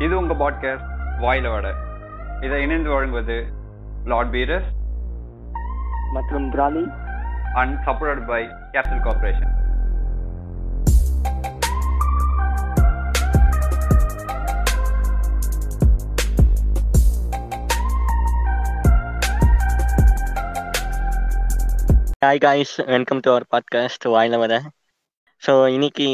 இது 0.00 0.18
உங்க 0.18 0.34
பாட்காஸ்ட் 0.34 0.88
வாயில 1.20 1.50
வட. 1.50 1.66
இதை 2.40 2.62
இணைந்து 2.62 2.90
வழங்குவது 2.90 3.36
லார்ட் 4.04 4.30
பீரஸ் 4.30 4.70
மற்றும் 6.12 6.46
பிராலி 6.52 6.84
and 7.54 7.76
support 7.86 8.26
by 8.26 8.42
capital 8.72 9.04
corporation 9.04 9.52
hi 22.22 22.40
guys 22.40 22.74
welcome 22.86 23.20
to 23.20 23.30
our 23.30 23.44
podcast 23.50 24.04
வாயில 24.08 24.38
வர 24.38 24.54
ஸோ 25.42 25.52
இன்னைக்கு 25.66 26.06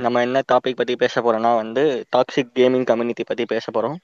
நம்ம 0.00 0.20
என்ன 0.26 0.38
டாபிக் 0.48 0.78
பற்றி 0.78 0.94
பேச 1.02 1.14
போகிறோம்னா 1.20 1.52
வந்து 1.56 1.82
டாக்ஸிக் 2.12 2.54
கேமிங் 2.58 2.86
கம்யூனிட்டி 2.86 3.24
பற்றி 3.26 3.44
பேச 3.52 3.66
போகிறோம் 3.70 3.96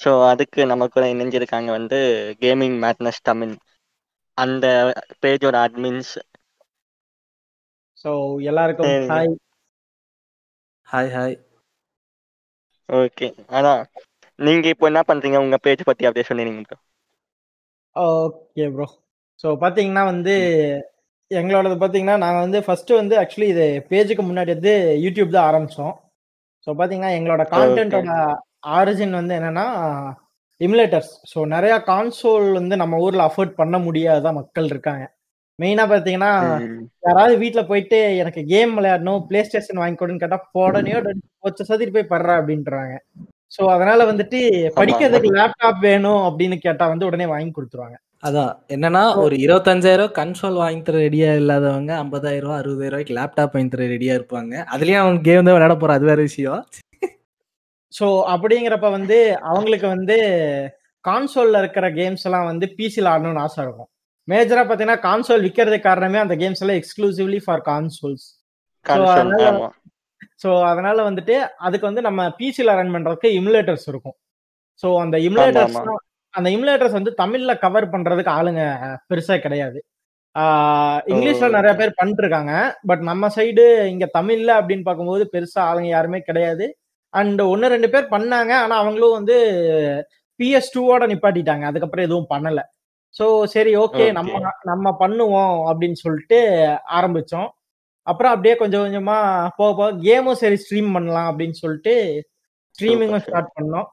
ஸோ 0.00 0.10
அதுக்கு 0.28 0.60
நம்ம 0.70 0.88
கூட 0.88 1.04
இணைஞ்சிருக்காங்க 1.12 1.70
வந்து 1.76 1.98
கேமிங் 2.42 2.76
மேட்னஸ் 2.84 3.20
தமிழ். 3.22 3.54
அந்த 4.38 4.66
பேஜோட 5.22 5.56
அட்மின்ஸ் 5.66 6.12
ஸோ 8.04 8.10
எல்லாருக்கும். 8.50 8.94
ஹாய் 9.08 9.32
ஹாய் 10.88 11.12
ஹாய் 11.14 11.36
ஓகே 12.88 13.28
அதான். 13.58 13.82
நீங்கள் 14.38 14.72
இப்போ 14.74 14.86
என்ன 14.90 15.02
பண்ணுறீங்க 15.10 15.38
உங்கள் 15.44 15.64
பேஜ் 15.66 15.88
பற்றி 15.88 16.06
அப்படியே 16.08 16.28
சொன்னீங்க. 16.30 16.72
ஓகே 17.96 18.64
ப்ரோ 18.74 18.86
ஸோ 19.40 19.48
பார்த்தீங்கன்னா 19.62 20.02
வந்து 20.08 20.34
எங்களோடது 21.40 21.76
பார்த்தீங்கன்னா 21.76 22.16
நாங்கள் 22.16 22.44
வந்து 22.44 22.58
ஃபர்ஸ்ட் 22.66 22.92
வந்து 23.00 23.14
ஆக்சுவலி 23.20 23.48
இது 23.52 23.66
பேஜுக்கு 23.90 24.22
முன்னாடி 24.26 24.50
வந்து 24.54 24.74
யூடியூப் 25.04 25.34
தான் 25.36 25.48
ஆரம்பித்தோம் 25.50 25.94
ஸோ 26.66 26.70
பார்த்தீங்கன்னா 26.78 27.12
எங்களோட 27.18 27.44
கான்டென்ட்டோட 27.54 28.12
ஆரிஜின் 28.78 29.18
வந்து 29.20 29.34
என்னன்னா 29.38 29.66
இமுலேட்டர்ஸ் 30.60 31.12
ஸோ 31.30 31.38
நிறையா 31.54 31.76
கான்சோல் 31.88 32.46
வந்து 32.58 32.74
நம்ம 32.82 32.98
ஊரில் 33.06 33.26
அஃபோர்ட் 33.26 33.58
பண்ண 33.60 33.76
முடியாத 33.86 34.32
மக்கள் 34.32 34.68
இருக்காங்க. 34.72 35.04
மெயினாக 35.58 35.88
பார்த்தீங்கன்னா. 35.92 36.30
யாராவது 37.06 37.34
வீட்டில் 37.42 37.68
போயிட்டு 37.70 37.98
எனக்கு 38.22 38.40
கேம் 38.52 38.72
விளையாடணும் 38.78 39.24
பிளே 39.28 39.40
ஸ்டேஷன் 39.48 39.80
வாங்கி 39.82 39.98
கொடுன்னு 39.98 40.22
கேட்டால் 40.22 40.46
போடனையோ 40.56 40.98
வச்ச 41.46 41.60
சதிட்டு 41.70 41.96
போய் 41.96 42.12
படுறா 42.12 42.34
அப்படின்றாங்க. 42.40 42.94
ஸோ 43.52 43.62
அதனால 43.74 44.00
வந்துட்டு 44.10 44.38
படிக்கிறதுக்கு 44.78 45.30
லேப்டாப் 45.38 45.80
வேணும் 45.88 46.22
அப்படின்னு 46.28 46.56
கேட்டா 46.66 46.84
வந்து 46.92 47.08
உடனே 47.10 47.26
வாங்கி 47.32 47.52
கொடுத்துருவாங்க. 47.52 47.96
அதான். 48.22 48.52
என்னன்னா 48.74 49.02
ஒரு 49.22 49.34
இருபத்தஞ்சாயிரம் 49.44 50.12
கன்சோல் 50.18 50.58
வாங்கி 50.62 50.82
தர 50.82 50.96
ரெடியா 51.04 51.30
இல்லாதவங்க 51.40 51.92
ஐம்பதாயிரம் 52.02 52.44
ரூபா 52.44 52.58
அறுபதாயிரம் 52.60 52.94
ரூபாய்க்கு 52.94 53.16
லேப்டாப் 53.18 53.54
வாங்கி 53.56 53.72
தர 53.74 53.86
ரெடியா 53.94 54.14
இருப்பாங்க. 54.18 54.54
அதுலயும் 54.74 55.02
அவங்க 55.02 55.20
கேம் 55.28 55.46
தான் 55.46 55.56
விளையாட 55.56 55.76
போற 55.82 55.94
அது 55.98 56.06
வேற 56.10 56.20
விஷயம். 56.28 56.60
ஸோ 57.92 58.06
அப்படிங்கிறப்ப 58.34 58.90
வந்து 58.98 59.16
அவங்களுக்கு 59.50 59.88
வந்து 59.96 60.16
கான்சோல்ல 61.04 61.60
இருக்கிற 61.62 61.86
கேம்ஸ் 61.98 62.26
எல்லாம் 62.28 62.48
வந்து 62.50 62.66
பிசியில் 62.78 63.10
ஆடணும்னு 63.12 63.42
ஆசை 63.46 63.60
இருக்கும். 63.64 63.88
மேஜரா 64.28 64.62
பார்த்தீங்கன்னா 64.62 65.02
கான்சோல் 65.06 65.44
விற்கிறதுக்கு 65.46 65.88
காரணமே 65.88 66.18
அந்த 66.24 66.34
கேம்ஸ் 66.42 66.62
எல்லாம் 66.64 66.80
எக்ஸ்க்ளூசிவ்லி 66.80 67.40
ஃபார் 67.46 67.64
கான்சோல்ஸ் 67.70 68.26
ஸோ 70.42 70.50
அதனால 70.70 70.98
வந்துட்டு 71.08 71.34
அதுக்கு 71.66 71.88
வந்து 71.88 72.02
நம்ம 72.06 72.20
பிசியில் 72.38 72.76
ரன் 72.78 72.94
பண்றதுக்கு 72.94 73.28
இமுலேட்டர்ஸ் 73.40 73.86
இருக்கும். 73.92 74.16
ஸோ 74.82 74.88
அந்த 75.04 75.16
இமுலேட்டர்ஸ். 75.28 75.76
அந்த 76.34 76.48
இமுலேட்டர்ஸ் 76.56 76.98
வந்து 76.98 77.12
தமிழ்ல 77.22 77.52
கவர் 77.64 77.92
பண்றதுக்கு 77.94 78.36
ஆளுங்க 78.38 78.62
பெருசா 79.10 79.36
கிடையாது. 79.46 79.78
இங்கிலீஷ்ல. 81.10 81.48
நிறைய 81.56 81.72
பேர் 81.80 81.98
பண்ணிட்டு 81.98 82.22
இருக்காங்க 82.24 82.52
பட் 82.90 83.02
நம்ம 83.08 83.28
சைடு 83.36 83.64
இங்க 83.92 84.06
தமிழ்ல 84.18 84.50
அப்படின்னு 84.60 84.86
பார்க்கும்போது 84.86 85.24
பெருசா 85.34 85.60
ஆளுங்க 85.70 85.90
யாருமே 85.94 86.20
கிடையாது. 86.28 86.66
அண்ட் 87.14 87.40
ஒன்னு 87.52 87.72
ரெண்டு 87.74 87.88
பேர் 87.94 88.12
பண்ணாங்க. 88.14 88.52
ஆனா 88.64 88.74
அவங்களும் 88.82 89.16
வந்து 89.18 89.36
பிஎஸ் 90.40 90.72
டூவோட 90.74 91.06
நிப்பாட்டிட்டாங்க. 91.12 91.64
அதுக்கப்புறம் 91.70 92.06
எதுவும் 92.08 92.30
பண்ணல. 92.34 92.60
ஸோ 93.14 93.24
சரி 93.54 93.72
ஓகே. 93.84 94.04
நம்ம 94.18 94.52
நம்ம 94.70 94.94
பண்ணுவோம் 95.02 95.56
அப்படின்னு 95.70 95.98
சொல்லிட்டு 96.04 96.38
ஆரம்பிச்சோம். 96.98 97.50
அப்புறம் 98.06 98.32
அப்படியே 98.34 98.54
கொஞ்சம் 98.60 98.84
கொஞ்சமா 98.84 99.16
போக 99.58 99.70
போக 99.80 99.90
கேமும் 100.06 100.40
சரி 100.42 100.56
ஸ்ட்ரீம் 100.62 100.88
பண்ணலாம் 100.94 101.28
அப்படின்னு 101.30 101.56
சொல்லிட்டு 101.62 101.94
ஸ்ட்ரீமிங்கும் 102.74 103.24
ஸ்டார்ட் 103.26 103.52
பண்ணோம். 103.58 103.88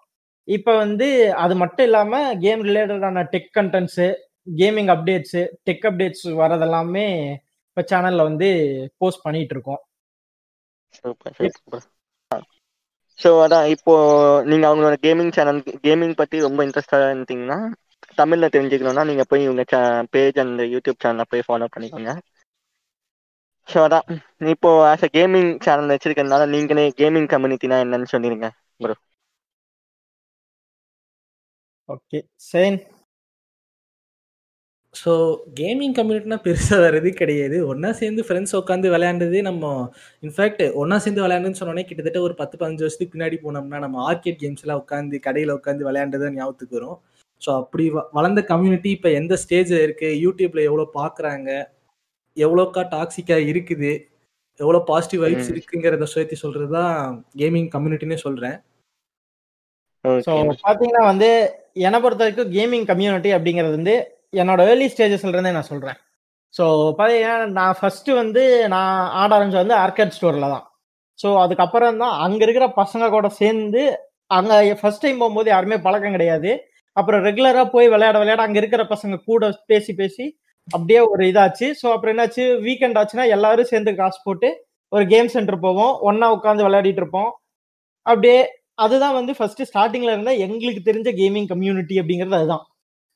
இப்போ 0.49 0.71
வந்து 0.77 1.07
அது 1.43 1.53
மட்டும் 1.61 1.87
இல்லாம 1.87 2.13
கேம் 2.41 2.61
ரிலேட்டடான 2.67 3.23
tech 3.33 3.49
contents 3.51 4.07
gaming 4.53 4.91
updates 4.95 5.41
tech 5.67 5.87
updates 5.89 6.25
வரதெல்லாமே 6.41 7.07
இப்போ 7.67 7.83
சேனல்ல 7.87 8.21
வந்து 8.29 8.49
போஸ்ட் 9.01 9.25
பண்ணிட்டு 9.25 9.55
இருக்கோம். 9.55 9.81
ஸோ 13.19 13.29
அதான் 13.43 13.65
இப்போ 13.73 13.93
நீங்க 14.49 14.65
அவங்களோட 14.67 14.95
கேமிங் 15.01 15.33
சேனல் 15.35 15.59
கேமிங் 15.83 16.15
பத்தி 16.19 16.37
ரொம்ப 16.45 16.59
இன்ட்ரெஸ்டா 16.65 16.99
இருந்தீங்கன்னா 17.05 17.59
தமிழ்ல 18.17 18.49
தெரிஞ்சுக்கணும்னா 18.51 19.03
நீங்க 19.09 19.25
போய் 19.27 19.45
இவங்க 19.45 19.63
பேஜ் 20.13 20.43
அந்த 20.43 20.63
யூடியூப் 20.73 21.03
சேனலை 21.03 21.27
போய் 21.27 21.47
ஃபாலோ 21.47 21.67
பண்ணிக்கோங்க. 21.71 22.13
ஸோ 23.67 23.77
அதான் 23.83 24.05
இப்போ 24.53 24.69
ஆஸ் 24.87 25.03
அ 25.03 25.11
கேமிங் 25.13 25.51
சேனல் 25.65 25.93
வச்சிருக்கறதுனால 25.93 26.47
நீங்களே 26.53 26.85
கேமிங் 26.99 27.29
கம்யூனிட்டினா 27.33 27.79
என்னன்னு 27.83 28.11
சொல்லிடுங்க 28.13 28.49
ப்ரோ 28.79 28.95
ஓகே 31.89 32.19
சேன் 32.49 32.77
ஸோ 34.95 35.11
கேமிங் 35.59 35.93
கம்யூனிட்டினா 35.97 36.37
பெருசாக 36.45 36.77
வேறு 36.83 36.97
எதுவும் 36.99 37.17
கிடையாது. 37.19 37.57
ஒன்றா 37.71 37.89
சேர்ந்து 37.99 38.21
ஃப்ரெண்ட்ஸ் 38.27 38.55
உட்காந்து 38.59 38.87
விளையாண்டது 38.93 39.37
நம்ம 39.47 39.65
இன்ஃபேக்ட் 40.23 40.63
ஒன்றா 40.81 40.97
சேர்ந்து 41.03 41.23
விளையாண்டுன்னு 41.25 41.59
சொன்னோன்னே 41.61 41.83
கிட்டத்தட்ட 41.89 42.19
ஒரு 42.27 42.35
பத்து 42.41 42.55
பதினஞ்சு 42.59 42.85
வருஷத்துக்கு 42.85 43.13
பின்னாடி 43.15 43.37
போனோம்னா 43.45 43.79
நம்ம 43.85 43.99
ஆர்கேட் 44.09 44.39
கேம்ஸ்லாம் 44.43 44.81
உட்காந்து 44.83 45.19
கடையில் 45.27 45.55
உட்காந்து 45.57 45.87
விளையாண்டது 45.89 46.31
ஞாபகத்துக்கு 46.37 46.77
வரும். 46.79 46.97
ஸோ 47.41 47.49
அப்படி 47.61 47.83
வளர்ந்த 48.17 48.41
கம்யூனிட்டி 48.51 48.89
இப்போ 48.97 49.11
எந்த 49.19 49.33
ஸ்டேஜில் 49.43 49.83
இருக்குது 49.85 50.17
யூடியூப்பில் 50.23 50.67
எவ்வளோ 50.69 50.85
பார்க்குறாங்க 50.99 51.49
எவ்வளோக்கா 52.37 52.81
டாக்ஸிக்காக 52.95 53.47
இருக்குது 53.51 53.91
எவ்வளோ 54.59 54.79
பாசிட்டிவ் 54.89 55.23
வைப்ஸ். 55.25 55.51
இருக்குங்கிறத 55.53 56.07
சேர்த்து 56.15 56.43
சொல்கிறது 56.43 56.73
தான் 56.79 56.97
கேமிங் 57.41 57.69
கம்யூனிட்டினே 57.75 58.19
சொல்கிறேன் 58.25 58.57
ஸோ 60.25 60.33
பார்த்தீங்கன்னா 60.65 61.05
வந்து 61.11 61.29
என்னை 61.87 61.97
பொறுத்த 62.03 62.23
வரைக்கும் 62.25 62.51
கேமிங் 62.55 62.87
கம்யூனிட்டி 62.91 63.31
அப்படிங்கிறது 63.37 63.75
வந்து 63.79 63.95
என்னோட 64.41 64.61
ஏர்லி 64.71 64.87
ஸ்டேஜஸ்ல 64.93 65.33
இருந்தே 65.35 65.53
நான் 65.57 65.69
சொல்றேன். 65.71 65.97
ஸோ 66.57 66.63
பார்த்தீங்கன்னா 66.97 67.47
நான் 67.59 67.77
ஃபர்ஸ்ட் 67.79 68.09
வந்து 68.21 68.43
நான் 68.73 68.93
ஆட 69.21 69.29
ஆரம்பிச்சது 69.37 69.63
வந்து 69.63 69.77
ஆர்கேட் 69.83 70.15
ஸ்டோரில் 70.17 70.53
தான். 70.55 70.65
ஸோ 71.19 71.29
அதுக்கப்புறம் 71.43 72.01
தான் 72.03 72.15
அங்கே 72.25 72.43
இருக்கிற 72.47 72.65
பசங்க 72.81 73.07
கூட 73.15 73.27
சேர்ந்து 73.41 73.83
அங்கே 74.37 74.57
ஃபர்ஸ்ட் 74.81 75.03
டைம் 75.05 75.21
போகும்போது 75.21 75.49
யாருமே 75.53 75.77
பழக்கம் 75.85 76.15
கிடையாது. 76.17 76.51
அப்புறம் 76.97 77.23
ரெகுலராக 77.27 77.65
போய் 77.75 77.91
விளையாட 77.93 78.17
விளையாட 78.21 78.41
அங்கே 78.45 78.59
இருக்கிற 78.61 78.83
பசங்க 78.93 79.17
கூட 79.29 79.49
பேசி 79.71 79.91
பேசி 80.01 80.25
அப்படியே 80.67 81.01
ஒரு 81.11 81.23
இதாச்சு. 81.31 81.67
ஸோ 81.81 81.85
அப்புறம் 81.93 82.13
என்னாச்சு? 82.13 82.43
வீக்கெண்ட் 82.67 82.97
ஆச்சுன்னா 83.01 83.25
எல்லாரும் 83.35 83.69
சேர்ந்து 83.73 83.91
காசு 84.01 84.19
போட்டு 84.25 84.49
ஒரு 84.91 85.03
கேம் 85.13 85.29
சென்டர் 85.35 85.63
போவோம். 85.65 85.93
ஒன்றா 86.09 86.27
உட்காந்து 86.35 86.65
விளையாடிட்டு 86.67 87.01
இருப்போம். 87.03 87.31
அப்படியே 88.05 88.39
அதுதான் 88.85 89.15
வந்து 89.19 89.31
ஃபர்ஸ்ட் 89.37 89.61
ஸ்டார்டிங்ல 89.69 90.11
இருந்த 90.13 90.31
எங்களுக்கு 90.45 90.81
தெரிஞ்ச 90.89 91.09
கேமிங் 91.19 91.47
கம்யூனிட்டி 91.51 91.95
அப்படிங்கிறது 92.01 92.39
அதுதான். 92.39 92.65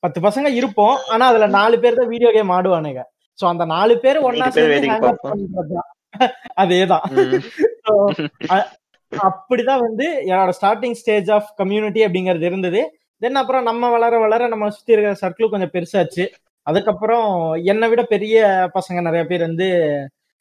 பத்து 0.03 0.19
பசங்க 0.25 0.47
இருப்போம் 0.59 0.95
ஆனா 1.13 1.25
அதுல 1.31 1.45
நாலு 1.57 1.75
பேர் 1.83 1.99
தான் 1.99 2.11
வீடியோ 2.13 2.29
கேம் 2.35 2.55
ஆடுவானுங்க. 2.55 3.01
சோ 3.39 3.43
அந்த 3.51 3.65
நாலு 3.75 3.93
பேர் 4.03 4.25
ஒன்னா 4.27 4.47
சேர்ந்து 4.55 4.89
அதேதான். 6.63 7.05
அப்படிதான் 9.11 9.83
வந்து 9.85 10.05
என்னோட 10.29 10.51
ஸ்டார்டிங் 10.57 10.97
ஸ்டேஜ் 11.01 11.29
ஆஃப் 11.37 11.49
கம்யூனிட்டி 11.61 12.01
அப்படிங்கிறது 12.05 12.45
இருந்தது. 12.49 12.81
தென் 13.21 13.39
அப்புறம் 13.41 13.67
நம்ம 13.69 13.89
வளர 13.95 14.13
வளர 14.23 14.47
நம்ம 14.53 14.69
சுத்தி 14.75 14.95
இருக்கிற 14.95 15.15
சர்க்கிளும் 15.21 15.53
கொஞ்சம் 15.53 15.73
பெருசாச்சு. 15.75 16.25
அதுக்கப்புறம் 16.67 17.27
என்னை 17.71 17.87
விட 17.91 18.01
பெரிய 18.13 18.37
பசங்க 18.75 18.99
நிறைய 19.07 19.23
பேர் 19.31 19.47
வந்து 19.47 19.67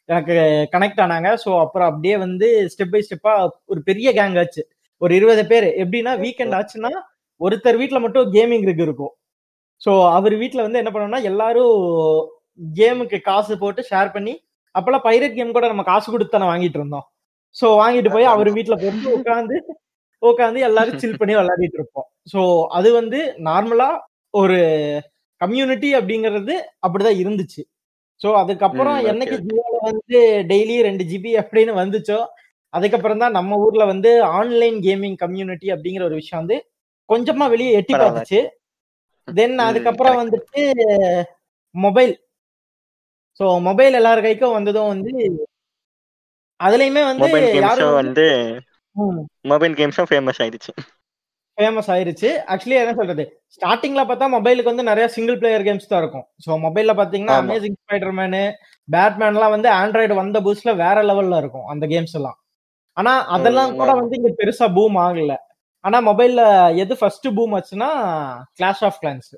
எனக்கு 0.08 0.34
கனெக்ட் 0.74 1.02
ஆனாங்க. 1.04 1.30
ஸோ 1.44 1.50
அப்புறம் 1.64 1.88
அப்படியே 1.90 2.16
வந்து 2.26 2.48
ஸ்டெப் 2.72 2.94
பை 2.94 3.02
ஸ்டெப்பா 3.06 3.34
ஒரு 3.72 3.80
பெரிய 3.88 4.08
கேங் 4.18 4.38
ஆச்சு. 4.42 4.62
ஒரு 5.02 5.12
இருபது 5.18 5.42
பேர். 5.52 5.66
எப்படின்னா 5.82 6.12
வீக்கெண்ட் 6.24 6.56
ஆச்சுன்னா 6.58 6.92
ஒருத்தர் 7.40 7.80
வீட்ல 7.82 7.98
மட்டும் 8.04 8.26
கேமிங் 8.36 8.66
ரிக் 8.68 8.84
இருக்கும். 8.86 9.12
ஸோ 9.84 9.92
அவர் 10.16 10.34
வீட்ல 10.42 10.60
வந்து 10.66 10.80
என்ன 10.80 10.90
பண்ணோம்னா 10.94 11.20
எல்லாரும் 11.30 11.76
கேமுக்கு 12.78 13.18
காசு 13.28 13.54
போட்டு 13.62 13.82
ஷேர் 13.90 14.10
பண்ணி 14.16 14.34
அப்பெல்லாம் 14.74 15.06
பைரட் 15.06 15.36
கேம் 15.38 15.56
கூட 15.56 15.66
நம்ம 15.72 15.84
காசு 15.88 16.06
கொடுத்து 16.12 16.34
தானே 16.34 16.46
வாங்கிட்டு 16.50 16.78
இருந்தோம். 16.80 17.06
ஸோ 17.56 17.66
வாங்கிட்டு 17.80 18.10
போய் 18.14 18.32
அவர் 18.34 18.50
வீட்ல 18.58 18.74
போட்டு 18.82 19.08
உட்காந்து 19.18 19.56
உட்காந்து 20.22 20.60
எல்லாரும் 20.68 21.00
சில் 21.02 21.18
பண்ணி 21.20 21.34
விளையாடிட்டு 21.38 21.78
இருப்போம். 21.80 22.06
ஸோ 22.32 22.40
அது 22.78 22.88
வந்து 22.98 23.20
நார்மலா 23.48 23.88
ஒரு 24.34 24.58
கம்யூனிட்டி 25.40 25.88
அப்படிங்கிறது 25.98 26.54
அப்படிதான் 26.84 27.20
இருந்துச்சு. 27.22 27.62
ஸோ 28.20 28.28
அதுக்கப்புறம் 28.42 28.98
என்னைக்கு. 29.10 29.36
ஜியோல 29.46 29.76
வந்து 29.88 30.18
டெய்லி 30.52 30.76
ரெண்டு 30.88 31.04
ஜிபி 31.10 31.32
அப்படின்னு 31.42 31.72
வந்துச்சோ 31.80 32.18
அதுக்கப்புறம் 32.74 33.22
தான் 33.22 33.36
நம்ம 33.38 33.58
ஊர்ல 33.64 33.84
வந்து 33.90 34.10
ஆன்லைன் 34.38 34.78
கேமிங் 34.86 35.16
கம்யூனிட்டி 35.22 35.68
அப்படிங்கிற 35.74 36.04
ஒரு 36.08 36.18
விஷயம் 36.20 36.42
வந்து 36.42 36.56
கொஞ்சமா 37.08 37.46
வெளியே 37.54 37.72
எட்டி. 37.78 37.94
பார்த்துச்சு. 37.94 38.40
தென் 39.28 39.58
அதுக்கப்புறம். 39.68 40.20
வந்துட்டு 40.20 40.62
மொபைல் 41.74 42.12
ஸோ 43.40 43.44
மொபைல் 43.66 43.94
எல்லார் 44.00 44.26
கைக்கும் 44.26 44.56
வந்ததும் 44.56 44.90
வந்து 44.94 45.12
அதுலயுமே 46.60 47.02
வந்து 47.10 47.28
யாரும் 47.60 47.94
வந்து 48.00 48.26
மொபைல் 49.44 49.74
கேம்ஸும் 49.78 50.08
ஃபேமஸ் 50.10 50.40
ஆயிடுச்சு. 50.42 50.72
ஃபேமஸ் 51.58 51.88
ஆயிருச்சு. 51.94 52.28
ஆக்சுவலி 52.52 52.76
என்ன 52.82 52.92
சொல்றது? 52.98 53.24
ஸ்டார்டிங்ல 53.54 54.02
பார்த்தா 54.10 54.26
மொபைலுக்கு 54.34 54.72
வந்து 54.72 54.88
நிறைய 54.90 55.06
சிங்கிள் 55.14 55.38
பிளேயர் 55.40 55.64
கேம்ஸ் 55.66 55.90
தான் 55.90 56.02
இருக்கும். 56.02 56.26
ஸோ 56.44 56.50
மொபைல்ல 56.66 56.92
பாத்தீங்கன்னா. 57.00 57.36
அமேசிங் 57.42 57.76
ஸ்பைடர்மேனு 57.82 58.42
பேட்மேன்லாம் 58.88 59.54
வந்து 59.56 59.68
ஆண்ட்ராய்டு 59.80 60.14
வந்த 60.20 60.40
பூஸ்ட்ல 60.40 60.72
வேற 60.84 60.98
லெவல்ல 61.10 61.40
இருக்கும் 61.42 61.68
அந்த 61.74 61.86
கேம்ஸ் 61.86 62.16
எல்லாம் 62.20 62.38
ஆனா 62.96 63.12
அதெல்லாம் 63.34 63.72
கூட. 63.76 63.90
வந்து 64.00 64.14
இங்க 64.18 64.30
பெருசா 64.38 64.66
பூம் 64.74 64.98
ஆகல 65.04 65.34
ஆனா 65.84 65.98
மொபைல்ல 66.08 66.42
எது 66.82 66.94
ஃபர்ஸ்ட் 66.98 67.28
பூம் 67.36 67.54
ஆச்சுன்னா 67.56 67.90
கிளாஷ் 68.58 68.84
ஆஃப் 68.88 69.00
கிளான்ஸ் 69.02 69.32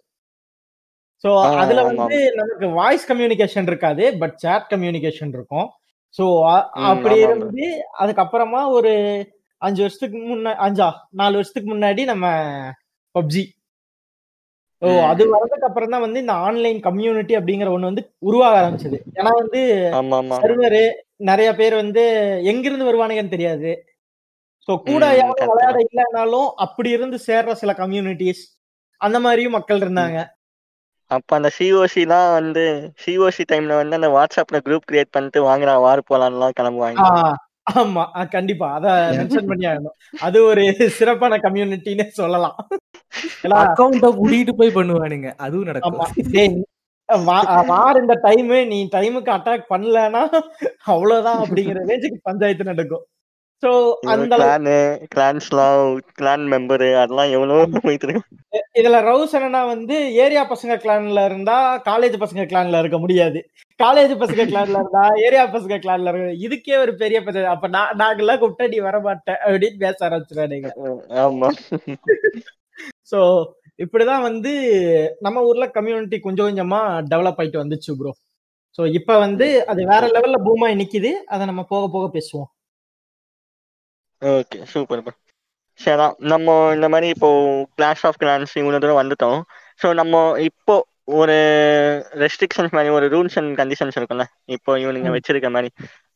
ஸோ 1.24 1.30
அதுல. 1.60 1.82
வந்து 1.90 2.18
நமக்கு 2.38 2.66
வாய்ஸ் 2.78 3.08
கம்யூனிகேஷன் 3.10 3.68
இருக்காது 3.70 4.04
பட் 4.20 4.34
சேட் 4.42 4.66
கம்யூனிகேஷன் 4.72 5.32
இருக்கும் 5.34 5.68
ஸோ 6.14 6.24
அப்படி. 6.88 7.14
இருந்து 7.24 7.66
அதுக்கப்புறமா 8.02 8.62
ஒரு 8.76 8.92
அஞ்சு 9.62 9.80
வருஷத்துக்கு 9.82 10.18
முன்ன 10.24 10.54
அஞ்சா 10.64 10.88
நாலு 11.20 11.34
வருஷத்துக்கு 11.36 11.68
முன்னாடி 11.70 12.02
நம்ம 12.06 12.26
பப்ஜி 13.14 13.44
ஓ. 14.82 14.88
அது 15.10 15.22
வரதுக்கு 15.32 15.66
அப்புறம் 15.68 15.92
தான் 15.92 16.04
வந்து 16.04 16.22
இந்த 16.22 16.34
ஆன்லைன் 16.46 16.80
கம்யூனிட்டி 16.86 17.34
அப்படிங்கிற 17.38 17.68
ஒண்ணு 17.74 17.90
வந்து 17.90 18.02
உருவாக 18.22 18.58
ஆரம்பிச்சது 18.60 18.98
ஏன்னா 19.18 19.32
வந்து 19.38 19.60
சர்வரு 20.38 20.82
நிறைய 21.24 21.50
பேர் 21.54 21.74
வந்து 21.74 22.02
எங்கிருந்து 22.44 22.86
வருவானுங்கன்னு 22.86 23.28
தெரியாது. 23.28 23.72
சோ 24.68 24.72
கூட 24.82 25.04
யாரும் 25.16 25.50
விளையாட 25.50 25.78
இல்லைனாலும் 25.86 26.48
அப்படி 26.56 26.90
இருந்து 26.90 27.18
சேர்ற 27.26 27.52
சில 27.52 27.72
கம்யூனிட்டிஸ் 27.72 28.42
அந்த 29.00 29.20
மாதிரியும் 29.20 29.52
மக்கள் 29.52 29.78
இருந்தாங்க. 29.78 30.18
அப்ப 31.10 31.36
அந்த 31.36 31.50
சிஓசி 31.58 32.06
தான் 32.06 32.32
வந்து 32.32 32.92
சிஓசி 33.06 33.42
டைம்ல 33.52 33.74
வந்து 33.74 33.94
அந்த 33.94 34.08
வாட்ஸ்அப்ல 34.08 34.60
குரூப் 34.64 34.86
கிரியேட் 34.92 35.10
பண்ணிட்டு 35.10 35.40
வாங்குறா 35.48 35.74
வார் 35.78 36.02
போலான்லாம் 36.10 36.54
கிளம்புவாங்க. 36.60 37.00
ஆமா 37.74 38.28
கண்டிப்பா. 38.28 38.72
அத 38.72 38.88
மென்ஷன் 39.12 39.46
பண்ணி 39.46 39.66
ஆகணும். 39.66 39.96
அது 40.20 40.44
ஒரு 40.44 40.64
சிறப்பான 40.90 41.36
கம்யூனிட்டின்னு 41.36 42.06
சொல்லலாம். 42.06 42.56
ஏன்னா, 43.42 43.56
அக்கௌண்ட 43.64 44.08
கூட்டிட்டு 44.14 44.52
போய் 44.56 44.74
பண்ணுவானுங்க. 44.74 45.28
அதுவும் 45.36 45.64
நடக்கும். 45.64 46.64
வார் 47.68 48.00
இந்த 48.00 48.14
டைம் 48.22 48.52
நீ 48.70 48.78
டைமுக்கு 48.92 49.30
அட்டாக் 49.30 49.72
பண்ணலன்னா 49.72 50.22
அவ்வளவுதான் 50.92 51.42
அப்படிங்கிற 51.44 51.80
ரேஞ்சுக்கு 51.90 52.20
பஞ்சாயத்து 52.22 52.64
நடக்கும். 52.64 53.04
சோ 53.62 53.70
அந்த 54.12 54.36
கிளானு 56.20 56.46
மெம்பரு 56.52 56.88
அதெல்லாம் 57.02 57.30
எவ்வளவு 57.30 57.92
இதுல 58.78 58.98
ரவுஸ் 59.08 59.34
என்னன்னா 59.38 59.62
வந்து 59.66 59.96
ஏரியா 60.24 60.42
பசங்க 60.50 60.74
கிளான்ல 60.82 61.24
இருந்தா 61.24 61.56
காலேஜ் 61.86 62.16
பசங்க 62.22 62.44
கிளான்ல 62.50 62.80
இருக்க 62.82 62.98
முடியாது. 62.98 63.40
காலேஜ் 63.80 64.14
பசங்க 64.22 64.44
கிளான்ல 64.50 64.80
இருந்தா 64.80 65.04
ஏரியா 65.26 65.44
பசங்க 65.54 65.78
கிளான்ல 65.84 66.10
இருக்க 66.12 66.34
இதுக்கே 66.46 66.76
ஒரு 66.76 66.94
பெரிய 67.02 67.20
பிரச்சனை 67.22 67.52
அப்ப 67.54 67.68
நான் 67.68 67.98
நாங்கெல்லாம் 68.02 68.40
கூப்பிட்டா 68.42 68.70
நீ 68.74 68.80
வர 68.88 68.98
மாட்டேன் 69.00 69.40
அப்படின்னு 69.44 69.82
பேச 69.84 69.98
ஆரம்பிச்சிடானுங்க 70.08 70.70
ஆமா. 71.26 71.50
சோ 73.12 73.20
இப்படிதான் 73.78 74.22
வந்து 74.22 74.52
நம்ம 75.20 75.42
ஊர்ல 75.42 75.66
கம்யூனிட்டி 75.68 76.18
கொஞ்சம் 76.20 76.48
கொஞ்சமா 76.48 76.80
டெவலப் 77.12 77.40
ஆயிட்டு 77.40 77.62
வந்துச்சு 77.62 77.92
ப்ரோ 77.98 78.12
சோ 78.78 78.82
இப்ப 78.98 79.18
வந்து 79.18 79.46
அது 79.66 79.80
வேற 79.90 80.04
லெவல்ல 80.06 80.38
பூமா 80.46 80.68
நிக்குது. 80.80 81.10
அதை 81.26 81.42
நம்ம 81.46 81.62
போக 81.64 81.84
போக 81.88 82.06
பேசுவோம். 82.16 82.48
ஓகே 84.22 84.58
சூப்பர் 84.64 85.02
ப்ரோ 85.02 85.14
சரிதான் 85.80 86.16
நம்ம 86.22 86.48
இந்த 86.74 86.88
மாதிரி 86.88 87.08
இப்போ 87.08 87.28
கிளாஷ் 87.78 88.04
ஆஃப் 88.06 88.18
கிளான்ஸ் 88.20 88.52
இவ்வளோ 88.60 88.78
தூரம் 88.78 89.00
வந்துட்டோம். 89.00 89.38
ஸோ 89.80 89.86
நம்ம 89.92 90.14
இப்போ 90.40 90.74
ஒரு 91.18 91.36
ரெஸ்ட்ரிக்ஷன்ஸ் 92.14 92.74
மாதிரி 92.76 92.90
ஒரு 92.90 93.06
ரூல்ஸ் 93.08 93.38
அண்ட் 93.38 93.52
கண்டிஷன்ஸ் 93.60 93.98
இருக்கும்ல. 93.98 94.24
இப்போ 94.56 94.72
இவனுங்க. 94.78 95.10
வச்சிருக்க 95.16 95.50
மாதிரி 95.50 95.70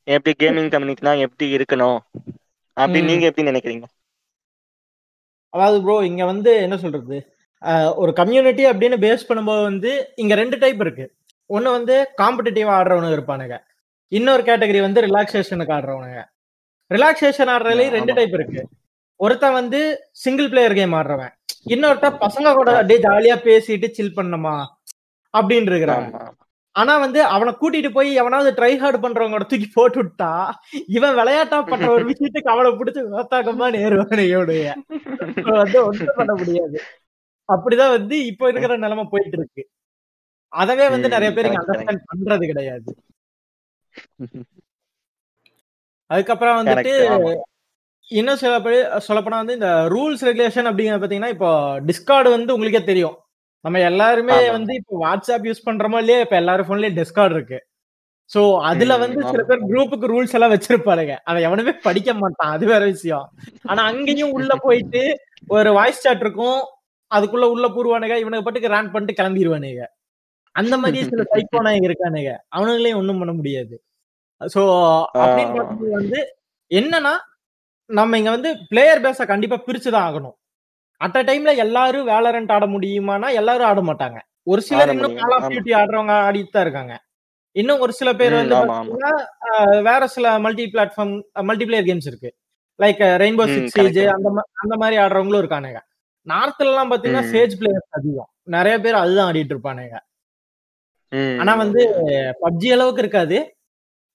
எப்படி 0.07 0.33
கேமிங் 0.43 0.71
கம்யூனிட்டினா 0.75 1.13
எப்படி 1.19 1.47
இருக்கணும்? 1.57 1.99
அப்படி 2.77 3.01
ம். 3.03 3.09
நீங்க 3.11 3.25
எப்படி 3.27 3.51
நினைக்கிறீங்க? 3.51 3.87
அதாவது 5.53 5.83
ப்ரோ 5.83 5.97
இங்க 6.03 6.25
வந்து 6.25 6.51
என்ன 6.61 6.77
சொல்றது? 6.77 7.19
ஒரு 7.95 8.13
கம்யூனிட்டி 8.13 8.67
அப்படின்னு 8.67 8.97
பேஸ் 9.01 9.19
பண்ணும்போது 9.29 9.63
வந்து 9.63 10.13
இங்க 10.17 10.35
ரெண்டு 10.35 10.59
டைப் 10.59 10.81
இருக்கு. 10.81 11.15
ஒன்னு 11.47 11.71
வந்து 11.71 12.09
காம்படிட்டிவா 12.23 12.73
ஆடுறவனுங்க 12.79 13.19
இருப்பானுங்க. 13.19 13.59
இன்னொரு 14.09 14.43
கேட்டகரி 14.43 14.81
வந்து 14.81 15.01
ரிலாக்ஸேஷனுக்கு 15.01 15.75
ஆடுறவனுங்க. 15.77 16.25
ரிலாக்ஸேஷன் 16.95 17.51
ஆடுறதுலயும் 17.55 17.89
ரெண்டு. 17.89 18.15
டைப் 18.15 18.35
இருக்கு. 18.35 18.69
ஒருத்தன் 19.17 19.53
வந்து 19.53 20.09
சிங்கிள் 20.13 20.49
பிளேயர் 20.49 20.75
கேம் 20.75 20.93
ஆடுறவன். 20.93 21.29
இன்னொருத்தன் 21.67 22.27
பசங்க 22.27 22.55
கூட 22.55 22.73
அப்படியே 22.73 22.99
ஜாலியா 22.99 23.37
பேசிட்டு 23.37 23.91
சில் 23.91 24.17
பண்ணமா? 24.17 24.67
அப்படின்னு 25.39 25.63
இருக்கிறான். 25.63 26.37
ஆனா 26.71 26.99
வந்து 26.99 27.23
அவனை 27.23 27.55
கூட்டிட்டு 27.61 27.91
போய் 27.91 28.15
எவனாவது 28.15 28.63
ட்ரை 28.63 28.77
ஹார்ட் 28.77 29.07
பண்றவங்க 29.07 29.37
தூக்கி 29.37 29.71
போட்டு 29.75 30.03
விட்டா 30.03 30.51
இவன் 30.87 31.15
விளையாட்டா 31.15 31.63
பண்ற 31.63 31.91
ஒரு 31.91 32.11
விஷயத்துக்கு 32.11 32.49
அவனை 32.49 32.71
பிடிச்சி 32.71 33.03
வேத்தாக்கமா 33.13 33.77
நேருவானு 33.77 34.29
இவனுடைய. 34.29 34.75
வந்து 35.35 35.85
ஒன்றும் 35.87 36.09
பண்ண 36.17 36.35
முடியாது. 36.35 36.81
அப்படிதான் 37.49 37.95
வந்து 37.97 38.17
இப்ப 38.27 38.49
இருக்கிற 38.49 38.77
நிலைமை 38.77 39.05
போயிட்டு 39.11 39.37
இருக்கு 39.39 39.63
அதவே 40.53 40.87
வந்து 40.91 41.09
நிறைய 41.09 41.31
பேர் 41.33 41.49
இங்க 41.49 41.61
அண்டர்ஸ்டாண்ட் 41.63 42.09
பண்றது 42.11 42.45
கிடையாது. 42.47 42.91
அதுக்கப்புறம் 46.11 46.59
வந்துட்டு. 46.59 46.93
இன்னும் 48.09 48.37
சில 48.37 48.53
பேர் 48.61 48.77
சொல்லப்போனா 49.07 49.39
வந்து 49.41 49.57
இந்த 49.57 49.71
ரூல்ஸ் 49.89 50.23
ரெகுலேஷன் 50.29 50.69
அப்படிங்கிற 50.69 50.99
பாத்தீங்கன்னா 50.99 51.33
இப்போ 51.35 51.51
டிஸ்கார்டு 51.89 52.29
வந்து 52.31 52.55
உங்களுக்கே 52.55 52.83
தெரியும். 52.85 53.17
நம்ம 53.65 53.81
எல்லாருமே. 53.83 54.37
வந்து 54.51 54.73
இப்போ 54.75 54.95
வாட்ஸ்அப் 55.05 55.49
யூஸ் 55.49 55.67
பண்றோமோ 55.67 55.99
இல்லையா 55.99 56.21
இப்ப 56.21 56.37
எல்லாரும் 56.37 56.69
போன்லயும் 56.69 56.99
டிஸ்கார்டு 56.99 57.37
இருக்கு. 57.37 57.59
சோ 58.31 58.41
அதுல 58.71 58.97
வந்து 58.99 59.21
சில. 59.31 59.43
பேர் 59.51 59.69
குரூப்புக்கு 59.69 60.11
ரூல்ஸ் 60.13 60.35
எல்லாம் 60.37 60.55
வச்சிருப்பாருங்க 60.55 61.15
அதை 61.25 61.43
எவனுமே 61.43 61.73
படிக்க 61.87 62.11
மாட்டான். 62.15 62.53
அது 62.57 62.67
வேற 62.67 62.83
விஷயம். 62.87 63.27
ஆனா 63.65 63.83
அங்கேயும் 63.91 64.35
உள்ள 64.39 64.53
போயிட்டு 64.67 65.03
ஒரு 65.51 65.73
வாய்ஸ் 65.73 66.03
சாட் 66.03 66.25
இருக்கும். 66.27 66.59
அதுக்குள்ள 67.11 67.47
உள்ள 67.55 67.67
பூர்வானுங்க 67.69 68.17
இவனுக்கு 68.23 68.47
பாட்டுக்கு 68.47 68.75
ரேன் 68.75 68.93
பண்ணிட்டு 68.95 69.19
கிளம்பிடுவானுங்க 69.21 69.85
அந்த 70.55 70.75
மாதிரி 70.83 70.99
சில 71.11 71.23
சைக்கோனாக 71.33 71.85
இருக்கானுங்க. 71.87 72.31
அவனுங்களையும் 72.57 73.01
ஒண்ணும் 73.01 73.21
பண்ண 73.21 73.33
முடியாது. 73.33 73.75
சோ 74.41 74.63
அப்படின்னு 75.21 75.95
வந்து 75.99 76.21
என்னன்னா 76.71 77.13
நம்ம 77.91 78.19
இங்க 78.19 78.31
வந்து 78.31 78.51
பிளேயர் 78.71 79.03
பேஸ 79.05 79.27
கண்டிப்பா 79.27 79.57
பிரிச்சுதான் 79.67 80.07
ஆகணும். 80.09 80.37
அட் 81.01 81.19
அ 81.21 81.23
டைம்ல 81.23 81.53
எல்லாரும் 81.57 82.09
வேலரண்ட் 82.09 82.53
ஆட 82.57 82.67
முடியுமானா 82.67 83.29
எல்லாரும் 83.41 83.69
ஆட 83.69 83.81
மாட்டாங்க. 83.81 84.19
ஒரு 84.47 84.61
சிலர் 84.69 84.93
இன்னும் 84.95 85.17
கால் 85.21 85.35
ஆஃப். 85.37 85.47
டியூட்டி 85.53 85.73
ஆடுறவங்க 85.81 86.15
ஆடிட்டு 86.27 86.61
இருக்காங்க. 86.65 86.95
இன்னும் 87.57 87.83
ஒரு 87.85 87.93
சில 87.93 88.11
பேர் 88.15 88.35
வந்து 88.41 88.57
வேற 89.89 90.03
சில 90.17 90.27
multi 90.39 90.65
platform 90.75 91.15
multi 91.51 91.65
player 91.65 91.89
games 91.89 92.09
இருக்கு 92.11 92.31
லைக் 92.79 93.03
ரெயின்போ 93.23 93.47
சிக்ஸ் 93.55 93.79
அந்த 94.17 94.29
அந்த 94.63 94.75
மாதிரி 94.83 94.97
ஆடுறவங்களும் 95.05 95.43
இருக்கானுங்க. 95.45 95.81
நார்த்ல 96.29 96.71
எல்லாம் 96.71 96.91
பாத்தீங்கன்னா. 96.93 97.25
சேஜ் 97.33 97.55
பிளேயர்ஸ் 97.61 97.97
அதிகம். 97.99 98.31
நிறைய 98.57 98.77
பேர் 98.81 99.03
அதுதான் 99.03 99.29
ஆடிட்டு 99.31 99.55
இருப்பானுங்க. 99.55 99.97
ஆனா 101.39 101.53
வந்து 101.55 101.83
பப்ஜி 102.43 102.69
அளவுக்கு 102.73 103.03
இருக்காது. 103.05 103.39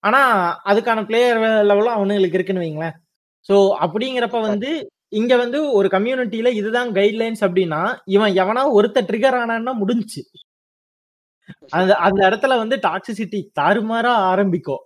ஆனா 0.03 0.21
அதுக்கான 0.65 1.03
பிளேயர் 1.05 1.39
லெவலும் 1.69 1.95
அவனுங்களுக்கு 1.97 2.37
இருக்குன்னு 2.37 2.65
வைங்களேன். 2.65 2.95
சோ 3.49 3.55
அப்படிங்கிறப்ப 3.85 4.39
வந்து 4.47 4.69
இங்க 5.11 5.33
வந்து 5.37 5.59
ஒரு 5.71 5.87
கம்யூனிட்டியில 5.87 6.49
இதுதான் 6.53 6.89
கைட்லைன்ஸ் 6.95 7.43
அப்படின்னா 7.47 7.81
இவன் 8.07 8.33
எவனா 8.43 8.63
ஒருத்த 8.77 9.03
ட்ரிகர் 9.09 9.37
ஆனான்னா 9.41 9.73
முடிஞ்சுச்சு. 9.81 10.21
அந்த 11.71 11.91
அந்த 12.05 12.19
இடத்துல 12.29 12.57
வந்து 12.57 12.75
டாக்ஸிசிட்டி 12.77 13.39
தாறுமாறா 13.59 14.11
ஆரம்பிக்கும். 14.31 14.83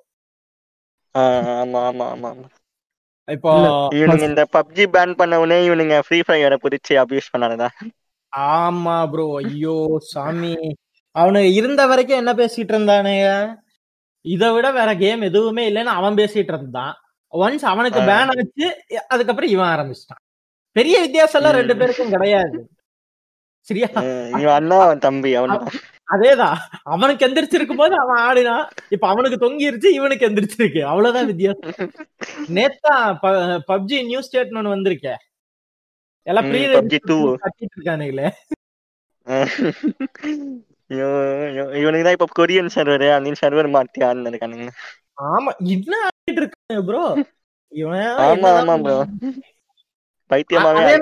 ஆமா 1.16 1.82
ஆமா 1.90 2.08
ஆமா. 2.14 2.32
இப்போ 3.28 3.52
இவனுங்க 3.98 4.26
இந்த 4.30 4.44
பப்ஜி 4.54 4.84
பேன் 4.94 5.18
பண்ண 5.20 5.40
உடனே 5.40 5.58
இவனுங்க 5.68 5.96
ஃப்ரீ 6.06 6.20
ஃபயரை 6.28 6.58
புடிச்சு 6.64 6.94
அபியூஸ் 7.02 7.32
பண்ணாததா 7.34 7.70
ஆமா 8.54 8.96
ப்ரோ 9.12 9.26
ஐயோ 9.40 9.76
சாமி. 10.12 10.54
அவனுங்க 11.16 11.50
இருந்த 11.60 11.82
வரைக்கும் 11.86 12.22
என்ன 12.22 12.32
பேசிட்டு 12.34 12.74
இருந்தானுங்க 12.74 13.28
இதை 14.26 14.48
விட 14.54 14.68
வேற 14.72 14.90
கேம் 14.96 15.22
எதுவுமே 15.22 15.64
இல்லைன்னு 15.70 15.98
அவன் 16.00 16.18
பேசிட்டு 16.20 16.52
இருந்தான். 16.54 16.94
ஒன்ஸ் 17.34 17.66
அவனுக்கு. 17.66 18.00
பேன் 18.10 18.32
ஆச்சு 18.34 18.68
அதுக்கப்புறம் 19.08 19.54
இவன் 19.56 19.72
ஆரம்பிச்சிட்டான். 19.74 20.22
பெரிய 20.76 20.96
வித்தியாசம் 21.06 21.40
எல்லாம் 21.40 21.58
ரெண்டு. 21.60 21.74
பேருக்கும் 21.80 22.14
கிடையாது. 22.16 22.58
சரியா? 23.68 23.90
இவன் 24.42 24.56
அண்ணா 24.60 24.78
அவன். 24.86 25.04
தம்பி 25.08 25.32
அவன் 25.40 25.56
அதேதான். 26.10 26.58
அவனுக்கு 26.94 27.26
எந்திரிச்சிருக்கும் 27.28 27.82
போது 27.82 27.96
அவன் 28.02 28.22
ஆடினான் 28.28 28.66
இப்ப 28.96 29.06
அவனுக்கு 29.08 29.38
தொங்கிருச்சு 29.44 29.90
இவனுக்கு 29.98 30.28
எந்திரிச்சிருக்கு. 30.28 30.82
அவ்வளவுதான் 30.92 31.30
வித்தியாசம். 31.32 31.90
நேத்தா 32.58 32.94
பப்ஜி 33.72 33.98
நியூ 34.10 34.22
ஸ்டேட்னு 34.28 34.62
ஒண்ணு 34.62 34.76
வந்திருக்கே. 34.76 35.16
எல்லாம் 36.28 36.48
ப்ரீ 36.50 36.62
PUBG 36.68 36.96
2. 37.02 37.18
கட்டிட்டு 37.44 37.76
இருக்கானுங்களே 37.78 38.28
இவனுக்கு 41.80 42.06
தான் 42.06 42.18
இப்ப 42.18 42.28
கொரியன் 42.40 42.74
சர்வர் 42.76 43.06
அப்படின்னு 43.10 43.42
சர்வர் 43.42 43.70
மாத்தி 43.76 44.06
ஆடுன்னு 44.08 44.32
இருக்கானுங்க 44.32 44.68
ஆமா 45.28 45.52
என்ன 45.76 45.94
ஆடிட்டு 46.08 46.42
இருக்காங்க 46.42 46.82
ப்ரோ 46.90 47.04
இவன் 47.74 48.04
ஆமா 48.26 48.50
ஆமா 48.60 48.76
ப்ரோ 48.84 48.98
பைத்தியமாவே 50.32 50.96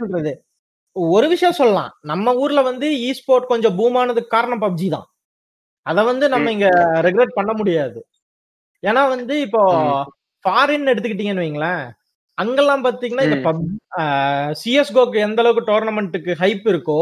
சொல்றது? 0.00 0.32
ஒரு 1.10 1.26
விஷயம் 1.28 1.58
சொல்லலாம். 1.58 1.92
நம்ம 2.02 2.34
ஊர்ல 2.36 2.60
வந்து 2.62 2.86
இ 3.00 3.10
ஸ்போர்ட் 3.18 3.46
கொஞ்சம் 3.46 3.76
பூம் 3.76 3.96
ஆனதுக்கு 3.96 4.30
காரணம் 4.30 4.62
பப்ஜி 4.62 4.88
தான். 4.88 5.06
அத 5.86 5.98
வந்து 6.04 6.26
நம்ம. 6.28 6.50
இங்க 6.56 6.68
ரெகுலேட் 7.06 7.36
பண்ண 7.38 7.52
முடியாது. 7.52 8.00
ஏன்னா 8.82 9.02
வந்து 9.08 9.34
இப்போ. 9.46 9.62
ஃபாரின் 10.44 10.90
எடுத்துக்கிட்டீங்கன்னு 10.90 11.44
வைங்களேன். 11.44 11.84
அங்கெல்லாம் 12.38 12.84
பாத்தீங்கன்னா 12.84 13.24
இந்த. 13.24 13.38
பப் 13.46 13.62
சிஎஸ்கோக்கு 14.60 15.18
எந்த 15.26 15.40
அளவுக்கு 15.42 15.70
டோர்னமெண்ட்டுக்கு 15.70 16.32
ஹைப் 16.42 16.66
இருக்கோ 16.72 17.00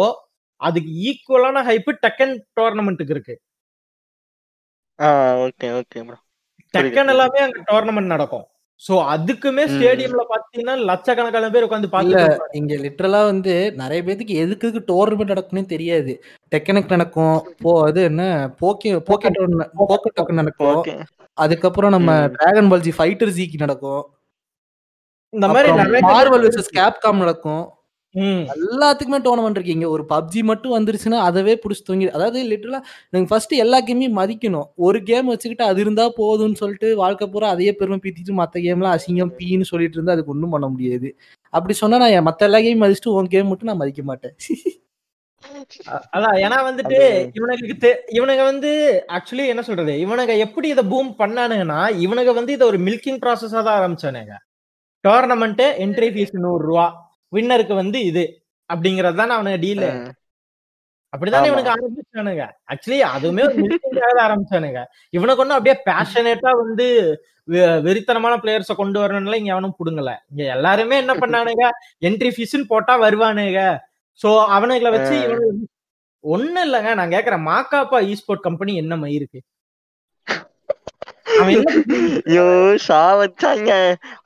அதுக்கு 0.60 0.90
ஈக்குவலான 1.06 1.62
ஹைப் 1.66 1.90
டெக்கன் 2.04 2.34
டோர்னமெண்ட்டுக்கு 2.58 3.14
இருக்கு. 3.16 3.34
ஓகே 5.44 5.68
ஓகே 5.78 6.00
டெக்கன் 6.74 7.10
எல்லாமே 7.12 7.40
அங்க 7.44 7.58
டோர்னமெண்ட் 7.68 8.12
நடக்கும். 8.14 8.46
சோ 8.82 8.94
அதுக்குமே. 9.12 9.62
ஸ்டேடியம்ல 9.66 10.22
பாத்தீங்கன்னா 10.32 10.74
லட்சக்கணக்கான 10.90 11.50
பேர் 11.52 11.66
உட்காந்து 11.66 11.92
பாத்துட்டு 11.94 12.48
இங்க 12.52 12.74
லிட்டரலா 12.76 13.20
வந்து 13.24 13.54
நிறைய 13.74 14.00
பேத்துக்கு 14.02 14.34
எதுக்கு 14.42 14.82
டோர்னமெண்ட் 14.90 15.32
நடக்கும்னே 15.32 15.64
தெரியாது 15.66 16.14
டெக்கனுக்கு 16.52 16.94
நடக்கும் 16.96 17.38
போ 17.62 17.72
அது 17.86 18.02
என்ன 18.02 18.24
போக்கே 18.60 18.92
போக்கே 19.08 19.30
போக்கே 19.82 20.10
டோக்கன் 20.18 20.40
நடக்கும் 20.42 20.82
அதுக்கப்புறம் 21.38 21.94
நம்ம. 21.96 22.10
டிராகன் 22.36 22.70
பால்ஜி 22.72 22.92
ஃபைட்டர் 22.98 23.34
ஜிக்கு 23.38 23.64
நடக்கும் 23.64 24.04
இந்த 25.32 25.46
மாதிரி 25.48 25.72
மார்வல் 26.06 26.44
வெர்சஸ் 26.44 26.76
கேப்காம் 26.76 27.22
நடக்கும். 27.24 27.64
எல்லாத்துக்குமே 28.54 29.18
டோர்னமெண்ட் 29.26 29.58
இருக்கு. 29.58 29.74
இங்க 29.76 29.88
ஒரு 29.94 30.04
பப்ஜி 30.12 30.40
மட்டும் 30.50 30.74
வந்துருச்சுன்னா 30.76 31.18
அதவே 31.28 31.54
புடிச்சு 31.62 31.82
தூங்கி 31.88 32.06
அதாவது 32.16 32.44
லிட்டரலா 32.52 32.80
நீங்க 33.12 33.28
ஃபர்ஸ்ட் 33.32 33.54
எல்லா 33.64 33.78
கேமையும் 33.88 34.18
மதிக்கணும். 34.20 34.68
ஒரு 34.86 35.00
கேம் 35.10 35.30
வச்சுக்கிட்டு 35.32 35.64
அது 35.70 35.80
இருந்தா 35.84 36.06
போதும்னு 36.20 36.60
சொல்லிட்டு 36.62 36.90
வாழ்க்கை 37.02 37.28
பூரா 37.34 37.50
அதையே 37.56 37.74
பெருமை 37.80 37.98
பீத்திட்டு 38.04 38.38
மத்த 38.40 38.64
கேம்லாம் 38.66 38.96
அசிங்கம் 38.98 39.34
பீன்னு 39.40 39.70
சொல்லிட்டு 39.72 39.98
இருந்தா 39.98 40.16
அதுக்கு 40.16 40.34
ஒண்ணும் 40.34 40.54
பண்ண 40.56 40.68
முடியாது. 40.74 41.10
அப்படி 41.52 41.76
சொன்னா 41.82 42.00
நான் 42.04 42.26
மத்த 42.30 42.48
எல்லா 42.48 42.60
கேம் 42.66 42.82
மதிச்சுட்டு 42.84 43.14
உன் 43.18 43.32
கேம் 43.36 43.50
மட்டும் 43.52 43.70
நான் 43.72 43.82
மதிக்க 43.82 44.02
மாட்டேன். 44.10 44.36
அதான். 46.16 46.36
ஏன்னா 46.44 46.58
வந்துட்டு 46.68 46.98
இவனுக்கு 47.38 47.90
இவனுங்க 48.18 48.44
வந்து 48.50 48.70
ஆக்சுவலி 49.16 49.44
என்ன 49.52 49.62
சொல்றது? 49.68 49.92
இவனுங்க 50.04 50.34
எப்படி 50.44 50.68
இதை 50.74 50.84
பூம் 50.92 51.10
பண்ணானுங்கன்னா 51.20 51.80
இவனுங்க 52.04 52.32
வந்து 52.38 52.54
இதை 52.56 52.66
ஒரு 52.72 52.78
மில்கிங் 52.86 53.20
ப்ராசஸா 53.24 53.60
தான் 53.66 53.78
ஆரம்பிச்சானுங்க. 53.80 54.34
டோர்னமெண்ட் 55.04 55.64
என்ட்ரி 55.84 56.08
ஃபீஸ் 56.14 56.32
நூறு 56.44 56.62
ரூபா. 56.68 56.86
வின்னருக்கு 57.32 57.74
வந்து 57.74 57.98
இது 58.04 58.24
அப்படிங்கறது 58.70 59.18
தான் 59.20 59.36
அவனுங்க 59.36 59.58
டீல் 59.58 59.86
அப்படிதானே. 61.12 61.48
இவனுக்கு 61.50 61.72
ஆரம்பிச்சானுங்க. 61.74 62.44
ஆக்சுவலி 62.70 62.98
அதுவுமே 63.10 63.42
ஒரு 63.46 64.22
ஆரம்பிச்சானுங்க. 64.24 64.80
இவனுக்கு 65.12 65.42
ஒன்னும் 65.42 65.58
அப்படியே 65.58 65.76
பேஷனேட்டா 65.88 66.50
வந்து 66.62 66.86
வெறித்தனமான 67.84 68.34
பிளேயர்ஸ 68.42 68.74
கொண்டு 68.76 68.98
வரணும்ல 69.02 69.38
இங்க 69.40 69.52
அவனும் 69.52 69.76
புடுங்கல. 69.78 70.12
இங்க 70.30 70.42
எல்லாருமே 70.56 70.96
என்ன 70.96 71.14
பண்ணானுங்க? 71.14 71.66
என்ட்ரி 72.02 72.30
ஃபீஸ்ன்னு 72.34 72.70
போட்டா 72.72 72.94
வருவானுங்க. 73.02 73.60
சோ 74.20 74.28
அவனுங்களை 74.56 74.90
வச்சு 74.90 75.14
ஆ. 75.14 75.22
இவனுக்கு 75.24 75.66
ஒண்ணு 76.24 76.60
இல்லைங்க. 76.66 76.92
நான் 76.94 77.14
கேக்குறேன் 77.14 77.46
மாக்காப்பா 77.48 78.00
இஸ்போர்ட் 78.12 78.46
கம்பெனி 78.46 78.74
என்ன 78.76 78.96
மயிருக்கு 78.96 79.40
ஐயோ 81.26 82.44
சா 82.86 83.00
வச்சாங்க 83.20 83.70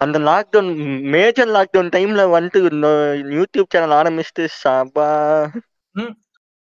அந்த 0.04 0.16
லாக்டவுன் 0.28 0.70
மேஜர் 1.14 1.50
லாக்டவுன் 1.56 1.92
டைம்ல 1.96 2.24
வந்துட்டு 2.34 2.60
யூடியூப் 3.36 3.72
சேனல் 3.74 3.96
ஆரம்பிச்சுட்டு 4.00 4.44
சாபா. 4.62 5.08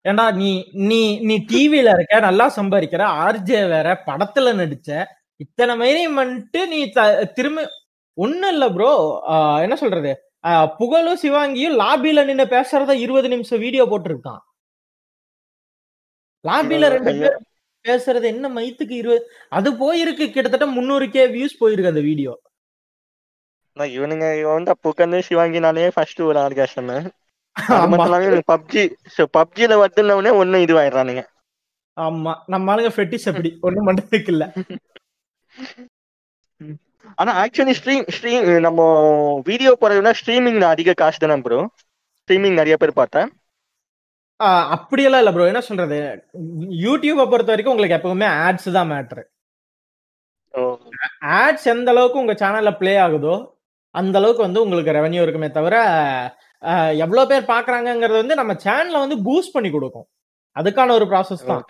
ஏண்டா 0.05 0.25
நீ 0.41 0.49
நீ 0.89 0.99
நீ 1.27 1.35
டிவில 1.51 1.93
இருக்க 1.97 2.19
நல்லா 2.27 2.45
சம்பாதிக்கிற. 2.57 3.03
ஆர்ஜே 3.25 3.61
வேற 3.73 3.87
படத்துல 4.09 4.53
நடிச்ச. 4.61 4.89
இத்தனை 5.39 5.73
மயிரையும் 5.81 6.19
வந்துட்டு 6.21 6.61
நீ 6.73 6.79
திரும்ப 7.37 7.65
ஒண்ணும் 8.17 8.53
இல்ல 8.55 8.65
ப்ரோ 8.75 8.91
என்ன 9.65 9.75
சொல்றது? 9.83 10.11
புகழும் 10.79 11.21
சிவாங்கியும் 11.23 11.77
லாபில 11.81 12.23
நின்னு 12.29 12.45
பேசுறத 12.55 12.91
இருபது 13.05 13.27
நிமிஷம் 13.33 13.63
வீடியோ 13.65 13.83
போட்டிருக்கான். 13.91 14.41
லாபில 16.45 16.89
ரெண்டு. 16.95 17.13
பேர் 17.21 17.37
பேசுறது 17.87 18.25
என்ன 18.27 18.49
மைத்துக்கு 18.53 18.95
இருபது 18.95 19.21
அது 19.51 19.69
போயிருக்கு. 19.77 20.25
கிட்டத்தட்ட 20.29 20.67
முந்நூறு 20.73 21.07
கே 21.11 21.23
வியூஸ் 21.33 21.59
போயிருக்கு 21.61 21.93
அந்த 21.93 22.03
வீடியோ 22.07 22.33
இவனுங்க 23.77 24.27
இவன் 24.39 24.55
வந்து 24.55 24.71
அப்போ 24.73 24.91
உட்காந்து 24.91 25.17
சிவாங்கினாலே 25.27 25.87
ஃபர்ஸ்ட் 25.95 26.21
ஒரு 26.23 26.37
ஆர்காசம் 26.43 26.87
பப்ஜி 28.47 28.83
பப்ஜில 29.35 29.75
வந்துனவுடனே 29.81 30.31
ஒன்னும் 30.39 30.63
இதுவாயிடுறானுங்க 30.65 31.23
ஆமா. 31.97 32.31
நம்ம 32.45 32.71
ஆளுங்க 32.71 32.89
ஃபெட்டிஸ் 32.95 33.27
அப்படி. 33.29 33.49
ஒண்ணும் 33.61 33.87
பண்றதுக்கு 33.87 34.31
இல்ல 34.33 34.43
ஆனா 37.17 37.31
ஆக்சுவலி 37.41 37.73
ஸ்ட்ரீம் 37.77 38.05
ஸ்ட்ரீம் 38.15 38.45
நம்ம 38.65 38.81
வீடியோ 39.45 39.71
போறதுனா 39.81 40.11
ஸ்ட்ரீமிங்ல 40.19 40.65
அதிக 40.73 40.93
காசு 40.93 41.19
தானே 41.19 41.37
ப்ரோ 41.41 41.59
ஸ்ட்ரீமிங் 42.21 42.57
நிறைய 42.59 42.75
பேர் 42.77 42.93
பார்த்தேன் 42.93 43.29
அப்படியெல்லாம் 44.75 45.21
இல்ல 45.21 45.31
ப்ரோ 45.33 45.47
என்ன 45.51 45.61
சொல்றது? 45.67 45.97
யூடியூபை 46.85 47.25
பொறுத்த 47.31 47.51
வரைக்கும் 47.53 47.73
உங்களுக்கு 47.73 47.97
எப்பவுமே 47.99 48.27
ஆட்ஸ் 48.45 48.69
தான் 48.77 48.89
மேட்ரு 48.91 49.23
ஆட்ஸ் 51.37 51.67
எந்த 51.71 51.89
அளவுக்கு 51.93 52.21
உங்க 52.21 52.33
சேனல்ல 52.41 52.71
ப்ளே 52.79 52.93
ஆகுதோ 53.05 53.35
அந்த 53.95 54.15
அளவுக்கு 54.19 54.45
வந்து 54.45 54.63
உங்களுக்கு 54.63 54.95
ரெவன்யூ 54.97 55.21
இருக்குமே 55.25 55.49
தவிர 55.57 55.75
ஆஹ் 56.63 56.93
எவ்வளவு 57.03 57.29
பேர் 57.31 57.51
பாக்குறாங்கங்கிறது 57.51 58.21
வந்து 58.21 58.37
நம்ம 58.39 58.53
சேனலை 58.63 58.99
வந்து 59.03 59.17
பூஸ்ட் 59.25 59.55
பண்ணி 59.55 59.69
கொடுக்கும். 59.69 60.07
அதுக்கான 60.55 60.93
ஒரு 60.97 61.05
ப்ராசஸ் 61.11 61.43
தான். 61.49 61.63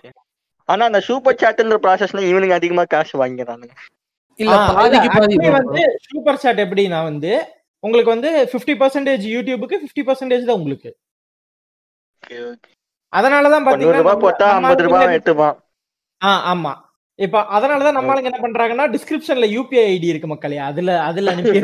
ஆனா 0.69 0.83
அந்த 0.89 0.99
சூப்பர் 1.07 1.39
சாட்ன்ற 1.41 1.77
ப்ராசஸ்ல 1.85 2.21
இவனுங்க 2.29 2.55
அதிகமா 2.59 2.83
காசு 2.93 3.13
வாங்கிக்கிறானுங்க 3.21 3.73
இல்ல. 4.39 4.55
வந்து 5.59 5.83
சூப்பர் 6.07 6.41
சாட் 6.43 6.63
எப்படின்னா 6.65 6.99
வந்து 7.09 7.31
உங்களுக்கு 7.83 8.13
வந்து 8.15 8.29
50% 8.53 8.77
பர்சன்டேஜ் 8.81 9.25
யூடியூபுக்கு 9.35 9.75
50% 9.81 10.07
பர்சன்டேஜ் 10.09 10.47
தான் 10.49 10.59
உங்களுக்கு. 10.59 10.89
அதனாலதான் 13.13 13.65
பாத்தீங்கன்னா 13.67 14.19
போட்டா 14.19 14.47
ஐம்பது 14.53 14.83
ரூபாய் 14.83 15.21
ஆ 16.21 16.31
ஆமா. 16.53 16.73
இப்ப 17.19 17.39
அதனாலதான் 17.55 17.95
நம்ம 17.97 18.13
ஆளுங்க 18.13 18.29
என்ன 18.31 18.41
பண்றாங்கன்னா 18.41 18.85
டிஸ்கிரிப்ஷன்ல 18.95 19.47
யூபிஐ 19.53 19.83
ஐடி 19.93 20.07
இருக்கு 20.07 20.27
மக்களே 20.27 20.57
அதுல 20.69 20.97
அதுல 21.03 21.31
அனுப்பி 21.31 21.59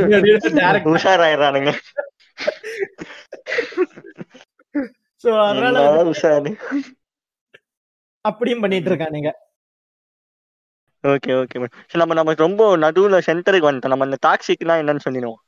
சோ 5.24 5.32
அதனால 5.50 5.78
உஷாரு. 6.04 6.52
அப்படியும் 8.26 8.62
பண்ணிட்டு 8.62 8.90
இருக்கானுங்க. 8.92 9.30
ஓகே 11.04 11.32
ஓகே 11.40 11.58
சரி 11.60 12.02
நம்ம 12.02 12.14
நம்ம 12.14 12.34
ரொம்ப 12.34 12.78
நடுவுல 12.78 13.18
சென்டருக்கு 13.28 13.70
வந்துட்டோம். 13.70 13.94
நம்ம 13.94 14.08
அந்த 14.10 14.20
டாக்ஸிக்னா 14.28 14.76
என்னன்னு 14.82 15.06
சொல்லிடுவோம். 15.08 15.42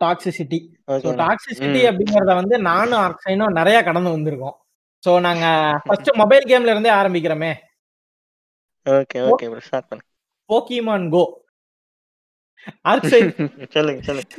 Toxicity 0.00 0.58
so 1.04 1.12
toxicity. 1.22 1.80
அப்படிங்கறத 1.90 2.34
வந்து 2.40 2.56
நானும் 2.70 3.02
ஆக்சைனும் 3.06 3.56
நிறைய 3.58 3.78
கடந்து 3.88 4.14
வந்திருக்கோம். 4.16 4.56
சோ 5.02 5.12
நாங்க 5.26 5.46
ஃபர்ஸ்ட் 5.86 6.10
மொபைல் 6.20 6.48
கேம்ல 6.50 6.72
இருந்தே 6.74 6.92
ஆரம்பிக்கிறோமே. 7.00 7.52
ஓகே 8.86 9.20
ஓகே 9.28 9.48
ப்ரோ 9.52 9.62
ஸ்டார்ட் 9.68 9.88
பண்ணு. 9.90 10.04
போக்கிமான் 10.50 11.06
கோ 11.14 11.24
ஆர்க்சைன் 12.92 13.30
சொல்லுங்க 13.76 14.00
சொல்லுங்க. 14.08 14.30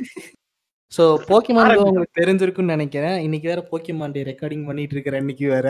சோ 0.92 1.02
போக்கிமான் 1.30 1.64
ஆரம்பிக்கலாம். 1.64 1.90
உங்களுக்கு 1.90 2.18
தெரிஞ்சிருக்கும்னு 2.20 2.74
நினைக்கிறேன். 2.76 3.16
இன்னைக்கு 3.26 3.50
வேற 3.52 3.62
போக்கிமான் 3.70 4.14
டே 4.16 4.22
ரெக்கார்டிங் 4.30 4.66
பண்ணிட்டு 4.68 4.96
இருக்கிறேன் 4.96 5.22
இன்னைக்கு 5.24 5.46
வேற. 5.54 5.68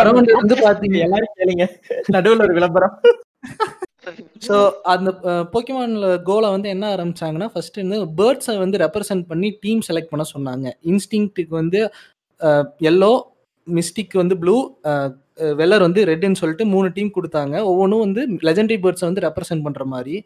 அரௌண்ட் 0.00 0.32
வந்து 0.40 0.56
பாத்தீங்க. 0.66 0.98
எல்லாரும் 1.06 1.36
கேளுங்க. 1.38 1.64
நடுவுல 2.16 2.44
ஒரு 2.48 2.56
விளம்பரம். 2.58 2.94
ஸோ 4.46 4.56
அந்த 4.92 5.10
போக்கிமான்ல 5.52 6.08
கோலை 6.28 6.48
வந்து 6.54 6.68
என்ன 6.74 6.84
ஆரம்பிச்சாங்கன்னா 6.94 7.48
ஃபர்ஸ்ட் 7.52 7.78
வந்து 7.82 7.98
பேர்ட்ஸை 8.20 8.54
வந்து 8.64 8.80
ரெப்ரசென்ட் 8.84 9.24
பண்ணி 9.30 9.48
டீம் 9.64 9.82
செலக்ட் 9.88 10.12
பண்ண 10.12 10.24
சொன்னாங்க. 10.34 10.66
இன்ஸ்டிங்க்ட்டுக்கு 10.90 11.54
வந்து 11.62 11.80
எல்லோ 12.90 13.12
மிஸ்டிக் 13.66 14.14
வந்து 14.22 14.36
ப்ளூ 14.42 14.56
வெள்ளர் 15.58 15.84
வந்து 15.86 16.00
ரெட்னு 16.10 16.40
சொல்லிட்டு 16.40 16.64
மூணு 16.74 16.88
டீம் 16.96 17.10
கொடுத்தாங்க. 17.16 17.56
ஒவ்வொன்றும் 17.70 18.04
வந்து 18.06 18.22
லெஜெண்டரி 18.48 18.78
பேர்ட்ஸை 18.84 19.06
வந்து 19.08 19.24
ரெப்ரசென்ட் 19.26 19.64
பண்ணுற 19.66 19.84
மாதிரி. 19.94 20.16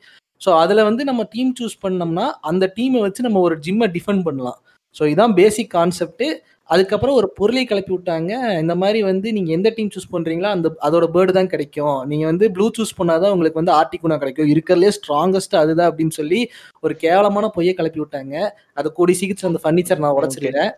ஸோ 0.45 0.51
அதில் 0.63 0.87
வந்து 0.89 1.03
நம்ம 1.09 1.23
டீம் 1.35 1.53
சூஸ் 1.59 1.77
பண்ணோம்னா 1.85 2.27
அந்த 2.51 2.65
டீமை 2.77 3.01
வச்சு 3.07 3.27
நம்ம 3.27 3.41
ஒரு 3.49 3.57
ஜிம்மை 3.67 3.89
டிஃபெண்ட் 3.97 4.25
பண்ணலாம். 4.29 4.59
ஸோ 4.97 5.03
இதான் 5.13 5.35
பேசிக் 5.41 5.71
கான்செப்ட்டு 5.77 6.27
அதுக்கப்புறம் 6.71 7.17
ஒரு 7.21 7.29
பொருளை 7.39 7.63
கிளப்பி 7.71 7.93
விட்டாங்க. 7.95 8.33
இந்த 8.63 8.75
மாதிரி 8.83 9.01
வந்து 9.09 9.29
நீங்க 9.37 9.51
எந்த 9.57 9.69
டீம் 9.77 9.91
சூஸ் 9.95 10.13
பண்றீங்களோ 10.15 10.51
அந்த 10.57 10.69
அதோட 10.87 11.07
பேர்டு 11.15 11.33
தான் 11.39 11.51
கிடைக்கும். 11.55 11.99
நீங்க 12.11 12.25
வந்து 12.31 12.47
ப்ளூ 12.57 12.67
சூஸ் 12.79 12.97
பண்ணாதான் 13.01 13.33
உங்களுக்கு 13.35 13.61
வந்து 13.61 13.75
ஆர்டிகுனா 13.81 14.17
கிடைக்கும். 14.23 14.51
இருக்கிறதுலே 14.55 14.93
ஸ்ட்ராங்கஸ்ட் 14.99 15.57
அதுதான் 15.63 15.91
அப்படின்னு 15.91 16.17
சொல்லி 16.21 16.41
ஒரு 16.83 16.97
கேவலமான 17.05 17.51
பொய்யை 17.57 17.75
கிளப்பி 17.81 18.03
விட்டாங்க. 18.05 18.35
அதை 18.81 18.91
கூடி 18.99 19.15
சீக்கிரம் 19.21 19.51
அந்த 19.53 19.63
ஃபர்னிச்சர் 19.65 20.03
நான் 20.05 20.17
உடச்சிருக்கேன் 20.21 20.73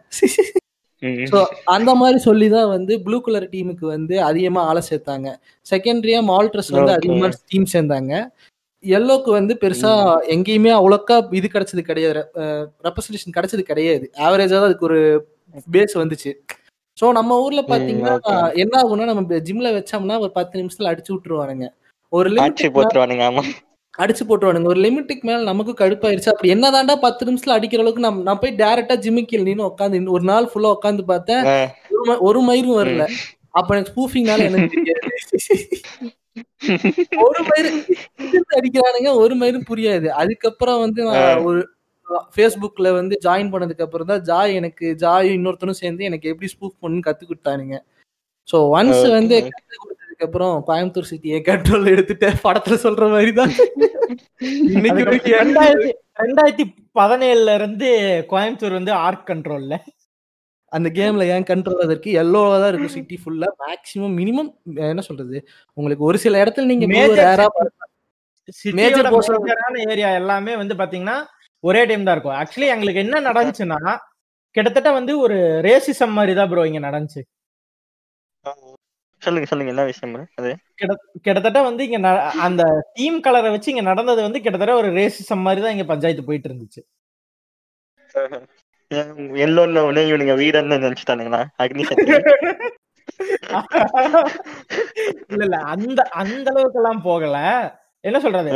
ம். 1.03 1.25
ஸோ 1.31 1.39
அந்த 1.75 1.91
மாதிரி 2.01 2.19
சொல்லி 2.27 2.47
தான் 2.57 2.69
வந்து 2.75 2.93
ப்ளூ 3.07 3.17
கலர் 3.25 3.49
டீமுக்கு 3.55 3.87
வந்து 3.97 4.15
அதிகமா 4.29 4.61
ஆளை 4.71 4.83
சேர்த்தாங்க. 4.91 5.29
செகண்டரியா 5.67 6.21
மால்ட்ரஸ் 6.33 6.71
வந்து. 6.77 6.93
அதிகமா 6.99 7.29
டீம் 7.53 7.67
சேர்ந்தாங்க. 7.75 8.13
எல்லோக்கு 8.85 9.31
வந்து 9.39 9.53
பெருசா 9.63 9.91
எங்கேயுமே 10.35 10.73
அவ்வளோக்கா 10.79 11.17
இது 11.39 11.47
கிடைச்சது 11.55 11.83
கிடையாது. 11.91 12.23
ரெப்ரசன்டேஷன் 12.87 13.37
கிடைச்சது 13.37 13.63
கிடையாது. 13.71 14.07
ஆவரேஜா 14.27 14.57
தான் 14.59 14.69
அதுக்கு 14.71 14.89
ஒரு 14.91 15.01
பேஸ் 15.75 15.95
வந்துச்சு. 16.03 16.31
ஸோ 16.99 17.07
நம்ம 17.13 17.39
ஊர்ல 17.43 17.63
பாத்தீங்கன்னா. 17.71 18.15
என்ன 18.63 18.75
ஆகும்னா 18.83 19.07
நம்ம 19.11 19.41
ஜிம்ல 19.49 19.71
வச்சோம்னா 19.77 20.17
ஒரு 20.19 20.33
பத்து 20.33 20.61
நிமிஷத்துல 20.61 20.91
அடிச்சு 20.93 21.13
விட்டுருவானுங்க. 21.15 21.67
ஒரு 22.13 22.29
அடிச்சு 23.95 24.25
போட்டுருவானுங்க 24.25 24.71
ஒரு 24.73 24.81
லிமிட்டுக்கு 24.81 25.25
மேல 25.25 25.45
நமக்கு 25.45 25.73
கடுப்பாயிருச்சு. 25.75 26.33
அப்படி 26.33 26.53
என்னதாண்டா 26.55 26.95
பத்து 27.05 27.27
நிமிஷத்துல 27.29 27.57
அடிக்கிற 27.57 27.83
அளவுக்கு 27.83 28.07
நம்ம 28.07 28.23
நான் 28.23 28.41
போய் 28.43 28.59
டேரக்டா 28.59 28.97
ஜிம்முக்கு 29.05 29.41
நின்று 29.41 29.71
உட்காந்து 29.71 30.15
ஒரு 30.17 30.25
நாள் 30.25 30.51
ஃபுல்லா 30.51 30.75
உட்காந்து 30.77 31.05
பார்த்தேன். 31.13 31.45
ஒரு 32.29 32.41
மயிரும் 32.49 32.79
வரல. 32.81 33.05
அப்ப 33.55 33.75
எனக்கு 33.75 33.93
ஸ்பூஃபிங்னால 33.93 34.49
எனக்கு 34.49 34.79
ஒரு 37.25 37.41
மயிறு 37.49 37.69
அடிக்கிறானுங்க 38.57 39.11
ஒரு 39.23 39.35
மயிரும் 39.41 39.69
புரியாது. 39.69 40.09
அதுக்கப்புறம் 40.21 40.81
வந்து 40.85 41.01
நான் 41.09 41.45
ஒரு 41.49 41.61
ஃபேஸ்புக்ல 42.33 42.89
வந்து 42.97 43.15
ஜாயின் 43.25 43.53
பண்ணதுக்கு 43.53 43.87
அப்புறம் 43.87 44.11
தான் 44.11 44.23
ஜாய் 44.29 44.57
எனக்கு 44.61 44.87
ஜாயும் 45.03 45.37
இன்னொருத்தனும் 45.39 45.81
சேர்ந்து 45.81 46.09
எனக்கு 46.09 46.31
எப்படி 46.33 46.49
ஸ்பூஃப் 46.53 46.83
பண்ணு 46.83 47.01
கத்து 47.07 47.25
கொடுத்தானுங்க. 47.25 47.77
So 48.49 48.57
once. 48.75 49.05
வந்து 49.17 49.37
கத்து 49.47 49.77
கொடுத்ததுக்கு 49.83 50.27
அப்புறம் 50.27 50.55
கோயம்புத்தூர் 50.69 51.11
சிட்டியை 51.11 51.39
கண்ட்ரோல் 51.49 51.93
எடுத்துட்டு 51.95 52.29
படத்துல 52.45 52.77
சொல்ற 52.85 53.09
மாதிரி 53.15 53.33
தான் 53.41 53.53
இன்னைக்கு 54.75 55.03
ரெண்டாயிரத்தி 55.37 55.91
ரெண்டாயிரத்தி 56.21 56.65
பதினேழுல 56.97 57.55
இருந்து 57.59 57.89
கோயம்புத்தூர் 58.31 58.79
வந்து 58.79 58.93
ஆர்க் 59.03 59.29
கண்ட்ரோல்ல 59.31 59.77
அந்த 60.73 60.89
கேம்ல 60.97 61.25
ஏன் 61.33 61.49
கண்ட்ரோல் 61.51 61.85
அதற்கு 61.85 62.11
எல்லோவா 62.23 62.55
தான் 62.59 62.71
இருக்கும் 62.71 62.95
சிட்டி 62.95 63.17
ஃபுல்லா 63.21 63.49
மேக்ஸிமம் 63.63 64.17
மினிமம் 64.21 64.51
என்ன 64.89 65.05
சொல்றது? 65.09 65.37
உங்களுக்கு 65.77 66.05
ஒரு 66.09 66.19
சில 66.25 66.41
இடத்துல 66.43 66.69
நீங்க 66.73 66.87
மேஜரான 68.69 69.77
ஏரியா 69.87 70.11
எல்லாமே 70.21 70.53
வந்து 70.57 70.75
பாத்தீங்கன்னா 70.81 71.17
ஒரே 71.69 71.83
டைம் 71.89 72.07
தான் 72.07 72.17
இருக்கும். 72.17 72.37
ஆக்சுவலி 72.41 72.69
எங்களுக்கு 72.75 73.05
என்ன 73.05 73.21
நடந்துச்சுன்னா 73.29 73.81
கிட்டத்தட்ட 74.55 74.91
வந்து 74.99 75.13
ஒரு 75.25 75.37
ரேசிசம் 75.67 76.15
மாதிரி 76.19 76.33
தான் 76.39 76.51
ப்ரோ 76.51 76.65
இங்க 76.71 76.81
நடந்துச்சு. 76.89 77.23
சொல்லுங்க 79.23 79.47
சொல்லுங்க. 79.51 79.73
என்ன 79.75 79.85
விஷயம் 79.89 80.15
கிட்டத்தட்ட 81.25 81.59
வந்து 81.69 81.83
இங்க 81.89 81.99
அந்த 82.47 82.63
டீம் 82.99 83.19
கலரை 83.27 83.51
வச்சு 83.55 83.73
இங்க 83.73 83.85
நடந்தது 83.91 84.21
வந்து 84.27 84.43
கிட்டத்தட்ட 84.45 84.75
ஒரு 84.83 84.91
ரேசிசம் 84.99 85.45
மாதிரி 85.47 85.63
தான் 85.65 85.75
இங்க 85.77 85.87
பஞ்சாயத்து 85.93 86.29
போயிட்டு 86.29 86.49
இருந்துச்சு. 86.51 86.83
எல்லோன்னு 89.45 89.81
உடனே 89.89 90.03
இவனுங்க 90.11 90.35
வீரன்னு 90.43 90.85
நினைச்சிட்டானுங்களா? 90.85 91.43
அக்னி 91.63 91.85
இல்ல 95.31 95.43
இல்ல. 95.47 95.57
அந்த 95.73 96.01
அந்த 96.21 96.47
அளவுக்கு 96.53 96.79
எல்லாம் 96.81 97.03
போகல. 97.07 97.37
என்ன 98.09 98.19
சொல்றது? 98.25 98.51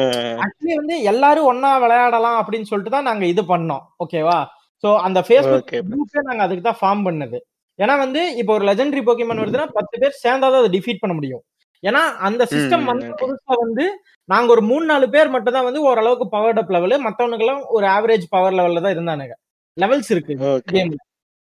ஆக்சுவலி 0.44 0.74
வந்து 0.80 0.96
எல்லாரும் 1.10 1.48
ஒன்னா 1.50 1.70
விளையாடலாம் 1.84 2.38
அப்படின்னு 2.40 2.68
சொல்லிட்டு 2.70 2.94
தான் 2.96 3.08
நாங்க 3.10 3.24
இது 3.32 3.42
பண்ணோம். 3.52 3.84
ஓகேவா 4.04 4.38
சோ 4.84 4.90
அந்த 5.06 5.20
ஃபேஸ்புக். 5.28 5.72
குரூப்பே 5.88 6.20
நாங்க 6.28 6.42
அதுக்கு 6.46 6.64
தான் 6.68 6.80
ஃபார்ம் 6.80 7.02
பண்ணது. 7.08 7.38
ஏன்னா 7.78 7.94
வந்து 8.04 8.20
இப்போ 8.40 8.52
ஒரு 8.58 8.64
லெஜெண்டரி 8.68 9.02
போக்கிமான் 9.06 9.42
வருதுன்னா 9.42 9.66
பத்து 9.78 9.94
பேர் 10.02 10.20
சேர்ந்தாதான் 10.24 10.62
அதை 10.62 10.70
டிஃபீட் 10.76 11.02
பண்ண 11.02 11.14
முடியும். 11.18 11.42
ஏன்னா 11.82 12.02
அந்த 12.28 12.42
சிஸ்டம் 12.52 12.84
வந்து. 12.90 13.06
புதுசா 13.20 13.54
வந்து 13.64 13.84
நாங்க 14.28 14.48
ஒரு 14.54 14.62
மூணு 14.70 14.84
நாலு 14.90 15.06
பேர் 15.14 15.32
மட்டும் 15.34 15.56
தான் 15.56 15.66
வந்து 15.68 15.82
ஓரளவுக்கு 15.90 16.26
பவர் 16.34 16.60
அப் 16.62 16.72
லெவல் 16.76 17.04
மத்தவனுக்கெல்லாம் 17.06 17.62
ஒரு 17.76 17.86
ஆவரேஜ் 17.96 18.26
பவர் 18.34 18.56
லெவல்ல 18.58 18.82
தான் 18.86 18.94
இருந்தானுங்க. 18.96 19.36
லெவல்ஸ் 19.76 20.10
இருக்கு. 20.14 20.34
கேம்ல 20.72 20.98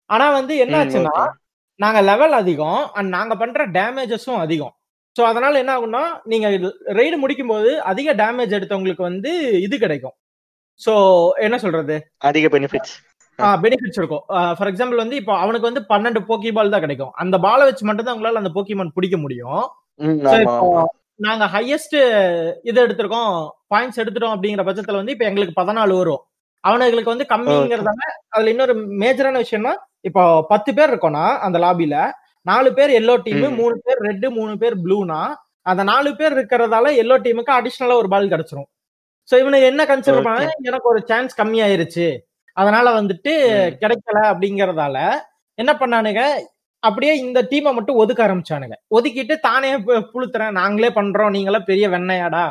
ஆனா 0.09 0.25
வந்து 0.37 0.53
என்ன 0.63 0.75
ஆச்சுன்னா. 0.81 1.15
நாங்க 1.79 1.99
லெவல் 2.09 2.35
அதிகம் 2.39 2.81
அண்ட் 2.97 3.09
நாங்க 3.17 3.33
பண்ற 3.41 3.65
டேமேஜஸும் 3.77 4.41
அதிகம். 4.45 4.73
சோ 5.15 5.21
அதனால 5.29 5.53
என்ன 5.61 5.71
ஆகும்னா 5.75 6.03
நீங்க 6.31 6.47
ரெய்டு 6.99 7.17
முடிக்கும் 7.23 7.51
போது 7.53 7.71
அதிக 7.91 8.13
டேமேஜ் 8.21 8.57
எடுத்தவங்களுக்கு 8.57 9.03
வந்து 9.09 9.31
இது 9.65 9.75
கிடைக்கும். 9.83 10.15
சோ 10.81 10.93
என்ன 11.45 11.55
சொல்றது? 11.63 11.95
அதிக 12.29 12.47
பெனிஃபிட்ஸ் 12.55 12.93
பெனிஃபிட்ஸ் 13.63 13.99
இருக்கும். 13.99 14.23
ஃபார் 14.57 14.69
எக்ஸாம்பிள் 14.71 15.01
வந்து 15.03 15.19
இப்போ 15.21 15.33
அவனுக்கு 15.43 15.69
வந்து 15.69 15.81
பன்னெண்டு 15.91 16.19
போக்கி 16.29 16.49
பால் 16.57 16.73
தான் 16.73 16.83
கிடைக்கும். 16.85 17.13
அந்த 17.21 17.35
பாலை 17.45 17.63
வச்சு 17.67 17.83
மட்டும் 17.87 18.07
தான் 18.07 18.15
உங்களால 18.15 18.41
அந்த 18.41 18.51
போக்கிமான் 18.55 18.95
பிடிக்க 18.97 19.17
முடியும். 19.23 19.63
நாங்க 21.25 21.45
ஹையஸ்ட் 21.53 21.95
இது 22.69 22.77
எடுத்திருக்கோம். 22.85 23.33
பாயிண்ட்ஸ் 23.73 24.01
எடுத்துட்டோம் 24.03 24.35
அப்படிங்கிற 24.35 24.63
பட்சத்துல 24.67 24.99
வந்து 25.01 25.13
இப்போ 25.15 25.25
எங்களுக்கு 25.29 25.55
பதினாலு 25.59 25.95
வரும். 26.01 26.21
அவனுங்களுக்கு 26.63 27.13
வந்து 27.13 27.27
கம்மிங்கிறதால 27.33 28.01
அதுல 28.33 28.51
இன்னொரு 28.53 28.73
மேஜரான 29.03 29.39
விஷயம்னா 29.43 29.73
இப்போ 30.09 30.23
பத்து 30.51 30.71
பேர் 30.77 30.91
இருக்கோம்னா 30.91 31.25
அந்த 31.45 31.57
லாபில 31.63 31.95
நாலு 32.45 32.69
பேர் 32.73 32.91
எல்லோ 32.91 33.15
டீம். 33.23 33.43
மூணு 33.55 33.75
பேர் 33.85 33.99
ரெட் 34.01 34.27
மூணு 34.31 34.53
பேர் 34.57 34.75
ப்ளூனா 34.83 35.19
அந்த 35.65 35.81
நாலு 35.83 36.09
பேர் 36.15 36.35
இருக்கிறதால 36.35 36.91
எல்லோ 37.01 37.15
டீமுக்கு 37.25 37.51
அடிஷனலா 37.57 37.97
ஒரு 37.97 38.09
பால் 38.09 38.31
கிடைச்சிரும் 38.31 38.69
சோ 39.29 39.35
இவனுக்கு 39.39 39.65
என்ன 39.65 39.81
கன்சிடர். 39.83 40.25
பண்ணா 40.27 40.53
எனக்கு 40.61 40.87
ஒரு 40.89 41.01
சான்ஸ் 41.07 41.37
கம்மியாயிருச்சு 41.37 42.07
அதனால 42.57 42.87
வந்துட்டு. 42.91 43.33
கிடைக்கல 43.81 44.17
அப்படிங்கறதால 44.31 44.97
என்ன 45.57 45.71
பண்ணானுங்க 45.73 46.21
அப்படியே 46.83 47.13
இந்த 47.17 47.39
டீமை 47.51 47.71
மட்டும் 47.73 47.99
ஒதுக்க 48.01 48.21
ஆரம்பிச்சானுங்க 48.25 48.75
ஒதுக்கிட்டு 48.95 49.35
தானே 49.39 49.69
புழுத்துறேன் 50.13 50.57
நாங்களே 50.59 50.89
பண்றோம் 50.89 51.33
நீங்களாம் 51.35 51.67
பெரிய 51.67 51.87
வெண்ணையாடா 51.89 52.45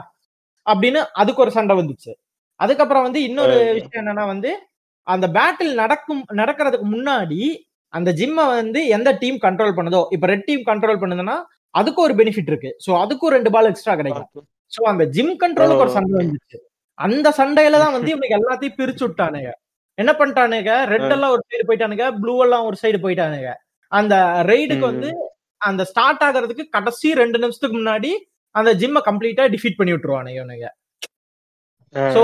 அப்படின்னு 0.66 1.00
அதுக்கு 1.14 1.42
ஒரு 1.42 1.50
சண்டை 1.50 1.74
வந்துச்சு 1.76 2.12
அதுக்கப்புறம் 2.61 3.07
வந்து 3.07 3.20
இன்னொரு. 3.22 3.57
விஷயம் 3.76 4.00
என்னன்னா 4.03 4.26
வந்து 4.26 4.50
அந்த 5.07 5.26
பேட்டில் 5.29 5.74
நடக்கும் 5.74 6.22
நடக்கிறதுக்கு 6.33 6.87
முன்னாடி 6.90 7.40
அந்த 7.94 8.11
ஜிம்மை 8.20 8.44
வந்து 8.61 8.81
எந்த 8.96 9.11
டீம் 9.22 9.38
கண்ட்ரோல் 9.46 9.76
பண்ணுதோ 9.79 10.03
இப்ப 10.14 10.26
ரெட் 10.33 10.46
டீம் 10.48 10.62
கண்ட்ரோல் 10.70 11.00
பண்ணுதுன்னா 11.03 11.37
அதுக்கும் 11.74 12.07
ஒரு 12.07 12.14
பெனிஃபிட் 12.20 12.50
இருக்கு. 12.53 12.70
சோ 12.85 12.90
அதுக்கும் 13.03 13.35
ரெண்டு 13.37 13.50
பால் 13.55 13.68
எக்ஸ்ட்ரா 13.70 13.94
கிடைக்கும். 14.00 14.29
சோ 14.72 14.81
அந்த 14.92 15.05
ஜிம் 15.16 15.35
கண்ட்ரோலுக்கு 15.42 15.85
ஒரு 15.87 15.94
சண்டை 15.96 16.14
வந்துச்சு. 16.20 16.59
அந்த 16.98 17.29
சண்டையில 17.40 17.79
தான் 17.83 17.94
வந்து 17.96 18.11
இவனுக்கு 18.14 18.38
எல்லாத்தையும் 18.38 18.79
பிரிச்சு 18.79 19.05
விட்டானுங்க. 19.07 19.50
என்ன 19.98 20.11
பண்ணிட்டானுங்க? 20.18 20.72
ரெட் 20.92 21.12
எல்லாம் 21.14 21.33
ஒரு 21.35 21.42
சைடு 21.50 21.64
போயிட்டானுங்க 21.68 22.07
ப்ளூ 22.22 22.35
எல்லாம் 22.44 22.66
ஒரு 22.68 22.76
சைடு 22.83 22.98
போயிட்டானுங்க. 23.05 23.50
அந்த 23.92 24.14
ரெய்டுக்கு 24.50 24.85
ம். 24.85 24.90
வந்து 24.92 25.11
அந்த 25.61 25.83
ஸ்டார்ட் 25.90 26.22
ஆகுறதுக்கு 26.26 26.64
கடைசி 26.76 27.09
ரெண்டு 27.22 27.38
நிமிஷத்துக்கு 27.42 27.79
முன்னாடி 27.79 28.11
அந்த 28.55 28.70
ஜிம்மை 28.81 29.00
கம்ப்ளீட்டா 29.09 29.44
டிஃபீட் 29.55 29.79
பண்ணி 29.79 29.94
விட்டுருவானுங்க 29.94 30.38
இவனுங்க. 30.40 30.68
சோ 32.14 32.22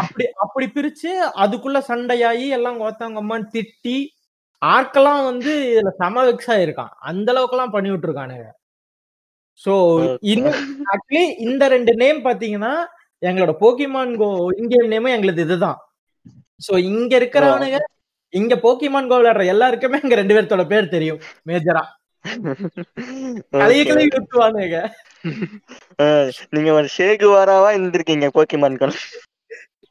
அப்படி 0.00 0.24
அப்படி 0.44 0.66
பிரிச்சு 0.76 1.10
அதுக்குள்ள 1.44 1.78
சண்டையாகி 1.90 2.46
எல்லாம் 2.58 2.78
ஒருத்தவங்கம்மான்னு 2.84 3.48
திட்டி 3.54 3.96
ஆர்க்கெல்லாம் 4.62 5.24
வந்து 5.24 5.52
இதுல 5.72 5.90
செம 6.00 6.22
வெக்ஸ் 6.24 6.50
ஆயிருக்கான். 6.54 6.92
அந்த 7.00 7.30
அளவுக்கு 7.32 7.56
எல்லாம் 7.56 7.70
பண்ணி 7.70 7.90
விட்டுருக்கானுங்க. 7.90 8.46
சோ. 9.60 9.72
இன்னும் 10.32 10.60
ஆக்சுவலி 10.92 11.24
இந்த 11.38 11.68
ரெண்டு 11.68 11.92
நேம் 11.94 12.20
பாத்தீங்கன்னா 12.24 12.72
எங்களோட 13.22 13.52
போக்கிமான் 13.60 14.16
கோ 14.16 14.28
இந்தியன் 14.56 14.92
நேமும் 14.92 15.14
எங்களுது 15.16 15.40
இதுதான். 15.40 15.78
சோ 16.60 16.72
இங்க 16.90 17.12
இருக்கிறவனுங்க 17.20 17.78
இங்க 18.34 18.54
போக்கிமான் 18.56 19.08
கோ 19.08 19.16
விளையாடுற 19.18 19.44
எல்லாருக்குமே 19.46 20.00
எங்க 20.02 20.14
ரெண்டு 20.14 20.34
பேர்த்தோட 20.36 20.66
பேர் 20.66 20.94
தெரியும் 20.96 21.20
மேஜரா. 21.48 21.84
Okay. 22.24 24.08
விட்டுவானுங்க 24.14 24.78
நீங்க 26.50 26.70
ஒரு 26.72 26.88
ஷேகுவாராவா 26.96 27.68
இருந்திருக்கீங்க 27.76 28.28
போக்கிமான் 28.34 28.78
கொலை 28.80 28.94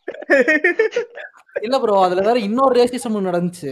இல்ல 1.66 1.76
ப்ரோ 1.80 1.96
அதுல 2.04 2.22
வேற 2.22 2.38
இன்னொரு 2.40 2.74
ரேசிசம் 2.80 3.28
நடந்துச்சு. 3.28 3.72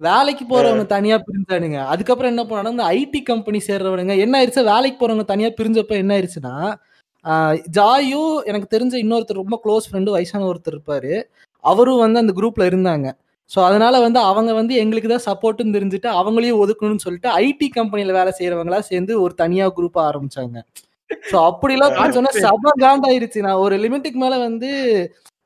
வேலைக்கு 0.00 0.44
போறவங்க 0.46 0.84
தனியா 0.88 1.16
பிரிஞ்சானுங்க. 1.26 1.78
அதுக்கப்புறம் 1.92 2.32
என்ன 2.32 2.42
பண்ணாங்க 2.44 2.74
இந்த 2.74 2.86
ஐடி 2.96 3.20
கம்பெனி 3.28 3.58
சேர்றவனுங்க 3.68 4.14
என்ன 4.24 4.34
ஆயிருச்சு? 4.38 4.62
வேலைக்கு 4.72 4.98
போறவங்க 5.00 5.24
தனியா 5.30 5.48
பிரிஞ்சப்ப 5.58 5.94
என்ன 6.02 6.12
ஆயிருச்சுன்னா 6.16 6.54
ஆஹ் 7.24 7.56
ஜாயு 7.76 8.18
எனக்கு 8.50 8.68
தெரிஞ்ச 8.74 8.94
இன்னொருத்தர் 9.02 9.40
ரொம்ப 9.42 9.56
க்ளோஸ் 9.62 9.86
ஃப்ரெண்டு 9.88 10.10
வயசான 10.16 10.46
ஒருத்தர் 10.50 10.74
இருப்பாரு. 10.74 11.12
அவரும் 11.64 12.02
வந்து 12.02 12.20
அந்த 12.22 12.32
குரூப்ல 12.38 12.64
இருந்தாங்க. 12.70 13.06
ஸோ 13.50 13.58
அதனால 13.68 13.94
வந்து 14.04 14.20
அவங்க 14.30 14.52
வந்து 14.58 14.74
எங்களுக்கு 14.82 15.10
தான் 15.10 15.24
சப்போர்ட்னு 15.26 15.74
தெரிஞ்சுட்டு 15.76 16.08
அவங்களையும் 16.20 16.60
ஒதுக்கணும்னு 16.62 17.04
சொல்லிட்டு 17.06 17.30
ஐடி 17.42 17.68
கம்பெனில 17.76 18.14
வேலை 18.18 18.32
செய்யறவங்களா 18.38 18.80
சேர்ந்து 18.90 19.12
ஒரு 19.24 19.34
தனியா 19.42 19.66
குரூப்பா 19.78 20.02
ஆரம்பிச்சாங்க. 20.10 20.56
ஸோ 21.30 21.36
அப்படிலாம் 21.48 21.94
பார்த்தோன்னா 22.00 22.32
சப 22.44 22.72
காண்டாயிருச்சு 22.82 23.40
நான் 23.46 23.62
ஒரு 23.64 23.76
லிமிட்டுக்கு 23.84 24.20
மேல 24.22 24.36
வந்து 24.42 24.70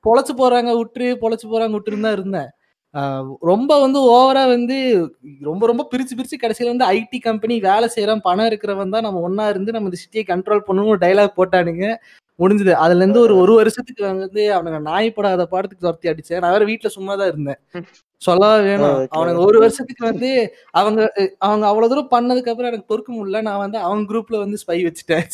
பொழைச்சு 0.04 0.34
போறாங்க 0.40 0.70
விட்டுரு 0.80 1.08
பொழைச்சு 1.22 1.46
போறாங்க 1.52 1.74
விட்டுருன்னு 1.76 2.08
தான் 2.08 2.18
இருந்தேன். 2.18 2.50
ரொம்ப 3.44 3.72
வந்து 3.80 3.98
ஓவரா 4.10 4.42
வந்து 4.48 4.76
ரொம்ப 5.42 5.64
ரொம்ப 5.66 5.82
பிரிச்சு 5.92 6.14
பிரிச்சு 6.14 6.36
கடைசியில 6.36 6.72
வந்து 6.72 6.86
ஐடி 6.94 7.18
கம்பெனி 7.20 7.56
வேலை 7.66 7.86
செய்யறோம் 7.94 8.22
பணம் 8.24 8.48
இருக்கிறவன் 8.50 8.94
தான் 8.94 9.06
நம்ம 9.06 9.20
ஒன்னா 9.28 9.44
இருந்து 9.52 9.74
நம்ம 9.74 9.90
இந்த 9.90 10.00
சிட்டியை 10.02 10.24
கண்ட்ரோல் 10.30 10.64
பண்ணணும் 10.68 11.02
டைலாக் 11.04 11.38
போட்டானுங்க. 11.38 11.84
முடிஞ்சது. 12.38 12.72
அதுல 12.84 13.02
இருந்து 13.02 13.20
ஒரு 13.20 13.34
ஒரு 13.40 13.54
வருஷத்துக்கு 13.58 14.02
வந்து 14.08 14.42
அவனுங்க 14.56 14.78
நாய்ப்படாத 14.88 15.44
பாடத்துக்கு 15.52 15.86
துரத்தி 15.86 16.10
அடிச்சேன். 16.12 16.42
நான் 16.42 16.54
வேற 16.56 16.66
வீட்டுல 16.70 16.90
சும்மா 16.96 17.14
தான் 17.16 17.30
இருந்தேன். 17.32 17.60
சொல்லவா 18.22 18.56
வேணும். 18.66 18.96
அவனுங்க 19.16 19.42
ஒரு 19.48 19.58
வருஷத்துக்கு 19.64 20.04
வந்து 20.10 20.30
அவங்க 20.74 21.00
அவங்க 21.46 21.64
அவ்வளவு 21.70 21.90
தூரம் 21.92 22.12
பண்ணதுக்கு 22.14 22.52
அப்புறம் 22.52 22.70
எனக்கு 22.72 22.90
பொறுக்க 22.92 23.10
முடியல. 23.14 23.42
நான் 23.48 23.62
வந்து 23.64 23.80
அவங்க 23.86 24.04
குரூப்ல 24.12 24.40
வந்து 24.44 24.60
ஸ்பை 24.64 24.78
வச்சுட்டேன். 24.88 25.26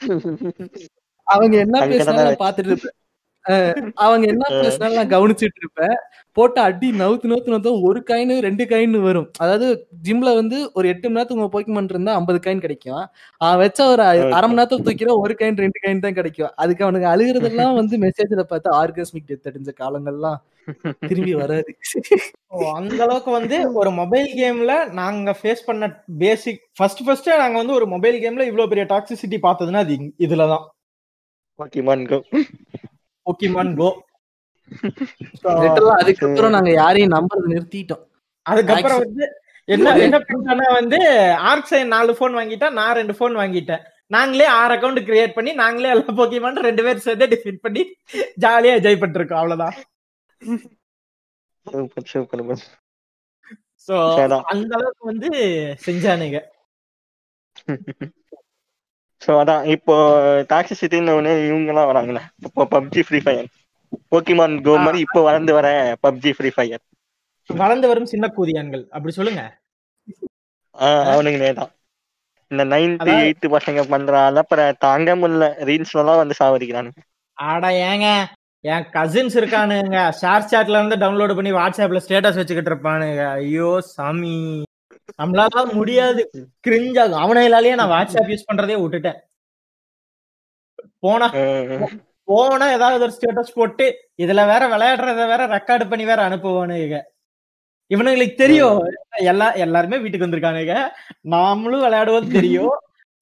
அவங்க 1.26 1.56
என்ன 1.64 1.78
பேசினாலும். 1.90 2.40
பாத்துட்டு 2.42 2.70
இருப்பேன். 2.72 2.94
அவங்க 4.04 4.24
என்ன 4.32 4.44
பேசினாலும் 4.62 4.98
நான் 5.00 5.14
கவனிச்சிட்டு 5.14 5.60
இருப்பேன் 5.62 5.96
போட்டு 6.36 6.58
அடி 6.60 6.88
நவுத்து 7.00 7.30
நவுத்து 7.30 7.52
நவுத்து 7.52 7.70
ஒரு 7.88 8.00
காயின் 8.08 8.32
ரெண்டு 8.46 8.64
காயின் 8.72 8.96
வரும். 9.06 9.28
அதாவது 9.42 9.68
ஜிம்ல 10.06 10.34
வந்து 10.40 10.58
ஒரு 10.78 10.86
எட்டு 10.92 11.06
மணி 11.06 11.16
நேரத்துக்கு 11.16 11.42
உங்க 11.68 11.94
இருந்தா 11.94 12.14
ஐம்பது 12.20 12.38
காயின் 12.44 12.64
கிடைக்கும். 12.66 13.02
அவன் 13.40 13.60
வச்ச 13.62 13.80
ஒரு 13.92 14.02
அரை 14.38 14.46
மணி 14.48 14.58
நேரத்துல 14.60 14.84
தூக்கிற 14.88 15.16
ஒரு 15.24 15.34
காயின் 15.40 15.62
ரெண்டு 15.64 15.80
காயின் 15.84 16.04
தான் 16.06 16.18
கிடைக்கும். 16.20 16.52
அதுக்கு 16.62 16.84
அவனுக்கு 16.86 17.10
அழுகுறதெல்லாம் 17.14 17.74
வந்து 17.80 17.96
மெசேஜ்ல 18.06 18.44
பார்த்து 18.52 18.76
ஆர்காஸ்மிக் 18.82 19.28
டெத் 19.30 19.50
அடிஞ்ச 19.52 19.72
காலங்கள்லாம் 19.82 20.38
திரும்பி 21.08 21.34
வராது. 21.34 21.70
அந்த 22.78 23.00
அளவுக்கு 23.04 23.30
வந்து 23.38 23.58
ஒரு 23.80 23.90
மொபைல் 24.00 24.28
கேம்ல 24.40 24.72
நாங்க 25.00 25.34
ஃபேஸ் 25.40 25.68
பண்ண 25.68 25.84
பேசிக் 26.24 26.60
ஃபர்ஸ்ட் 26.78 27.04
ஃபர்ஸ்ட் 27.06 27.30
நாங்க 27.42 27.56
வந்து 27.62 27.78
ஒரு 27.78 27.86
மொபைல் 27.94 28.18
கேம்ல 28.24 28.48
இவ்வளவு 28.50 28.72
பெரிய 28.74 28.86
டாக்ஸிசிட்டி 28.94 29.38
பார்த்ததுன்னா 29.46 29.84
அது 29.86 29.96
இதுலதான். 30.26 30.66
போக்கிமான் 33.28 33.74
கோ. 33.76 33.88
அதுக்கப்புறம் 35.98 36.50
நாங்க 36.50 36.70
யாரையும் 36.72 37.12
நம்புறது 37.12 37.52
நிறுத்திட்டோம். 37.52 38.02
அதுக்கப்புறம் 38.46 38.98
வந்து 38.98 39.24
என்ன 39.68 39.96
என்ன 39.98 40.18
பண்ணிட்டானா 40.18 40.72
வந்து 40.72 40.98
ஆர்க் 41.42 41.68
சைன் 41.70 41.86
நாலு 41.86 42.16
போன் 42.16 42.34
வாங்கிட்டா 42.34 42.70
நான் 42.70 42.94
ரெண்டு 42.94 43.14
போன் 43.14 43.36
வாங்கிட்டேன். 43.36 43.82
நாங்களே 44.10 44.46
ஆறு 44.56 44.74
அக்கவுண்ட் 44.74 45.04
கிரியேட் 45.04 45.32
பண்ணி 45.32 45.52
நாங்களே 45.54 45.88
எல்லா 45.88 46.14
போக்கிமான் 46.16 46.60
ரெண்டு 46.60 46.82
பேரும் 46.82 47.00
சேர்ந்து 47.00 47.26
டிஃபீட் 47.26 47.62
பண்ணி 47.62 47.82
ஜாலியா 48.40 48.76
என்ஜாய் 48.78 49.02
பண்ணிருக்கோம் 49.02 49.42
அவ்வளவுதான். 49.42 49.76
சோ. 53.88 53.96
அந்த 54.52 54.74
அளவுக்கு 54.76 55.04
வந்து 55.04 55.28
செஞ்சானுங்க. 55.86 56.38
ஸோ 59.26 59.30
அதான். 59.30 59.64
இப்போ 59.64 59.94
டாக்ஸிசிட்டின்னு 60.42 61.14
ஒன்று 61.14 61.52
இவங்கெல்லாம் 61.52 61.88
வராங்களே 61.90 62.20
இப்போ 62.42 62.66
PUBG 62.70 63.00
free 63.00 63.18
fire 63.18 63.46
Pokemon 64.10 64.62
go. 64.62 64.76
மாதிரி 64.76 64.98
இப்போ 64.98 65.22
வளர்ந்து 65.22 65.52
வர 65.52 65.96
பப்ஜி 66.02 66.32
ஃப்ரீ 66.32 66.48
ஃபயர் 66.48 66.80
வளர்ந்து 67.46 67.88
வரும் 67.88 68.04
சின்ன 68.04 68.32
கூதியான்கள். 68.36 68.88
அப்படி 68.88 69.14
சொல்லுங்க. 69.14 69.58
அவனுங்களே 70.78 71.52
தான். 71.54 71.70
இந்த 72.48 72.64
அதாவது- 72.64 72.96
எயித்து 73.06 73.56
பசங்க 73.56 73.88
பண்ற 73.88 74.30
அலப்பற 74.30 74.72
தாங்க 74.78 75.16
முடியல. 75.16 75.50
ரீல்ஸ்ல 75.60 75.98
எல்லாம் 75.98 76.16
வந்து 76.16 76.34
சாவடிக்கிறானுங்க. 76.44 77.02
ஆட 77.34 77.68
ஏங்க. 77.68 78.24
என் 78.60 78.86
கசின்ஸ் 78.92 79.38
இருக்கானுங்க. 79.38 80.12
ஷேர் 80.20 80.48
சாட்ல 80.50 80.84
இருந்து 80.84 80.96
டவுன்லோட் 80.96 81.34
பண்ணி 81.34 81.52
வாட்ஸ்அப்ல 81.52 82.00
ஸ்டேட்டஸ் 82.08 82.36
வச்சுக்கிட்டு 82.36 82.74
இருப்பானுங்க. 82.74 83.30
ஐயோ 83.30 83.80
சாமி. 83.80 84.62
நம்மளால 85.22 85.72
முடியாது. 85.72 86.22
கிரிஞ்ச் 86.66 86.98
ஆகும். 87.00 87.22
அவனாலேயே 87.24 87.74
நான் 87.74 87.94
வாட்ஸ்அப் 87.94 88.30
யூஸ் 88.32 88.48
பண்றதே 88.50 88.76
விட்டுட்டேன். 88.82 89.18
போனா 90.98 91.26
போனா 92.24 92.66
ஏதாவது 92.72 93.04
ஒரு 93.04 93.12
ஸ்டேட்டஸ் 93.16 93.54
போட்டு 93.54 93.84
இதுல 94.22 94.42
வேற 94.52 94.62
விளையாடுறத 94.68 95.22
வேற 95.32 95.42
ரெக்கார்டு 95.46 95.88
பண்ணி 95.88 96.04
வேற 96.04 96.28
அனுப்புவானுங்க 96.28 96.98
இவனுங்களுக்கு 97.90 98.34
தெரியும். 98.34 98.78
எல்லா 99.30 99.52
எல்லாருமே 99.52 99.98
வீட்டுக்கு 99.98 100.26
வந்திருக்கானுங்க 100.26 100.74
நாமளும் 101.30 101.84
விளையாடுவோம் 101.84 102.32
தெரியும். 102.32 102.74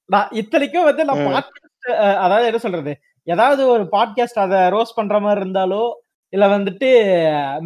நான் 0.04 0.28
இத்தனைக்கும் 0.30 0.84
வந்து 0.84 1.04
நான். 1.04 1.18
பாட்காஸ்ட் 1.18 1.92
அதாவது 2.16 2.46
என்ன 2.46 2.58
சொல்றது? 2.58 2.92
ஏதாவது 3.22 3.62
ஒரு 3.68 3.84
பாட்காஸ்ட் 3.92 4.42
அத 4.44 4.68
ரோஸ் 4.68 4.94
பண்ற 4.94 5.20
மாதிரி 5.20 5.40
இருந்தாலோ 5.44 5.82
இல்ல 6.32 6.44
வந்துட்டு 6.52 6.88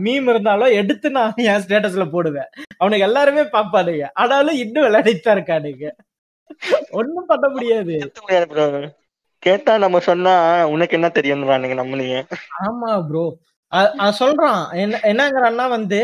மீம் 0.00 0.26
இருந்தாலோ 0.32 0.66
எடுத்து 0.80 1.08
நான் 1.10 1.36
என் 1.50 1.62
ஸ்டேட்டஸ்ல 1.64 2.04
போடுவேன். 2.10 2.48
அவனுக்கு 2.80 3.06
எல்லாருமே 3.08 3.42
பாப்பானுங்க 3.54 4.06
ஆனாலும் 4.22 4.58
இன்னும் 4.64 4.86
விளையாடிட்டு 4.86 5.26
தான் 5.26 5.36
இருக்கானுங்க. 5.38 5.86
ஒண்ணும் 6.98 7.30
பண்ண 7.30 7.46
முடியாது. 7.54 7.96
கேட்டா 9.42 9.72
நம்ம 9.84 10.00
சொன்னா 10.08 10.34
உனக்கு 10.72 10.96
என்ன 10.98 11.08
தெரியும்ன்றானுங்க 11.16 11.76
நம்மளையே. 11.80 12.20
ஆமா 12.62 12.90
ப்ரோ 13.08 13.24
சொல்றான் 14.18 14.62
என்ன 14.82 15.00
என்னங்கிறான்னா 15.10 15.66
வந்து 15.76 16.00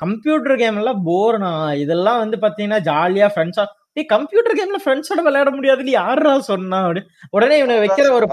கம்ப்யூட்டர் 0.00 0.58
கேம் 0.60 0.78
எல்லாம் 0.80 1.00
போர்னா 1.08 1.52
இதெல்லாம் 1.82 2.20
வந்து 2.22 2.36
பாத்தீங்கன்னா 2.44 2.80
ஜாலியா 2.88 3.28
ஃப்ரெண்ட்ஸா 3.32 3.64
நீ 3.96 4.02
கம்ப்யூட்டர் 4.12 4.58
கேம்ல 4.58 4.78
ஃப்ரெண்ட்ஸோட 4.82 5.20
விளையாட 5.26 5.50
முடியாதுன்னு 5.56 5.92
யாரா 5.96 6.32
சொன்னா? 6.50 6.78
அப்படி 6.86 7.02
உடனே 7.36 7.56
இவனுக்கு 7.60 7.84
வைக்கிற 7.84 8.08
ஒரு 8.18 8.26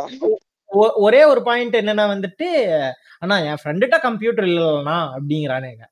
ஒரே 1.02 1.22
ஒரு 1.32 1.42
பாயிண்ட் 1.46 1.80
என்னன்னா 1.80 2.06
வந்துட்டு 2.12 2.48
அண்ணா 3.22 3.36
என் 3.48 3.62
ஃப்ரெண்டுகிட்ட 3.62 3.98
கம்ப்யூட்டர் 4.06 4.48
இல்லைண்ணா 4.50 4.98
அப்படிங்கிறானுங்க 5.14 5.84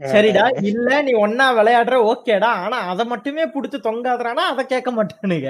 சரிடா 0.00 0.42
இல்ல 0.70 0.88
நீ 1.06 1.12
ஒன்னா 1.22 1.46
விளையாடுற 1.56 1.96
ஓகேடா 2.10 2.50
ஆனா 2.62 2.78
அதை 2.92 3.04
மட்டுமே 3.12 3.44
புடிச்சு 3.54 3.78
தொங்காதுறானா 3.86 4.44
அதை 4.50 4.64
கேட்க 4.66 4.90
மாட்டானுங்க. 4.92 5.48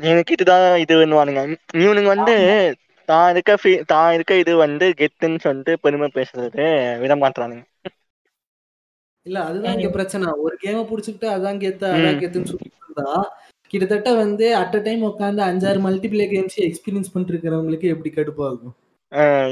எனக்கு 0.00 0.32
இதுதான் 0.36 0.64
இதுன்னுவானுங்க 0.82 1.42
இவனுங்க 1.82 2.10
வந்து 2.14 2.34
தான் 3.08 3.28
இருக்க 3.32 3.52
தான் 3.92 4.12
இருக்க 4.16 4.32
இது 4.42 4.52
வந்து 4.64 4.86
கெத்துன்னு 5.00 5.44
சொல்லிட்டு 5.46 5.74
பெருமை 5.84 6.08
பேசுறது 6.16 6.66
விட 7.02 7.14
மாட்டானுங்க 7.22 7.64
இல்ல 9.26 9.38
அதுதான் 9.48 9.76
இங்க 9.76 9.88
பிரச்சனை. 9.92 10.28
ஒரு 10.44 10.54
கேம 10.62 10.78
புடிச்சுக்கிட்டு 10.88 11.28
அதான் 11.34 11.60
கெத்து. 11.62 11.88
அதான் 11.96 12.18
கெத்துன்னு 12.20 12.50
சொல்லிட்டு 12.50 12.80
இருந்தா 12.82 13.10
கிட்டத்தட்ட 13.72 14.10
வந்து 14.22 14.46
அட் 14.60 14.76
அ 14.78 14.82
டைம் 14.86 15.02
உட்காந்து 15.10 15.42
அஞ்சாறு 15.48 15.80
மல்டிபிளேயர் 15.86 16.32
கேம்ஸ் 16.32 16.58
எக்ஸ்பீரியன்ஸ் 16.68 17.12
பண்ணிட்டு 17.12 17.34
இருக்கிறவங்களுக்கு 17.34 17.92
எப்படி 17.94 18.10
கடுப்பாகும் 18.16 18.74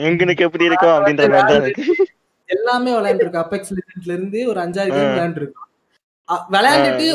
எங்களுக்கு 0.08 0.46
எப்படி 0.46 0.68
இருக்கும் 0.68 0.94
அப்படின்ற 0.96 1.24
மாதிரி 1.32 1.52
தான் 1.52 1.64
இருக்கு. 1.64 1.84
எல்லாமே 2.48 2.90
விளையாண்டுருக்கோம். 2.96 3.44
அபெக்ஸ் 3.46 3.72
லெஜெண்ட்ல 3.76 4.12
இருந்து 4.16 4.38
ஒரு 4.50 4.58
அஞ்சாறு. 4.64 4.90
கேம் 4.90 5.12
விளையாண்டுருக்கோம். 5.12 5.66
விளையாண்டுட்டு 6.54 7.06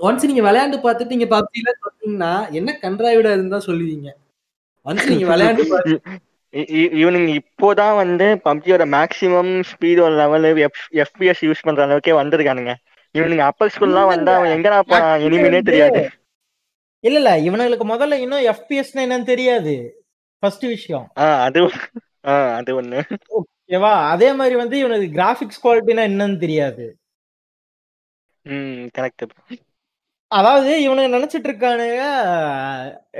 ஒன்ஸ் 0.00 0.28
நீங்க 0.28 0.42
விளையாண்டு 0.46 0.76
பார்த்துட்டு 0.84 1.14
நீங்க 1.14 1.26
பப்ஜில 1.34 1.72
சொன்னீங்கன்னா 1.82 2.30
என்ன 2.58 2.70
கன்றாவிடா 2.84 3.32
இருந்தா 3.36 3.58
சொல்லுவீங்க? 3.66 4.08
ஒன்ஸ் 4.86 5.10
நீங்க 5.12 5.26
விளையாண்டு 5.32 5.64
இவனுங்க 7.00 7.30
இப்போதான் 7.40 7.94
வந்து 8.00 8.26
பப்ஜியோட 8.46 8.84
மேக்ஸிமம் 8.94 9.52
ஸ்பீடோட 9.68 10.14
லெவல் 10.20 10.46
எஃபிஎஸ் 11.02 11.42
யூஸ் 11.46 11.64
பண்ற 11.66 11.80
அளவுக்கே 11.86 12.12
வந்திருக்கானுங்க. 12.18 12.72
இவனுங்க 13.14 13.44
அப்பர் 13.50 13.72
ஸ்கூல்லாம் 13.74 14.10
வந்தா 14.12 14.34
அவன் 14.38 14.54
எங்கடா 14.56 14.78
போறான்? 14.90 15.22
எனிமினே 15.26 15.60
தெரியாது. 15.68 16.02
இல்ல 17.04 17.18
இல்ல. 17.20 17.30
இவனுங்களுக்கு 17.48 17.86
முதல்ல 17.92 18.18
இன்னும் 18.24 18.46
எஃபிஎஸ்னா 18.52 19.04
என்னன்னு 19.06 19.30
தெரியாது. 19.32 19.74
ஃபர்ஸ்ட் 20.42 20.66
விஷயம். 20.74 21.06
அது 21.46 21.60
அது 22.58 22.70
ஒண்ணு. 22.80 23.00
ஓகேவா 23.38 23.92
அதே 24.12 24.28
மாதிரி 24.38 24.54
வந்து 24.62 24.76
இவனுக்கு 24.82 25.08
கிராபிக்ஸ் 25.18 25.62
குவாலிட்டினா 25.64 26.04
என்னன்னு 26.10 26.38
தெரியாது. 26.44 26.86
ம் 28.46 28.80
கரெக்ட் 28.96 29.24
அதாவது 30.30 30.70
இவனுங்க 30.84 31.10
நினைச்சிட்டு 31.16 31.48
இருக்கானுங்க 31.50 32.04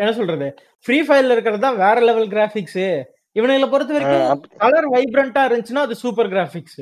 என்ன 0.00 0.10
சொல்றது? 0.18 0.46
ஃப்ரீ 0.84 0.98
ஃபயர்ல 1.06 1.34
இருக்கிறது 1.34 1.64
தான் 1.66 1.80
வேற 1.82 1.96
லெவல் 2.08 2.30
கிராபிக்ஸ் 2.34 2.84
இவனுங்களை 3.36 3.68
பொறுத்த 3.70 3.92
வரைக்கும் 3.96 4.40
கலர் 4.62 4.88
வைப்ரண்டா 4.94 5.42
இருந்துச்சுன்னா 5.48 5.84
அது 5.86 5.94
சூப்பர் 6.02 6.30
கிராபிக்ஸ் 6.34 6.80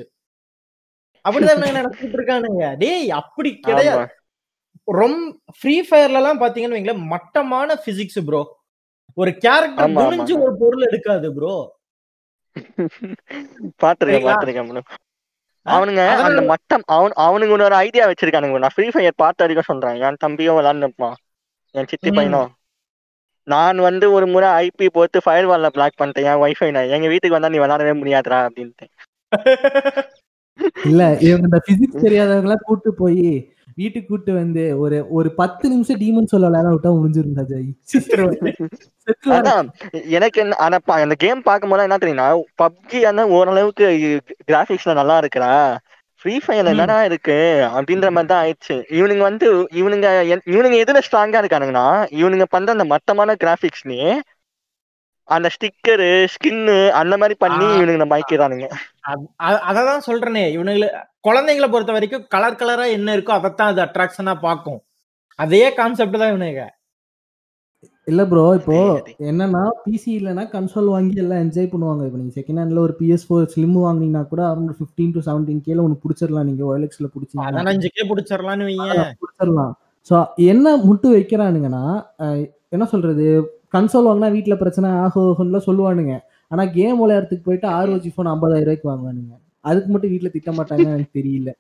அப்படிதான் 1.24 1.78
நினைச்சிட்டு 1.80 2.16
இருக்கானுங்க. 2.18 2.64
டேய் 2.82 3.10
அப்படி 3.20 3.50
கிடையாது. 3.66 4.06
ரொம்ப 5.00 5.54
ஃப்ரீ 5.58 5.74
ஃபயர்ல 5.88 6.20
எல்லாம் 6.20 6.40
பாத்தீங்கன்னு 6.42 6.76
வைங்களேன் 6.76 7.04
மட்டமான 7.12 7.76
பிசிக்ஸ் 7.84 8.20
ப்ரோ 8.28 8.42
ஒரு 9.20 9.30
கேரக்டர். 9.44 9.94
குனிஞ்சு 10.00 10.34
ஒரு 10.44 10.52
பொருள் 10.62 10.86
எடுக்காது 10.88 11.28
ப்ரோ 11.36 11.54
பாத்துருக்கேன்? 13.82 14.28
பாத்துருக்கேன். 14.28 14.86
அவனுங்க 15.66 16.02
அந்த 16.26 16.42
மட்டம் 16.50 16.84
அவன் 16.94 17.14
அவனுங்க 17.24 17.54
ஒரு 17.66 17.76
ஐடியா 17.86 18.04
வச்சிருக்கானுங்க. 18.10 18.60
நான் 18.64 18.74
ஃப்ரீ 18.74 18.86
ஃபயர் 18.94 19.20
பார்த்த 19.22 19.44
வரைக்கும் 19.44 19.68
சொல்றேன். 19.70 19.98
என் 20.06 20.22
தம்பியும் 20.24 20.58
விளாண்டுப்பான் 20.58 21.18
என் 21.74 21.90
சித்தி. 21.90 22.10
பையனும். 22.18 22.50
நான் 23.46 23.78
வந்து 23.88 24.06
ஒரு 24.16 24.26
முறை 24.32 24.48
ஐபி 24.64 24.86
போட்டு 24.96 25.18
ஃபயர் 25.24 25.48
வால்ல 25.50 25.68
பிளாக் 25.76 26.00
பண்ணிட்டேன். 26.00 26.28
என் 26.30 26.42
ஒய்ஃபை 26.44 26.70
நான் 26.76 26.94
எங்க 26.96 27.08
வீட்டுக்கு 27.12 27.36
வந்தா 27.36 27.52
நீ 27.54 27.60
விளாடவே 27.64 27.94
முடியாதுடா 28.00 28.40
அப்படின்ட்டு. 28.48 28.86
இல்ல 30.88 31.02
இவங்க 31.26 31.46
இந்த 31.48 31.60
பிசிக்ஸ் 31.68 32.04
தெரியாதவங்க 32.04 32.56
கூட்டு 32.64 32.90
போய் 33.00 33.24
வீட்டுக்கு 33.78 34.08
கூட்டு 34.08 34.32
வந்து 34.34 34.62
ஒரு 34.82 34.96
ஒரு 35.16 35.28
பத்து 35.38 35.66
நிமிஷம் 35.72 36.00
டீமன் 36.00 36.32
சொல்ல 36.32 36.48
விளையாட 36.48 36.70
விட்டா 36.72 36.90
முடிஞ்சிருந்தா 36.96 37.44
ஜெய் 37.50 37.68
எனக்கு 40.16 40.38
என்ன 40.42 40.58
ஆனா 40.64 40.76
அந்த 40.98 41.16
கேம் 41.24 41.40
பார்க்கும்போது 41.42 41.86
என்ன 41.86 41.98
தெரியும்னா 42.02 42.28
பப்ஜி 42.62 43.00
ஆனா 43.04 43.24
ஓரளவுக்கு 43.38 43.86
கிராபிக்ஸ்ல 44.48 44.94
நல்லா 45.00 45.16
இருக்குடா. 45.22 45.52
ஃப்ரீ 46.22 46.34
ஃபயர்ல. 46.44 46.72
என்னடா 46.74 46.96
இருக்கு 47.08 47.36
அப்படின்ற 47.76 48.08
மாதிரி 48.10 48.30
தான் 48.30 48.42
ஆயிடுச்சு. 48.42 48.76
இவனுங்க 48.96 49.22
வந்து 49.28 49.46
இவனுங்க 49.80 50.08
இவனுங்க 50.52 50.76
எதுல 50.84 51.00
ஸ்ட்ராங்கா 51.06 51.40
இருக்கானுங்கன்னா 51.42 51.86
இவனுங்க 52.20 52.46
பண்ற 52.54 52.74
அந்த 52.76 52.86
மட்டமான 52.92 53.36
கிராபிக்ஸ்லயே 53.42 54.10
அந்த 55.36 55.48
ஸ்டிக்கரு 55.54 56.08
ஸ்கின்னு 56.34 56.76
அந்த 57.00 57.14
மாதிரி 57.22 57.34
பண்ணி. 57.44 57.66
இவனுங்க 57.76 58.00
நம்ம 58.02 58.14
மயக்கிறானுங்க 58.14 58.66
அததான் 59.70 60.06
சொல்றேனே. 60.08 60.44
இவனுங்களை 60.56 60.88
குழந்தைங்களை 61.28 61.68
பொறுத்த 61.70 61.94
வரைக்கும் 61.96 62.26
கலர் 62.34 62.60
கலரா 62.60 62.84
என்ன 62.96 63.14
இருக்கோ 63.16 63.32
அதைத்தான் 63.38 63.72
அது 63.72 63.80
அட்ராக்ஷனா 63.86 64.34
பார்க்கும். 64.46 64.80
அதே 65.38 65.64
கான்செப்ட் 65.80 66.20
தான் 66.22 66.32
இவனுங்க. 66.34 66.64
இல்ல 68.10 68.22
ப்ரோ 68.30 68.44
இப்போ 68.58 68.76
என்னன்னா 69.30 69.60
பிசி 69.84 70.10
இல்லைன்னா 70.18 70.44
கன்சோல் 70.54 70.88
வாங்கி 70.94 71.20
எல்லாம் 71.22 71.42
என்ஜாய் 71.44 71.70
பண்ணுவாங்க. 71.72 72.02
இப்போ 72.06 72.18
நீங்க 72.20 72.34
செகண்ட் 72.38 72.60
ஹேண்ட்ல 72.60 72.80
ஒரு 72.86 72.94
பிஎஸ் 73.00 73.26
ஃபோர் 73.28 73.46
ஸ்லிம் 73.54 73.76
வாங்குனீங்கன்னா 73.84 74.22
கூட 74.32 74.42
அரௌண்ட் 74.48 74.76
ஃபிஃப்டீன் 74.78 75.14
டு 75.16 75.20
செவன்டீன் 75.28 75.62
கேல 75.68 75.84
ஒன்று 75.84 76.02
பிடிச்சிடலாம் 76.04 76.48
நீங்க 76.48 76.62
பிடிச்சீங்கன்னா. 77.14 77.46
பதினஞ்சுக்கே 77.58 78.06
பிடிச்சிடலான்னு 78.10 78.68
வைங்க 78.70 79.06
பிடிச்சிடலாம் 79.22 79.72
ஸோ 80.10 80.18
என்ன 80.52 80.76
முட்டு 80.88 81.08
வைக்கிறானுங்கன்னா 81.16 81.84
என்ன 82.76 82.84
சொல்றது? 82.92 83.26
கன்சோல் 83.74 84.08
வாங்கினா 84.08 84.30
வீட்ல 84.36 84.54
பிரச்சனை 84.62 84.88
ஆகும்லாம் 85.04 85.66
சொல்லுவானுங்க. 85.68 86.14
ஆனா 86.50 86.62
கேம் 86.76 87.00
விளையாடுறதுக்கு 87.02 87.46
போயிட்டு 87.48 87.68
ஆர்ஓஜி 87.78 88.10
ஃபோன் 88.14 88.30
ஐம்பதாயிரம் 88.34 88.68
ரூபாய்க்கு 88.68 88.90
வாங்குவானுங்க. 88.90 89.34
அதுக்கு 89.68 89.90
மட்டும் 89.94 90.12
வீட்ல 90.14 90.30
திட்ட 90.36 90.50
மாட்டாங்கன்னு 90.58 90.94
எனக்கு 90.96 91.18
தெரியல. 91.20 91.50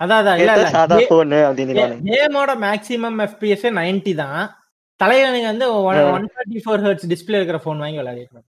அதான் 0.00 0.28
கேமோட 2.10 2.52
மேக்ஸிமம் 2.66 3.18
எஃபிஎஸ் 3.26 3.66
நைன்டி 3.80 4.12
தான். 4.22 4.40
தலைவனுங்க 5.00 5.48
வந்து 5.52 5.66
one 5.88 6.26
thirty 6.34 6.60
four 6.64 6.84
hertz 6.86 7.08
display 7.12 7.38
இருக்கிற 7.38 7.58
போன் 7.64 7.82
வாங்கி 7.84 7.98
விளையாடிருக்கோம் 8.00 8.46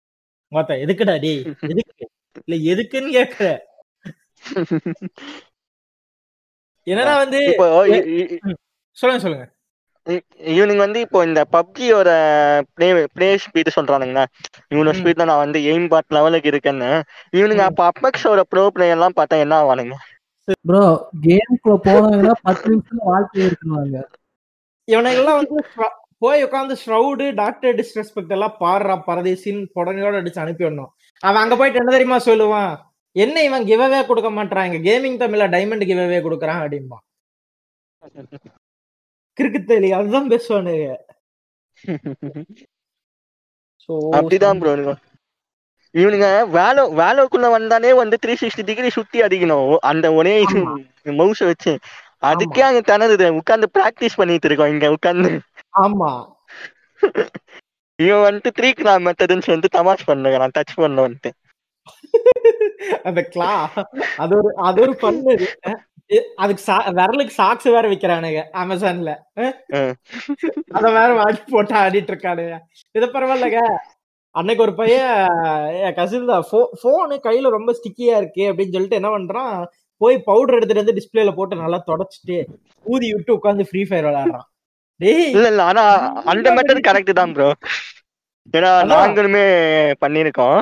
மொத்த 0.52 0.74
எதுக்குடா 0.84 1.16
டேய்? 1.24 1.40
எதுக்கு? 1.72 2.06
இல்ல 2.46 2.56
எதுக்குன்னு 2.74 3.12
கேக்குற 3.20 3.48
என்னன்னா 6.88 7.14
வந்து 7.22 7.40
சொல்லுங்க 8.98 9.22
சொல்லுங்க. 9.24 9.46
இவனுங்க 10.52 10.82
வந்து 10.84 11.00
இப்போ 11.00 11.20
இந்த 11.26 11.42
பப்ஜியோட 11.56 12.10
ப்ளே 12.76 12.88
ப்ளே 13.16 13.30
ஸ்பீடு 13.44 13.72
சொல்றானுங்களா. 13.78 14.24
இவனோட 14.72 14.92
ம். 14.92 14.98
ஸ்பீட்ல 15.00 15.28
நான் 15.30 15.44
வந்து 15.46 15.60
எய்ம் 15.72 15.88
பாட் 15.88 16.16
லெவலுக்கு 16.18 16.52
இருக்கேன்னு. 16.54 16.90
இவனுங்க. 17.34 17.64
அப்ப 17.70 17.82
அப்பெக்ஸோட 17.92 18.42
ப்ரோ 18.52 18.66
பிளே 18.76 18.88
எல்லாம் 18.90 19.18
பார்த்தா 19.20 19.42
என்ன 19.46 19.56
ஆவானுங்க? 19.62 19.96
ப்ரோ 20.70 20.84
கேம்குள்ள 21.26 21.76
போனாங்கன்னா 21.86 22.34
பத்து 22.44 22.68
நிமிஷம் 22.72 23.08
வாழ்க்கை 23.12 23.40
எடுத்துருவாங்க 23.46 23.98
இவனுங்கெல்லாம் 24.88 25.40
வந்து 25.40 25.62
போய் 26.24 26.44
உட்காந்து 26.46 26.76
ஷ்ரவுடு 26.82 27.26
டாக்டர் 27.40 27.78
டிஸ்ரெஸ்பெக்ட் 27.80 28.36
எல்லாம் 28.36 28.58
பாடுறா 28.60 28.96
பரதேசின்னு 29.08 29.66
புடனையோட 29.76 30.20
அடிச்சு 30.22 30.44
அனுப்பி 30.44 30.66
விடணும். 30.66 30.92
அவன் 31.24 31.42
அங்க 31.44 31.56
போயிட்டு 31.56 31.82
என்ன 31.82 31.94
தெரியுமா 31.96 32.20
சொல்லுவான்? 32.28 32.72
என்ன 33.16 33.44
இவன் 33.44 33.68
கிவவே 33.70 34.00
கொடுக்க 34.08 34.30
மாட்டான் 34.30 34.68
இங்க 34.70 34.80
கேமிங் 34.88 35.20
தமிழ்ல 35.24 35.48
டைமண்ட் 35.56 35.90
கிவவே 35.92 36.20
கொடுக்குறான் 36.26 36.62
அப்படிம்பா. 36.64 36.98
கிறுக்கு 39.38 39.60
தெளி 39.70 39.90
அதுதான் 40.00 40.32
பேசுவானுங்க 40.34 40.88
அப்படிதான் 44.18 44.60
ப்ரோ 44.62 44.74
இவனுங்க 45.96 46.28
வேலை 46.56 46.82
வேலைக்குள்ள 47.00 47.48
வந்தானே 47.56 47.92
வந்து 48.00 48.16
த்ரீ 48.24 48.34
சிக்ஸ்டி 48.40 48.64
டிகிரி 48.70 48.90
சுத்தி 48.96 49.18
அடிக்கணும். 49.26 49.70
அந்த 49.90 50.06
ஒரே 50.20 50.34
மவுஸ் 51.20 51.42
வச்சு. 51.50 51.74
அதுக்கே 52.30 52.64
அங்க 52.68 52.82
திணறுது. 52.90 53.28
உட்காந்து 53.40 53.68
பிராக்டிஸ் 53.78 54.18
பண்ணிட்டு 54.22 54.48
இருக்கோம் 54.48 54.74
இங்க 54.74 54.88
உட்காந்து 54.96 55.32
ஆமா. 55.84 56.10
இவன் 58.00 58.26
வந்துட்டு 58.28 58.52
த்ரீ 58.58 58.70
கிலா 58.80 58.94
மெத்தடுன்னு 59.06 59.48
சொல்லிட்டு 59.48 59.76
தமாஷ் 59.78 60.08
பண்ணுறான் 60.10 60.56
டச் 60.58 60.80
பண்ண 60.84 61.08
வந்துட்டு. 61.08 61.32
அந்த 63.08 63.22
கிளா 63.34 63.52
அது 64.24 64.34
ஒரு 64.38 64.50
அது 64.68 64.82
ஒரு 64.82 64.96
பண்ணு 65.04 65.34
அதுக்கு 66.36 66.64
சா- 66.68 66.92
விரலுக்கு 66.94 67.34
சாக்ஸ் 67.34 67.68
வேற 67.68 67.86
விக்கிறானுங்க 67.90 68.42
அமேசான்ல. 68.56 69.12
அத 70.72 70.86
வேற 70.92 71.14
வாங்கி 71.14 71.42
போட்டு 71.50 71.76
ஆடிட்டு 71.76 72.12
இருக்கானுங்க. 72.14 72.56
இது 72.96 73.06
பரவாயில்லங்க. 73.08 73.62
அன்னைக்கு 74.36 74.64
ஒரு 74.64 74.76
பையன் 74.76 75.18
கசின் 75.96 76.26
தான் 76.26 76.46
போனு 76.82 77.16
கையில 77.24 77.50
ரொம்ப 77.50 77.72
ஸ்டிக்கியா 77.72 78.16
இருக்கு 78.18 78.44
அப்படின்னு 78.44 78.72
சொல்லிட்டு 78.72 78.96
என்ன 78.96 79.10
பண்றான் 79.10 79.54
போய் 80.02 80.18
பவுடர் 80.22 80.56
எடுத்துட்டு 80.56 80.84
வந்து 80.84 80.98
டிஸ்பிளேல 80.98 81.36
போட்டு 81.36 81.56
நல்லா 81.56 81.84
தொடச்சிட்டு 81.88 82.38
ஊதி 82.86 83.14
விட்டு 83.14 83.36
உட்காந்து 83.36 83.68
ஃப்ரீ 83.70 83.84
ஃபயர் 83.84 84.06
விளையாடுறான். 84.06 84.48
டேய். 85.00 85.30
இல்ல 85.32 85.48
இல்ல 85.48 85.64
ஆனா 85.64 85.84
அந்த 86.26 86.48
மெத்தட் 86.52 86.88
கரெக்ட் 86.88 87.14
தான் 87.14 87.34
ப்ரோ 87.34 87.48
ஏன்னா. 88.54 88.72
நாங்களுமே 88.92 89.46
பண்ணிருக்கோம் 90.02 90.60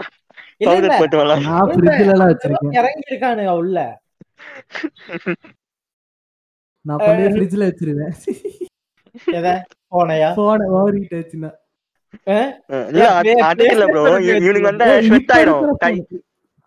பவுடர் 0.61 0.99
போட்டு 0.99 1.17
விளாட 1.17 1.41
நான் 1.47 1.71
ஃப்ரிட்ஜ்ல 1.71 2.13
எல்லாம் 2.13 2.31
வச்சிருக்கேன். 2.31 2.73
இறங்கி 2.73 3.11
இருக்கானுங்க 3.11 3.53
உள்ள. 3.55 3.77
நான் 6.81 6.97
கொண்டு 6.97 7.29
ஃப்ரிட்ஜ்ல 7.29 7.67
வச்சிருவேன். 7.67 8.13
எதை? 9.25 9.51
போனையா 9.91 10.35
போன 10.35 10.65
ஓவர் 10.65 10.93
ஹீட் 10.93 11.13
phone- 11.13 11.53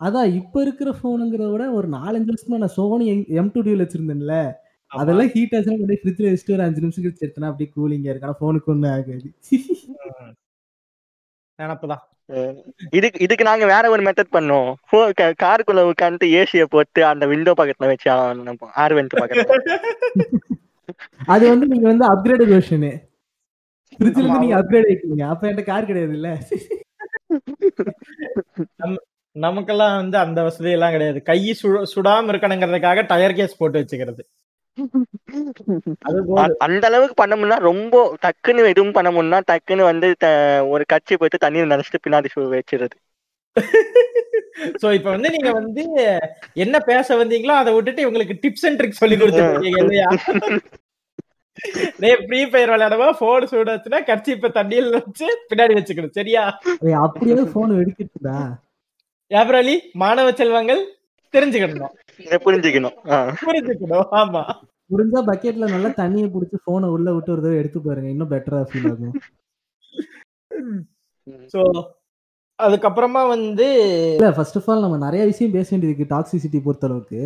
அதான் 0.00 0.34
இப்ப 0.34 0.60
இருக்கிற 0.60 0.94
போனுங்கிறத 1.02 1.50
விட 1.50 1.70
ஒரு 1.70 1.88
நாலஞ்சு 1.88 1.92
வருஷமா 1.92 2.46
நான் 2.46 2.68
சோனி 2.68 3.24
எம் 3.28 3.50
டூ 3.54 3.62
டியூல 3.62 3.64
வச்சிருந்தேன்ல. 3.64 4.52
அதெல்லாம் 4.86 5.28
ஹீட் 5.28 5.52
ஆச்சுன்னா 5.52 5.96
ஃப்ரிட்ஜ்ல 6.02 6.04
வச்சுட்டு 6.04 6.52
ஒரு 6.52 6.62
அஞ்சு 6.62 6.80
நிமிஷம் 6.80 7.04
கழிச்சு 7.04 7.16
எடுத்தனா 7.20 7.44
அப்படியே 7.44 7.72
கூலிங்கா 7.76 8.00
இருக்கு 8.00 8.26
ஆனா 8.26 8.36
போனுக்கு 8.40 8.66
ஒண்ணு 8.66 8.90
ஆகாது. 8.90 9.34
நினப்புதான். 11.58 12.15
இதுக்கு 12.96 13.18
இதுக்கு 13.24 13.44
நாங்க 13.48 13.64
வேற 13.72 13.84
ஒரு 13.90 14.02
மெத்தட் 14.06 14.36
பண்ணோம். 14.36 14.68
காருக்குள்ள 15.42 15.82
உட்காந்து 15.90 16.28
ஏசிய 16.38 16.64
போட்டு 16.72 17.00
அந்த 17.10 17.24
விண்டோ 17.32 17.52
பக்கத்துல 17.60 17.90
வச்சு 17.92 18.08
ஆர் 18.82 18.94
வெண்ட் 18.98 19.20
பக்கத்துல. 19.22 19.58
அது 21.32 21.44
வந்து 21.52 21.66
நீங்க 21.70 21.86
வந்து 21.90 22.04
அப்கிரேட் 22.10 22.44
வெர்ஷனு 22.50 22.90
ஃப்ரிட்ஜ்ல. 23.92 24.22
இருந்து 24.22 24.42
நீங்க 24.42 24.56
அப்கிரேட் 24.58 24.88
ஆயிட்டீங்க. 24.90 25.24
அப்ப 25.32 25.46
என்கிட்ட 25.46 25.64
கார் 25.70 25.88
கிடையாது 25.90 26.14
இல்ல 26.18 26.28
நமக்கெல்லாம் 29.36 29.96
வந்து 30.00 30.16
அந்த 30.18 30.40
வசதி 30.46 30.70
எல்லாம் 30.76 30.94
கிடையாது. 30.94 31.18
கை 31.30 31.40
சுட 31.60 31.80
சுடாம 31.92 32.32
இருக்கணுங்கிறதுக்காக 32.34 33.02
டயர் 33.10 33.38
கேஸ் 33.40 33.58
போட்டு 33.60 33.80
வச்சுக்கிறது. 33.80 34.22
அந்த 36.66 36.84
அளவுக்கு 36.88 37.16
பண்ண 37.20 37.34
முடியல 37.34 37.58
ரொம்ப 37.68 37.94
டக்குன்னு 38.24 38.70
எதுவும் 38.72 38.96
பண்ண 38.96 39.10
முடியல 39.10 39.40
டக்குன்னு 39.50 39.90
வந்து 39.90 40.08
ஒரு 40.70 40.84
கட்சி 40.92 41.16
போயிட்டு 41.16 41.44
தண்ணீர் 41.44 41.72
நினைச்சிட்டு 41.72 42.04
பின்னாடி 42.04 42.30
சு- 42.32 42.50
வச்சிருது 42.52 42.96
சோ 44.80 44.86
இப்ப 44.96 45.08
வந்து 45.14 45.28
நீங்க 45.34 45.50
வந்து 45.58 45.82
என்ன 46.62 46.76
பேச 46.86 47.08
வந்தீங்களோ 47.18 47.54
அதை 47.56 47.70
விட்டுட்டு 47.74 48.04
இவங்களுக்கு 48.04 48.36
டிப்ஸ் 48.42 48.66
அண்ட் 48.68 48.78
ட்ரிக்ஸ் 48.80 49.02
சொல்லி 49.02 49.16
கொடுத்துருக்கீங்க 49.18 49.80
இல்லையா? 49.84 50.08
டேய் 52.00 52.16
ஃப்ரீ 52.22 52.38
ஃபயர் 52.46 52.70
விளையாடவா 52.70 53.06
போன் 53.18 53.46
சூடாச்சுன்னா 53.50 53.98
கட்சி 54.08 54.30
இப்ப 54.32 54.48
தண்ணியில் 54.56 54.88
வச்சு 54.96 55.26
பின்னாடி 55.48 55.74
வச்சுக்கணும் 55.76 56.16
சரியா? 56.16 56.42
அப்படியே 57.04 57.36
போன் 57.54 57.72
வெடிக்கிட்டுதா 57.78 58.40
யாபர் 59.30 59.58
அலி 59.58 59.76
மாணவ 60.02 60.28
செல்வங்கள் 60.34 60.82
தெரிஞ்சுக்கணும். 61.36 61.94
இதை 62.20 62.38
புரிஞ்சுக்கணும். 62.46 62.96
புரிஞ்சுக்கணும். 63.44 64.06
ஆமா. 64.20 64.42
முடிஞ்சா 64.90 65.20
பக்கெட்ல 65.28 65.68
நல்லா 65.70 65.90
தண்ணியை 66.00 66.26
புடிச்சு 66.32 66.56
போனை 66.64 66.88
உள்ள 66.88 67.08
விட்டு 67.14 67.32
ஒரு 67.34 67.42
தடவை 67.42 67.58
எடுத்து 67.60 67.78
பாருங்க. 67.80 68.08
இன்னும் 68.08 68.32
பெட்டரா 68.34 68.60
ஃபீல் 68.70 68.90
ஆகும். 68.92 69.14
சோ 71.52 71.60
அதுக்கப்புறமா 72.58 73.22
வந்து 73.28 73.64
இல்ல 74.12 74.28
ஃபர்ஸ்ட் 74.36 74.58
ஆஃப் 74.58 74.68
ஆல் 74.70 74.84
நம்ம 74.84 74.98
நிறைய 74.98 75.22
விஷயம் 75.24 75.52
பேச 75.52 75.68
வேண்டியது 75.72 76.06
டாக்ஸிசிட்டி 76.12 76.58
பொறுத்த 76.62 76.88
அளவுக்கு 76.88 77.20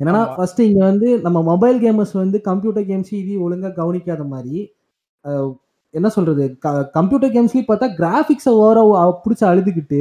என்னன்னா. 0.00 0.22
ஃபர்ஸ்ட் 0.36 0.60
இங்க 0.60 0.80
வந்து 0.84 1.08
நம்ம 1.26 1.38
மொபைல் 1.50 1.78
கேமர்ஸ் 1.84 2.14
வந்து 2.22 2.38
கம்ப்யூட்டர் 2.48 2.86
கேம்ஸ் 2.90 3.12
இது 3.20 3.34
ஒழுங்கா 3.46 3.70
கவனிக்காத 3.80 4.24
மாதிரி 4.32 4.60
என்ன 5.94 6.08
சொல்றது? 6.16 6.44
கம்ப்யூட்டர் 6.96 7.32
கேம்ஸ்லயும் 7.36 7.70
பார்த்தா 7.70 7.88
கிராபிக்ஸை 8.00 8.52
ஓவரா 8.60 8.82
பிடிச்சி 9.24 9.44
அழுதுகிட்டு 9.50 10.00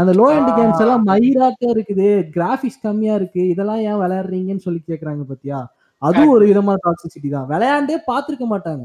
அந்த 0.00 0.10
லோ 0.18 0.26
எண்ட். 0.36 0.50
கேம்ஸ் 0.58 0.82
எல்லாம் 0.84 1.02
மயிராக்க 1.10 1.62
இருக்குது 1.74 2.08
கிராபிக்ஸ் 2.36 2.82
கம்மியா 2.86 3.14
இருக்கு 3.20 3.42
இதெல்லாம் 3.54 3.80
ஏன் 3.88 4.00
விளையாடுறீங்கன்னு 4.02 4.64
சொல்லி 4.66 4.80
கேக்குறாங்க 4.90 5.24
பாத்தியா? 5.30 5.58
அதுவும் 6.02 6.34
ஒரு 6.36 6.44
விதமான 6.50 6.78
டாக்ஸிசிட்டி 6.86 7.28
தான். 7.34 7.48
விளையாண்டே 7.52 7.96
பார்த்திருக்க 8.10 8.46
மாட்டாங்க. 8.52 8.84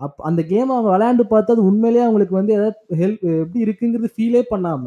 அப் 0.00 0.18
அந்த 0.28 0.40
கேம் 0.52 0.72
அவங்க 0.74 0.88
விளையாண்டு 0.94 1.24
பார்த்து 1.32 1.54
அது 1.54 1.62
உண்மையிலேயே 1.70 2.04
அவங்களுக்கு 2.06 2.34
வந்து 2.38 2.52
ஏதாவது 2.56 2.98
ஹெல்ப் 3.02 3.22
எப்படி 3.42 3.60
இருக்குங்கிறது 3.66 4.10
ஃபீலே 4.14 4.42
பண்ணாம 4.52 4.86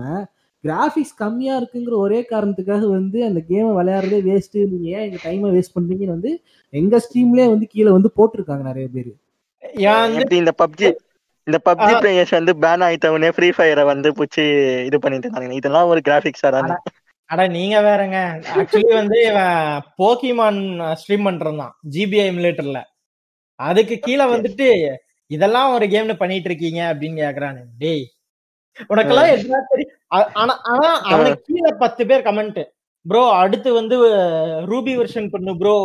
கிராஃபிக்ஸ் 0.64 1.16
கம்மியா 1.22 1.54
இருக்குங்கிற 1.60 1.96
ஒரே 2.06 2.20
காரணத்துக்காக 2.32 2.86
வந்து 2.98 3.20
அந்த 3.28 3.40
கேமை 3.50 3.72
விளையாடுறதே 3.80 4.20
வேஸ்ட் 4.30 4.58
நீங்க 4.72 4.88
ஏன் 4.96 5.06
எங்க 5.08 5.20
டைமை 5.26 5.50
வேஸ்ட் 5.56 5.76
பண்றீங்கன்னு 5.78 6.16
வந்து 6.18 6.32
எங்க 6.74 7.02
ஸ்ட்ரீம்லயே 7.06 7.48
வந்து 7.54 7.68
கீழே 7.74 7.92
வந்து 7.98 8.12
போட்டிருக்காங்க 8.18 8.64
நிறைய 8.72 8.88
பேர். 8.96 9.12
இந்த 10.32 10.52
பப்ஜி 10.58 10.94
இந்த 11.48 11.60
பப்ஜி. 11.66 11.94
பிளேயர்ஸ் 12.02 12.30
வந்து 12.30 12.54
பேன் 12.54 12.84
ஆயிட்டவனே 12.84 13.30
ஃப்ரீ 13.30 13.50
ஃபயரை 13.50 13.86
வந்து 13.86 14.12
பிடிச்சி 14.12 14.44
இது 14.86 15.00
பண்ணிட்டு 15.00 15.28
இருக்காங்க 15.28 15.54
இதெல்லாம் 15.54 15.88
ஒரு 15.88 16.02
கிராபிக்ஸா 16.08 16.50
தானே. 16.50 16.74
அட 17.26 17.48
நீங்க 17.48 17.82
வேறங்க. 17.82 18.18
ஆக்சுவலி 18.56 18.94
வந்து 18.94 19.22
இவன் 19.22 19.82
போக்கிமான் 19.98 20.60
ஸ்ட்ரீம் 20.94 21.28
பண்றான் 21.28 21.72
ஜிபிஐ 21.92 22.26
எமுலேட்டர்ல 22.32 22.82
அதுக்கு 23.56 24.00
கீழே 24.00 24.24
வந்துட்டு 24.26 24.96
இதெல்லாம் 25.28 25.74
ஒரு 25.74 25.86
கேம்னு 25.86 26.14
பண்ணிட்டு 26.14 26.50
இருக்கீங்க 26.50 26.94
அப்படின்னு 26.94 27.18
கேக்குறானு. 27.22 27.64
டேய் 27.78 28.06
உனக்கெல்லாம் 28.90 29.30
தெரியும்? 29.68 29.92
ஆ- 30.14 30.30
ஆனா 30.34 30.60
ஆனா 30.64 31.02
அவனுக்கு 31.02 31.42
கீழே 31.42 31.76
பத்து 31.80 32.06
பேர் 32.06 32.22
கமெண்ட் 32.22 32.64
ப்ரோ 33.08 33.32
அடுத்து 33.32 33.74
வந்து 33.74 33.96
ரூபி 34.68 34.94
வெர்ஷன் 34.98 35.30
பண்ணு 35.30 35.58
ப்ரோ 35.58 35.76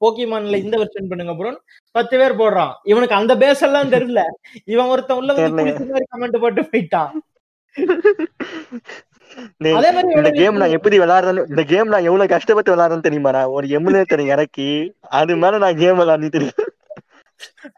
போக்கிமான்ல 0.00 0.56
இந்த 0.56 0.78
வெர்ஷன் 0.78 1.08
பண்ணுங்க 1.08 1.34
ப்ரோ 1.34 1.60
பத்து 1.90 2.18
பேர் 2.18 2.36
போடுறான். 2.36 2.72
இவனுக்கு 2.82 3.14
அந்த 3.14 3.36
பேஸ் 3.36 3.60
எல்லாம் 3.60 3.90
தெரியல. 3.90 4.22
இவன் 4.64 4.86
ஒருத்தன் 4.86 5.16
உள்ள 5.16 5.32
வந்து 5.32 5.64
மாதிரி 5.64 6.04
கமெண்ட் 6.12 6.40
போட்டு 6.40 6.62
போயிட்டான். 6.62 7.12
டேய், 9.56 9.72
அதே 9.72 9.90
மாதிரி 9.92 10.14
இந்த 10.14 10.30
கேம் 10.30 10.56
நான் 10.56 10.70
எப்படி 10.70 10.98
விளையாடுறேன்னு 10.98 11.48
இந்த 11.48 11.62
கேம் 11.62 11.88
நான் 11.88 12.04
எவ்வளவு 12.04 12.28
கஷ்டப்பட்டு 12.28 12.76
விளையாடுறேன்னு 12.76 13.08
தெரியுமாடா? 13.08 13.50
ஒரு 13.50 13.66
எமுலேட்டர் 13.66 14.26
இறக்கி 14.26 14.94
அது 15.00 15.36
மேல 15.36 15.58
நான் 15.58 15.76
கேம் 15.76 16.00
இருக்கேன் 16.00 16.70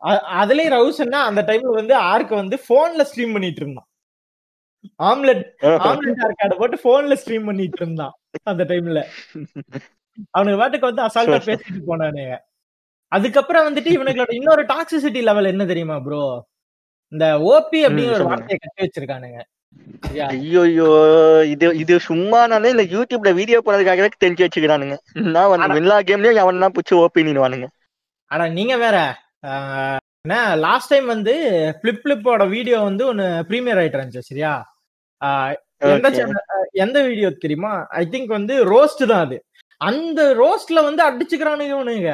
அ- 0.07 0.25
அதுலயும் 0.43 0.75
ரவுசன்னா 0.77 1.21
அந்த 1.29 1.43
டைம்ல 1.43 1.73
வந்து 1.73 1.95
ஆர்க்கு 1.95 2.35
வந்து 2.35 2.59
போன்ல 2.69 3.05
ஸ்ட்ரீம் 3.11 3.33
பண்ணிட்டு 3.33 3.61
இருந்தான். 3.63 3.89
ஆம்லெட் 5.11 5.45
ஆம்லெட் 5.89 6.23
ஆர்க்காட 6.27 6.55
போட்டு 6.59 6.79
போன்ல 6.85 7.17
ஸ்ட்ரீம் 7.21 7.47
பண்ணிட்டு 7.47 7.81
இருந்தான் 7.83 8.15
அந்த 8.53 8.65
டைம்ல 8.65 9.03
அவனுக்கு 10.35 10.59
பாட்டுக்கு 10.61 10.91
வந்து 10.91 11.07
அசால்ட்டா. 11.07 11.39
பேசிட்டு 11.49 11.81
போனானுங்க 11.89 12.35
அதுக்கப்புறம் 13.13 13.67
வந்துட்டு 13.67 13.91
இவனுங்களோட 13.97 14.33
இன்னொரு 14.33 14.63
டாக்ஸிசிட்டி 14.71 15.21
லெவல் 15.23 15.53
என்ன 15.53 15.65
தெரியுமா 15.65 15.97
ப்ரோ 16.07 16.23
இந்த 17.13 17.27
ஓபி 17.51 17.81
அப்படிங்கிற 17.87 18.15
ஒரு. 18.19 18.29
வார்த்தையை 18.31 18.59
கட்டி 18.59 18.85
வச்சிருக்கானுங்க. 18.85 19.41
சரியா? 20.05 20.27
ஐயோ 20.35 20.89
இது 21.53 21.67
இது 21.83 21.95
சும்மானாலே 22.07 22.73
இந்த 22.75 22.85
யூடியூப்ல 22.95 23.31
வீடியோ 23.35 23.59
போடுறதுக்காகவே 23.61 24.11
தெரிஞ்சு 24.25 24.45
வச்சுக்கிறானுங்க. 24.45 24.97
நான் 25.35 25.53
வந்து 25.55 25.81
எல்லா 25.83 25.97
கேம்லயும் 26.09 26.41
எவனா 26.43 26.69
புடிச்சு 26.77 26.95
ஓபினிவானுங்க 27.03 27.69
ஆனா 28.31 28.45
நீங்க 28.59 28.75
வேற 28.85 28.97
லாஸ்ட் 30.65 30.93
டைம் 30.93 31.07
வந்து 31.07 31.33
பிளிப் 31.81 32.03
பிளிப்போட 32.05 32.43
வீடியோ 32.49 32.77
வந்து 32.81 33.05
ஒன்னு 33.07 33.27
ப்ரீமியர் 33.49 33.81
ஆயிட்டு 33.81 33.99
இருந்துச்சு 33.99 34.29
சரியா? 34.31 34.53
எந்த 35.89 36.09
எந்த 36.85 36.99
வீடியோ 37.07 37.29
தெரியுமா? 37.39 37.73
ஐ 37.93 38.05
திங்க் 38.13 38.31
வந்து 38.31 38.55
ரோஸ்ட் 38.71 39.03
தான் 39.07 39.25
அது. 39.27 39.37
அந்த 39.81 40.21
ரோஸ்ட்ல 40.41 40.83
வந்து 40.85 41.03
அடிச்சுக்கிறானுங்க 41.05 41.73
இவனுங்க 41.73 42.11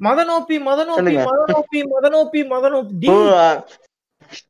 மதனோப்பி 0.00 0.56
மதனோப்பி. 0.66 1.14
மதனோப்பி 1.28 1.80
மதனோப்பி 1.92 2.40
மதனோப்பி 2.52 3.08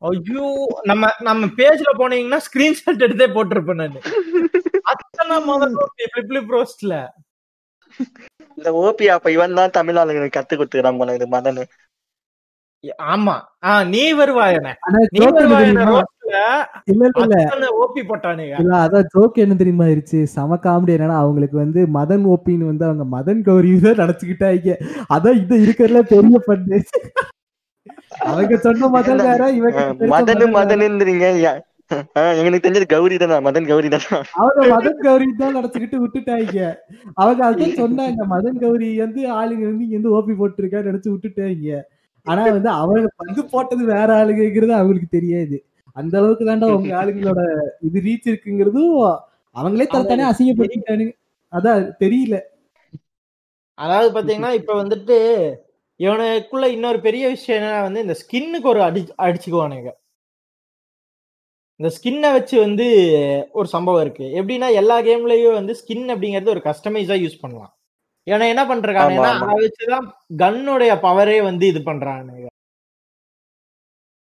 ஐயோ 0.06 0.46
நம்ம 0.84 1.04
நம்ம 1.20 1.46
பேஜ்ல 1.58 1.90
போனீங்கன்னா 1.98 2.40
ஸ்கிரீன்ஷாட் 2.46 3.04
எடுத்தே 3.06 3.28
போட்டிருப்பேன் 3.34 3.80
நானு. 3.82 4.00
அத்தனை 4.92 5.36
மதனோப்பி 5.48 6.04
பிளிப் 6.12 6.28
பிளிப் 6.30 6.52
ரோஸ்ட்ல 6.54 6.94
இந்த 8.58 8.70
ஓபி 8.80 9.06
அப்ப 9.14 9.30
இவன் 9.32 9.58
தான் 9.58 9.76
தமிழ் 9.76 9.98
ஆளுங்களுக்கு 10.00 10.36
கத்து 10.36 10.54
கொடுத்துக்கிறான் 10.54 10.98
போல 11.00 11.14
இது 11.14 11.26
மதனு. 11.28 11.62
ஆமா. 12.84 13.40
ஆ 13.64 13.84
நீ 13.84 14.12
வருவாயன 14.12 14.54
என்ன? 14.54 14.76
தெரியுமா? 19.56 19.84
ஆயிருச்சு? 19.84 20.22
செம 20.22 20.58
காமெடி. 20.62 20.86
என்னன்னா 20.86 21.08
அவங்களுக்கு 21.08 21.56
வந்து 21.56 21.86
மதன் 21.86 22.26
ஓப்பின்னு 22.26 22.58
வந்து 22.58 22.84
அவங்க 22.84 23.18
மதன் 23.18 23.42
கௌரி 23.42 23.80
தான் 23.80 23.92
நினைச்சுக்கிட்டாங்க. 23.92 24.74
அதான் 25.14 25.32
இது 25.32 25.58
இருக்கிறதுல 25.58 26.00
பெரிய 26.00 26.38
பண்ணு 26.46 26.82
அவங்க 28.18 28.56
சொன்ன 28.56 28.88
மதன் 28.88 29.16
வேற 29.16 29.50
இவங்க 29.50 29.80
மதனு 29.80 30.10
மதன் 30.10 30.50
வேற. 30.50 30.64
மதனுன்றீங்க. 30.64 31.40
யா- 31.40 31.60
அஹ் 32.18 32.44
எனக்கு 32.44 32.68
தெரிஞ்சது 32.68 32.86
கௌரி 32.86 33.18
தானே? 33.18 33.50
மதன் 33.50 33.68
கௌரி 33.68 33.88
தானே? 33.88 34.04
அவங்க 34.32 34.66
மதன் 34.66 35.02
கௌரி 35.02 35.24
தான் 35.38 35.56
நினைச்சுக்கிட்டு 35.56 35.98
விட்டுட்டாங்க. 35.98 36.76
அவங்க 37.14 37.50
அதான் 37.50 37.54
சொன்னாங்க 37.54 38.30
மதன் 38.30 38.60
கௌரி 38.60 38.98
வந்து 38.98 39.28
ஆளுங்க 39.28 39.64
வந்து 39.64 39.88
இங்க 39.88 39.98
வந்து 39.98 40.18
ஓபி 40.18 40.36
போட்டிருக்கா 40.36 40.60
நினைச்சு 40.60 41.08
விட்டுட்டாங்க. 41.08 41.84
ஆனா 42.26 42.42
வந்து 42.50 42.70
அவங்க 42.80 43.08
பங்கு 43.20 43.42
போட்டது 43.52 43.82
வேற 43.92 44.08
ஆளுங்கிறது 44.20 44.74
அவங்களுக்கு 44.78 45.08
தெரியாது. 45.10 45.56
அந்த 45.96 46.14
அளவுக்கு 46.20 46.44
தாண்டா 46.44 46.66
உங்க 46.76 46.90
ஆளுங்களோட 47.02 47.40
இது 47.88 47.98
ரீச் 48.06 48.28
இருக்குங்கிறதும் 48.30 48.92
அவங்களே 49.56 49.86
தனித்தானே 49.92 50.24
அசிங்கப்படுத்திட்டானுங்க 50.30 51.14
அதான் 51.52 51.82
தெரியல. 52.02 52.36
அதாவது 53.78 54.10
பாத்தீங்கன்னா 54.16 54.52
இப்ப 54.60 54.72
வந்துட்டு 54.82 55.16
இவனுக்குள்ள 56.00 56.66
இன்னொரு 56.76 57.00
பெரிய 57.00 57.24
விஷயம் 57.28 57.58
என்னன்னா 57.58 57.80
வந்து 57.82 58.04
இந்த 58.06 58.16
ஸ்கின்னுக்கு 58.22 58.68
ஒரு 58.74 58.82
அடி 58.88 59.02
அடிச்சுக்குவானுங்க. 59.24 59.90
இந்த 61.80 61.90
ஸ்கின்னை 61.94 62.30
வச்சு 62.32 62.56
வந்து 62.58 62.86
ஒரு 63.52 63.68
சம்பவம் 63.68 64.02
இருக்கு. 64.02 64.26
எப்படின்னா 64.38 64.68
எல்லா 64.80 64.96
கேம்லயும் 65.06 65.58
வந்து 65.58 65.74
ஸ்கின் 65.80 66.06
அப்படிங்கிறது 66.14 66.54
ஒரு 66.54 66.62
கஸ்டமைஸா 66.66 67.16
யூஸ் 67.22 67.42
பண்ணலாம். 67.42 67.72
ஏன்னா 68.30 68.48
என்ன 68.48 68.64
பண்றாங்கன்னா. 68.64 69.30
அதை 69.42 69.54
வச்சுதான் 69.60 70.06
கன்னுடைய 70.36 70.92
பவரே 71.02 71.42
வந்து 71.42 71.66
இது 71.66 71.80
பண்றானுங்க 71.80 72.46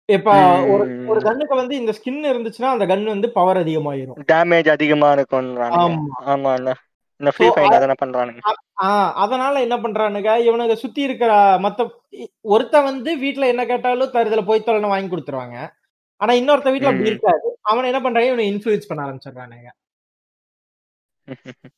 இப்ப 0.09 0.31
ஒரு 0.67 0.83
ஒரு 1.07 1.19
கன்னுக்கு 1.21 1.55
வந்து 1.55 1.75
இந்த 1.75 1.91
ஸ்கின் 1.91 2.27
இருந்துச்சுன்னா 2.31 2.71
அந்த 2.71 2.85
கன் 2.85 3.03
வந்து 3.03 3.31
பவர் 3.31 3.57
அதிகமாயிரும். 3.57 4.17
டேமேஜ் 4.31 4.69
அதிகமா 4.69 5.13
இருக்கும்ன்றானுங்க. 5.13 5.95
ஆமா. 6.33 6.51
இந்த 7.21 7.31
ஃப்ரீ 7.31 7.45
So, 7.45 7.53
ஃபயர் 7.53 7.83
தானே 7.83 7.95
பண்றானுங்க. 8.03 8.41
அதனால 9.15 9.61
என்ன 9.61 9.77
பண்றானுங்க 9.77 10.31
இவனுங்க 10.47 10.73
சுத்தி 10.73 11.01
இருக்கிற 11.01 11.31
மத்த 11.59 11.87
ஒருத்தன் 12.45 12.83
வந்து 12.83 13.17
வீட்ல 13.17 13.47
என்ன 13.47 13.65
கேட்டாலும் 13.65 14.13
தருதல 14.13 14.45
போய் 14.45 14.65
தொலைன்னு 14.65 14.87
வாங்கி 14.87 15.11
கொடுத்துருவாங்க. 15.11 15.57
ஆனா 16.21 16.33
இன்னொருத்த 16.33 16.71
வீட்ல 16.71 16.91
அப்படி. 16.91 17.09
இருக்காது. 17.09 17.47
அவன் 17.63 17.85
என்ன 17.85 18.01
பண்றாங்க 18.01 18.29
இவனை 18.29 18.47
இன்ஃபுளுன்ஸ் 18.51 18.89
பண்ண 18.89 19.03
ஆரம்பிச்சிடுறானுங்க. 19.05 19.69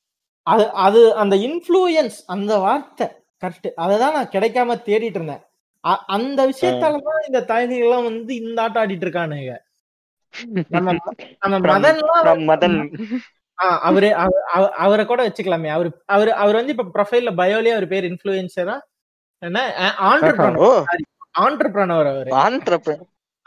அது 0.48 0.72
அது 0.72 1.16
அந்த 1.16 1.36
இன்ஃப்ளூயன்ஸ் 1.36 2.24
அந்த 2.26 2.58
வார்த்தை 2.58 3.08
கரெக்ட் 3.46 3.72
அததான் 3.78 3.98
நான் 3.98 4.26
கிடைக்காம 4.26 4.82
தேடிட்டு 4.82 5.02
இருந்தேன். 5.02 5.42
அந்த 6.08 6.50
விஷயத்தாலதான் 6.50 7.26
இந்த 7.26 7.32
தாய்கள்லாம் 7.32 8.04
வந்து 8.04 8.36
இந்த 8.36 8.62
ஆட்டம் 8.62 8.84
ஆடிட்டு 8.84 9.06
இருக்கானுங்க. 9.06 9.58
அவரு 13.56 14.16
அவ- 14.16 14.44
அவ- 14.54 14.70
அவரை 14.70 15.06
கூட 15.06 15.28
வச்சுக்கலாமே. 15.28 15.68
அவரு 15.68 16.02
அவரு 16.06 16.34
அவர் 16.34 16.56
வந்து 16.56 16.76
இப்ப 16.78 16.86
ப்ரொஃபைல்ல 16.94 17.14
பயோலயே 17.14 17.70
அவர் 17.70 17.88
பேர் 17.88 18.04
இன்ஃபுளுசரா 18.04 18.80
என்ன? 19.40 19.74
ஆண்டர்பிரனர் 21.40 22.10
அவரு. 22.10 22.32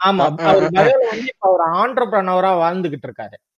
ஆமா. 0.05 0.17
அவர். 0.43 0.63
பயோல 0.63 1.09
வந்து 1.09 1.25
இப்ப 1.25 1.35
அவர் 1.39 1.69
ஆண்டர்பிரனரா 1.69 2.47
வாழ்ந்துகிட்டு 2.47 3.03
இருக்காரு. 3.07 3.50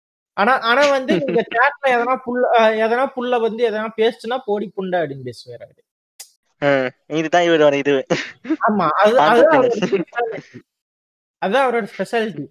ஆனா 0.41 0.54
ஆனா 0.69 0.84
வந்து 0.93 1.13
நீங்க 1.21 1.43
சேட்ல 1.51 1.93
எதனா 1.95 2.15
புல்ல 2.25 2.43
எதனா 2.84 3.06
புல்ல 3.15 3.39
வந்து 3.41 3.62
எதனா 3.69 3.89
பேசுனா 3.97 4.38
போடி 4.45 4.67
புண்டை 4.75 4.99
அப்படின்னு 5.01 5.27
பேசுவாரு 5.30 5.63
அவரு. 5.65 5.82
இதுதான் 7.19 7.45
இவரோட 7.47 7.75
இது. 7.75 7.93
ஆமா 8.65 8.88
அது 9.01 9.13
அதுதான் 11.41 11.63
அவரோட 11.63 11.86
ஸ்பெஷாலிட்டி 11.93 12.43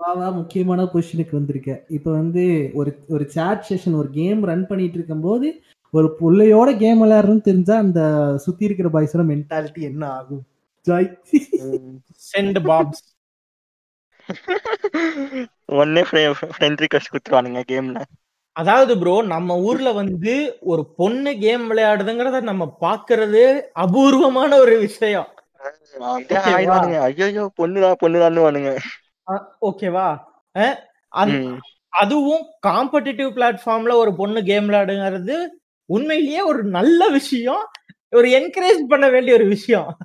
வா, 0.00 0.10
வா, 0.12 0.28
முக்கியமான 0.38 0.84
கொஸ்டினுக்கு 0.92 1.34
வந்திருக்கேன். 1.38 1.80
இப்போ 1.88 2.10
வந்து 2.12 2.44
ஒரு 2.74 2.90
ஒரு 3.08 3.24
சேட் 3.30 3.66
செஷன் 3.68 3.98
ஒரு 3.98 4.08
கேம் 4.12 4.40
ரன் 4.44 4.64
பண்ணிட்டு 4.66 4.96
இருக்கும்போது 4.98 5.48
ஒரு 5.94 6.08
புள்ளையோட 6.20 6.70
கேம் 6.78 7.02
விளையாடுறதுன்னு 7.02 7.48
தெரிஞ்சா 7.48 7.74
அந்த 7.78 8.00
சுத்தி 8.44 8.64
இருக்கிற 8.64 8.88
பாய்ஸோட 8.88 9.24
மென்டாலிட்டி 9.30 9.82
என்ன 9.90 10.04
ஆகும்? 10.18 10.42
ஜாய். 10.86 11.08
சென்ட் 12.30 12.58
பாப்ஸ் 12.68 13.02
ஒன்னே 15.72 16.02
ஃப்ரெண்ட் 16.56 16.82
ரிக்வஸ்ட் 16.84 17.12
கொடுத்துருவானுங்க 17.12 17.62
கேம்ல 17.70 18.00
அதாவது 18.56 18.98
ப்ரோ 18.98 19.22
நம்ம 19.22 19.56
ஊர்ல 19.58 19.92
வந்து 19.92 20.32
ஒரு 20.60 20.82
பொண்ணு 20.96 21.30
கேம் 21.38 21.62
விளையாடுதுங்கிறத 21.70 22.40
நம்ம 22.40 22.64
பாக்குறது 22.80 23.42
அபூர்வமான 23.72 24.56
ஒரு 24.56 24.74
விஷயம். 24.78 25.28
ஐயோ 27.00 27.44
பொண்ணுதான் 27.62 28.00
பொண்ணுதான்னு 28.02 28.44
வானுங்க 28.46 28.72
ஓகேவா. 29.62 30.08
அதுவும் 31.88 32.44
காம்படிட்டிவ் 32.66 33.30
பிளாட்ஃபார்ம்ல 33.36 33.94
ஒரு 33.94 34.12
பொண்ணு 34.14 34.42
கேம் 34.42 34.68
விளையாடுங்கிறது 34.68 35.36
உண்மையிலேயே 35.88 36.40
ஒரு 36.40 36.62
நல்ல 36.64 37.08
விஷயம். 37.08 37.64
ஒரு 38.12 38.28
என்கரேஜ் 38.28 38.86
பண்ண 38.88 39.08
வேண்டிய 39.08 39.34
ஒரு 39.34 39.44
விஷயம். 39.44 39.96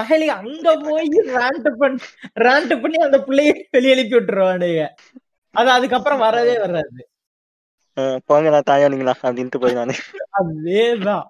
தகலி 0.00 0.26
அங்க 0.26 0.76
போய் 0.76 1.08
ரேண்ட் 1.08 1.70
பண்ணி 1.78 2.00
ரேண்ட் 2.40 2.80
பண்ணி 2.80 2.96
அந்த 2.96 3.18
பிள்ளைய 3.18 3.64
வெளிய 3.70 3.94
எழுப்பி 3.94 4.16
விட்டுருவானுங்க. 4.16 4.88
அது 5.50 5.70
அதுக்கப்புறம் 5.70 6.18
வரவே 6.18 6.58
வராது. 6.58 7.08
போங்கடா 8.00 8.60
தாயானுங்களா 8.70 9.12
அப்படின்ட்டு 9.22 9.60
போய் 9.60 9.72
நானு. 9.72 9.92
அதேதான். 10.38 11.22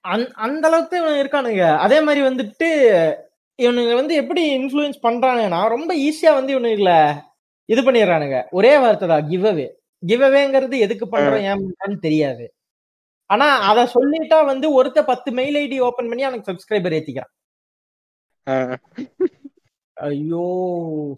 அந்த- 0.00 0.30
அளவுக்கு 0.62 1.04
இருக்கானுங்க. 1.04 1.76
அதே 1.76 2.00
மாதிரி 2.00 2.26
வந்துட்டு 2.26 3.14
இவனுங்க 3.62 3.94
வந்து 3.94 4.14
எப்படி 4.14 4.58
இன்ஃப்ளூயன்ஸ் 4.58 4.94
பண்றானுங்கன்னா 5.02 5.68
ரொம்ப 5.68 5.96
ஈஸியா 5.96 6.32
வந்து 6.32 6.58
இவனுங்கள 6.58 7.14
இது 7.64 7.82
பண்ணிடுறானுங்க. 7.82 8.44
ஒரே 8.50 8.78
வார்த்தை 8.78 9.08
தான் 9.08 9.28
கிவ் 9.28 9.46
அவே 9.46 9.68
கிவ் 10.06 10.22
அவேங்கிறது 10.22 10.78
எதுக்கு 10.78 11.06
பண்றோம் 11.06 11.42
ஏன் 11.42 11.74
பண்றோம்னு 11.76 11.98
தெரியாது. 11.98 12.54
ஆனா 13.30 13.46
அத 13.68 13.80
சொல்லிட்டா 13.94 14.38
வந்து 14.44 14.66
ஒருத்த 14.76 15.00
பத்து 15.04 15.30
மெயில் 15.32 15.56
ஐடி 15.56 15.78
ஓபன் 15.80 16.08
பண்ணி 16.08 16.22
அவனுக்கு 16.22 16.50
சப்ஸ்கிரைபர் 16.50 16.96
ஏத்திக்கிறான் 16.96 17.32
ஐயோ 19.96 20.44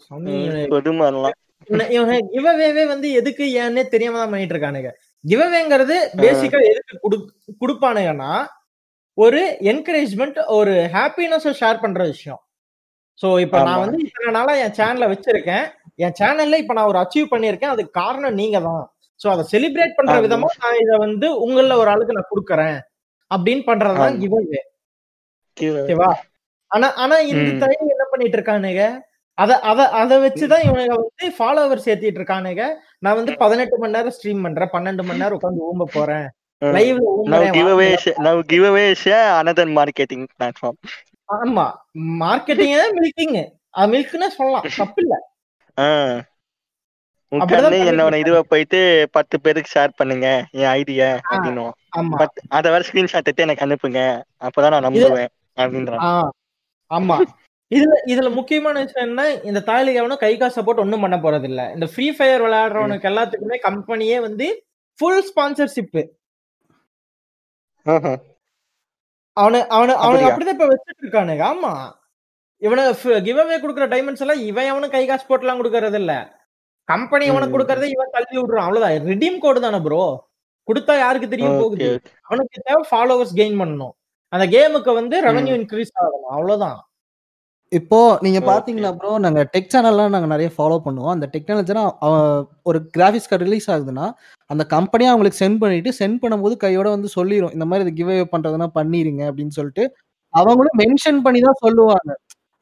சாமி. 0.02 0.34
ம், 0.48 0.68
கொடுமைலாம். 0.72 1.36
இவனை- 1.68 1.88
இவனை 1.90 2.16
கிவ் 2.30 2.46
அவேவே 2.46 2.84
வந்து 2.86 3.08
எதுக்கு 3.12 3.44
ஏன்னே 3.58 3.82
தெரியாம 3.88 4.18
தான் 4.18 4.30
பண்ணிட்டு 4.30 4.54
இருக்கானுங்க 4.54 4.90
கிவ் 5.24 5.40
அவேங்கிறது 5.40 5.96
பேசிக்கா 6.18 6.58
எதுக்கு 6.68 6.98
குடு 7.00 7.16
கொடுப்பானுங்கன்னா 7.60 8.32
ஒரு 9.18 9.40
என்கரேஜ்மெண்ட் 9.62 10.38
ஒரு 10.50 10.74
ஹாப்பினஸ் 10.92 11.48
ஷேர் 11.60 11.80
பண்ற 11.80 12.02
விஷயம். 12.04 12.40
சோ 13.20 13.40
இப்ப 13.40 13.56
நான். 13.60 13.80
வந்து 13.80 13.98
இத்தனை 14.04 14.32
நாளா 14.32 14.52
என் 14.56 14.76
சேனலை 14.76 15.06
வச்சிருக்கேன். 15.12 15.64
என் 15.98 16.16
சேனல்ல 16.20 16.58
இப்ப 16.58 16.72
நான் 16.72 16.86
ஒரு 16.86 16.98
அச்சீவ் 16.98 17.32
பண்ணிருக்கேன் 17.32 17.74
அதுக்கு 17.74 17.92
காரணம் 18.00 18.34
நீங்க 18.34 18.58
தான் 18.60 18.84
சோ 19.20 19.28
அதை 19.28 19.44
செலிப்ரேட் 19.52 19.96
பண்ற. 19.96 20.12
விதமா 20.20 20.48
நான் 20.58 20.80
இத 20.80 20.96
வந்து 20.96 21.48
உங்கள 21.48 21.76
ஒரு 21.76 21.90
ஆளுக்கு 21.90 22.12
நான் 22.12 22.30
கொடுக்கறேன் 22.30 22.78
அப்படின்னு 23.30 23.62
பண்றதுதான் 23.66 24.14
ஆமா. 24.14 24.20
கிவ் 24.20 24.36
அவே 24.36 24.60
ஓகேவா? 25.80 26.10
ஆனா 26.70 26.94
ஆனா 26.94 27.18
இந்த. 27.18 27.66
டைம் 27.66 27.88
என்ன 27.88 28.04
பண்ணிட்டு 28.10 28.38
இருக்கானுங்க? 28.38 28.82
அத 29.38 29.60
அத 29.60 29.88
அத 29.90 30.18
வச்சுதான் 30.18 30.64
இவனுங்க 30.66 30.94
வந்து 30.94 31.26
ஃபாலோவர் 31.38 31.84
சேர்த்திட்டு 31.84 32.18
இருக்கானுங்க. 32.20 32.62
நான் 32.98 33.14
வந்து 33.14 33.36
பதினெட்டு 33.36 33.78
மணி 33.78 33.92
நேரம் 33.92 34.14
ஸ்ட்ரீம் 34.16 34.42
பண்றேன். 34.42 34.68
பன்னெண்டு 34.72 35.04
மணி 35.04 35.18
நேரம் 35.18 35.38
உட்காந்து 35.38 35.66
ஊம்ப 35.68 35.84
போறேன். 35.92 36.26
லைவ்ல 36.62 37.04
ஊம்புறேன். 37.10 37.52
Platform. 40.38 40.74
ஆமா. 41.28 41.66
மார்க்கெட்டிங் 42.20 42.74
மில்கிங் 42.98 43.36
மில்க்னு 43.86 44.28
சொல்லலாம். 44.28 44.64
தப்பு 44.76 45.02
இல்ல 45.02 45.14
ஆஹ் 45.76 46.18
அப்படிதான் 46.18 46.26
உட்கார்ந்து 46.26 46.26
பண்ணிட்டு 46.98 47.17
என்னோட 47.32 48.14
இதுவை 48.22 48.40
போயிட்டு 48.50 48.78
பத்து 49.10 49.36
பேருக்கு 49.40 49.72
ஷேர் 49.74 49.96
பண்ணுங்க 49.96 50.28
என் 50.60 50.70
ஐடியா 50.76 51.08
அப்படின்னு. 51.30 51.64
பட் 52.20 52.36
அத 52.58 52.70
வேற 52.70 52.82
ஸ்கிரீன்ஷாட் 52.88 53.26
எடுத்து 53.26 53.46
எனக்கு 53.46 53.66
அனுப்புங்க. 53.66 54.00
அப்பதான் 54.46 54.74
நான் 54.74 54.86
நம்புவேன் 54.88 55.30
அப்படின்றான். 55.58 56.04
ஆமா. 56.90 57.16
இதுல 57.70 57.94
இதுல 58.12 58.28
முக்கியமான 58.34 58.82
விஷயம் 58.82 59.08
என்ன 59.08 59.22
இந்த 59.48 59.60
தாய்லிக்கு 59.66 60.00
எவனும் 60.02 60.22
கை 60.22 60.30
காசு 60.36 60.64
போட்டு 60.64 60.82
ஒண்ணும் 60.82 61.04
பண்ண 61.04 61.16
போறது 61.16 61.44
இல்ல 61.44 61.62
இந்த 61.72 61.86
ஃப்ரீ 61.86 62.06
ஃபயர் 62.10 62.44
விளையாடுறவனுக்கு 62.44 63.10
எல்லாத்துக்குமே 63.10 63.58
கம்பெனியே 63.66 64.18
வந்து 64.26 64.46
ஃபுல் 64.98 65.22
ஸ்பான்சர்ஷிப். 65.28 66.00
அவனு 69.36 69.58
அவனு 69.76 69.92
அவனுக்கு? 70.04 70.28
அப்படிதான் 70.28 70.56
இப்ப 70.56 70.68
வச்சுட்டு 70.70 71.04
இருக்கானுங்க. 71.04 71.44
ஆமா. 71.52 71.72
இவனை 72.62 72.84
கிவ் 73.26 73.40
அவே 73.42 73.56
குடுக்குற 73.60 73.86
டைமண்ட்ஸ் 73.92 74.24
எல்லாம் 74.24 74.42
இவன் 74.42 74.72
அவனும் 74.72 74.94
கை 74.96 75.02
காசு 75.06 75.24
போட்டுலாம் 75.28 75.60
கொடுக்கறது 75.60 75.98
இல்ல 76.02 76.14
கம்பெனி 76.88 77.24
இவனுக்கு 77.30 77.52
ம். 77.52 77.56
கொடுக்கறதை 77.56 77.88
இவன் 77.94 78.14
தள்ளி 78.16 78.34
விடுறான். 78.38 78.66
அவ்வளவுதான். 78.66 79.06
ரெடீம் 79.12 79.38
கோடு 79.44 79.60
தானே 79.66 79.80
ப்ரோ 79.86 80.02
கொடுத்தா 80.68 80.94
யாருக்கு 80.98 81.32
தெரியும் 81.34 81.60
போகுது. 81.62 81.88
அவனுக்கு 82.28 82.64
தேவை 82.68 82.82
ஃபாலோவர்ஸ் 82.90 83.38
கெயின் 83.40 83.58
பண்ணணும். 83.60 83.94
அந்த 84.32 84.44
கேமுக்கு 84.54 84.92
வந்து 85.00 85.16
ரெவன்யூ 85.28 85.54
இன்க்ரீஸ் 85.60 85.92
ஆகணும். 86.02 86.32
அவ்வளவுதான். 86.36 86.78
இப்போ 87.72 87.98
நீங்க. 88.24 88.40
பாத்தீங்கன்னா 88.50 88.90
ப்ரோ 88.98 89.10
நாங்க 89.24 89.40
டெக் 89.54 89.72
சேனல்லாம் 89.72 90.12
நாங்க 90.14 90.28
நிறைய 90.34 90.48
ஃபாலோ 90.56 90.76
பண்ணுவோம். 90.84 91.14
அந்த 91.14 91.26
டெக்னாலஜினா 91.34 91.82
ஒரு 92.68 92.78
கிராஃபிக்ஸ் 92.96 93.30
கார்டு 93.30 93.46
ரிலீஸ் 93.48 93.68
ஆகுதுன்னா 93.74 94.06
அந்த 94.50 94.62
கம்பெனியா 94.74 95.10
அவங்களுக்கு 95.12 95.40
சென்ட் 95.42 95.60
பண்ணிட்டு 95.62 95.90
சென்ட் 96.00 96.20
பண்ணும்போது 96.22 96.54
கையோட 96.64 96.88
வந்து 96.96 97.08
சொல்லிரும். 97.16 97.54
இந்த 97.56 97.66
மாதிரி 97.70 97.84
இது 97.86 97.98
கிவ் 98.00 98.12
பண்றதுன்னா 98.34 98.68
பண்ணிருங்க 98.78 99.22
அப்படின்னு 99.30 99.56
சொல்லிட்டு 99.58 99.84
அவங்களும் 100.34 100.78
மென்ஷன் 100.82 101.20
பண்ணி 101.26 101.40
தான் 101.48 101.60
சொல்லுவாங்க. 101.64 102.10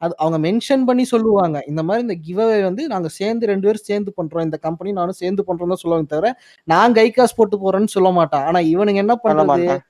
அது 0.01 0.13
அவங்க 0.23 0.37
மென்ஷன் 0.47 0.83
பண்ணி 0.87 1.03
சொல்லுவாங்க. 1.11 1.57
இந்த 1.71 1.81
மாதிரி 1.87 2.05
இந்த 2.05 2.15
கிவ்அவே 2.25 2.57
வந்து 2.67 2.83
நாங்க 2.93 3.09
சேர்ந்து 3.19 3.49
ரெண்டு 3.51 3.67
பேரும் 3.67 3.87
சேர்ந்து 3.89 4.11
பண்றோம். 4.19 4.45
இந்த 4.47 4.57
கம்பெனி 4.65 4.91
நானும் 4.99 5.19
சேர்ந்து 5.21 5.45
பண்றோம் 5.47 5.71
தான் 5.73 5.83
சொல்லுவாங்க 5.83 6.07
தவிர 6.13 6.31
நான் 6.73 6.97
கை 6.99 7.07
காசு 7.15 7.33
போட்டு 7.39 7.57
போறேன்னு 7.63 7.95
சொல்ல 7.95 8.11
மாட்டான். 8.17 8.45
ஆனா 8.49 8.61
இவனுங்க 8.73 9.03
என்ன 9.05 9.15
பண்ண 9.23 9.41
பண்றது? 9.51 9.69
மாட்டான். 9.69 9.85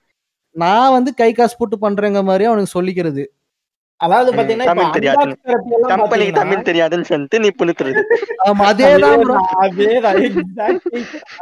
நான் 0.56 0.94
வந்து 0.98 1.14
கை 1.22 1.32
காசு 1.40 1.58
போட்டு 1.60 1.78
பண்றேங்க 1.86 2.22
மாதிரி 2.30 2.48
அவனுக்கு 2.52 2.76
சொல்லிக்கிறது. 2.78 3.26
அதாவது 4.02 4.30
பாத்தீங்கன்னா 4.38 4.72
கம்பெனிக்கு 5.92 6.40
தமிழ் 6.42 6.68
தெரியாதுன்னு 6.70 7.10
சொல்லிட்டு 7.12 7.38
நீ. 7.44 7.50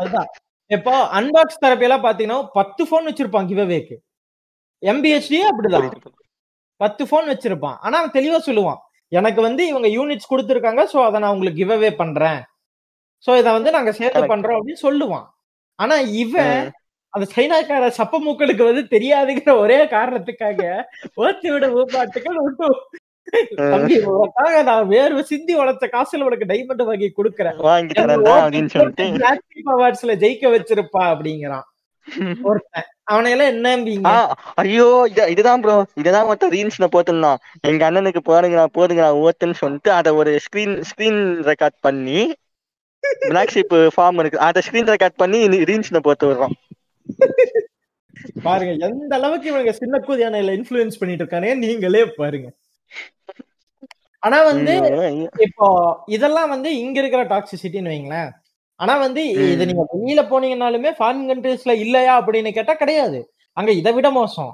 அதுதான் 0.01 0.29
இப்போ 0.71 0.93
அன்பாக்ஸ் 1.17 1.63
தெரப்பி 1.63 1.87
எல்லாம் 1.87 2.05
பாத்தீங்கன்னா 2.05 2.37
பத்து 2.59 2.81
போன் 2.91 3.09
வச்சிருப்பான் 3.09 3.49
கிவ்அவேக்கு 3.49 3.95
எம்பிஹெச்டி 4.83 5.39
அப்படிதான். 5.49 5.91
பத்து 6.77 7.07
போன் 7.07 7.29
வச்சிருப்பான். 7.29 7.77
ஆனா 7.79 7.97
அவன் 7.97 8.15
தெளிவா 8.17 8.39
சொல்லுவான். 8.47 8.81
எனக்கு 9.11 9.41
வந்து 9.41 9.67
இவங்க 9.67 9.87
யூனிட்ஸ் 9.87 10.31
கொடுத்துருக்காங்க 10.31 10.83
சோ 10.93 10.97
அதை 11.05 11.19
நான் 11.19 11.33
உங்களுக்கு 11.33 11.61
கிவ் 11.61 11.75
அவே 11.77 11.91
பண்றேன். 11.95 12.39
சோ 13.27 13.37
இதை 13.37 13.51
வந்து 13.53 13.71
நாங்க 13.71 13.91
சேர்த்து. 13.91 14.21
பண்றோம் 14.33 14.57
அப்படின்னு 14.59 14.85
சொல்லுவான். 14.87 15.27
ஆனா 15.79 15.95
இவன் 16.23 16.57
அந்த 17.13 17.25
சைனாக்கார 17.35 17.85
சப்ப 17.97 18.15
மூக்களுக்கு 18.25 18.63
வந்து 18.63 18.83
தெரியாதுங்கிற 18.95 19.51
ஒரே 19.57 19.77
காரணத்துக்காக 19.95 20.61
ஓத்தி 21.23 21.49
விட 21.51 21.65
ஊப்பாட்டுக்கள் 21.79 22.39
விட்டு 22.45 22.67
தம்பி 23.55 23.95
உனக்காக 24.13 24.63
நான் 24.63 24.89
வேர்வை 24.89 25.21
சிந்தி 25.21 25.53
வளர்த்த 25.53 25.85
காசுல 25.93 26.27
உனக்கு 26.27 26.49
டைமண்ட் 26.51 26.83
வாங்கி 26.83 27.07
கொடுக்குறேன். 27.17 27.57
ஜெயிக்க 30.23 30.51
வச்சிருப்பா 30.55 31.03
அப்படிங்கிறான். 31.13 31.65
ஒருத்தன் 32.49 32.89
அவனையெல்லாம் 33.11 33.51
என்னம்பீங்க 33.53 34.09
ஐயோ 34.63 34.87
இது 35.11 35.23
இதுதான் 35.33 35.61
ப்ரோ 35.63 35.75
இதுதான் 36.01 36.27
மொத்தம் 36.29 36.53
ரீல்ஸ்ல 36.55 36.87
போட்டிருந்தான் 36.95 37.39
எங்க 37.69 37.83
அண்ணனுக்கு 37.87 38.21
போடுங்கடா 38.29 38.65
போடுங்கடா 38.77 39.09
ஓட்டுன்னு 39.25 39.61
சொல்லிட்டு 39.61 39.91
அதை 39.99 40.11
ஒரு 40.21 40.33
ஸ்கிரீன் 40.45 40.75
ஸ்கிரீன் 40.89 41.21
ரெக்கார்ட் 41.49 41.77
பண்ணி 41.87 42.19
பிளாக் 43.29 43.53
ஷிப் 43.55 43.75
ஃபார்ம் 43.95 44.19
இருக்கு. 44.21 44.39
அதை 44.47 44.59
ஸ்கிரீன் 44.67 44.91
ரெக்கார்ட் 44.93 45.21
பண்ணி 45.23 45.39
ரீல்ஸ்ல 45.69 45.99
போட்டு 46.07 46.27
விடுறோம். 46.29 46.55
பாருங்க 48.45 48.71
எந்த 48.87 49.11
அளவுக்கு 49.19 49.47
இவங்க 49.51 49.71
சின்ன 49.81 49.95
கூதியானையில 50.07 50.55
இன்ஃபுளுன்ஸ் 50.59 50.99
பண்ணிட்டு 51.01 51.23
இருக்கானே 51.23 51.51
நீங்களே 51.63 52.03
பாருங்க. 52.21 52.47
ஆனா 54.23 54.37
வந்து. 54.51 54.73
இப்போ 55.47 55.67
இதெல்லாம் 56.15 56.51
வந்து 56.55 56.69
இங்க 56.83 56.97
இருக்கிற 57.01 57.23
டாக்ஸிசிட்டின்னு 57.33 57.93
வைங்களேன். 57.93 58.31
ஆனா 58.79 58.93
வந்து 58.95 59.21
இது 59.53 59.63
நீங்க 59.65 59.83
வெளியில 59.93 60.21
போனீங்கன்னாலுமே 60.31 60.91
ஃபாரின் 60.97 61.29
கண்ட்ரீஸ்ல 61.31 61.73
இல்லையா 61.83 62.13
அப்படின்னு 62.21 62.51
கேட்டா 62.53 62.73
கிடையாது. 62.73 63.19
அங்க 63.57 63.71
இதை 63.71 63.91
விட 63.93 64.07
மோசம். 64.11 64.53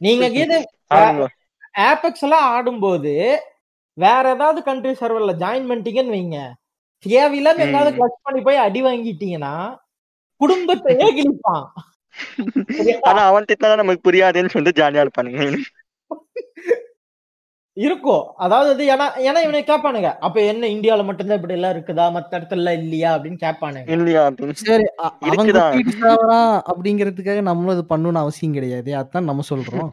நீங்க 0.00 0.26
கீது 0.28 0.58
ஆமா. 0.98 1.26
ஆப்பெக்ஸ் 1.90 2.24
எல்லாம் 2.26 2.46
ஆடும்போது 2.54 3.14
வேற 3.98 4.24
ஏதாவது 4.34 4.60
கண்ட்ரி 4.62 4.92
சர்வர்ல 5.00 5.32
ஜாயின் 5.42 5.68
பண்ணிட்டீங்கன்னு 5.70 6.16
வைங்க. 6.16 6.38
தேவையில்லாம 7.06 7.62
எங்காவது 7.64 7.90
கிளச் 7.96 8.24
பண்ணி 8.26 8.40
போய் 8.40 8.64
அடி 8.66 8.80
வாங்கிட்டீங்கன்னா 8.82 9.54
குடும்பத்தையே 10.40 11.08
கிழிப்பான். 11.18 11.66
ஆனா 13.02 13.22
அவன் 13.30 13.48
திட்டினா 13.50 13.80
நமக்கு 13.82 14.06
புரியாதுன்னு 14.08 14.54
சொல்லிட்டு 14.54 14.80
ஜாலியா 14.80 15.04
இருப்பானுங்க. 15.04 15.42
இருக்கும். 17.78 18.24
அதாவது 18.44 18.68
அது 18.74 18.84
ஏன்னா 18.94 19.06
ஏன்னா 19.26 19.40
இவனை 19.44 19.60
கேட்பானுங்க 19.64 20.10
அப்ப 20.26 20.36
என்ன 20.42 20.66
இந்தியால 20.66 21.04
மட்டும்தான் 21.08 21.38
இப்படி 21.40 21.56
எல்லாம் 21.56 21.74
இருக்குதா? 21.74 22.06
மத்த 22.16 22.38
இடத்துல 22.38 22.62
எல்லாம் 22.62 22.78
இல்லையா? 22.82 23.10
அப்படின்னு 23.16 23.40
கேட்பானுங்க 23.44 23.92
இல்லையா 23.96 24.22
சரி 24.62 24.86
அவங்க 25.30 25.60
அப்படிங்கிறதுக்காக 26.70 27.42
நம்மளும் 27.42 27.76
இது 27.76 27.84
பண்ணணும்னு 27.92 28.24
அவசியம் 28.24 28.56
கிடையாது. 28.58 28.92
அதான் 29.02 29.28
நம்ம 29.30 29.44
சொல்றோம். 29.50 29.90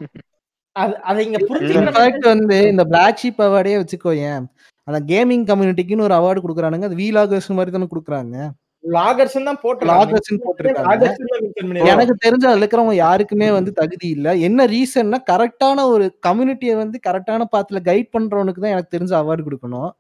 அது 0.76 0.94
அதை 1.10 1.20
இங்க 1.26 1.40
புரிஞ்சுக்கிற 1.50 2.30
வந்து 2.32 2.58
இந்த 2.72 2.84
பிளாக் 2.84 3.20
ஷீப் 3.22 3.44
அவார்டே 3.46 3.76
வச்சுக்கோயேன். 3.82 4.44
அந்த 4.88 5.00
கேமிங் 5.12 5.46
கம்யூனிட்டிக்குன்னு 5.50 6.08
ஒரு 6.08 6.16
அவார்டு 6.20 6.44
கொடுக்குறானுங்க. 6.44 6.90
அது 6.90 7.02
வீலாகர்ஸ் 7.04 7.56
மாதிரி 7.58 7.74
தானே 7.76 7.88
கொடுக்குறாங்க. 7.92 8.38
லாகர்ஸ் 8.96 9.36
தான் 9.48 9.60
போட்டு 9.64 9.86
போட்டிருக்காங்க. 10.46 11.06
எனக்கு 11.92 12.16
தெரிஞ்ச 12.26 12.46
இருக்கிறவங்க 12.60 12.96
யாருக்குமே 13.06 13.48
வந்து 13.58 13.72
தகுதி 13.80 14.08
இல்ல. 14.16 14.28
என்ன 14.48 14.66
ரீசன்னா 14.74 15.20
கரெக்டான 15.32 15.86
ஒரு 15.94 16.08
கம்யூனிட்டியை 16.28 16.76
வந்து 16.84 17.00
கரெக்டான 17.08 17.48
பாத்துல 17.54 17.82
கைட் 17.90 18.10
பண்றவனுக்கு 18.16 18.64
தான் 18.64 18.76
எனக்கு 18.76 18.94
தெரிஞ்ச 18.96 19.14
அவார்டு 19.22 19.46
கொடுக்கணும். 19.48 19.92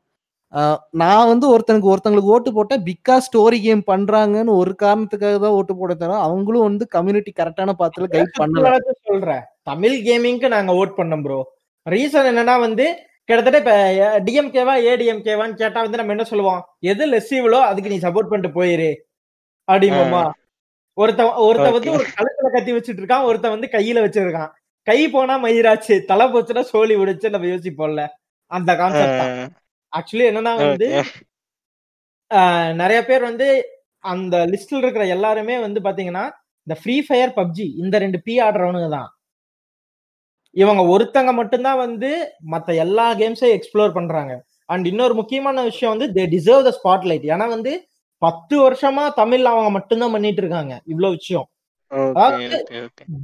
நான் 1.01 1.29
வந்து 1.31 1.45
ஒருத்தனுக்கு 1.53 1.91
ஒருத்தங்களுக்கு 1.93 2.33
ஓட்டு 2.35 2.51
போட்டேன். 2.57 2.83
பிகாஸ் 2.89 3.25
ஸ்டோரி 3.29 3.57
கேம் 3.65 3.81
பண்றாங்கன்னு 3.89 4.53
ஒரு 4.61 4.73
காரணத்துக்காக 4.83 5.39
தான் 5.45 5.57
ஓட்டு 5.59 5.73
போட 5.79 5.93
தரோம் 6.03 6.23
அவங்களும் 6.27 6.67
வந்து 6.67 6.85
கம்யூனிட்டி 6.95 7.31
கரெக்டான 7.39 7.73
பாத்துல 7.81 8.07
கைட் 8.13 8.39
பண்ணல. 8.41 8.71
சொல்றேன். 9.09 9.43
தமிழ் 9.71 9.97
கேமிங்க்கு 10.07 10.49
நாங்க 10.55 10.73
ஓட் 10.81 10.97
பண்ணோம் 10.99 11.25
ப்ரோ 11.25 11.39
ரீசன் 11.85 12.29
என்னன்னா 12.31 12.55
வந்து 12.67 12.85
கிட்டத்தட்ட 13.29 13.59
இப்ப 13.61 13.73
டிஎம்கேவா 14.25 14.73
ஏடிஎம்கேவான்னு 14.89 15.59
கேட்டா 15.61 15.79
வந்து 15.85 15.99
நம்ம 15.99 16.13
என்ன 16.15 16.25
சொல்லுவோம்? 16.31 16.61
எது 16.91 17.03
லெஸ்ஸிவளோ 17.13 17.59
அதுக்கு 17.69 17.91
நீ 17.93 17.97
சப்போர்ட் 18.03 18.29
பண்ணிட்டு 18.31 18.57
போயிரு. 18.57 18.89
அப்படிமாமா 19.67 20.23
ஒருத்த 20.97 21.21
ஒருத்த 21.45 21.67
வந்து. 21.75 21.89
ஒரு 21.95 22.05
கழுத்துல 22.17 22.49
கத்தி 22.55 22.71
வச்சுட்டு 22.75 23.01
இருக்கான் 23.01 23.27
ஒருத்த 23.29 23.47
வந்து 23.55 23.67
கையில 23.75 24.03
வச்சிருக்கான். 24.05 24.51
கை 24.87 24.99
போனா 25.13 25.35
மயிராச்சு 25.45 25.95
தலை 26.11 26.25
போச்சுன்னா 26.33 26.63
சோழி 26.71 26.95
விடுச்சு 26.99 27.33
நம்ம 27.33 27.47
யோசிப்போம்ல. 27.53 28.03
அந்த 28.51 28.71
கான்செப்ட் 28.81 29.23
ஆக்சுவலி 29.93 30.27
என்னன்னா 30.31 30.53
வந்து 30.61 30.87
நிறைய 32.81 32.99
பேர் 33.09 33.23
வந்து 33.29 33.47
அந்த 34.03 34.35
லிஸ்ட்ல 34.51 34.79
இருக்கிற 34.83 35.03
எல்லாருமே 35.15 35.55
வந்து 35.65 35.79
பாத்தீங்கன்னா 35.87 36.25
இந்த 36.67 36.75
ஃப்ரீ 36.81 36.95
ஃபயர் 37.07 37.33
பப்ஜி 37.39 37.67
இந்த 37.83 37.95
ரெண்டு 38.03 38.19
பி 38.27 38.33
ஆடுறவனுங்க 38.45 38.89
தான். 38.97 39.09
இவங்க 40.55 40.81
ஒருத்தங்க 40.93 41.31
மட்டும்தான் 41.39 41.81
வந்து 41.85 42.09
மத்த 42.51 42.75
எல்லா 42.83 43.05
கேம்ஸையும் 43.21 43.55
எக்ஸ்ப்ளோர் 43.57 43.97
பண்றாங்க. 43.97 44.33
அண்ட் 44.73 44.85
இன்னொரு 44.91 45.13
முக்கியமான 45.13 45.63
விஷயம் 45.63 45.93
வந்து 45.95 46.07
தே 46.15 46.23
டிசர்வ் 46.35 46.67
த 46.67 46.71
ஸ்பாட்லைட் 46.77 47.25
ஏன்னா 47.33 47.47
வந்து 47.55 47.73
பத்து 48.21 48.55
வருஷமா 48.65 49.03
தமிழ்ல 49.19 49.51
அவங்க 49.53 49.71
மட்டும்தான் 49.75 50.13
பண்ணிட்டு 50.15 50.41
இருக்காங்க. 50.43 50.73
இவ்வளவு 50.91 51.17
விஷயம். 51.19 51.47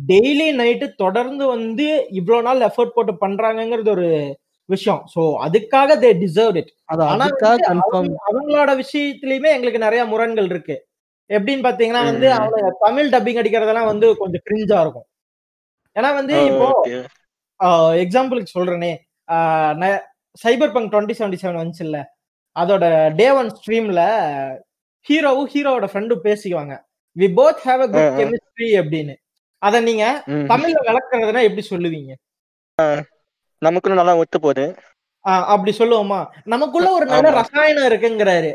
டெய்லி 0.09 0.47
நைட்டு 0.59 0.87
தொடர்ந்து 1.03 1.43
வந்து 1.55 1.87
இவ்வளவு 2.19 2.45
நாள் 2.47 2.65
எஃபர்ட் 2.67 2.95
போட்டு 2.95 3.13
பண்றாங்கங்கிறது 3.23 3.89
ஒரு 3.95 4.09
விஷயம். 4.69 5.01
சோ 5.13 5.21
அதுக்காக 5.45 5.95
தே 6.03 6.11
டிசர்வ் 6.23 6.57
இட் 6.61 6.71
அவங்களோட 8.27 8.71
விஷயத்திலயுமே 8.83 9.49
எங்களுக்கு 9.55 9.85
நிறைய 9.85 10.03
முரண்கள் 10.11 10.49
இருக்கு. 10.51 10.77
எப்படின்னு 11.29 11.65
பாத்தீங்கன்னா 11.67 12.03
வந்து. 12.11 12.27
அவங்க 12.37 12.75
தமிழ் 12.85 13.09
டப்பிங் 13.15 13.41
அடிக்கிறதெல்லாம் 13.41 13.89
வந்து 13.91 14.09
கொஞ்சம் 14.21 14.45
கிரிஞ்சா 14.47 14.79
இருக்கும். 14.85 15.07
ஏன்னா 15.95 16.11
வந்து 16.19 16.35
இப்போ 16.49 16.67
எக்ஸாம்பிளுக்கு 17.67 18.45
சொல்றேனே. 18.59 18.97
சைபர் 20.47 20.73
பங்க் 20.73 20.93
டுவெண்ட்டி 20.93 21.21
செவன்டி 21.21 21.37
செவன் 21.41 21.69
வந்துச்சுல்ல. 21.71 22.03
அதோட 22.59 23.15
டே 23.15 23.31
ஒன் 23.31 23.47
ஸ்ட்ரீம்ல 23.47 23.99
ஹீரோவும் 25.09 25.45
ஹீரோவோட 25.53 25.87
ஃப்ரெண்டும் 25.93 26.19
பேசிக்குவாங்க. 26.23 26.81
We 27.17 27.31
both 27.35 27.57
have 27.63 27.79
a 27.79 27.87
good. 27.87 27.95
Chemistry 27.95 28.79
அப்படின்னு. 28.79 29.15
அத 29.57 29.81
நீங்க. 29.81 30.23
தமிழ்ல 30.27 30.73
விளக்குறதுனா 30.85 31.41
எப்படி 31.41 31.65
சொல்லுவீங்க? 31.69 32.11
நமக்குன்னு 33.65 33.93
நல்லா 33.93 34.15
ஒத்து 34.15 34.39
போகுது. 34.39 34.75
அப்படி 35.19 35.75
சொல்லுவோமா? 35.77 36.27
நமக்குள்ள 36.43 36.91
ஒரு 36.91 37.05
நல்ல. 37.05 37.29
ரசாயனம் 37.29 37.83
இருக்குங்கிறாரு. 37.83 38.53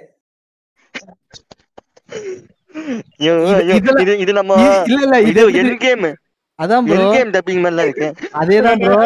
இது- 3.18 4.32
நம்ம 4.32 4.82
இல்ல 4.86 5.02
இல்ல 5.02 5.20
இது 5.20 5.52
இது 5.52 5.68
என் 5.68 5.76
கேம் 5.76 6.16
அதான் 6.59 6.86
ப்ரோ 6.86 7.07
டப்பிங் 7.34 7.62
மாதிரிலாம் 7.62 7.86
இருக்கு. 7.88 8.07
அதேதான் 8.40 8.78
ப்ரோ 8.82 8.98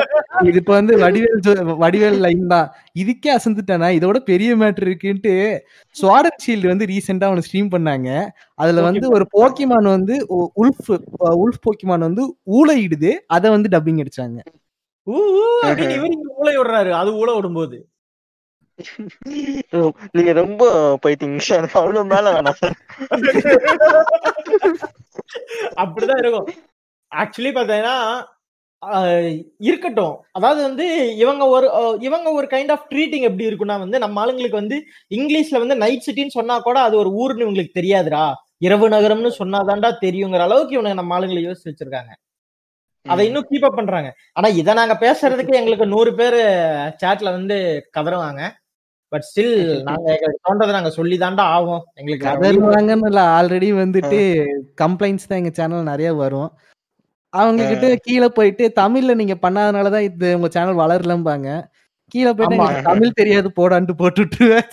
இது 0.48 0.59
இப்ப 0.61 0.72
வந்து 0.72 0.94
வடிவேல் 0.98 1.40
வடிவேல் 1.82 2.18
லைன் 2.24 2.44
தான். 2.46 2.68
இதுக்கே 3.01 3.30
அசந்துட்டேனா? 3.36 3.88
இதோட 3.98 4.18
பெரிய 4.28 4.51
மேட்டர் 4.57 4.86
இருக்குன்ட்டு 4.88 5.32
ஸ்வாடன் 5.96 6.38
ஷீல்டு 6.44 6.70
வந்து 6.72 6.88
ரீசெண்டா 6.92 7.28
அவனை 7.30 7.42
ஸ்ட்ரீம் 7.48 7.72
பண்ணாங்க. 7.74 8.09
அதுல 8.59 8.84
வந்து 8.88 9.09
ஒரு 9.11 9.26
போக்கிமான் 9.36 9.90
வந்து 9.96 10.16
உல்ஃப் 10.62 10.90
உல்ஃப் 11.42 11.62
போக்கிமான் 11.66 12.07
வந்து 12.09 12.24
ஊழையிடுது 12.59 13.12
அதை 13.36 13.51
வந்து 13.51 13.72
டப்பிங் 13.76 14.03
அடிச்சாங்க. 14.05 14.38
ஊ, 15.07 15.16
ஊ, 15.36 15.44
அப்படின்னு 15.66 15.96
இவரு 15.98 16.14
இங்க 16.16 16.30
ஊளை 16.40 16.55
விடுறாரு. 16.57 16.90
அது 17.03 17.11
ஊளை 17.20 17.34
விடும்போது. 17.36 17.78
நீங்க 20.12 20.32
ரொம்ப 20.38 20.62
போயிட்டீங்க. 21.03 21.38
அவ்வளவு 21.80 22.05
மேல 22.12 22.32
வேணாம். 22.34 22.61
அப்படிதான் 25.82 26.22
இருக்கும். 26.24 26.48
ஆக்சுவலி 27.13 27.53
பாத்தீங்கன்னா 27.55 27.97
ஆஹ், 28.83 29.25
இருக்கட்டும். 29.63 30.15
அதாவது 30.37 30.61
வந்து 30.67 30.85
இவங்க 31.19 31.45
ஒரு 31.49 31.67
இவங்க 32.03 32.29
ஒரு 32.33 32.47
கைண்ட் 32.53 32.73
ஆஃப் 32.75 32.87
ட்ரீட்டிங் 32.91 33.27
எப்படி 33.29 33.49
இருக்கும்னா 33.49 33.77
வந்து 33.83 33.99
நம்ம 33.99 34.21
ஆளுங்களுக்கு 34.23 34.61
வந்து 34.61 34.77
இங்கிலீஷ்ல 35.11 35.61
வந்து 35.63 35.77
நைட் 35.83 36.07
சிட்டின்னு 36.07 36.37
சொன்னா 36.37 36.57
கூட 36.61 36.79
அது 36.87 36.97
ஒரு 37.01 37.11
ஊர்னு 37.21 37.45
இவங்களுக்கு 37.45 37.77
தெரியாதுடா. 37.77 38.23
இரவு 38.61 38.87
நகரம்னு 38.95 39.33
சொன்னாதான்டா 39.39 39.91
தெரியுங்கிற 40.03 40.45
அளவுக்கு 40.47 40.77
இவங்க 40.77 40.95
நம்ம 40.95 41.17
ஆளுங்களை 41.17 41.43
யோசிச்சு 41.45 41.71
வச்சிருக்காங்க. 41.71 42.13
அதை 43.07 43.23
இன்னும் 43.29 43.49
கீப் 43.51 43.67
அப் 43.69 43.79
பண்றாங்க. 43.79 44.09
ஆனா 44.37 44.49
இதை 44.59 44.73
நாங்க 44.79 44.95
பேசுறதுக்கு 45.03 45.59
எங்களுக்கு 45.61 45.87
நூறு 45.93 46.11
பேர் 46.17 46.39
சாட்ல 47.03 47.31
வந்து 47.37 47.57
கதறுவாங்க. 47.97 48.43
பட் 49.13 49.25
ஸ்டில் 49.29 49.55
நாங்க 49.89 50.09
தோன்றதை 50.45 50.73
நாங்க 50.75 50.91
சொல்லி 50.97 51.17
தாண்டா 51.21 51.45
ஆகும் 51.55 51.83
எங்களுக்கு. 51.99 52.27
கதறுவாங்கன்னு 52.29 53.09
இல்ல. 53.11 53.23
ஆல்ரெடி 53.37 53.71
வந்துட்டு 53.79 54.21
கம்ப்ளைண்ட்ஸ் 54.79 55.29
தான் 55.29 55.41
எங்க 55.41 55.53
சேனல் 55.57 55.91
நிறைய 55.91 56.11
வரும். 56.21 56.51
அவங்க 57.33 57.62
கிட்ட 57.66 57.89
கீழே 58.07 58.28
போயிட்டு 58.37 58.64
தமிழ்ல 58.76 59.14
நீங்க 59.20 59.35
பண்ணாதனாலதான் 59.43 60.07
இது 60.09 60.28
உங்க 60.37 60.49
சேனல் 60.51 60.81
வளரலம்பாங்க. 60.83 61.49
கீழே 62.14 62.31
போயிட்டு 62.37 62.57
தமிழ் 62.89 63.18
தெரியாது 63.20 63.49
போடான்ட்டு 63.59 63.95
போட்டு 64.01 64.22
விட்டுருவேன் 64.22 64.68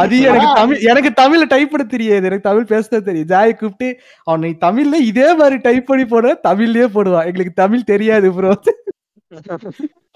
அது 0.00 0.16
எனக்கு 0.26 0.48
தமிழ் 0.58 0.80
எனக்கு 0.90 1.10
தமிழ்ல 1.20 1.44
டைப் 1.52 1.72
பண்ண 1.72 1.84
தெரியாது. 1.88 2.24
எனக்கு 2.28 2.48
தமிழ் 2.48 2.70
பேச 2.72 3.00
தெரியும். 3.00 3.30
ஜாயை 3.32 3.52
கூப்பிட்டு 3.54 3.88
அவன் 4.26 4.44
நீ 4.44 4.50
தமிழ்ல 4.64 4.98
இதே 5.10 5.28
மாதிரி 5.40 5.56
டைப் 5.66 5.88
பண்ணி 5.90 6.06
போட 6.06 6.34
தமிழ்லயே 6.48 6.86
போடுவான் 6.96 7.28
எங்களுக்கு 7.30 7.54
தமிழ் 7.62 7.90
தெரியாது 7.92 8.28
ப்ரோ 8.36 8.52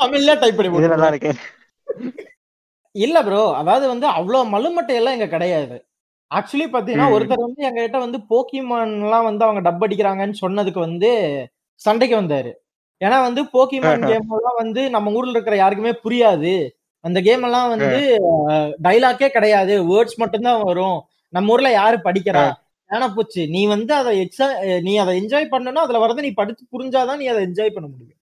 தமிழ்ல 0.00 0.32
டைப் 0.40 0.58
பண்ணி 0.58 0.70
இது 0.70 0.88
நல்லா 0.88 1.08
போட்டுருவாங்க. 1.08 1.14
இருக்கு. 1.14 1.32
இல்ல 2.94 3.16
ப்ரோ 3.24 3.42
அதாவது 3.60 3.86
வந்து 3.92 4.06
அவ்வளவு 4.18 4.50
மலுமட்டை 4.52 4.94
எல்லாம் 5.00 5.16
இங்க 5.16 5.28
கிடையாது. 5.28 5.76
ஆக்சுவலி 6.30 6.66
பாத்தீங்கன்னா. 6.66 7.08
ஒருத்தர் 7.16 7.44
வந்து 7.46 7.62
எங்க 7.68 7.80
கிட்ட 7.80 7.98
வந்து 7.98 8.18
போக்கிமான் 8.30 8.94
எல்லாம் 9.04 9.26
வந்து 9.28 9.44
அவங்க 9.44 9.60
டப் 9.66 9.84
அடிக்கிறாங்கன்னு 9.86 10.40
சொன்னதுக்கு 10.40 10.78
வந்து 10.78 11.10
சண்டைக்கு 11.80 12.16
வந்தாரு. 12.20 12.52
ஏன்னா 13.00 13.18
வந்து 13.22 13.42
போக்கிமான். 13.54 14.06
கேம் 14.10 14.32
எல்லாம் 14.36 14.58
வந்து 14.62 14.82
நம்ம 14.90 15.12
ஊர்ல 15.12 15.30
இருக்கிற 15.30 15.56
யாருக்குமே 15.56 15.92
புரியாது. 16.04 16.54
அந்த 17.04 17.18
கேம் 17.20 17.42
எல்லாம் 17.42 17.68
வந்து 17.68 17.98
டைலாக்கே 18.82 19.28
கிடையாது. 19.28 19.74
வேர்ட்ஸ் 19.90 20.16
மட்டும்தான் 20.16 20.62
வரும். 20.62 20.98
நம்ம 21.32 21.52
ஊர்ல 21.52 21.70
யாரு 21.70 21.96
படிக்கிறா? 22.04 22.44
ஏன்னா 22.90 23.06
போச்சு. 23.14 23.42
நீ 23.48 23.66
வந்து 23.66 23.92
அதை 23.94 24.12
எக்ஸா 24.22 24.46
நீ 24.80 24.92
அதை 24.96 25.12
என்ஜாய் 25.22 25.52
பண்ணனா 25.52 25.84
அதுல 25.84 25.98
வரத 25.98 26.20
நீ 26.20 26.30
படிச்சு 26.30 26.64
புரிஞ்சாதான் 26.74 27.20
நீ 27.22 27.26
அதை 27.26 27.40
என்ஜாய் 27.44 27.74
பண்ண 27.76 27.88
முடியும். 27.92 28.20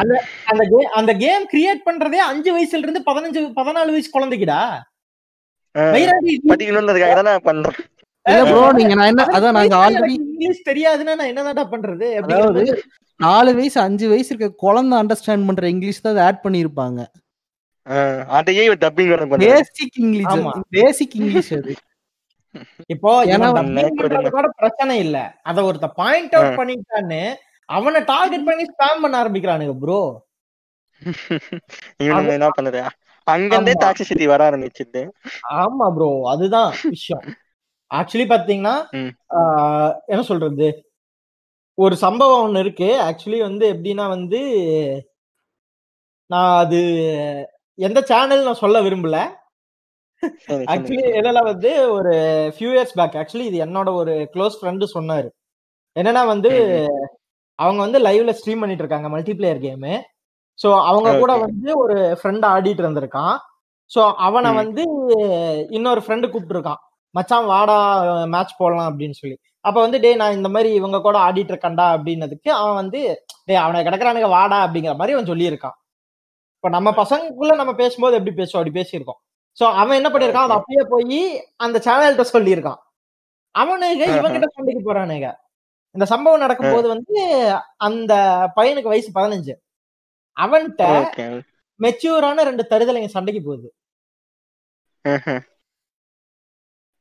அந்த 0.00 0.14
அந்த 0.92 1.12
கேம் 1.14 1.44
கிரியேட் 1.52 1.86
பண்றதே 1.86 2.20
அஞ்சு 2.30 2.50
வயசுல 2.56 2.84
இருந்து 2.84 3.02
பதினஞ்சு 3.10 3.40
பதினாலு 3.60 3.94
வயசு 3.94 4.10
குழந்தைக்குடா. 4.16 4.62
படிக்கணுன்றதுக்காக 5.74 7.14
தான் 7.18 7.30
நான் 7.30 7.46
பண்றேன் 7.48 7.78
இல்ல 8.26 8.42
ப்ரோ 8.50 8.60
நீங்க 8.76 8.94
நான் 8.98 9.10
என்ன 9.12 9.24
அதான் 9.36 9.56
நாங்க 9.56 9.76
ஆல்ரெடி 9.80 10.12
எனக்கு 10.12 10.28
இங்கிலீஷ் 10.28 10.68
தெரியாதுன்னா 10.68 11.14
நான் 11.18 11.30
என்னதான்டா 11.32 11.64
பண்றது? 11.72 12.06
அதாவது 12.20 12.62
நாலு 13.20 13.50
வயசு 13.58 13.78
அஞ்சு 13.82 14.06
வயசு 14.12 14.30
இருக்க 14.32 14.48
குழந்தை 14.64 14.94
அண்டர்ஸ்டாண்ட் 15.00 15.46
பண்ற 15.48 15.66
இங்கிலீஷ் 15.74 16.04
தான் 16.06 16.22
ஆட் 16.26 16.44
பண்ணிருப்பாங்க 16.44 17.00
அதையே 18.36 18.62
டப்பிங் 18.82 19.10
வேற 19.12 19.24
பண்றேன் 19.24 19.50
பேசிக் 19.50 19.98
இங்கிலீஷ். 20.04 20.38
பேசிக் 20.76 21.16
இங்கிலீஷ் 21.18 21.52
அது. 21.58 21.74
இப்போ 22.94 23.10
கூட 24.36 24.48
பிரச்சனை 24.60 24.94
இல்ல. 25.04 25.18
அத 25.50 25.64
ஒருத்த 25.68 25.88
பாயிண்ட் 26.00 26.36
அவுட் 26.38 26.58
பண்ணிட்டான்னு 26.60 27.22
அவனை 27.68 28.00
டார்கெட் 28.12 28.48
பண்ணி 28.48 28.64
ஸ்பாம் 28.72 29.02
பண்ண 29.04 29.16
ஆரம்பிக்கிறானுங்க 29.22 29.76
ப்ரோ 29.82 30.00
என்ன 32.36 32.48
பண்ணுது? 32.56 32.80
அங்கிருந்தே. 33.26 33.74
டாக்ஸிசிட்டி 33.82 34.26
வர 34.30 34.40
ஆரம்பிச்சிட்டு 34.48 35.02
ஆமா 35.62 35.86
ப்ரோ 35.96 36.08
அதுதான் 36.32 36.70
விஷயம். 36.94 37.24
ஆக்சுவலி 37.90 38.26
பாத்தீங்கன்னா 38.30 38.74
என்ன 40.12 40.22
சொல்றது? 40.30 40.68
ஒரு 41.78 41.94
சம்பவம் 42.02 42.44
ஒண்ணு 42.46 42.62
இருக்கு. 42.64 42.88
ஆக்சுவலி 43.06 43.40
வந்து 43.46 43.64
எப்படின்னா 43.74 44.04
வந்து 44.16 44.40
நான் 46.30 46.52
அது 46.62 46.80
எந்த 47.78 48.00
சேனல் 48.10 48.46
நான் 48.48 48.62
சொல்ல 48.62 48.80
விரும்பல. 48.82 49.16
ஆக்சுவலி. 50.72 51.02
என்னன்னா 51.18 51.42
வந்து 51.50 51.70
ஒரு 51.96 52.12
ஃபியூ 52.56 52.70
இயர்ஸ் 52.74 52.96
பேக் 53.00 53.18
ஆக்சுவலி 53.22 53.46
இது 53.50 53.58
என்னோட 53.66 53.88
ஒரு 54.02 54.14
க்ளோஸ் 54.34 54.58
ஃப்ரெண்டு 54.60 54.86
சொன்னாரு. 54.96 55.28
என்னன்னா 55.96 56.22
வந்து 56.32 56.52
அவங்க 57.58 57.80
வந்து 57.86 57.98
லைவ்ல 58.06 58.32
ஸ்ட்ரீம் 58.38 58.62
பண்ணிட்டு 58.62 58.84
இருக்காங்க 58.84 59.08
மல்டிபிளேயர் 59.14 59.60
கேமு 59.64 59.92
ஸோ 60.58 60.68
அவங்க 60.90 61.10
கூட. 61.22 61.32
வந்து 61.46 61.70
ஒரு 61.82 61.96
ஃப்ரெண்ட் 62.20 62.44
ஆடிட்டு 62.52 62.82
இருந்திருக்கான். 62.84 63.34
ஸோ 63.90 64.00
அவனை. 64.26 64.50
வந்து 64.60 64.82
இன்னொரு 65.76 66.00
ஃப்ரெண்டு 66.04 66.30
கூப்பிட்டு 66.30 66.56
இருக்கான் 66.56 66.80
மச்சான் 67.14 67.48
வாடா 67.52 67.76
மேட்ச் 68.34 68.58
போடலாம் 68.60 68.88
அப்படின்னு 68.90 69.16
சொல்லி. 69.20 69.36
அப்ப 69.64 69.76
வந்து 69.84 69.98
டேய் 70.04 70.20
நான் 70.20 70.36
இந்த 70.38 70.48
மாதிரி 70.54 70.70
இவங்க 70.78 70.98
கூட 71.00 71.16
ஆடிட்டு 71.26 71.52
இருக்கேன்டா 71.52 71.86
அப்படின்னதுக்கு 71.96 72.50
அவன் 72.60 72.78
வந்து 72.80 73.00
டேய் 73.48 73.62
அவனை 73.64 73.82
கிடக்குறானுங்க 73.86 74.28
வாடா 74.36 74.58
அப்படிங்கிற 74.66 74.94
மாதிரி 75.00 75.14
அவன் 75.16 75.30
சொல்லியிருக்கான். 75.32 75.76
இப்ப 76.56 76.68
நம்ம 76.76 76.90
பசங்களுக்குள்ள 77.00 77.54
நம்ம 77.60 77.72
பேசும்போது 77.80 78.16
எப்படி 78.18 78.34
பேசுவோம்? 78.40 78.60
அப்படி 78.60 78.78
பேசியிருக்கோம். 78.80 79.20
சோ 79.58 79.64
அவன் 79.80 79.98
என்ன 80.00 80.08
பண்ணிருக்கான் 80.12 80.46
அதை 80.46 80.56
அப்படியே 80.58 80.82
போய் 80.92 81.20
அந்த 81.64 81.78
சேனல்கிட்ட 81.86 82.26
சொல்லியிருக்கான். 82.34 82.80
அவனுங்க 83.54 84.04
இவங்கிட்ட 84.18 84.48
சண்டைக்கு 84.54 84.82
போறானுங்க. 84.88 85.28
இந்த 85.94 86.04
சம்பவம் 86.12 86.44
நடக்கும்போது 86.44 86.86
வந்து 86.94 87.16
அந்த 87.88 88.12
பையனுக்கு 88.56 88.92
வயசு 88.92 89.10
பதினஞ்சு. 89.18 89.54
அவன்கிட்ட. 90.36 90.84
மெச்சூரான 91.80 92.44
ரெண்டு 92.48 92.64
தருதலைங்க 92.70 93.10
சண்டைக்கு 93.14 93.42
போகுது. 93.42 93.68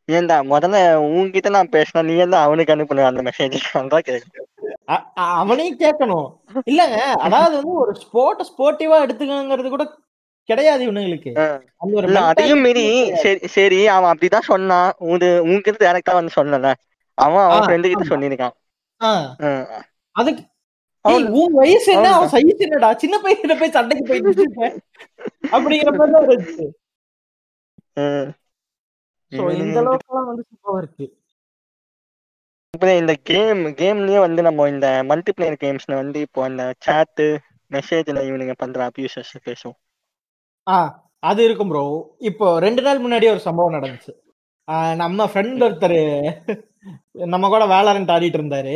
ஏன்டா 0.09 0.37
முதல்ல 0.51 0.77
உன்கிட்ட 1.17 1.49
நான் 1.55 1.73
பேசினா 1.75 2.01
நீ 2.07 2.15
என்ன 2.23 2.39
அவனுக்கு 2.45 2.73
அனுப்புன 2.73 3.05
அந்த 3.09 3.21
மெசேஜ் 3.27 3.57
அவனையும் 5.37 5.77
கேட்கணும். 5.83 6.27
இல்லங்க 6.71 6.97
அதாவது 7.25 7.53
வந்து 7.59 7.75
ஒரு 7.83 7.93
ஸ்போர்ட் 8.03 8.41
ஸ்போர்ட்டிவா 8.49 8.97
எடுத்துக்கங்கிறது 9.05 9.69
கூட 9.75 9.85
கிடையாது 10.49 10.81
இவனுங்களுக்கு. 10.87 11.31
அதையும் 12.31 12.63
மீறி 12.65 12.83
சரி 13.23 13.39
சரி 13.55 13.79
அவன் 13.95 14.11
அப்படிதான் 14.13 14.49
சொன்னான். 14.51 14.89
உது 15.13 15.29
உன்கிட்ட 15.47 15.77
டேரக்டா 15.85 16.13
வந்து 16.17 16.37
சொன்னல 16.39 16.71
அவன் 17.17 17.45
அவன் 17.45 17.65
ஃப்ரெண்டு 17.67 17.91
கிட்ட. 17.91 18.05
சொல்லியிருக்கான். 18.11 18.55
அதுக்கு 20.15 20.43
உன் 21.05 21.55
வயசு 21.59 21.89
என்ன? 21.95 22.11
அவன் 22.17 22.31
சைஸ் 22.33 22.63
என்னடா? 22.65 22.89
சின்ன 23.01 23.15
பையன் 23.23 23.59
போய் 23.61 23.75
சண்டைக்கு 23.77 24.05
போயிட்டு 24.09 24.43
இருக்க. 24.43 24.69
அப்படிங்கிற 25.55 25.91
மாதிரி 25.99 26.21
இருந்துச்சு. 26.29 26.65
இந்த 29.63 29.79
அளவுக்கு 29.81 30.09
எல்லாம் 30.11 30.29
வந்து 30.29 30.43
சூப்பரா 30.49 30.77
இருக்கு. 30.83 31.05
இந்த 33.01 33.13
கேம் 33.29 33.61
கேம்லயே 33.81 34.19
வந்து 34.25 34.41
நம்ம 34.47 34.67
இந்த 34.73 34.87
மல்டிபிளேயர் 35.09 35.57
கேம்ஸ்ல 35.63 35.93
வந்து 36.01 36.19
இப்போ 36.27 36.41
அந்த 36.49 36.63
சாட்டு 36.85 37.25
மெசேஜ்ல 37.71 38.23
இவனுங்க 38.29 38.55
பண்ற 38.63 38.79
அபியூசஸ் 38.89 39.31
பேசுவோம். 39.47 39.77
ஆ 40.67 40.77
அது 41.29 41.41
இருக்கும் 41.47 41.71
ப்ரோ 41.71 41.83
இப்போ 42.29 42.47
ரெண்டு 42.65 42.81
நாள் 42.85 43.03
முன்னாடி 43.03 43.25
ஒரு 43.33 43.41
சம்பவம் 43.47 43.75
நடந்துச்சு. 43.75 44.13
நம்ம 45.01 45.25
ஃப்ரெண்ட் 45.31 45.63
ஒருத்தர் 45.67 45.99
நம்ம 47.33 47.49
கூட 47.53 47.63
வேலரண்ட் 47.73 48.13
ஆடிட்டு 48.15 48.39
இருந்தாரு. 48.39 48.75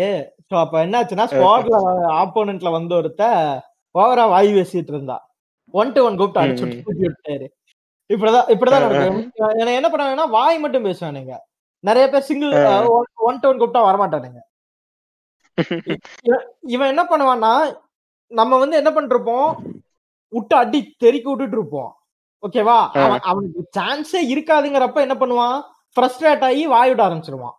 ஸோ 0.51 0.55
அப்ப 0.63 0.75
என்னாச்சுன்னா 0.85 1.25
ஸ்குவாட்ல 1.31 1.77
ஆப்போனன்ட்ல 2.23 2.69
வந்து 2.77 2.93
ஒருத்த 2.99 3.23
ஓவரா 3.95 4.25
வாய் 4.33 4.49
பேசிட்டு 4.57 4.91
இருந்தா. 4.93 5.17
ஒன் 5.73 5.93
டு 5.95 6.01
ஒன் 6.07 6.17
கூப்பிட்டு 6.19 6.41
அடிச்சு 6.41 6.65
விட்டாரு. 7.05 7.47
இப்படிதான் 8.09 8.49
இப்படிதான். 8.53 8.83
நடக்கும் 8.85 9.77
என்ன 9.79 9.89
பண்ணாங்கன்னா 9.93 10.27
வாய் 10.35 10.57
மட்டும் 10.63 10.85
பேசுவானுங்க. 10.87 11.35
நிறைய 11.83 12.05
பேர் 12.11 12.27
சிங்கிள். 12.29 12.53
ஒன் 13.27 13.41
டு 13.41 13.49
ஒன் 13.49 13.59
கூப்பிட்டா 13.61 13.81
வரமாட்டானுங்க. 13.87 14.41
இவன் 16.73 16.91
என்ன 16.93 17.03
பண்ணுவான்னா 17.11 17.53
நம்ம 18.31 18.57
வந்து 18.63 18.79
என்ன 18.81 18.89
பண்ணிருப்போம்? 18.95 19.49
விட்டு 20.33 20.55
அடி 20.61 20.79
தெறிக்க 21.03 21.25
விட்டுட்டு 21.29 21.57
இருப்போம். 21.59 21.91
ஓகேவா 22.43 22.79
அவனுக்கு 23.29 23.61
சான்ஸே 23.77 24.21
இருக்காதுங்கிறப்ப 24.33 24.99
என்ன 25.05 25.15
பண்ணுவான்? 25.21 25.57
ஃப்ரஸ்ட்ரேட் 25.95 26.43
ஆகி 26.47 26.63
வாய் 26.73 26.89
விட 26.91 27.01
ஆரம்பிச்சிருவான். 27.07 27.55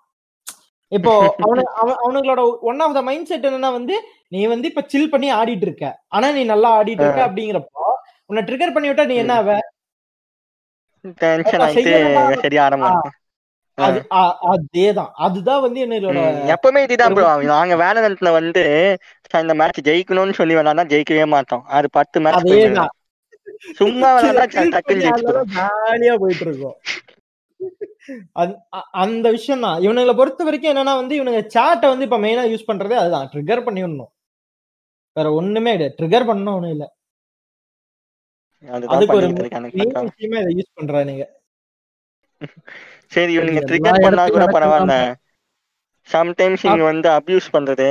இப்போ 0.93 1.13
அவனு 1.45 1.63
அவன் 1.81 1.99
அவனுங்களோட 2.03 2.41
one 2.69 2.79
of 2.85 2.95
the 2.95 3.03
mind 3.09 3.29
set 3.31 3.47
என்னன்னா 3.49 3.71
வந்து 3.75 3.97
நீ 4.29 4.41
வந்து 4.53 4.67
இப்ப 4.71 4.85
சில் 4.93 5.11
பண்ணி 5.11 5.29
ஆடிட்டு 5.39 5.67
இருக்க 5.69 5.85
ஆனா 6.15 6.27
நீ 6.37 6.43
நல்லா 6.53 6.69
ஆடிட்டு 6.79 7.05
இருக்க 7.05 7.23
அப்படிங்கிறப்போ 7.27 7.85
உன்னை 8.31 8.43
ட்ரிகர் 8.49 8.75
பண்ணி 8.75 8.89
விட்டா 8.89 9.07
நீ 9.11 9.17
என்ன 9.23 9.35
ஆவ? 9.41 9.53
அதேதான். 14.49 15.11
அதுதான் 15.25 15.61
வந்து 15.65 15.79
என்னோட 15.85 16.23
எப்பவுமே 16.55 16.81
இதுதான் 16.87 17.15
ப்ரோ 17.17 17.27
நாங்க 17.51 17.75
வேலன்ட்ல 17.83 18.31
வந்து 18.39 18.63
இந்த 19.41 19.55
மேட்ச் 19.61 19.87
ஜெயிக்கணும்னு 19.89 20.39
சொல்லி 20.39 20.55
விளையாண்டா 20.55 20.85
ஜெயிக்கவே 20.93 21.27
மாட்டோம். 21.35 21.65
அது 21.77 21.89
பத்து 21.99 22.19
மேட்ச் 22.25 22.49
சும்மா 23.79 24.09
விளையாண்டா 24.17 24.47
டக்குன்னு 24.75 25.07
ஜாலியா 25.55 26.15
போயிட்டு 26.23 26.45
இருக்கோம் 26.47 26.77
அந்த- 28.33 28.67
அ- 28.75 28.89
அந்த 29.03 29.31
விஷயம் 29.31 29.61
தான் 29.61 29.81
இவனுங்களை 29.81 30.17
பொறுத்த 30.17 30.45
வரைக்கும் 30.45 30.77
என்னன்னா 30.77 30.97
வந்து 30.97 31.15
இவனுங்க 31.19 31.47
சாட்டை 31.47 31.89
வந்து 31.89 32.05
இப்ப 32.05 32.19
மெயினா 32.19 32.45
யூஸ் 32.53 32.69
பண்றதே 32.71 32.97
அதுதான். 32.97 33.31
ட்ரிகர் 33.33 33.65
பண்ணி 33.65 33.83
விடணும் 33.83 34.13
வேற 35.17 35.33
ஒண்ணுமே 35.33 35.73
கிடையாது. 35.77 35.97
ட்ரிகர் 35.99 36.29
பண்ணணும் 36.29 36.55
ஒண்ணும் 36.55 36.71
இல்ல. 36.71 36.85
அதுக்கு 38.89 39.17
ஒரு. 39.17 39.29
விஷயமே 40.03 40.41
இதை 40.41 40.53
யூஸ் 40.59 40.77
பண்றானுங்க 40.79 41.25
சரி 43.07 43.39
இவனுங்க 43.39 43.63
ட்ரிகர் 43.71 44.03
பண்ணா 44.03 44.25
கூட 44.29 44.45
பரவாயில்ல. 44.47 44.97
சம்டைம்ஸ் 46.09 46.65
இவங்க 46.67 46.85
வந்து 46.85 47.09
அபியூஸ் 47.11 47.49
பண்றது. 47.53 47.89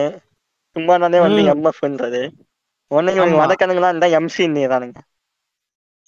சும்மா 0.76 0.97
தானே 0.97 1.20
வந்து. 1.20 1.41
எம்எஃப்ன்றது 1.53 2.22
ஒன்னு 2.91 3.15
இவங்க 3.15 3.36
ஆமா. 3.36 3.41
வதக்கணுங்களா 3.43 3.89
இருந்தா 3.91 4.07
எம்சி 4.20 4.43
நீதானுங்க 4.57 4.99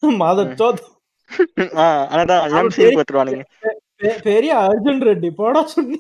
மதச்சோ 0.04 0.68
ஆ 1.76 1.86
அதான். 2.12 2.44
எம்சி 2.60 2.84
பெ- 3.64 3.79
பெரிய 4.28 4.52
அர்ஜுன் 4.68 5.02
ரெட்டி. 5.08 5.30
போடா 5.40 5.62
சொல்லி. 5.74 5.98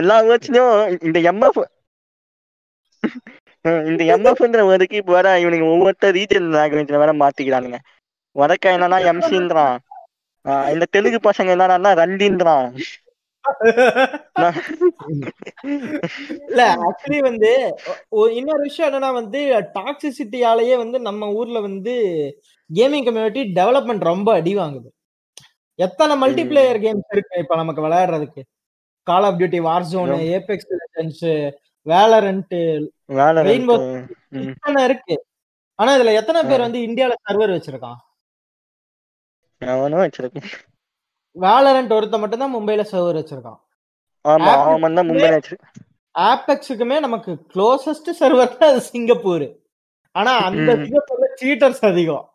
எல்லா 0.00 0.16
வேர்ட்ஸ்லயும் 0.28 0.74
இந்த 1.06 1.18
எம்எஃப் 1.32 1.60
இந்த 3.90 4.02
எம்எஃப்ன்ற 4.14 4.62
வேர்டுக்கு 4.68 5.00
இப்ப 5.00 5.12
வேற 5.16 5.28
இவனுங்க 5.42 5.66
ஒவ்வொருத்தர் 5.74 6.16
ரீஜன் 6.18 6.48
லாங்குவேஜ்ல 6.56 7.02
வேற 7.02 7.12
மாத்திக்கிறானுங்க. 7.22 7.78
வடக்க 8.36 8.64
என்னன்னா 8.76 8.98
எம்சின்றான் 9.10 9.76
இந்த 10.74 10.84
தெலுங்கு 10.94 11.20
பசங்க 11.28 11.54
என்னன்னா 11.56 11.92
ரண்டின்றான் 12.00 12.66
இல்ல 16.48 16.62
ஆக்சுவலி 16.86 17.20
வந்து 17.28 17.50
இன்னொரு 18.38 18.62
விஷயம் 18.62 18.88
என்னன்னா 18.88 19.10
வந்து 19.20 19.40
டாக்ஸிசிட்டியாலேயே 19.76 20.76
வந்து 20.82 21.00
நம்ம 21.08 21.30
ஊர்ல 21.38 21.60
வந்து 21.68 21.94
கேமிங் 22.70 23.06
கம்யூனிட்டி 23.08 23.42
டெவலப்மெண்ட் 23.58 24.08
ரொம்ப 24.12 24.28
அடி 24.40 24.52
வாங்குது. 24.56 24.88
எத்தனை 25.78 26.14
மல்டிபிளேயர் 26.22 26.80
கேம்ஸ் 26.84 27.14
இருக்கு 27.16 27.42
இப்ப 27.44 27.56
நமக்கு 27.62 27.84
விளையாடுறதுக்கு? 27.86 28.42
Call 29.06 29.26
of 29.28 29.38
duty 29.40 29.60
Warzone. 29.92 30.12
Apex 30.36 30.70
Legends 30.80 31.28
Valorant 31.86 32.56
வேலை 33.18 33.42
ரெயின்போ. 33.48 33.76
இத்தனை 34.48 34.80
இருக்கு. 34.88 35.16
ஆனா 35.78 35.90
இதுல 35.96 36.12
எத்தனை 36.20 36.40
பேர் 36.50 36.66
வந்து 36.66 36.80
இந்தியால 36.86 37.14
சர்வர் 37.26 37.54
வச்சிருக்கான்? 37.56 37.98
அவனும் 39.62 40.02
வச்சிருக்கேன் 40.04 40.50
வேலரண்ட் 41.36 41.94
ஒருத்த 41.96 42.18
மட்டும் 42.20 42.42
தான் 42.44 42.54
மும்பைல 42.54 42.84
சர்வர் 42.92 43.18
வச்சிருக்கான். 43.20 43.60
ஆமா 44.24 44.52
Apple 44.52 44.72
அவன் 44.74 44.98
தான் 44.98 45.08
மும்பை 45.10 45.28
வச்சிருக்கான் 45.34 45.84
ஆப்பெக்ஸுக்குமே 46.14 46.96
நமக்கு 47.00 47.32
க்ளோசஸ்ட் 47.52 48.10
சர்வர் 48.20 48.56
தான் 48.56 48.70
அது 48.72 48.80
சிங்கப்பூர். 48.92 49.46
ஆனா 50.14 50.32
அந்த. 50.48 50.70
சிங்கப்பூர்ல 50.82 51.28
சீட்டர்ஸ் 51.42 51.84
அதிகம். 51.90 52.26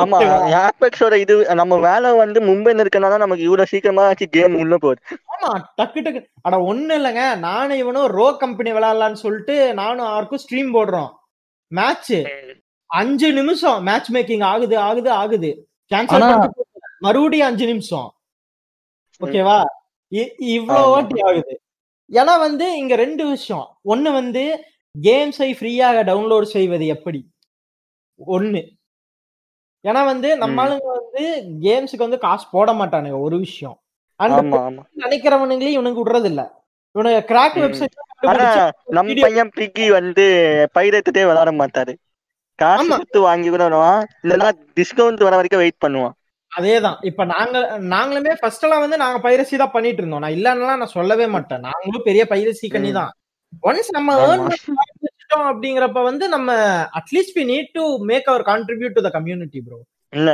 ஆமா? 0.00 0.18
ஆப்பெக்ஸோட 0.60 1.14
இது 1.24 1.34
நம்ம 1.60 1.74
வேலை 1.84 2.08
வந்து 2.14 2.38
மும்பைல 2.40 2.82
இருக்கனால 2.84 3.18
நமக்கு 3.18 3.46
இவ்வளவு 3.48 3.70
சீக்கிரமா 3.72 4.04
கேம் 4.36 4.56
உள்ள 4.62 4.76
போகுது. 4.76 5.00
ஆமா 5.34 5.50
டக்கு 5.78 6.00
டக்கு. 6.06 6.20
அட 6.42 6.56
ஒண்ணு 6.70 6.94
இல்லைங்க. 7.00 7.24
நானும் 7.46 7.80
இவனும் 7.82 8.08
ரோ 8.16 8.26
கம்பெனி 8.42 8.72
விளையாடலாம்னு 8.72 9.22
சொல்லிட்டு 9.24 9.56
நானும் 9.74 10.10
ஆருக்கும் 10.14 10.42
ஸ்ட்ரீம் 10.44 10.74
போடுறோம். 10.76 11.10
மேட்ச் 11.72 12.14
அஞ்சு 12.90 13.28
நிமிஷம் 13.32 13.82
மேட்ச் 13.84 14.10
மேக்கிங் 14.12 14.44
ஆகுது 14.44 14.78
ஆகுது 14.88 15.10
ஆகுது. 15.20 15.50
கேன்சல் 15.90 16.24
ஆனா-. 16.24 16.50
மறுபடியும் 17.00 17.46
அஞ்சு 17.46 17.66
நிமிஷம். 17.66 18.14
ஓகேவா? 19.20 19.64
இ- 20.10 20.32
இவ்வளவு 20.38 20.86
ஆமா. 20.86 20.90
வாட்டி 20.90 21.20
ஆகுது. 21.20 21.62
ஏன்னா 22.12 22.38
வந்து 22.38 22.76
இங்க 22.76 22.96
ரெண்டு 22.96 23.28
விஷயம். 23.28 23.78
ஒண்ணு 23.84 24.12
வந்து 24.12 24.64
கேம்ஸை 25.02 25.54
ஃப்ரீயாக 25.54 26.04
டவுன்லோட் 26.04 26.42
செய்வது 26.42 26.86
எப்படி? 26.86 27.30
ஒண்ணு. 28.26 28.68
ஏன்னா 29.88 30.04
வந்து 30.04 30.36
நம்ம 30.36 30.64
ம். 30.64 30.66
ஆளுங்க 30.66 30.98
வந்து 31.10 31.44
கேம்ஸுக்கு 31.60 31.96
வந்து 31.96 32.18
காசு 32.18 32.46
போட 32.50 32.72
மாட்டானுங்க 32.72 33.20
ஒரு 33.20 33.38
விஷயம். 33.38 33.80
நினைக்கிறவனுங்களையும் 34.18 35.68
இவனுக்கு 35.68 36.04
விடுறது 36.04 36.24
இல்ல 36.24 36.64
இவனுக்கு 36.92 37.34
கிராக். 37.34 37.86
வெப்சைட் 38.16 38.70
நம்ம 38.84 39.12
பையன் 39.20 39.50
பிக்கி 39.56 39.90
வந்து 39.90 40.22
பைரத்துட்டே 40.74 41.26
விளையாட 41.26 41.52
மாட்டாரு. 41.52 41.96
காசு. 42.54 42.88
கொடுத்து 42.88 43.20
வாங்கி 43.20 43.48
கூட 43.48 43.62
வருவான் 43.62 44.06
இல்லைன்னா 44.22 44.52
டிஸ்கவுண்ட் 44.76 45.22
வர 45.22 45.36
வரைக்கும் 45.36 45.58
வெயிட் 45.58 45.82
பண்ணுவான். 45.86 46.18
அதேதான். 46.52 46.98
இப்ப 47.10 47.24
நாங்க 47.34 47.56
நாங்களுமே 47.94 48.32
ஃபர்ஸ்ட் 48.40 48.64
எல்லாம் 48.66 48.84
வந்து 48.84 49.02
நாங்க 49.02 49.18
பைரசி 49.26 49.56
தான் 49.62 49.74
பண்ணிட்டு 49.76 50.02
இருந்தோம். 50.02 50.22
நான் 50.24 50.36
இல்லன்னா 50.38 50.74
நான் 50.82 50.96
சொல்லவே 50.98 51.26
மாட்டேன். 51.34 51.64
நாங்களும் 51.68 52.06
பெரிய 52.08 52.24
பைரசி 52.32 52.68
கண்ணி 52.74 52.92
தான். 53.00 53.12
ஒன்ஸ் 53.68 53.94
நம்ம 53.96 54.10
ஏர்ன் 54.26 54.44
அப்படிங்கிறப்ப 55.50 56.00
வந்து 56.08 56.24
நம்ம 56.34 56.50
at least 56.98 57.36
we 57.38 57.44
need 57.50 57.72
to 57.76 57.84
make 58.10 58.28
our 58.32 58.44
contribute 58.50 58.96
to 58.96 59.02
the 59.06 59.10
community 59.16 59.60
bro 59.66 59.78
இல்ல 60.12 60.30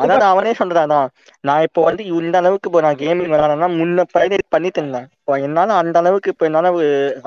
அதாவது 0.00 0.24
அவனே 0.30 0.50
சொல்றாதான் 0.58 1.06
நான் 1.44 1.62
இப்போ 1.66 1.80
வந்து 1.86 2.02
இந்த 2.16 2.34
அளவுக்கு 2.40 2.68
இப்போ 2.70 2.80
நான் 2.86 2.98
கேமிங் 3.02 3.30
விளையாடனா 3.32 3.68
முன்ன 3.76 4.04
பைரேட் 4.14 4.44
பண்ணிட்டு 4.54 4.80
இருந்தேன். 4.80 5.06
இப்போ 5.18 5.34
என்னால 5.46 5.76
அந்த 5.82 5.96
அளவுக்கு 6.02 6.32
இப்போ 6.32 6.46
என்னால 6.48 6.70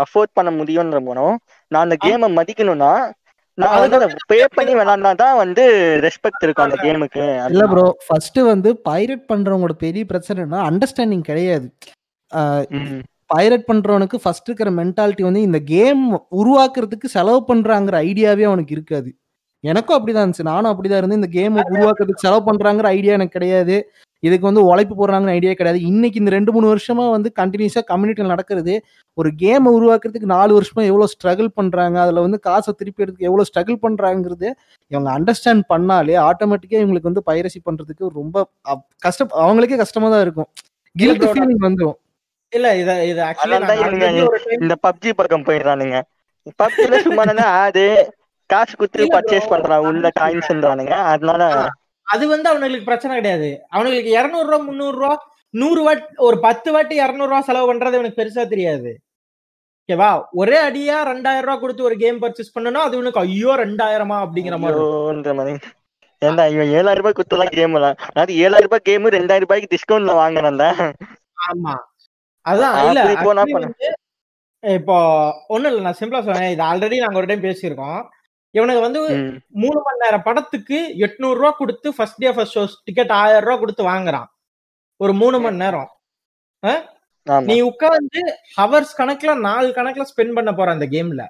அஃபோர்ட் 0.05 0.31
பண்ண 0.37 0.51
முடியும்ன்ற 0.59 0.99
போனோம். 1.07 1.33
நான் 1.71 1.85
அந்த 1.85 1.97
கேமை 2.05 2.29
மதிக்கணும்னா 2.37 2.91
நான் 3.61 3.81
வந்து 3.83 3.97
அதை 3.99 4.07
பே 4.31 4.39
பண்ணி 4.57 4.73
விளையாடினா 4.79 5.11
தான் 5.21 5.37
வந்து 5.43 5.63
ரெஸ்பெக்ட் 6.05 6.43
இருக்கும் 6.45 6.65
அந்த 6.67 6.77
கேமுக்கு 6.83 7.23
இல்ல 7.53 7.65
ப்ரோ 7.71 7.85
ஃபர்ஸ்ட் 8.05 8.39
வந்து 8.51 8.69
பைரட் 8.89 9.23
பண்றவங்களோட 9.31 9.75
பெரிய 9.85 10.03
பிரச்சனைனா 10.11 10.59
அண்டர்ஸ்டாண்டிங் 10.69 11.25
கிடையாது. 11.29 11.67
பைரட் 13.33 13.65
பண்றவனுக்கு 13.69 14.17
ஃபர்ஸ்ட் 14.21 14.47
இருக்கிற 14.49 14.69
மென்டாலிட்டி 14.79 15.23
வந்து 15.27 15.41
இந்த 15.47 15.59
கேம் 15.73 16.03
உருவாக்குறதுக்கு 16.41 17.07
செலவு 17.15 17.41
பண்றாங்கிற 17.49 17.95
ஐடியாவே 18.09 18.45
அவனுக்கு 18.49 18.75
இருக்காது. 18.77 19.09
எனக்கும் 19.63 19.97
அப்படிதான் 19.97 20.19
இருந்துச்சு. 20.25 20.43
நானும் 20.43 20.71
அப்படிதான் 20.71 20.97
இருந்தேன் 20.97 21.21
இந்த 21.21 21.27
கேம் 21.27 21.55
உருவாக்குறதுக்கு 21.55 22.15
செலவு 22.15 22.51
பண்றாங்கிற 22.51 22.83
ஐடியா 22.87 23.13
எனக்கு 23.13 23.31
கிடையாது. 23.31 23.91
இதுக்கு 24.19 24.45
வந்து 24.45 24.65
உழைப்பு 24.65 24.93
போடுறாங்கன்னு 24.95 25.27
ஐடியா 25.27 25.53
கிடையாது. 25.53 25.81
இன்னைக்கு 25.81 26.19
இந்த 26.19 26.31
ரெண்டு 26.31 26.51
மூணு 26.51 26.75
வருஷமா 26.75 27.09
வந்து 27.09 27.31
கண்டினியூஸா 27.39 27.81
கம்யூனிட்டியில் 27.87 28.25
நடக்கிறது 28.25 28.83
ஒரு 29.13 29.35
கேம் 29.35 29.67
உருவாக்குறதுக்கு 29.67 30.25
நாலு 30.25 30.61
வருஷமா 30.61 30.85
எவ்வளவு 30.85 31.07
ஸ்ட்ரகிள் 31.07 31.47
பண்றாங்க 31.47 32.01
அதுல 32.01 32.19
வந்து 32.21 32.39
காசை 32.39 32.73
திருப்பி 32.77 33.03
எடுத்துக்கு 33.03 33.31
எவ்வளவு 33.31 33.49
ஸ்ட்ரகிள் 33.49 33.79
பண்றாங்கிறது 33.81 34.53
இவங்க 34.87 35.19
அண்டர்ஸ்டாண்ட் 35.19 35.61
பண்ணாலே 35.69 36.29
ஆட்டோமேட்டிக்கா 36.29 36.79
இவங்களுக்கு 36.81 37.11
வந்து 37.11 37.23
பைரசி 37.25 37.57
பண்றதுக்கு 37.65 38.07
ரொம்ப 38.13 38.49
அப்- 38.69 38.85
கஷ்டம் 38.97 39.27
அவங்களுக்கே 39.35 39.77
கஷ்டமா 39.77 40.09
தான் 40.09 40.21
இருக்கும். 40.21 40.47
கில்ட் 40.95 41.23
ஃபீலிங் 41.23 41.61
வந்துடும் 41.61 41.97
இல்ல 42.49 42.77
இத 42.77 43.05
இது 43.05 43.21
ஆக்சுவலி 43.21 44.61
இந்த 44.61 44.75
பப்ஜி 44.87 45.13
பக்கம் 45.15 45.43
போயிடுறானுங்க. 45.43 46.01
பப்ஜில 46.63 46.99
சும்மா 46.99 47.23
ஆடு 47.45 48.11
காசு 48.49 48.73
bro. 48.75 48.87
பர்ச்சேஸ் 49.13 49.51
பண்றான் 49.51 49.85
உள்ள 49.89 50.05
காயின்ஸ்ன்றானுங்க 50.19 50.95
அதனால 51.11 51.43
அது 52.07 52.23
வந்து 52.27 52.47
அவனுங்களுக்கு 52.51 52.89
பிரச்சனை 52.89 53.13
கிடையாது. 53.17 53.49
அவனுங்களுக்கு 53.73 54.11
இருநூறு 54.19 54.47
ரூபா 54.49 54.59
முந்நூறு 54.67 54.97
ரூபா 54.97 55.13
நூறு 55.53 55.81
வாட்டி 55.83 56.07
ஒரு 56.27 56.37
பத்து 56.45 56.69
வாட்டி 56.71 56.95
இருநூறு 57.03 57.31
ரூபா 57.31 57.41
செலவு 57.47 57.69
பண்றது 57.69 57.99
எனக்கு 57.99 58.19
பெருசா 58.19 58.43
தெரியாது. 58.47 58.91
ஓகேவா 59.81 60.09
ஒரே 60.41 60.57
அடியா 60.65 60.97
ரெண்டாயிரம் 61.09 61.47
ரூபா 61.47 61.57
கொடுத்து 61.61 61.87
ஒரு 61.87 61.95
கேம் 62.01 62.21
பர்ச்சேஸ் 62.23 62.55
பண்ணனா 62.55 62.81
அது 62.87 62.99
உனக்கு 63.01 63.21
ஐயோ 63.25 63.53
ரெண்டாயிரமா 63.61 64.17
அப்படிங்கிற 64.25 64.57
மாதிரி 64.59 65.53
ஏன்டா 66.21 66.43
இவன் 66.53 66.71
ஏழாயிரம் 66.77 67.01
ரூபாய் 67.01 67.17
கொடுத்தலாம் 67.17 67.53
கேம் 67.57 67.75
அதாவது 67.79 68.33
ஏழாயிரம் 68.43 68.67
ரூபாய் 68.67 68.87
கேம் 68.89 69.07
ரெண்டாயிரம் 69.17 69.45
ரூபாய்க்கு 69.45 69.73
டிஸ்கவுண்ட்ல 69.73 70.15
வாங்குறேன்ல 70.21 70.65
ஆமா. 71.45 71.73
அதான் 72.45 72.75
இல்ல 72.85 73.01
பண்ணு. 73.25 73.43
வந்து, 73.57 73.89
இப்போ 74.63 74.95
ஒண்ணும் 75.47 75.69
இல்ல 75.71 75.83
நான் 75.85 75.99
சிம்பிளா 75.99 76.21
சொல்றேன் 76.27 76.53
இது 76.53 76.63
ஆல்ரெடி 76.69 76.97
நாங்க 77.03 77.19
ஒரு 77.21 77.29
டைம் 77.29 77.45
பேசியிருக்கோம். 77.45 77.99
இவனுக்கு 78.57 78.81
வந்து. 78.87 79.01
மூணு 79.61 79.79
மணி 79.85 79.99
நேரம் 80.03 80.25
படத்துக்கு 80.27 80.77
எட்நூறு 81.05 81.37
ரூபா 81.39 81.51
கொடுத்து 81.61 81.87
first 81.97 82.21
day 82.23 82.29
first 82.37 82.57
show 82.57 82.63
ticket 82.87 83.11
ஆயிரம் 83.21 83.45
ரூபா 83.45 83.57
கொடுத்து 83.63 83.83
வாங்குறான். 83.89 84.29
ஒரு 85.03 85.13
மூணு 85.21 85.39
மணி 85.39 85.61
நேரம். 85.63 85.89
நீ 87.49 87.55
உட்கார்ந்து 87.61 88.21
ஹவர்ஸ் 88.57 88.93
கணக்குல 88.99 89.33
நாலு 89.47 89.67
கணக்குல 89.75 90.05
ஸ்பெண்ட் 90.11 90.35
பண்ண 90.37 90.51
போற 90.53 90.71
அந்த 90.75 90.85
கேம்ல 90.93 91.23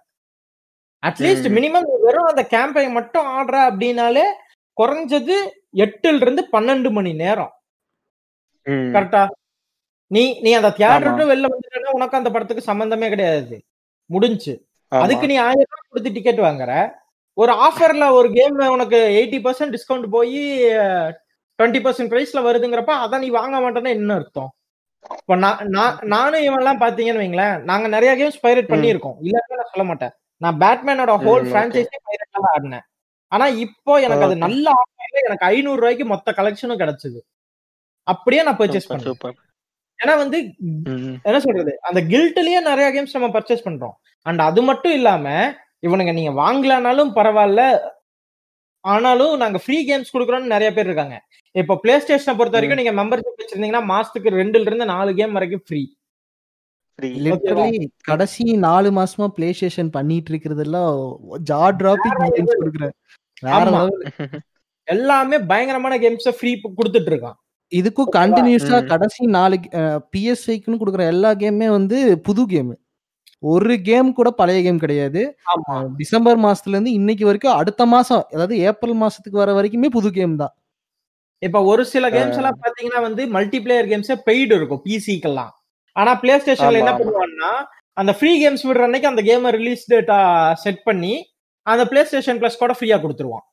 அட்லீஸ்ட். 1.03 1.47
மினிமம் 1.57 1.87
வெறும் 2.05 2.29
அந்த 2.31 2.43
கேம்பை 2.53 2.85
மட்டும் 2.97 3.27
ஆடுற 3.37 3.57
அப்படின்னாலே 3.69 4.25
குறைஞ்சது 4.77 5.35
எட்டுல 5.83 6.21
இருந்து 6.23 6.43
பன்னெண்டு 6.51 6.89
மணி 6.97 7.11
நேரம். 7.23 7.51
கரெக்டா 8.95 9.23
நீ 10.11 10.23
நீ 10.45 10.51
அந்த 10.59 10.69
தியேட்டர் 10.77 11.29
வெளில 11.31 11.49
வந்துட்டா 11.53 11.91
உனக்கு 11.97 12.19
அந்த 12.19 12.29
படத்துக்கு 12.31 12.69
சம்பந்தமே 12.69 13.07
கிடையாது. 13.13 13.55
முடிஞ்சு. 14.09 14.53
அதுக்கு 14.91 15.29
நீ 15.31 15.35
ஆயிரம் 15.47 15.69
ரூபாய் 15.71 15.89
கொடுத்து 15.89 16.15
டிக்கெட் 16.17 16.45
வாங்குற. 16.47 16.71
ஒரு 17.39 17.51
ஆஃபர்ல 17.65 18.05
ஒரு 18.11 18.27
கேம் 18.31 18.57
உனக்கு 18.75 18.99
எயிட்டி 19.19 19.39
பர்சன்ட் 19.45 19.73
டிஸ்கவுண்ட் 19.75 20.07
போய் 20.15 20.39
டுவெண்ட்டி 21.59 21.79
பர்சன்ட் 21.85 22.11
பிரைஸ்ல 22.13 22.39
வருதுங்கிறப்ப 22.47 22.93
அதான் 23.03 23.23
நீ 23.25 23.29
வாங்க 23.39 23.57
மாட்டேன்னா 23.59 23.91
என்ன 23.97 24.13
அர்த்தம்? 24.13 24.49
இப்போ 25.19 25.35
நான் 25.35 25.59
நான் 25.67 25.97
நானும் 26.13 26.45
இவன் 26.47 26.61
எல்லாம் 26.61 26.81
பாத்தீங்கன்னு 26.81 27.23
வைங்களேன் 27.23 27.57
நாங்க 27.61 27.87
நிறைய 27.87 28.11
கேம்ஸ் 28.19 28.41
பைரட். 28.45 28.71
பண்ணியிருக்கோம். 28.73 29.17
இல்லன்னு 29.27 29.59
நான் 29.59 29.71
சொல்ல 29.73 29.83
மாட்டேன். 29.83 30.13
நான் 30.41 30.57
பேட்மேனோட 30.63 31.13
ஹோல். 31.25 31.45
பிரான்ச்சைஸே 31.53 31.99
பைரட்ல 32.07 32.41
தான் 32.45 32.53
ஆடினேன். 32.55 32.85
ஆனா 33.31 33.45
இப்போ 33.65 33.93
எனக்கு 33.99 34.25
அது. 34.27 34.35
நல்ல 34.45 34.65
ஆஃபர்ல 34.81 35.21
எனக்கு 35.27 35.45
ஐநூறு 35.45 35.79
ரூபாய்க்கு 35.81 36.05
மொத்த 36.05 36.33
கலெக்ஷனும் 36.37 36.81
கிடைச்சது. 36.83 37.19
அப்படியே 38.07 38.43
நான் 38.43 38.59
பர்ச்சேஸ் 38.61 38.89
பண்ணேன். 38.91 39.39
ஏன்னா 39.99 40.13
வந்து. 40.17 40.37
என்ன 41.27 41.39
சொல்றது? 41.39 41.71
அந்த 41.81 41.99
கில்ட்லயே 42.11 42.59
நிறைய 42.69 42.87
கேம்ஸ் 42.95 43.17
நம்ம 43.17 43.31
பர்ச்சேஸ் 43.37 43.65
பண்றோம். 43.67 43.95
அண்ட் 44.25 44.41
அது 44.41 44.61
மட்டும் 44.61 44.91
இல்லாம 44.91 45.25
இவனுங்க 45.83 46.13
நீங்க 46.17 46.31
வாங்கலனாலும் 46.41 47.11
பரவாயில்ல 47.17 47.63
ஆனாலும் 48.85 49.33
நாங்க 49.41 49.57
ஃப்ரீ 49.63 49.77
கேம்ஸ் 49.87 50.13
கொடுக்குறோம்னு 50.13 50.53
நிறைய 50.53 50.69
பேர் 50.73 50.87
இருக்காங்க. 50.89 51.15
இப்போ 51.55 51.73
பிளே 51.83 51.95
ஸ்டேஷனை 52.01 52.33
பொறுத்த 52.39 52.57
வரைக்கும் 52.57 52.81
நீங்க 52.81 52.93
மெம்பர்ஷிப் 52.99 53.41
வச்சிருந்தீங்கன்னா 53.41 53.85
மாசத்துக்கு 53.93 54.37
ரெண்டுல 54.41 54.69
இருந்து 54.69 54.93
நாலு 54.95 55.11
கேம் 55.19 55.37
வரைக்கும் 55.37 55.63
ஃப்ரீ 55.67 55.81
கடைசி 58.09 58.43
நாலு 58.67 58.89
மாசமா 58.97 59.25
பிளே 59.35 59.49
ஸ்டேஷன் 59.57 59.91
பண்ணிட்டு 59.97 60.31
இருக்கிறதெல்லாம் 60.33 60.95
ஜா 61.49 61.61
டிராபிக் 61.81 62.17
கேம்ஸ் 62.37 62.59
கொடுக்குறேன். 62.61 62.95
எல்லாமே 64.87 65.37
பயங்கரமான 65.49 65.97
கேம்ஸ 66.03 66.31
ஃப்ரீ 66.37 66.51
கொடுத்துட்டு 66.77 67.09
இருக்கான். 67.11 67.37
இதுக்கும் 67.71 68.11
கண்டினியூஸா. 68.17 68.77
கடைசி 68.91 69.23
நாலு 69.37 69.57
பிஎஸ்ஐக்குன்னு 70.13 70.79
கொடுக்குற 70.81 71.03
எல்லா 71.13 71.31
கேமுமே 71.41 71.67
வந்து 71.77 71.97
புது 72.27 72.43
கேம் 72.53 72.71
ஒரு 73.43 73.73
கேம் 73.87 74.09
கூட 74.13 74.29
பழைய 74.39 74.59
கேம் 74.63 74.81
கிடையாது. 74.83 75.21
டிசம்பர் 75.99 76.39
மாசத்துல 76.45 76.75
இருந்து 76.75 76.93
இன்னைக்கு 76.99 77.25
வரைக்கும் 77.29 77.57
அடுத்த 77.59 77.83
மாசம் 77.93 78.23
அதாவது 78.33 78.55
ஏப்ரல் 78.69 78.97
மாசத்துக்கு 79.03 79.41
வர 79.41 79.51
வரைக்குமே 79.57 79.89
புது 79.97 80.09
கேம் 80.17 80.35
தான். 80.41 80.53
இப்ப 81.41 81.59
ஒரு 81.71 81.83
சில 81.91 82.05
கேம்ஸ் 82.15 82.39
எல்லாம் 82.39 82.59
பாத்தீங்கன்னா 82.63 83.01
வந்து 83.07 83.25
மல்டி 83.35 83.59
பிளேயர் 83.65 83.89
கேம்ஸே 83.91 84.17
பெய்டு 84.27 84.53
இருக்கும் 84.59 84.83
பிசிக்கெல்லாம் 84.87 85.53
ஆனா 85.95 86.11
பிளே 86.23 86.33
ஸ்டேஷன்ல 86.41 86.81
என்ன 86.81 86.91
ஆமா. 86.93 86.99
பண்ணுவான்னா 87.01 87.51
அந்த 87.97 88.11
ஃப்ரீ 88.17 88.31
கேம்ஸ் 88.41 88.65
விடுற 88.67 88.83
அன்னைக்கு 88.87 89.11
அந்த 89.11 89.21
கேமை 89.29 89.51
ரிலீஸ் 89.57 89.83
டேட்டா 89.93 90.17
செட் 90.63 90.81
பண்ணி 90.87 91.13
அந்த 91.67 91.83
பிளே 91.91 92.01
ஸ்டேஷன் 92.09 92.39
பிளஸ் 92.41 92.61
கூட 92.61 92.73
ஃப்ரீயா 92.77 92.97
கொடுத்துருவான். 93.03 93.45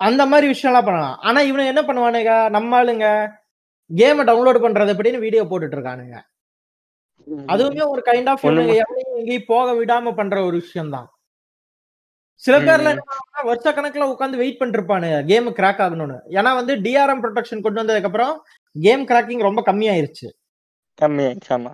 அந்த 0.00 0.22
மாதிரி 0.32 0.46
விஷயம்லாம் 0.52 0.88
பண்ணலாம். 0.88 1.16
ஆனா 1.26 1.38
இவனுங்க 1.48 1.72
என்ன 1.74 1.82
பண்ணுவானுங்க 1.88 2.34
நம்ம 2.56 2.76
ஆளுங்க 2.80 3.06
கேமை 3.90 4.24
டவுன்லோட் 4.28 4.64
பண்றது 4.64 4.92
எப்படின்னு 4.94 5.24
வீடியோ 5.24 5.42
போட்டுட்டு 5.44 5.76
இருக்கானுங்க. 5.78 6.16
அதுவுமே 7.52 7.84
ஒரு 7.92 8.02
கைண்ட் 8.06 8.30
ஆஃப் 8.32 8.44
எங்கேயும் 8.48 9.48
போக 9.48 9.66
விடாம 9.78 10.12
பண்ற 10.20 10.36
ஒரு 10.48 10.56
விஷயம் 10.62 10.92
தான் 10.96 11.08
சில 12.42 12.56
பேர்ல 12.66 12.90
வருஷ 13.48 13.66
கணக்குல 13.76 14.04
உட்காந்து 14.12 14.40
வெயிட் 14.42 14.58
பண்ணிட்டு 14.58 14.78
இருப்பானு 14.78 15.08
கேம் 15.30 15.48
கிராக் 15.58 15.82
ஆகணும்னு. 15.86 16.16
ஏன்னா 16.38 16.50
வந்து 16.58 16.72
டிஆர்எம் 16.84 17.22
ப்ரொடெக்ஷன் 17.24 17.64
கொண்டு 17.64 17.80
வந்ததுக்கு 17.80 18.10
அப்புறம் 18.10 18.34
கேம் 18.76 19.04
கிராக்கிங் 19.10 19.46
ரொம்ப 19.48 19.60
கம்மியாயிருச்சு. 19.66 20.28
கம்மி 20.98 21.22
ஆயிடுச்சு 21.26 21.52
ஆமா. 21.56 21.72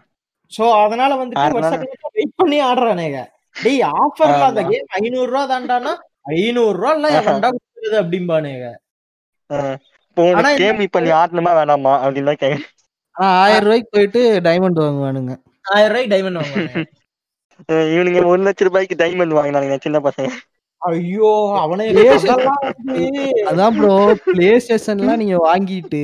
சோ 0.53 0.65
அதனால 0.85 1.13
வந்துட்டு 1.21 1.57
வருஷ 1.59 1.73
கணக்குல 1.75 2.11
வெயிட் 2.19 2.39
பண்ணி 2.41 2.59
ஆடுறானுங்க. 2.69 3.21
டேய் 3.57 3.85
ஆஃபர்ல 4.01 4.43
அந்த. 4.49 4.63
கேம் 4.73 4.89
ஐநூறு 5.01 5.29
ரூபா 5.33 5.45
தாண்டானா 5.53 5.93
ஐநூறு 6.37 6.77
ரூபா 6.79 6.93
இல்ல 6.97 7.09
ஆஹா. 7.11 7.21
எவன்டா 7.21 7.49
கொடுக்குறது 7.55 7.97
அப்படிம்பானுங்க. 8.03 8.67
கேம் 10.61 10.81
இப்ப 10.87 11.01
நீ 11.01 11.11
ஆடணுமா 11.21 11.53
வேணாமா? 11.59 11.95
அப்படின்னு 12.05 12.59
ஆயிரம் 13.17 13.67
ரூபாய்க்கு 13.67 13.95
போயிட்டு 13.97 14.21
டைமண்ட் 14.47 14.81
வாங்குவானுங்க. 14.83 15.35
ஆயிரம் 15.67 15.93
ரூபாய்க்கு 15.93 16.13
டைமண்ட் 16.13 16.39
வாங்குவானுங்க 16.39 16.83
அஹ் 17.69 17.89
இவனுங்க 17.93 18.21
ஒரு 18.27 18.41
லட்ச 18.43 18.65
ரூபாய்க்கு 18.65 18.97
டைமண்ட் 18.99 19.37
வாங்கினானுங்க 19.37 19.77
சின்ன 19.83 19.99
பசங்க. 20.03 20.29
ஐயோ 20.83 21.29
அவனே 21.61 21.85
அதான் 23.49 23.77
ப்ரோ 23.77 23.93
பிளே 24.27 24.49
ஸ்டேஷன்லாம் 24.59 25.19
நீங்க 25.19 25.37
வாங்கிட்டு 25.45 26.03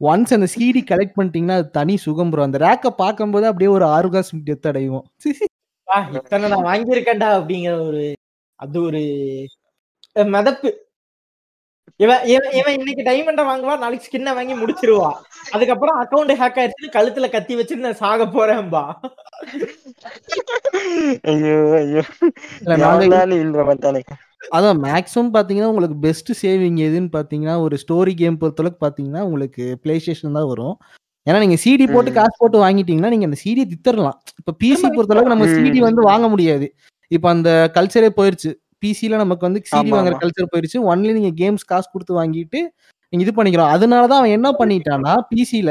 ஒன்ஸ் 0.00 0.34
அந்த 0.34 0.46
சிடி 0.52 0.80
கலெக்ட் 0.88 1.16
பண்ணிட்டீங்கன்னா 1.16 1.56
அது 1.56 1.68
தனி 1.70 1.94
சுகம் 1.98 2.30
ப்ரோ 2.30 2.42
அந்த 2.42 2.58
ரேக்கை 2.58 2.90
பார்க்கும்போது 2.96 3.46
அப்படியே 3.46 3.70
ஒரு 3.70 3.86
ஆர்காஸ்ம் 3.92 4.44
டெத் 4.44 4.68
அடையும் 4.68 5.02
ஆ, 5.88 5.96
இத்தனை 6.14 6.46
நான் 6.48 6.66
வாங்கியிருக்கேன்டா 6.66 7.28
அப்படிங்கிற 7.36 7.74
ஒரு 7.86 8.02
அது 8.60 8.78
ஒரு 8.82 9.00
மிதப்பு. 10.32 10.68
இவன் 12.00 12.22
இவன் 12.24 12.50
இவன் 12.52 12.74
இன்னைக்கு 12.78 13.02
டைமண்ட 13.02 13.42
வாங்குவா 13.50 13.74
நாளைக்கு 13.78 14.06
ஸ்கின்ன 14.06 14.34
வாங்கி 14.34 14.54
முடிச்சிருவா. 14.54 15.10
அதுக்கப்புறம் 15.52 15.98
அக்கவுண்ட் 16.00 16.32
ஹேக் 16.40 16.58
ஆயிடுச்சு 16.62 16.88
கழுத்துல 16.96 17.30
கத்தி 17.30 17.56
வச்சுட்டு 17.56 17.86
நான் 17.86 18.02
சாக 18.02 18.24
போறேன்பா. 18.24 18.82
ஐயோ 21.22 21.54
ஐயோ. 21.74 22.02
அதான் 24.56 24.80
மேக்ஸிமம் 24.82 25.32
பாத்தீங்கன்னா 25.36 25.70
உங்களுக்கு 25.72 25.96
பெஸ்ட் 26.00 26.32
சேவிங் 26.42 26.78
எதுன்னு 26.88 27.10
பாத்தீங்கன்னா 27.16 27.60
ஒரு 27.60 27.78
ஸ்டோரி 27.84 28.14
கேம் 28.14 28.38
பொறுத்தளவுக்கு 28.38 28.84
பாத்தீங்கன்னா 28.86 29.20
உங்களுக்கு 29.20 29.78
பிளே 29.82 29.98
ஸ்டேஷன் 29.98 30.32
தான் 30.32 30.48
வரும். 30.48 30.76
ஏன்னா 31.26 31.38
நீங்க 31.38 31.56
சிடி 31.64 31.86
போட்டு. 31.92 32.12
காசு 32.12 32.36
போட்டு 32.38 32.58
வாங்கிட்டீங்கன்னா 32.64 33.08
நீங்க 33.08 33.24
அந்த 33.24 33.38
சிடியை 33.44 33.66
தித்தரலாம். 33.72 34.18
இப்ப 34.40 34.54
பிசி 34.64 34.86
பொறுத்தளவுக்கு 34.96 35.34
நம்ம. 35.34 35.46
சிடி 35.46 35.78
வந்து 35.78 36.02
வாங்க 36.02 36.28
முடியாது. 36.28 36.68
இப்ப 37.10 37.28
அந்த 37.28 37.70
கல்ச்சரே 37.74 38.10
போயிருச்சு. 38.20 38.52
பிசில 38.86 39.22
நமக்கு 39.24 39.48
வந்து 39.48 39.62
சிடி 39.72 39.92
வாங்குற. 39.98 40.16
கல்ச்சர் 40.24 40.52
போயிருச்சு. 40.54 40.80
ஒன்லி 40.92 41.12
நீங்க 41.20 41.34
கேம்ஸ் 41.42 41.70
காசு 41.74 41.88
கொடுத்து 41.94 42.20
வாங்கிட்டு 42.22 42.62
நீங்க 43.12 43.22
இது 43.26 43.38
பண்ணிக்கிறோம் 43.38 43.72
அதனாலதான் 43.76 44.20
அவன் 44.22 44.36
என்ன 44.38 44.48
பண்ணிட்டான்னா 44.62 45.14
பிசில 45.34 45.70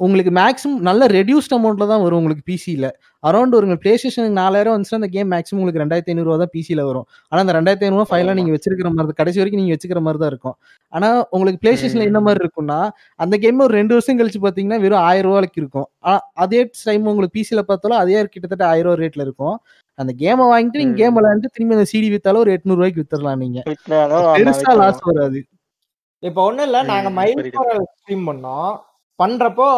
உங்களுக்கு 0.00 0.30
மேக்ஸிமம் 0.38 0.84
நல்ல 0.86 1.02
ரெடியூஸ்ட் 1.16 1.54
அமௌண்ட்ல 1.56 1.86
தான் 1.90 2.02
வரும் 2.04 2.18
உங்களுக்கு 2.20 2.44
பிசில 2.50 2.86
அரௌண்ட் 3.28 3.54
ஒரு 3.58 3.76
பிளே 3.82 3.92
ஸ்டேஷனுக்கு 4.00 4.36
நாலாயிரம் 4.38 4.74
வந்துச்சுன்னா 4.74 5.00
அந்த 5.00 5.10
கேம் 5.16 5.28
மேக்ஸிமம் 5.32 5.58
உங்களுக்கு 5.60 5.82
ரெண்டாயிரத்தி 5.82 6.12
ஐநூறுவா 6.12 6.36
தான் 6.42 6.52
பிசில 6.54 6.80
வரும். 6.88 7.06
ஆனா 7.30 7.40
அந்த 7.44 7.52
ரெண்டாயிரத்தி 7.56 7.86
ஐநூறு 7.88 8.06
ஃபைலாம் 8.10 8.38
நீங்க 8.38 8.52
வச்சிருக்கிற 8.54 8.90
மாதிரி. 8.94 9.16
கடைசி 9.20 9.40
வரைக்கும் 9.40 9.62
நீங்க 9.62 9.74
வச்சுக்கிற 9.74 10.00
மாதிரி 10.06 10.20
தான் 10.22 10.32
இருக்கும். 10.32 10.56
ஆனா 10.92 11.08
உங்களுக்கு 11.34 11.60
பிளே 11.64 11.74
ஸ்டேஷன்ல 11.80 12.08
என்ன 12.10 12.22
மாதிரி 12.26 12.42
இருக்கும்னா 12.44 12.80
அந்த 13.24 13.38
கேம் 13.44 13.64
ஒரு 13.66 13.74
ரெண்டு 13.80 13.94
வருஷம் 13.96 14.18
கழிச்சு 14.20 14.40
பாத்தீங்கன்னா 14.46 14.80
வெறும் 14.86 15.04
ஆயிரம் 15.10 15.30
ரூபாய்க்கு 15.30 15.62
இருக்கும். 15.64 15.88
அதே 16.44 16.62
டைம் 16.86 17.10
உங்களுக்கு 17.12 17.36
பிசில 17.40 17.62
பார்த்தாலும் 17.70 18.00
அதே 18.02 18.18
கிட்டத்தட்ட 18.34 18.66
ஆயிரம் 18.72 18.90
ரூபாய் 18.90 19.02
ரேட்ல 19.04 19.26
இருக்கும். 19.28 19.56
அந்த 19.94 20.12
கேமை 20.18 20.48
வாங்கிட்டு 20.50 20.80
நீங்க. 20.80 20.96
கேம் 20.96 21.16
விளையாண்டு 21.16 21.50
திரும்பி 21.52 21.74
அந்த 21.74 21.90
சிடி 21.92 22.10
வித்தாலும் 22.10 22.36
ஒரு 22.36 22.52
எட்நூறு 22.52 22.74
ரூபாய்க்கு 22.74 23.02
வித்துடலாம் 23.02 23.36
நீங்க. 23.36 23.62
பெருசா. 23.66 24.76
லாஸ் 24.76 25.00
வராது. 25.02 25.44
இப்ப 26.18 26.42
ஒண்ணும் 26.42 26.64
இல்ல 26.64 26.82
நாங்க 26.82 27.10
ம், 27.10 27.12
மைல் 27.12 27.34
புரியுது. 27.34 27.84
ஸ்ட்ரீம் 27.94 28.26
பண்ணோம். 28.26 28.80
பண்றப்போ. 29.18 29.68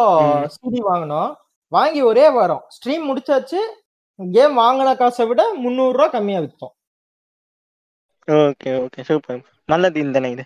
சிடி 0.55 0.79
வாங்கினோம். 0.89 1.35
வாங்கி 1.71 2.01
ஒரே 2.01 2.29
வாரம். 2.29 2.63
ஸ்ட்ரீம் 2.75 3.07
முடிச்சாச்சு 3.09 3.59
கேம் 4.31 4.57
வாங்கின 4.57 4.97
காசை 4.97 5.25
விட 5.25 5.53
முந்நூறு 5.53 5.91
ரூபா 5.91 6.07
கம்மியா 6.07 6.39
வித்தோம். 6.39 6.73
Okay 8.27 8.67
okay 8.67 9.01
super. 9.01 9.41
நல்லது 9.65 9.99
இந்த 9.99 10.29
இது 10.29 10.43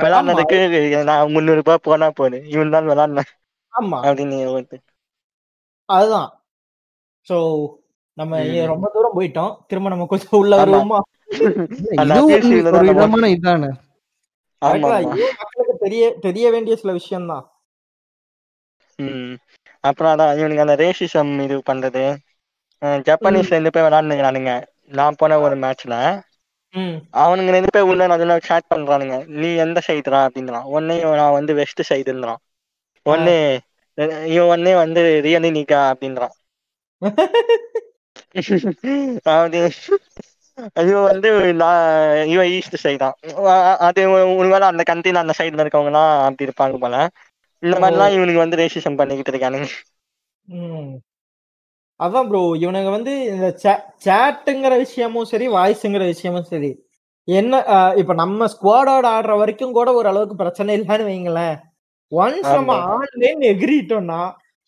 விளாட்னதுக்கு 0.00 1.04
நான் 1.04 1.30
முந்நூறு 1.30 1.56
ரூபாய் 1.56 1.82
போனா 1.82 2.10
போது. 2.10 2.42
இவன் 2.46 2.70
தான் 2.70 2.88
விளாட்னேன். 2.88 3.30
ஆமா. 3.72 3.98
அப்படின்னு 4.06 4.80
அதுதான். 5.88 6.30
சோ 7.28 7.36
நம்ம 8.18 8.38
ரொம்ப 8.66 8.86
தூரம் 8.92 9.16
போயிட்டோம். 9.16 9.52
திரும்ப 9.66 9.88
நம்ம 9.88 10.06
கொஞ்சம் 10.06 10.38
உள்ள. 10.40 10.52
வருவோமா? 10.56 10.98
விதமான 12.88 13.28
இதானே. 13.28 13.70
மக்களுக்கு 14.62 15.76
தெரிய 15.78 16.02
தெரிய 16.20 16.46
வேண்டிய 16.50 16.76
சில 16.76 16.92
விஷயம் 16.92 17.26
தான் 17.26 17.44
ம். 18.98 19.32
அப்புறம் 19.84 20.12
அதான் 20.12 20.36
இவனுங்க 20.38 20.64
அந்த 20.66 20.76
ரேசிசம் 20.76 21.32
இது 21.42 21.56
பண்றது. 21.70 22.04
ஜப்பானீஸ்ல 23.06 23.56
ரெண்டு 23.56 23.70
பேர் 23.70 23.86
விளாண்டுங்கிறானுங்க 23.86 24.52
நான் 24.92 25.18
போன 25.18 25.38
ஒரு 25.40 25.56
மேட்ச்ல 25.56 25.94
ம். 26.74 26.94
அவனுங்க 27.22 27.50
ரெண்டு 27.50 27.72
பேர் 27.72 27.88
உள்ள 27.90 28.06
நல்லா 28.06 28.38
சேட் 28.40 28.70
பண்றானுங்க. 28.74 29.16
நீ 29.40 29.48
எந்த 29.56 29.78
சைடுடா 29.86 30.20
அப்படின்றான். 30.26 30.66
ஒன்னே 30.76 30.96
நான் 31.16 31.32
வந்து 31.32 31.54
வெஸ்ட் 31.54 31.82
சைடுன்றான் 31.90 32.40
ஒன்னு 33.06 33.34
இவன் 34.26 34.50
ஒன்னே 34.54 34.74
வந்து 34.74 35.00
ரியலி 35.24 35.50
நிக்கா 35.58 35.80
அப்படின்றான். 35.92 36.34
அது 39.32 39.58
இவன் 40.90 41.06
வந்து 41.10 41.28
நான் 41.54 41.84
இவன் 42.26 42.50
ஈஸ்ட் 42.56 42.82
சைடு 42.82 42.98
தான் 42.98 43.16
அது 43.86 44.00
ஒருவேளை 44.34 44.66
அந்த 44.68 44.82
கண்ட்ரில 44.90 45.22
அந்த 45.22 45.34
சைடுல 45.38 45.64
இருக்கவங்க 45.64 45.92
எல்லாம் 45.92 46.12
அப்படி 46.26 46.48
இருப்பாங்க 46.48 46.76
போல 46.78 46.96
இந்த 47.62 47.76
மாதிரிலாம் 47.82 48.14
இவனுக்கு 48.16 48.44
வந்து 48.44 48.60
ரேசிசம் 48.60 48.98
பண்ணிக்கிட்டு 49.00 49.32
இருக்கானுங்க. 49.32 49.68
அதான் 52.00 52.28
ப்ரோ 52.28 52.40
இவனுங்க 52.62 52.90
வந்து 52.90 53.12
இந்த 53.32 53.48
சேட்டுங்கிற 54.04 54.72
விஷயமும் 54.78 55.28
சரி 55.32 55.46
வாய்ஸுங்கிற 55.48 56.04
விஷயமும் 56.12 56.48
சரி 56.48 56.70
என்ன 57.28 57.58
இப்ப 58.00 58.14
நம்ம 58.14 58.46
ஸ்குவாடோட 58.54 59.06
ஆடுற 59.16 59.32
வரைக்கும் 59.38 59.76
கூட 59.76 59.88
ஒரு 59.92 60.08
அளவுக்கு 60.08 60.36
பிரச்சனை 60.36 60.70
இல்லைன்னு 60.76 61.08
வைங்களேன் 61.10 61.56
ஒன்ஸ் 62.12 62.48
நம்ம. 62.52 62.72
ஆன்லைன் 62.94 63.42
எகிரிட்டோம்னா 63.52 64.20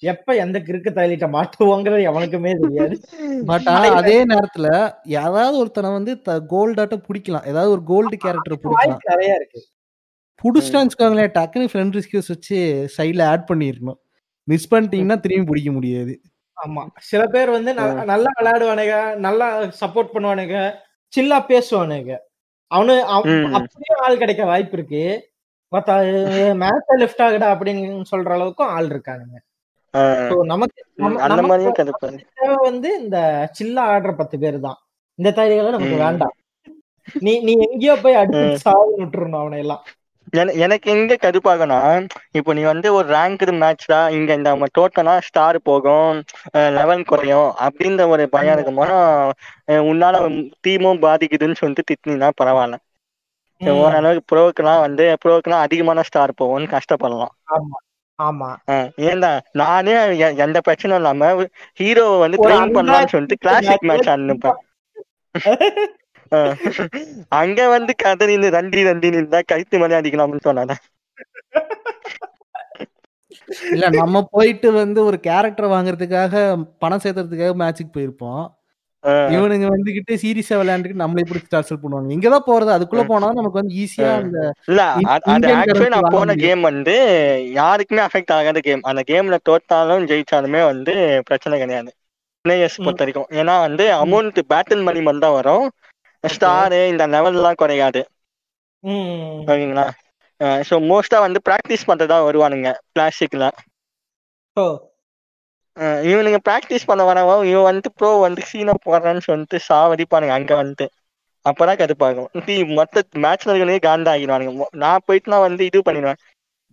எப்ப 0.05 0.35
எந்த 0.35 0.59
கிறுக்கு 0.59 0.91
தள்ளிட்ட 0.91 1.29
மாட்டுவோங்கிறது 1.33 2.13
எவனுக்குமே 2.13 2.59
தெரியாது. 2.61 3.01
பட் 3.47 3.69
ஆனா 3.69 3.95
அதே 3.95 4.25
நேரத்துல 4.25 4.95
யாராவது 5.05 5.59
ஒருத்தனை 5.59 5.91
வந்து 5.91 6.15
கோல்டாட்ட 6.27 7.03
பிடிக்கலாம். 7.09 7.47
ஏதாவது 7.47 7.71
ஒரு 7.71 7.83
கோல்டு 7.83 8.17
கேரக்டர் 8.17 8.59
பிடிக்கலாம். 8.63 8.97
நிறைய 9.05 9.35
இருக்கு. 9.35 9.67
புடிச்சிட்டான்னு 10.43 11.39
டக்குன்னு 11.39 11.69
ஃப்ரெண்ட் 11.73 12.01
ரிஸ்கியூஸ் 12.01 12.29
வச்சு 12.29 12.89
சைட்ல 12.99 13.23
ஆட் 13.23 13.51
பண்ணிடணும். 13.53 13.97
மிஸ் 14.45 14.75
பண்ணிட்டீங்கன்னா 14.75 15.21
திரும்பி 15.21 15.45
பிடிக்க 15.45 15.73
முடியாது. 15.73 16.21
ஆமா. 16.67 16.87
சில 16.97 17.27
பேர் 17.27 17.51
வந்து 17.51 17.75
ந- 17.75 18.05
நல்லா 18.05 18.31
விளையாடுவானுங்க 18.41 19.17
நல்லா 19.17 19.63
சப்போர்ட் 19.63 20.09
பண்ணுவானுங்க 20.15 20.73
சில்லா 21.17 21.41
பேசுவானுங்க. 21.49 22.17
அவனு. 22.75 22.99
அப்படியே 23.53 23.95
ஆள் 23.97 24.19
கிடைக்க 24.19 24.45
வாய்ப்பு 24.45 24.77
இருக்கு. 24.77 25.33
மத்த 25.77 25.89
மேட்ச 26.59 26.99
லெஃப்ட் 26.99 27.23
ஆகுடா 27.23 27.49
அப்படின்னு 27.55 28.03
சொல்ற 28.17 28.35
அளவுக்கும் 28.35 28.63
ஆள் 28.63 28.87
இருக்கானுங்க. 28.87 29.54
அந்த 31.21 31.43
மாதிரியும் 31.43 31.79
கடுப்பு 31.79 32.09
தேவை 32.37 32.57
வந்து 32.63 33.01
இந்த 33.01 33.19
சில்லா 33.59 33.83
ஆடுற 33.93 34.13
பத்து 34.17 34.39
பேர் 34.39 34.61
தான். 34.61 34.79
இந்த 35.19 35.31
தயாரிகளை 35.31 35.71
நமக்கு. 35.71 35.97
வேண்டாம். 35.99 36.35
நீ 37.21 37.41
நீ 37.41 37.53
எங்கேயோ 37.67 37.97
போய் 37.97 38.15
அடுத்து 38.15 38.59
சாவு 38.59 38.99
விட்டுறணும் 38.99 39.39
அவனை 39.39 39.59
எல்லாம் 39.59 39.83
என- 40.33 40.53
எனக்கு 40.57 40.91
எங்க 40.91 41.17
கடுப்பாகனா 41.23 41.79
இப்போ 42.31 42.53
நீ 42.53 42.63
வந்து 42.63 42.95
ஒரு 42.95 43.09
ரேங்க்டு 43.15 43.59
மேட்ச் 43.59 43.85
தான் 43.87 44.13
இங்க 44.13 44.35
இந்த 44.35 44.51
நம்ம 44.51 44.67
டோட்டலா 44.79 45.21
ஸ்டார் 45.21 45.63
போகும் 45.63 46.17
லெவல் 46.71 47.03
குறையும் 47.03 47.53
அப்படின்ற 47.61 48.09
ஒரு 48.09 48.29
பயம் 48.29 48.55
இருக்கும் 48.55 48.75
போனா 48.75 48.97
உன்னால 49.85 50.23
டீமும் 50.67 51.03
பாதிக்குதுன்னு 51.03 51.55
சொல்லிட்டு 51.55 51.89
திட்டினா 51.91 52.31
பரவாயில்ல. 52.41 52.79
ஓரளவுக்கு 53.81 54.31
ப்ரோக்கெல்லாம் 54.31 54.81
வந்து 54.81 55.17
ப்ரோக்கெல்லாம் 55.25 55.65
அதிகமான 55.65 56.03
ஸ்டார் 56.03 56.33
போகும்னு 56.43 56.69
கஷ்டப்படலாம். 56.69 57.33
ஆமா. 58.19 58.49
ஏன்டா 59.09 59.31
நானே 59.61 59.95
எந்த 60.45 60.59
பிரச்சனையும் 60.67 61.01
இல்லாம 61.01 61.31
ஹீரோ 61.81 62.05
வந்து 62.23 62.39
ட்ரெயின் 62.45 62.75
பண்ணலாம்னு 62.77 63.13
சொல்லிட்டு 63.15 63.43
கிளாசிக் 63.45 63.89
மேட்ச் 63.91 64.11
அனுப்பேன் 64.15 64.59
அங்க 67.41 67.61
வந்து 67.69 67.93
கதறின்னு 68.05 68.49
ரண்டி 68.57 68.83
ரண்டின்னு 68.89 69.21
இருந்தா 69.21 69.41
கழுத்து 69.51 69.81
மணி 69.83 69.97
அடிக்கலாம்னு 69.99 70.47
சொன்னாங்க. 70.47 70.75
இல்ல 73.75 73.87
நம்ம 73.95 74.23
போயிட்டு 74.33 74.69
வந்து 74.73 75.01
ஒரு 75.05 75.19
கேரக்டர் 75.21 75.73
வாங்குறதுக்காக 75.73 76.35
பணம் 76.83 77.03
சேர்த்துறதுக்காக 77.05 77.55
மேட்சுக்கு 77.63 77.93
போயிருப்போம். 77.97 78.45
இவனுங்க 79.35 79.67
வந்துகிட்டு 79.73 80.13
சீரியஸா 80.23 80.59
விளையாண்டுட்டு 80.61 81.03
நம்மளை 81.03 81.25
பிடிச்சி 81.31 81.49
டார்ச்சர் 81.55 81.81
பண்ணுவாங்க? 81.83 82.15
இங்கதான் 82.17 82.47
போறது. 82.47 82.71
அதுக்குள்ள 82.77 83.03
போனா 83.11 83.29
நமக்கு 83.39 83.61
வந்து 83.61 83.75
ஈஸியா 83.83 84.11
அந்த 84.19 84.39
இல்ல 84.67 84.83
நான் 85.95 86.15
போன. 86.15 86.37
கேம் 86.45 86.63
வந்து 86.69 86.95
யாருக்குமே 87.59 88.03
அஃபெக்ட் 88.07 88.35
ஆகாத 88.37 88.61
கேம் 88.69 88.87
அந்த 88.91 89.03
கேம்ல 89.11 89.39
தோத்தாலும் 89.49 90.07
ஜெயிச்சாலுமே 90.13 90.63
வந்து 90.71 90.95
பிரச்சனை 91.29 91.59
கிடையாது. 91.63 91.93
பிளேயர்ஸ். 92.45 92.79
பொறுத்த 92.85 93.05
வரைக்கும் 93.05 93.31
ஏன்னா 93.41 93.57
வந்து 93.67 93.85
அமௌண்ட் 94.03 94.41
பேட்டில் 94.53 94.87
மணி 94.89 95.03
தான் 95.19 95.37
வரும். 95.39 95.67
ஸ்டாரு 96.25 96.81
இந்த 96.93 97.05
லெவல் 97.15 97.39
எல்லாம் 97.39 97.61
குறையாது. 97.63 98.03
ஓகேங்களா 99.51 99.87
ஸோ 100.69 100.75
மோஸ்டா 100.89 101.19
வந்து 101.25 101.41
ப்ராக்டிஸ் 101.49 101.89
பண்றதா 101.91 102.17
வருவானுங்க. 102.27 102.71
பிளாஸ்டிக்ல 102.95 103.45
ஓ. 104.57 104.65
இவனுங்க 105.77 106.39
ப்ராக்டிஸ் 106.49 106.87
பண்ண 106.87 107.03
வரவோ 107.05 107.45
இவன் 107.45 107.67
வந்துட்டு 107.69 107.91
ப்ரோ 107.97 108.11
வந்து 108.21 108.43
சீனா 108.43 108.73
போடுறான்னு 108.87 109.21
சொல்லிட்டு 109.21 109.59
சாவடிப்பானுங்க 109.69 110.29
அங்க 110.29 110.65
வந்துட்டு. 110.65 110.87
அப்பதான் 111.47 111.81
கடுப்பாகும். 111.81 112.45
டீ 112.45 112.65
மொத்த 112.65 113.03
மேட்ச்ல 113.17 113.55
இருக்கிறதே 113.55 113.79
காண்டாகிடுவானுங்க 113.79 114.53
மொ- 114.61 114.77
நான் 114.77 115.01
போயிட்டுனா 115.07 115.41
வந்து 115.41 115.65
இது 115.65 115.83
பண்ணிடுவேன். 115.85 116.21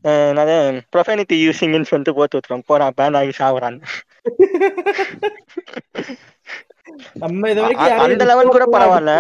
என்னது 0.04 0.54
ப்ரொஃபனிட்டி 0.96 1.36
யூசிங்னு 1.46 1.82
சொல்லிட்டு 1.82 2.14
போட்டு 2.14 2.38
விட்டுருவோம் 2.38 2.64
போடா 2.66 2.92
பேன் 2.98 3.18
ஆகி 3.18 3.32
சாவுறான்னு. 3.40 3.82
அந்த 7.98 8.26
லெவல் 8.26 8.48
கூட 8.48 8.66
பரவாயில்ல. 8.72 9.14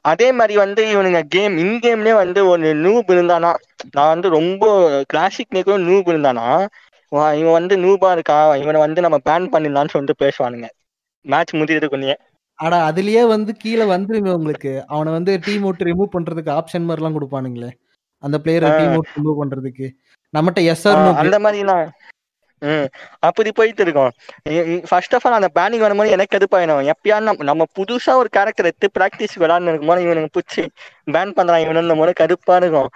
அதே 0.00 0.32
மாதிரி 0.32 0.56
வந்து 0.56 0.82
இவனுங்க 0.84 1.20
கேம் 1.28 1.56
இன் 1.56 1.78
கேம்லயே 1.80 2.14
வந்து 2.14 2.46
ஒரு 2.46 2.74
நூப் 2.74 3.08
இருந்தானா 3.10 3.50
நான் 3.92 4.08
வந்து 4.08 4.28
ரொம்ப 4.28 4.64
கிளாசிக் 5.06 5.54
நூப் 5.88 6.08
இருந்தானா 6.08 6.66
வா, 7.14 7.24
இவன் 7.32 7.52
வந்து 7.52 7.74
நூபா 7.78 8.12
இருக்கா? 8.12 8.56
இவனை 8.56 8.78
வந்து 8.80 9.00
நம்ம 9.00 9.16
பேன் 9.28 9.50
பண்ணிடலாம்னு 9.52 9.92
சொல்லிட்டு 9.94 10.22
பேசுவானுங்க. 10.24 10.68
மேட்ச் 11.24 11.54
முடியறதுக்குள்ளேயே 11.54 12.16
ஆனா 12.58 12.76
அதுலயே 12.90 13.22
வந்து 13.26 13.52
கீழே 13.56 13.84
வந்துருங்க 13.84 14.30
உங்களுக்கு. 14.38 14.72
அவனை 14.86 15.12
வந்து 15.12 15.32
டீம் 15.44 15.62
விட்டு 15.62 15.84
ரிமூவ் 15.84 16.14
பண்றதுக்கு 16.16 16.50
ஆப்ஷன் 16.58 16.86
மாதிரி 16.88 17.00
எல்லாம் 17.02 17.16
கொடுப்பானுங்களே. 17.16 17.70
அந்த 18.22 18.36
பிளேயரை. 18.38 18.68
டீம் 18.78 18.94
விட்டு 18.94 19.16
ரிமூவ் 19.18 19.40
பண்றதுக்கு. 19.40 19.86
நம்மகிட்ட 20.34 20.60
எஸ்ஆர் 20.72 21.00
அந்த 21.22 21.38
மாதிரிலாம் 21.38 21.82
ம். 22.72 22.86
அப்படி 23.18 23.50
போயிட்டு 23.52 23.82
இருக்கோம். 23.82 24.12
ஃபர்ஸ்ட் 24.88 25.14
ஆஃப் 25.14 25.26
ஆல் 25.26 25.38
அந்த 25.38 25.50
பேனிங் 25.58 25.84
வரும்போது 25.86 26.10
எனக்கு 26.10 26.38
எதுப்பாயிடும் 26.38 26.90
எப்பயா 26.92 27.16
நம்ம 27.20 27.44
நம்ம 27.44 27.66
புதுசா 27.78 28.14
ஒரு 28.14 28.28
கேரக்டர் 28.28 28.68
எடுத்து 28.70 28.90
ப்ராக்டிஸ் 28.98 29.38
விளாட்னு 29.42 29.72
இருக்கும்போது 29.72 30.04
இவனுக்கு 30.06 30.34
பிடிச்சி 30.36 30.64
பேன் 31.10 31.36
பண்றான் 31.38 31.62
இவனு 31.64 31.96
போது 32.02 32.12
கடுப்பா 32.22 32.56
இருக்கும். 32.56 32.90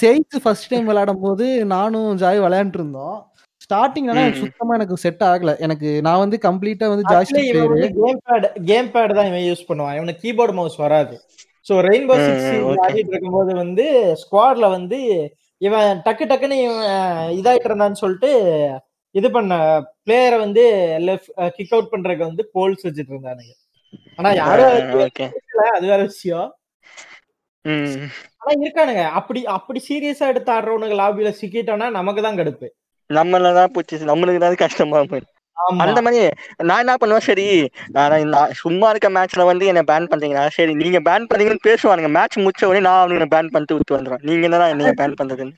சேல்ஸ் 0.00 0.42
ஃபர்ஸ்ட் 0.42 0.70
டைம் 0.70 0.84
விளையாடும் 0.84 1.20
போது 1.20 1.46
நானும் 1.74 2.10
ஜாய் 2.18 2.42
விளையாண்டு 2.46 2.78
இருந்தோம். 2.80 3.16
ஸ்டார்டிங் 3.64 4.08
ஆனா 4.10 4.20
எனக்கு. 4.20 4.42
சுத்தமா 4.44 4.74
எனக்கு 4.74 4.96
செட் 4.96 5.22
ஆகல. 5.24 5.52
எனக்கு 5.58 5.90
நான் 6.02 6.22
வந்து 6.24 6.38
கம்ப்ளீட்டா 6.42 6.88
வந்து 6.92 7.06
joystick 7.12 7.52
game 8.00 8.20
bad 8.26 8.46
game 8.64 8.90
bad 8.94 9.14
தான் 9.18 9.28
இவன் 9.30 9.46
யூஸ் 9.50 9.68
பண்ணுவான். 9.68 9.96
இவனுக்கு 9.98 10.24
கீபோர்டு 10.24 10.54
மவுஸ் 10.58 10.76
வராது. 10.76 11.14
So 11.66 11.74
rainbow 11.88 12.16
six. 12.26 12.50
ஆடிட்டு 12.84 13.12
இருக்கும்போது 13.12 13.54
வந்து 13.54 13.84
ஸ்குவாட்ல 14.22 14.68
வந்து 14.70 14.98
இவன் 15.60 16.00
டக்கு 16.06 16.24
டக்குன்னு 16.30 16.56
இவன் 16.64 16.84
இதாயிட்டு 17.38 17.68
இருந்தான்னு 17.70 18.02
சொல்லிட்டு 18.02 18.30
இது 19.14 19.28
பண்ண 19.34 19.54
பிளேயரை 20.06 20.38
வந்து 20.44 20.62
லெஃப்ட் 21.08 21.32
கிக் 21.56 21.74
அவுட் 21.74 21.92
பண்றதுக்கு 21.92 22.28
வந்து 22.30 22.44
போல்ஸ் 22.54 22.84
வச்சுட்டு 22.86 23.12
இருந்தானுங்க. 23.14 23.52
ஆனா 24.18 24.30
யாரும் 24.42 24.72
அது 25.76 25.86
வேற 25.92 26.00
விஷயம். 26.12 26.48
ஆனா 28.40 28.52
இருக்கானுங்க. 28.62 29.04
அப்படி 29.18 29.40
அப்படி 29.56 29.80
சீரியஸா 29.88 30.30
எடுத்து 30.32 30.50
ஆடுறவனுக்கு 30.56 31.00
லாபியில 31.02 31.32
சிக்கிட்டோம்னா 31.40 31.88
நமக்கு 31.98 32.24
தான் 32.26 32.40
கடுப்பு. 32.40 32.68
நம்மளதான் 33.10 33.72
போச்சு 33.76 34.10
நம்மளுக்கு 34.10 34.42
தான் 34.44 34.62
கஷ்டமா 34.64 35.00
போயிடும். 35.12 35.33
அந்த 35.84 36.00
மாதிரி 36.04 36.20
நான் 36.68 36.82
என்ன 36.82 36.94
பண்ணுவேன் 37.00 37.26
சரி 37.26 37.46
சும்மா 38.62 38.86
இருக்க 38.90 39.08
மேட்ச்ல 39.10 39.44
வந்து 39.50 39.64
என்ன 39.66 39.82
பேன் 39.90 40.10
பண்றீங்களா? 40.12 40.44
சரி 40.56 40.72
நீங்க 40.80 41.00
பேன் 41.08 41.28
பண்ணீங்கன்னு 41.30 41.66
பேசுவானுங்க. 41.68 42.10
மேட்ச் 42.16 42.38
முடிச்ச 42.38 42.68
உடனே 42.70 42.84
நான் 42.86 43.02
அவனுக்கு 43.02 43.34
பேன் 43.34 43.52
பண்ணிட்டு 43.52 43.76
விட்டு 43.76 43.96
வந்துடுவேன் 43.96 44.24
நீங்க 44.28 44.48
என்னடா 44.48 44.68
என்னைய 44.72 44.94
பேன் 45.00 45.18
பண்றதுன்னு? 45.20 45.54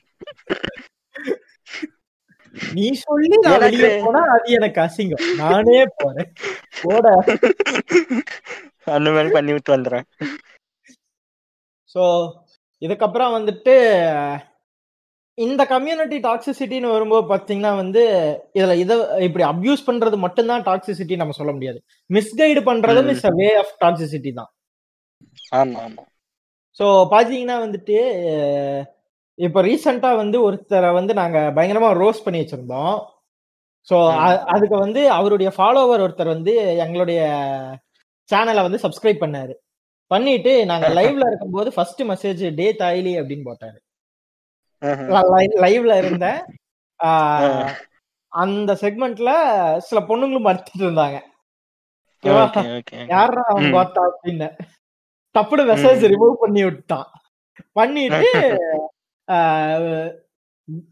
நீ 2.73 2.85
சொல்லி 3.01 3.35
நான் 3.45 3.61
வெளியே 3.63 3.89
போனா 4.05 4.21
அது 4.35 4.53
எனக்கு 4.57 4.79
அசிங்கம். 4.85 5.25
நானே 5.41 5.79
போறேன். 5.99 6.29
போட. 6.81 7.05
அந்த 8.97 9.09
மாதிரி 9.15 9.29
பண்ணி 9.29 9.51
விட்டு 9.55 9.75
வந்துடுறேன் 9.75 10.05
ஸோ 11.95 12.03
இதுக்கப்புறம் 12.81 13.35
வந்துட்டு 13.35 13.75
இந்த 15.37 15.61
கம்யூனிட்டி 15.71 16.17
டாக்ஸிசிட்டின்னு 16.25 16.93
வரும்போது 16.93 17.25
பார்த்தீங்கன்னா 17.31 17.71
வந்து 17.81 18.03
இதுல 18.57 18.75
இதை 18.83 18.95
இப்படி 19.27 19.43
அப்யூஸ் 19.49 19.87
பண்றது 19.89 20.17
மட்டும்தான் 20.17 20.63
டாக்ஸிசிட்டி 20.63 21.15
நம்ம 21.21 21.35
சொல்ல 21.39 21.51
முடியாது. 21.51 21.79
மிஸ்கைடு 22.09 22.61
பண்றதும். 22.69 23.09
Is 23.15 23.27
a 23.31 23.33
way 23.39 23.49
of 23.61 23.73
toxicity 23.83 24.31
தான். 24.39 24.49
ஆமா 25.59 25.81
ஆமா. 25.85 26.03
ஸோ 26.79 26.85
பார்த்தீங்கன்னா 27.13 27.57
வந்துட்டு 27.65 27.97
இப்போ 29.39 29.59
ரீசெண்டாக 29.67 30.19
வந்து 30.21 30.37
ஒருத்தரை 30.47 30.89
வந்து 30.99 31.13
நாங்கள் 31.13 31.53
பயங்கரமாக 31.57 31.99
ரோஸ் 32.01 32.23
பண்ணி 32.25 32.39
வச்சிருந்தோம். 32.41 32.95
ஸோ. 33.87 33.97
அதுக்கு 34.53 34.77
வந்து 34.85 35.01
அவருடைய 35.17 35.49
ஃபாலோவர் 35.57 36.03
ஒருத்தர் 36.05 36.35
வந்து 36.35 36.53
எங்களுடைய 36.85 37.19
சேனலை 38.29 38.63
வந்து 38.67 38.83
சப்ஸ்கிரைப் 38.85 39.23
பண்ணாரு. 39.23 39.53
பண்ணிட்டு 40.11 40.51
நாங்க 40.65 40.87
லைவ்ல 40.99 41.29
இருக்கும்போது 41.29 41.69
ஃபர்ஸ்ட் 41.75 42.01
மெசேஜ் 42.11 42.43
டே 42.59 42.67
தாய்லி 42.81 43.13
அப்படின்னு 43.21 43.47
போட்டாரு. 43.49 43.77
லைவ்ல 45.63 45.93
இருந்தேன். 46.01 46.39
அந்த 48.33 48.71
செக்மெண்ட்ல 48.81 49.31
சில 49.87 49.99
பொண்ணுங்களும் 50.09 50.47
மறுத்துட்டு 50.47 50.85
இருந்தாங்க. 50.87 51.17
யாரா 53.13 53.43
அவன். 53.51 53.73
பார்த்தா 53.77 54.01
அப்படின்னு. 54.09 54.47
டப்புனு 55.35 55.63
மெசேஜ் 55.71 56.03
ரிமூவ் 56.13 56.41
பண்ணி 56.43 56.61
விட்டான் 56.67 57.07
பண்ணிட்டு 57.77 58.29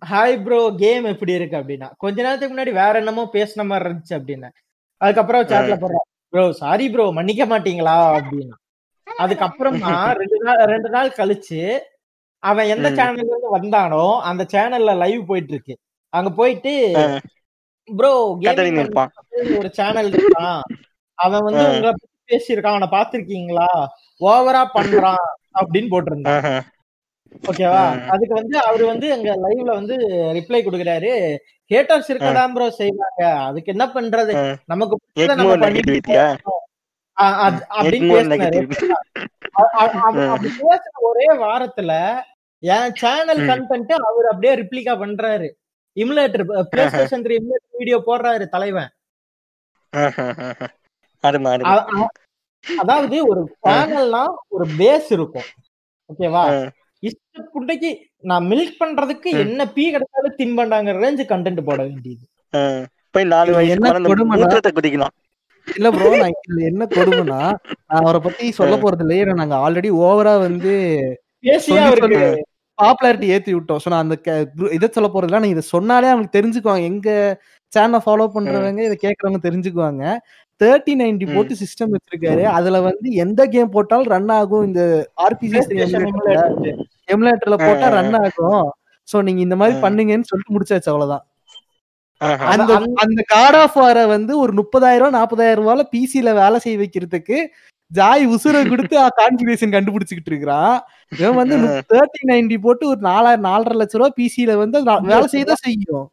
ஹாய் 0.09 0.35
ப்ரோ 0.43 0.59
கேம் 0.81 1.05
எப்படி 1.11 1.33
இருக்கு? 1.37 1.55
அப்படின்னா 1.61 1.87
கொஞ்ச 2.03 2.17
நேரத்துக்கு 2.25 2.53
முன்னாடி 2.53 2.73
வேற 2.81 2.93
என்னமோ 3.01 3.23
பேசின 3.33 3.65
மாதிரி 3.69 3.87
இருந்துச்சு 3.87 4.13
அப்படின்னு. 4.17 4.49
அதுக்கப்புறம் 5.01 5.49
சாட்ல 5.51 5.75
போடுறான் 5.81 6.05
ப்ரோ 6.33 6.43
சாரி 6.61 6.85
ப்ரோ 6.93 7.05
மன்னிக்க 7.17 7.43
மாட்டீங்களா? 7.45 7.95
அப்படின்னு. 8.19 8.55
அதுக்கப்புறமா 9.07 9.89
ரெண்டு 10.21 10.37
நாள் 10.45 10.61
ரெண்டு 10.73 10.89
நாள் 10.89 11.17
கழிச்சு 11.19 11.59
அவன் 12.49 12.71
எந்த. 12.73 12.87
சேனல்ல 12.99 13.29
இருந்து 13.29 13.49
வந்தானோ 13.57 14.03
அந்த 14.29 14.43
சேனல்ல 14.53 14.93
லைவ் 15.03 15.21
போயிட்டு 15.29 15.53
இருக்கு 15.53 15.75
அங்க 16.13 16.29
போயிட்டு 16.39 16.73
ப்ரோ 17.89 18.11
ஒரு 19.59 19.69
சேனல் 19.79 20.11
இருக்கான் 20.11 20.61
அவன் 21.19 21.45
வந்து. 21.47 21.63
உங்களை 21.71 21.91
பத்தி 21.91 22.13
பேசியிருக்கான் 22.31 22.75
அவனை 22.75 22.89
பாத்திருக்கீங்களா 22.93 23.67
ஓவரா 24.21 24.63
பண்றான் 24.77 25.25
அப்படின்னு 25.59 25.91
போட்டிருந்தான். 25.91 26.45
ஓகேவா. 27.49 27.83
அதுக்கு 28.13 28.33
வந்து 28.33 28.55
அவரு 28.67 28.83
வந்து 28.91 29.07
எங்க 29.15 29.29
லைவ்ல 29.43 29.71
வந்து 29.79 29.95
ரிப்ளை 30.37 30.59
கொடுக்குறாரு. 30.61 31.11
ஹேட்டர்ஸ் 31.71 32.09
இருக்கதான் 32.11 32.53
ப்ரோ 32.55 32.67
செய்வாங்க. 32.79 33.21
அதுக்கு 33.47 33.73
என்ன 33.75 33.85
பண்றது. 33.95 34.33
நமக்கு 34.71 34.95
அப்படின்னு 37.77 38.07
பேசினாரு. 38.13 38.61
ஒரே 41.09 41.27
வாரத்துல 41.43 41.91
என் 42.63 42.93
சேனல். 43.01 43.41
கண்டென்ட் 43.49 43.93
அவர் 44.09 44.27
அப்படியே 44.31 44.53
ரிப்ளிகா 44.61 44.93
பண்றாரு. 45.01 45.47
Emulator 45.97 46.43
PlayStation 46.93 47.23
three 47.25 47.35
emulator 47.39 47.79
video 47.79 47.97
போடுறாரு 48.07 48.45
தலைவன். 48.55 48.91
அதாவது 52.63 53.17
ஒரு 53.31 53.41
சேனல்னா 53.65 54.23
ஒரு 54.55 54.65
பேஸ் 54.79 55.09
இருக்கும். 55.17 55.47
ஓகேவா 56.09 56.43
ஆ. 56.53 56.63
இஷ்ட 57.03 57.43
புண்டைக்கு 57.53 57.89
நான் 58.29 58.45
மில்க் 58.51 58.79
பண்றதுக்கு. 58.81 59.29
என்ன 59.43 59.65
பீ 59.75 59.83
கிடைச்சாலும் 59.95 60.37
தின்பண்டாங்க 60.39 60.93
ரேஞ்சு 61.01 61.25
கண்டென்ட் 61.31 61.67
போட 61.69 61.79
வேண்டியது. 61.87 62.25
போய் 63.15 63.31
நாலு 63.33 63.51
என்ன 63.75 63.91
குடிக்கலாம் 64.73 65.13
இல்ல 65.67 65.87
ப்ரோ 65.93 66.09
நான் 66.21 66.35
என்ன 66.69 66.83
கொடுமைனா 66.89 67.37
நான் 67.87 67.99
அவரை 67.99 68.19
பத்தி 68.21 68.45
சொல்ல 68.57 68.75
போறது 68.77 69.03
இல்லையே 69.05 69.23
நாங்க 69.39 69.55
ஆல்ரெடி 69.65 69.89
ஓவரா 70.01 70.33
வந்து 70.47 70.73
பேசியே 71.49 71.77
அவருக்கு. 71.79 72.45
பாப்புலாரிட்டி 72.81 73.21
ஏத்தி 73.21 73.53
விட்டோம். 73.53 73.77
ஸோ 73.85 73.89
நான் 73.89 74.09
அந்த 74.09 74.45
இதை 74.71 74.89
சொல்ல 74.91 75.09
போறது 75.09 75.23
இல்ல. 75.23 75.29
நீங்க 75.29 75.47
இதை 75.47 75.61
சொன்னாலே 75.61 76.07
அவங்களுக்கு 76.07 76.41
தெரிஞ்சுக்குவாங்க. 76.41 76.83
எங்க 76.83 77.41
சேனலை 77.77 77.99
ஃபாலோ 78.05 78.29
பண்றவங்க 78.33 78.91
இதை 78.91 78.97
கேட்கறவங்க 79.01 79.35
தெரிஞ்சுக்குவாங்க. 79.43 80.17
Thirty 80.63 80.95
ninety. 80.95 81.35
போட்டு 81.35 81.55
சிஸ்டம் 81.55 81.95
வச்சிருக்காரு. 81.95 82.43
அதுல 82.43 82.81
வந்து 82.81 83.11
எந்த 83.11 83.45
கேம் 83.45 83.69
போட்டாலும் 83.69 84.05
ரன் 84.05 84.29
ஆகும். 84.29 84.65
இந்த 84.65 85.09
ஆர்பிசி. 85.17 85.53
எமுலேட்டர்ல 87.11 87.67
போட்டா 87.67 87.87
ரன் 87.87 88.13
ஆகும். 88.13 88.71
சோ 89.13 89.23
நீங்க 89.23 89.41
இந்த 89.41 89.55
மாதிரி. 89.55 89.77
பண்ணுங்கன்னு 89.77 90.23
சொல்லிட்டு 90.23 90.59
முடிச்சாச்சு 90.59 90.93
அவ்வளவுதான். 90.93 91.27
அந்த 92.17 92.75
அந்த- 92.93 93.23
கார்ட் 93.25 93.55
ஆஃப் 93.55 93.75
வார 93.75 94.05
வந்து 94.05 94.39
ஒரு 94.39 94.53
முப்பதாயிரம் 94.53 95.09
நாற்பதாயிரம் 95.09 95.67
ரூபாயில 95.67 95.81
பிசில 95.91 96.33
வேலை 96.33 96.59
செய்ய 96.59 96.77
வைக்கிறதுக்கு 96.77 97.45
ஜாய் 97.91 98.23
உசுரை 98.31 98.61
கொடுத்து 98.65 98.95
கான்ஃபிகரேஷன் 99.19 99.73
கண்டுபிடிச்சுக்கிட்டு 99.73 100.31
இருக்கிறான். 100.31 100.75
இவன் 101.11 101.37
வந்து. 101.39 101.55
தேர்ட்டி 101.91 102.21
நைன்டி 102.29 102.57
போட்டு 102.59 102.83
ஒரு 102.87 103.01
நாலாயிரம் 103.07 103.47
நாலரை 103.47 103.75
லட்சம் 103.77 104.01
ரூபாய் 104.01 104.17
பிசில 104.19 104.55
வந்து 104.57 104.77
வேலை 105.09 105.27
செய்ய 105.33 105.45
தான் 105.45 105.63
செய்யும். 105.65 106.05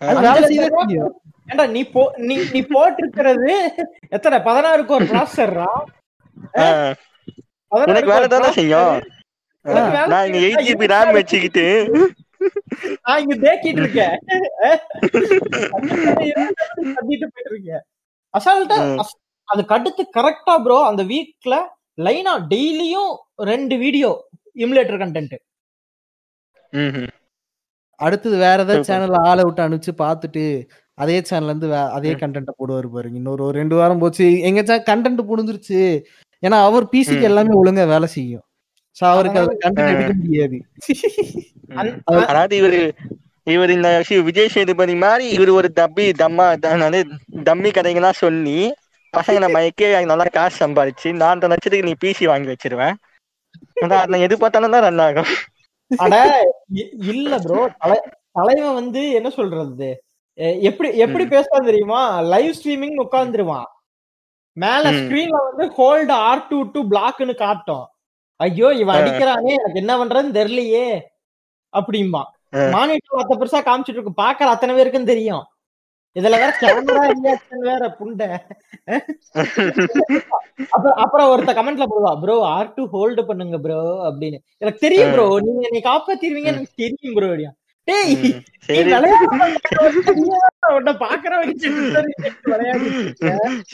வேலை 0.00 0.18
அஞ்சு 0.30 0.48
செய்ய 0.50 0.60
லட்சம் 0.60 0.78
தான் 0.78 0.90
செய்யும். 0.90 1.14
ஏண்டா 1.48 1.64
நீ 1.68 1.82
போ 1.94 2.02
நீ 2.28 2.34
நீ 2.52 2.60
போட்டிருக்கிறது 2.72 3.52
எத்தனை 4.16 4.36
பதினாறுக்கு 4.46 4.96
ஒரு 4.98 5.06
ப்ராசஸர்ரா 5.12 5.70
ஆ. 6.58 6.66
உனக்கு 7.72 8.12
வேலை 8.12 8.26
தானே 8.28 8.50
செய்யும்? 8.58 8.94
நான் 10.12 10.24
இங்க. 10.28 10.38
எயிட் 10.44 10.66
ஜிபி 10.68 10.86
ரேம் 10.92 11.16
வச்சுக்கிட்டு. 11.16 11.66
நான் 13.04 13.20
இங்க 13.22 13.34
தேக்கிட்டு 13.42 13.82
இருக்கேன். 13.82 14.14
போயிட்டு 17.00 17.50
இருக்கேன். 17.50 17.82
அசால்ட்டா 18.34 18.78
அதுக்கு 19.50 19.74
அடுத்து 19.76 20.02
கரெக்டா 20.16 20.54
ப்ரோ 20.64 20.78
அந்த 20.88 21.02
வீக்ல 21.10 21.54
லைனா 21.98 22.32
டெய்லியும் 22.50 23.12
ரெண்டு 23.44 23.74
வீடியோ 23.78 24.10
இமுலேட்டர் 24.56 25.00
கண்டென்ட். 25.02 25.36
அடுத்தது 28.00 28.36
வேற 28.38 28.58
ஏதாவது. 28.58 28.86
சேனல்ல 28.88 29.18
ஆளை 29.30 29.42
விட்டு 29.44 29.64
அனுப்பிச்சு 29.64 29.92
பார்த்துட்டு 30.00 30.44
அதே 30.98 31.16
சேனல்ல 31.28 31.52
இருந்து 31.52 31.68
அதே 31.96 32.12
கண்டென்ட்டை 32.22 32.54
போடுவாரு 32.56 32.88
பாருங்க 32.92 33.18
இன்னொரு 33.20 33.42
ஒரு 33.44 33.56
ரெண்டு 33.58 33.74
வாரம் 33.76 34.02
போச்சு 34.02 34.26
எங்க 34.48 34.60
கண்டென்ட் 34.88 35.22
புடிஞ்சிருச்சு 35.28 35.80
ஏன்னா 36.42 36.58
அவர் 36.66 36.84
பிசிக்கு. 36.92 37.28
எல்லாமே 37.30 37.58
ஒழுங்கா 37.60 37.84
வேலை 37.88 38.08
செய்யும் 38.14 38.44
சோ 38.96 39.04
அவருக்கு 39.10 39.40
அது 39.40 39.52
கண்டென்ட். 39.64 39.90
எடுக்க 39.96 40.14
முடியாது. 40.20 40.56
அதாவது 42.28 42.54
இவரு 42.60 42.80
இவர் 43.46 43.70
இந்த 43.70 43.88
விஜய் 44.26 44.52
சேதுபதி 44.54 44.94
மாதிரி 45.02 45.26
இவர் 45.36 45.50
ஒரு 45.50 45.68
டப்பி 45.76 46.06
தம்மா 46.18 46.46
த- 46.58 46.72
அதாவது 46.76 47.00
டம்மி 47.46 47.70
கதைகள்லாம் 47.72 48.20
சொல்லி 48.20 48.58
பசங்களை 49.16 49.48
மயக்கி 49.50 50.04
நல்லா 50.04 50.24
காசு 50.32 50.66
சம்பாதிச்சு 50.66 51.12
நான் 51.12 51.38
லட்சத்துக்கு 51.38 51.82
நீ 51.82 51.92
பிசி 52.04 52.26
வாங்கி 52.26 52.54
வச்சிருவேன். 52.54 52.94
அதுல 53.80 54.18
எது 54.18 54.38
பார்த்தாலும் 54.38 54.70
தான் 54.70 54.82
ரன் 54.82 54.98
ஆகும். 54.98 55.34
அட 55.96 56.42
இ- 56.74 57.08
இல்ல 57.08 57.38
ப்ரோ 57.38 57.70
தலைவன் 58.32 58.74
வந்து 58.74 59.10
என்ன 59.10 59.30
சொல்றது? 59.30 60.02
எப்படி 60.34 60.96
எப்படி. 60.96 61.24
பேசுவான் 61.24 61.64
தெரியுமா? 61.64 62.20
லைவ் 62.20 62.54
ஸ்ட்ரீமிங் 62.62 63.06
உட்கார்ந்துருவான். 63.06 63.64
மேல. 64.52 64.90
ஸ்கிரீன்ல 64.90 65.36
வந்து 65.54 65.66
ஹோல்டு 65.66 66.10
ஆர் 66.10 66.46
டூ 66.48 66.62
டூ 66.62 66.88
பிளாக்னு 66.88 67.34
காட்டும். 67.34 67.86
ஐயோ 68.36 68.74
இவன். 68.74 68.96
அடிக்கிறானே 68.96 69.46
எனக்கு 69.46 69.72
என்ன 69.72 70.04
பண்றதுன்னு 70.04 70.36
தெரியலையே. 70.40 71.00
அப்படிம்பா. 71.78 72.22
மானிட்டர் 72.70 73.20
அத்த 73.20 73.32
பெருசா 73.40 73.60
காமிச்சிட்டு 73.60 73.98
இருக்கு. 73.98 74.22
பாக்குற 74.22 74.52
அத்தனை 74.54 74.74
பேருக்கும் 74.74 75.04
தெரியும். 75.04 75.44
இதுல 76.16 76.38
வேற 76.42 76.52
கேமரா 76.60 77.02
ரியாக்ஷன் 77.10 77.66
வேற 77.68 77.82
புண்டை. 77.98 78.28
அப்புறம் 80.74 80.96
அப்புறம் 81.04 81.30
ஒருத்த 81.32 81.52
கமெண்ட்ல 81.58 81.86
போடுவா 81.92 82.12
ப்ரோ 82.22 82.36
ஆர் 82.54 82.72
டூ 82.76 82.84
ஹோல்டு 82.94 83.24
பண்ணுங்க 83.28 83.58
ப்ரோ 83.58 83.78
அப்படின்னு. 84.08 84.38
எனக்கு 84.62 84.84
தெரியும் 84.86 85.12
ப்ரோ 85.14 85.26
நீங்க 85.46 85.62
என்னை 85.70 85.82
காப்பாத்திருவீங்க 85.90 86.52
எனக்கு 86.54 86.72
தெரியும் 86.82 87.16
ப்ரோ 87.18 87.28
அப்படியா. 87.30 87.52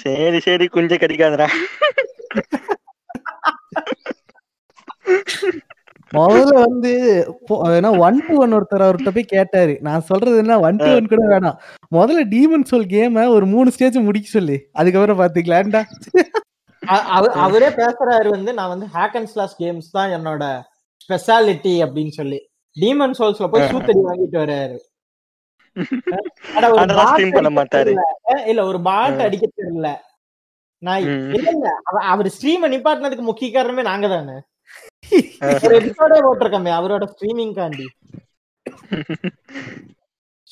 சரி 0.02 0.38
சரி 0.46 0.66
குஞ்ச 0.68 0.94
கடிக்காதடா. 0.96 1.48
முதல்ல 6.12 6.60
வந்து 6.60 7.24
ஏன்னா 7.48 7.98
ஒன் 7.98 8.24
டு 8.26 8.38
ஒன் 8.38 8.54
ஒருத்தர் 8.54 8.76
அவர்கிட்ட 8.76 9.08
போய் 9.08 9.24
கேட்டாரு. 9.24 9.78
நான் 9.80 10.00
சொல்றது 10.00 10.36
என்ன? 10.36 10.60
ஒன் 10.60 10.76
டு 10.76 10.84
ஒன் 10.94 11.06
கூட 11.06 11.38
வேணாம். 11.38 11.56
முதல்ல 11.94 12.28
டீமன் 12.28 12.64
சொல் 12.64 12.86
கேம 12.86 13.28
ஒரு 13.28 13.46
மூணு 13.46 13.70
ஸ்டேஜ் 13.70 13.96
முடிக்க 13.96 14.28
சொல்லி. 14.28 14.66
அதுக்கப்புறம் 14.72 15.20
பாத்துக்கலாம்டா. 15.20 15.82
அவரே 17.28 17.68
பேசுறாரு 17.68 18.28
வந்து 18.28 18.54
நான் 18.54 18.68
வந்து 18.68 18.86
ஹேக் 18.86 19.16
அண்ட் 19.16 19.26
ஸ்லாஷ் 19.26 19.60
கேம்ஸ் 19.60 19.90
தான் 19.92 20.10
என்னோட 20.10 20.62
ஸ்பெஷாலிட்டி 20.96 21.86
அப்படின்னு 21.86 22.08
சொல்லி. 22.08 22.48
டீமன் 22.80 23.14
சோல்ஸ்ல 23.18 23.48
போய் 23.48 23.62
சூத்தடி 23.62 24.00
வாங்கிட்டு 24.04 24.32
வர்றாரு. 24.32 24.78
இல்ல 28.46 28.64
ஒரு 28.64 28.80
பாட் 28.80 29.20
அடிக்க 29.20 29.48
தெரியல. 29.56 29.94
நான். 30.78 31.00
இல்ல 31.34 31.50
இல்ல. 31.50 31.70
அவ- 31.84 32.06
அவர் 32.06 32.26
ஸ்ட்ரீம் 32.26 32.64
நிப்பாட்டினதுக்கு 32.64 33.20
முக்கிய 33.20 33.52
காரணமே 33.52 33.82
நாங்க 33.82 34.08
தானே. 34.08 34.32
ஒரு 35.64 35.74
எபிசோடே 35.80 36.18
போட்டிருக்கோமே 36.26 36.72
அவரோட 36.78 37.04
ஸ்ட்ரீமிங் 37.12 37.54
காண்டி. 37.58 37.86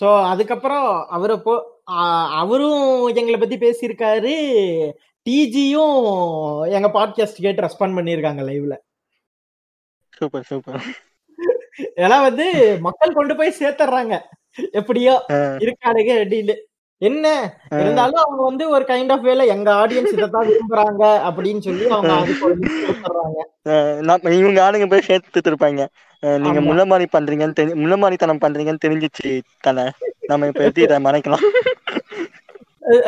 சோ 0.01 0.07
அதுக்கப்புறம் 0.31 0.87
அவரை 1.17 1.37
போ 1.47 1.55
அவரும் 2.41 3.07
எங்களை 3.21 3.39
பத்தி 3.41 3.57
பேசியிருக்காரு. 3.65 4.35
டிஜியும் 5.27 5.99
எங்க 6.77 6.89
பாட்காஸ்ட் 6.97 7.45
கேட்டு 7.45 7.65
ரெஸ்பாண்ட் 7.67 7.97
பண்ணியிருக்காங்க 7.99 8.43
லைவ்ல 8.49 8.77
சூப்பர் 10.19 10.47
சூப்பர். 10.51 10.83
இதெல்லாம் 11.97 12.27
வந்து 12.29 12.47
மக்கள் 12.87 13.17
கொண்டு 13.19 13.37
போய் 13.37 13.59
சேர்த்துறாங்க 13.61 14.17
எப்படியோ 14.81 15.15
இருக்கானுங்க 15.65 16.13
அப்படின்னு. 16.23 16.57
என்ன? 17.05 17.27
இருந்தாலும் 17.79 18.23
அவங்க 18.23 18.43
வந்து 18.43 18.65
ஒரு 18.71 18.85
கைண்ட் 18.85 19.13
ஆஃப் 19.13 19.27
வேல 19.27 19.47
எங்க 19.49 19.69
ஆடியன்ஸ் 19.81 20.15
இதைத்தான் 20.15 20.49
விரும்புறாங்க 20.49 21.03
அப்படின்னு 21.29 21.63
சொல்லி 21.63 21.87
அவங்க 21.91 22.13
இவங்க 24.39 24.59
ஆளுங்க 24.65 24.87
போய் 24.87 25.07
சேர்த்துட்டு 25.09 25.51
இருப்பாங்க 25.53 25.83
நீங்க 26.41 26.59
ஆமா. 26.59 26.67
முள்ளமாரி 26.69 27.07
பண்றீங்கன்னு 27.13 27.53
தெரி 27.53 27.73
முள்ளமாரித்தனம் 27.81 28.43
பண்றீங்கன்னு 28.45 28.85
தெரிஞ்சிச்சு 28.85 29.31
தானே? 29.61 29.85
நம்ம 30.27 30.47
இப்ப 30.47 30.63
எப்படி 30.65 30.85
இதை 30.85 30.99
மறைக்கலாம்? 31.07 31.45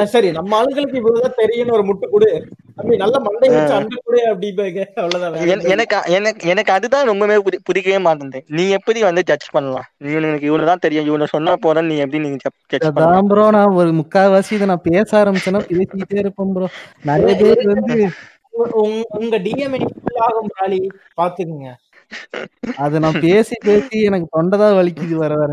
சரி 0.04 0.30
நம்ம 0.30 0.56
ஆளுங்களுக்கு 0.56 0.96
இவ்வளவுதான் 0.96 1.32
தெரியும்னு 1.36 1.72
ஒரு 1.72 1.82
முட்டு 1.82 2.08
கொடு. 2.10 2.28
அப்படி 2.76 2.96
நல்ல 2.96 3.20
மண்டை 3.20 3.48
வச்சு 3.48 3.74
அண்டை 3.74 3.98
கொடு 4.04 4.20
அப்படிம்பாங்க. 4.26 4.84
அவ்வளவுதான் 4.94 5.66
எனக்கு 5.66 6.12
எனக்கு 6.12 6.48
எனக்கு 6.48 6.72
அதுதான் 6.72 7.06
ரொம்பவே 7.06 7.36
புடி- 7.36 7.60
பிடிக்கவே 7.64 7.98
மாட்டேங்குது 7.98 8.44
நீ 8.48 8.68
எப்படி 8.68 9.02
வந்து 9.02 9.22
ஜட்ஜ் 9.22 9.48
பண்ணலாம்? 9.50 9.84
இவனுக்கு 9.98 10.46
இவ்வளவுதான் 10.46 10.78
தெரியும். 10.78 11.04
இவ்வளவு 11.04 11.28
சொன்னா 11.28 11.56
போதும். 11.56 11.86
நீ 11.86 11.96
எப்படி 11.96 12.22
நீங்க 12.22 12.36
ஜட்ஜ் 12.68 12.94
பண்ணலாம்? 12.94 13.26
ப்ரோ 13.26 13.50
நான் 13.50 13.74
ஒரு 13.74 13.90
முக்காவாசி 13.92 14.52
இதை 14.52 14.66
நான் 14.66 14.80
பேச 14.82 15.24
ஆரம்பிச்சேன்னா 15.24 15.62
பேசிக்கிட்டே 15.70 16.18
இருப்பேன் 16.18 16.52
ப்ரோ 16.52 16.68
நிறைய 17.02 17.34
பேர் 17.42 17.66
வந்து 17.66 18.08
உங்க 19.08 19.38
டிஎம் 19.38 19.74
ஆகும் 20.18 20.48
ராலி 20.60 20.78
பாத்துக்குங்க 21.16 21.70
அது 22.76 23.00
நான் 23.00 23.20
பேசி 23.20 23.56
பேசி 23.64 24.02
எனக்கு 24.02 24.26
தொண்டைதான் 24.36 24.76
வலிக்குது 24.78 25.14
வர 25.14 25.34
வர. 25.34 25.52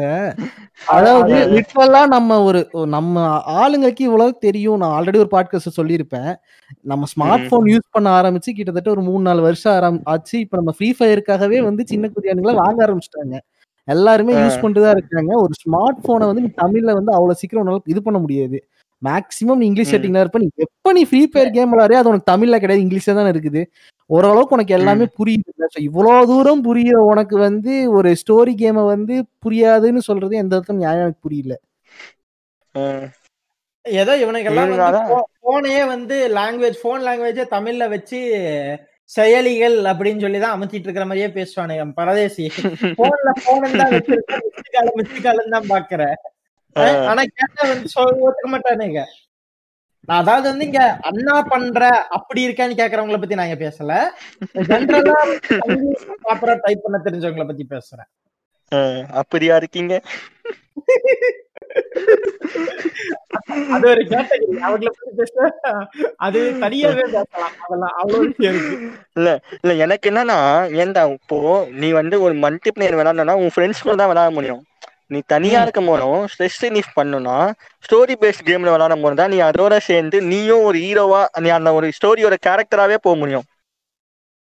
அதாவது 0.88 1.36
லிட்ரலா 1.56 2.06
நம்ம 2.06 2.44
ஒரு 2.44 2.70
நம்ம 2.88 3.26
ஆளுங்களுக்கு 3.62 4.04
இவ்வளவு 4.04 4.38
தெரியும். 4.38 4.78
நான் 4.78 4.96
ஆல்ரெடி 4.98 5.18
ஒரு 5.18 5.32
பாட்காஸ்ட் 5.32 5.78
சொல்லியிருப்பேன். 5.82 6.36
நம்ம 6.82 7.06
ஸ்மார்ட் 7.14 7.48
போன் 7.50 7.66
யூஸ் 7.66 7.88
பண்ண 7.92 8.22
ஆரம்பிச்சு 8.22 8.52
கிட்டத்தட்ட 8.56 8.90
ஒரு 8.90 9.02
மூணு 9.02 9.22
நாலு 9.22 9.42
வருஷம் 9.42 9.74
ஆரம் 9.74 10.02
ஆச்சு. 10.04 10.40
இப்ப 10.40 10.58
நம்ம 10.58 10.72
ஃப்ரீ 10.72 10.94
ஃபயருக்காகவே 11.00 11.64
வந்து 11.64 11.84
சின்ன 11.88 12.12
குதியானுங்களை 12.16 12.56
வாங்க 12.56 12.86
ஆரம்பிச்சிட்டாங்க. 12.86 13.38
எல்லாருமே 13.84 14.34
யூஸ் 14.34 14.62
பண்ணிட்டு 14.62 14.82
தான் 14.82 14.98
இருக்காங்க. 14.98 15.34
ஒரு 15.36 15.54
ஸ்மார்ட் 15.64 16.04
போனை 16.04 16.28
வந்து 16.28 16.42
தமிழ்ல 16.62 16.92
வந்து 16.94 17.12
அவ்வளவு 17.12 17.36
சீக்கிரம் 17.36 17.82
இது 17.86 18.02
பண்ண 18.02 18.20
முடியாது. 18.20 18.58
மேக்ஸிமம் 19.04 19.60
நீ 19.60 19.66
இங்கிலீஷ் 19.68 19.90
ம். 19.90 19.94
செட்டிங்ல 19.94 20.24
இருப்ப 20.24 20.40
நீ 20.40 20.48
எப்ப 20.66 20.94
நீ 20.94 21.04
ஃப்ரீ 21.04 21.22
ஃபயர் 21.28 21.52
கேம் 21.56 21.72
விளையாடியோ 21.74 22.00
அது 22.02 22.12
உனக்கு 22.12 22.32
தமிழ்ல 22.32 22.60
கிடையாது 22.60 22.86
இங்கிலீஷ்ல 22.86 23.16
தான் 23.16 23.32
இருக்குது. 23.34 23.62
ஓரளவுக்கு 24.10 24.56
உனக்கு 24.58 24.78
எல்லாமே 24.78 25.06
புரியுது 25.20 25.52
So, 25.68 25.80
இவ்வளவு 25.82 26.28
தூரம் 26.30 26.64
புரிய 26.66 26.98
உனக்கு 27.04 27.36
வந்து 27.40 27.74
ஒரு 27.98 28.10
ஸ்டோரி 28.20 28.54
கேமை 28.58 28.82
வந்து 28.88 29.14
புரியாதுன்னு 29.46 30.02
சொல்றது 30.08 30.34
எந்த 30.42 30.54
விதத்துல 30.54 30.82
நியாயம் 30.82 31.04
எனக்கு 31.04 31.26
புரியல. 31.26 31.54
ஏதோ 33.86 34.14
இவனுக்கெல்லாம். 34.22 35.08
போனையே 35.46 35.82
வந்து 35.88 36.18
லாங்குவேஜ் 36.36 36.84
போன் 36.84 37.06
லாங்குவேஜே 37.08 37.46
தமிழ்ல 37.54 37.88
வச்சு 37.90 38.20
செயலிகள் 39.10 39.78
அப்படின்னு 39.90 40.24
சொல்லி 40.26 40.40
தான் 40.40 40.54
அமுத்திட்டு 40.56 40.88
இருக்கிற 40.88 41.06
மாதிரியே 41.06 41.30
பேசுவானுங்க 41.36 41.88
பரதேசி. 41.98 42.46
போன்ல 43.00 43.32
போன் 43.46 43.80
தான் 43.82 43.92
வச்சிருக்கேன் 43.96 45.52
தான் 45.56 45.70
பாக்குறேன். 45.74 46.16
ஆனா 47.10 47.22
கேட்டா 47.34 47.62
வந்து 47.70 47.90
ஒத்துக்க 48.24 48.50
மாட்டானுங்க 48.54 49.02
நான் 50.08 50.22
அதாவது 50.22 50.46
வந்து 50.50 50.66
இங்க 50.68 50.80
அண்ணா 51.10 51.36
பண்ற 51.52 51.82
அப்படி 52.18 52.42
இருக்கான்னு 52.46 52.80
கேக்குறவங்கள 52.80 53.20
பத்தி 53.20 53.38
நான் 53.38 53.50
இங்க 53.50 53.60
பேசல. 53.62 53.92
ஜென்ரலா 54.70 55.18
ப்ராப்பரா 56.24 56.56
டைப் 56.66 56.84
பண்ண 56.86 57.00
தெரிஞ்சவங்கள 57.06 57.46
பத்தி 57.48 57.66
பேசுறேன். 57.72 58.10
அப்படியா 59.22 59.56
இருக்கீங்க? 59.62 59.94
அது 63.74 63.86
ஒரு 63.92 64.02
கேட்டகரி. 64.12 64.46
அவங்கள 64.68 64.90
பத்தி 64.92 65.12
பேச 65.20 65.36
அது 66.26 66.40
தனியாவே 66.64 67.06
பேசலாம். 67.16 67.56
அதெல்லாம் 67.66 67.96
அவ்வளவு 68.02 68.50
இல்ல 69.18 69.30
இல்ல 69.58 69.74
எனக்கு 69.86 70.10
என்னன்னா 70.12 70.38
ஏன்டா 70.82 71.04
இப்போ 71.16 71.40
நீ 71.76 71.90
வந்து 71.94 72.16
ஒரு 72.26 72.36
மல்டி 72.44 72.72
பிளேயர் 72.72 73.00
விளையாடணும்னா 73.00 73.38
உன் 73.44 73.54
ஃப்ரெண்ட்ஸ் 73.56 73.86
கூட 73.86 73.96
தான் 73.96 74.12
விளையாட 74.12 74.32
முடியும். 74.38 74.62
நீ 75.14 75.20
தனியா 75.34 75.60
இருக்கும் 75.66 75.90
போதும் 75.92 76.22
ஸ்ட்ரெஸ் 76.32 76.60
ரிலீஃப் 76.66 76.96
பண்ணணும்னா 76.98 77.38
ஸ்டோரி 77.86 78.16
பேஸ்ட் 78.22 78.48
கேம்ல 78.50 78.74
விளையாடும் 78.74 79.04
போது 79.06 79.20
தான் 79.22 79.34
நீ 79.34 79.40
அதோட 79.50 79.76
சேர்ந்து 79.90 80.20
நீயும் 80.32 80.66
ஒரு 80.70 80.80
ஹீரோவா 80.86 81.22
நீ 81.46 81.52
அந்த 81.58 81.72
ஒரு 81.80 81.90
ஸ்டோரியோட 81.98 82.38
கேரக்டராவே 82.48 82.98
போக 83.06 83.16
முடியும். 83.22 83.46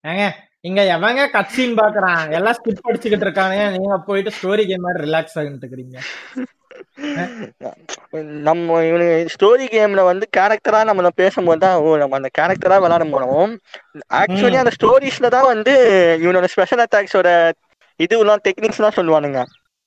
ஏங்க 0.05 0.25
இங்க 0.69 0.81
எவங்க 0.95 1.21
கட்சின்னு 1.35 1.77
பாக்குறான் 1.81 2.23
எல்லாம் 2.39 2.57
ஸ்கிப் 2.57 2.89
அடிச்சுக்கிட்டு 2.89 3.27
இருக்காங்க 3.29 3.59
நீங்க 3.77 3.99
போயிட்டு 4.09 4.31
ஸ்டோரி 4.39 4.65
கேம் 4.71 4.85
மாதிரி 4.87 5.05
ரிலாக்ஸ் 5.07 5.39
ஆகிட்டு 5.39 5.65
இருக்கிறீங்க. 5.65 5.99
நம்ம 8.47 8.77
இவனுக்கு 8.89 9.33
ஸ்டோரி 9.35 9.65
கேம்ல 9.75 10.03
வந்து 10.09 10.25
கேரக்டரா 10.37 10.81
நம்ம 10.89 11.11
பேசும்போது 11.21 11.61
தான் 11.65 11.75
நம்ம 12.03 12.19
அந்த 12.21 12.31
கேரக்டரா 12.39 12.77
விளையாட 12.85 13.05
போனோம் 13.15 13.53
ஆக்சுவலி. 14.21 14.57
அந்த 14.63 14.73
ஸ்டோரிஸ்ல 14.79 15.31
தான் 15.37 15.51
வந்து 15.53 15.73
இவனோட 16.25 16.49
ஸ்பெஷல் 16.55 16.83
அட்டாக்ஸோட 16.85 17.29
இதுலாம் 18.01 18.45
டெக்னிக்ஸ்லாம் 18.47 18.99
சொல்லுவானுங்க. 18.99 19.41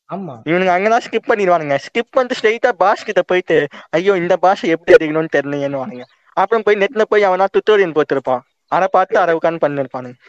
ஆமா. 0.10 0.34
இவனுங்க 0.50 0.72
அங்கதான் 0.76 1.06
ஸ்கிப் 1.06 1.30
பண்ணிடுவானுங்க. 1.30 1.76
ஸ்கிப் 1.86 2.14
பண்ணிட்டு 2.16 2.38
ஸ்ட்ரைட்டா 2.40 2.72
பாஸ் 2.82 3.08
கிட்ட 3.08 3.22
போயிட்டு 3.22 3.58
ஐயோ 3.98 4.14
இந்த 4.22 4.36
பாஷை 4.44 4.70
எப்படி 4.76 4.96
அடிக்கணும்னு 4.98 5.36
தெரியலையேன்னு 5.36 6.08
அப்புறம் 6.38 6.66
போய் 6.66 6.82
நெட்ல 6.82 7.04
போய் 7.04 7.28
அவனா 7.30 7.46
டுட்டோரியல் 7.56 7.96
போட்டிருப்பான். 7.98 8.44
அதை 8.72 8.88
பார்த்து 8.92 9.16
அதை 9.24 9.34
உட்காந்து 9.40 9.64
பண்ணிருப்பானுங்க 9.64 10.20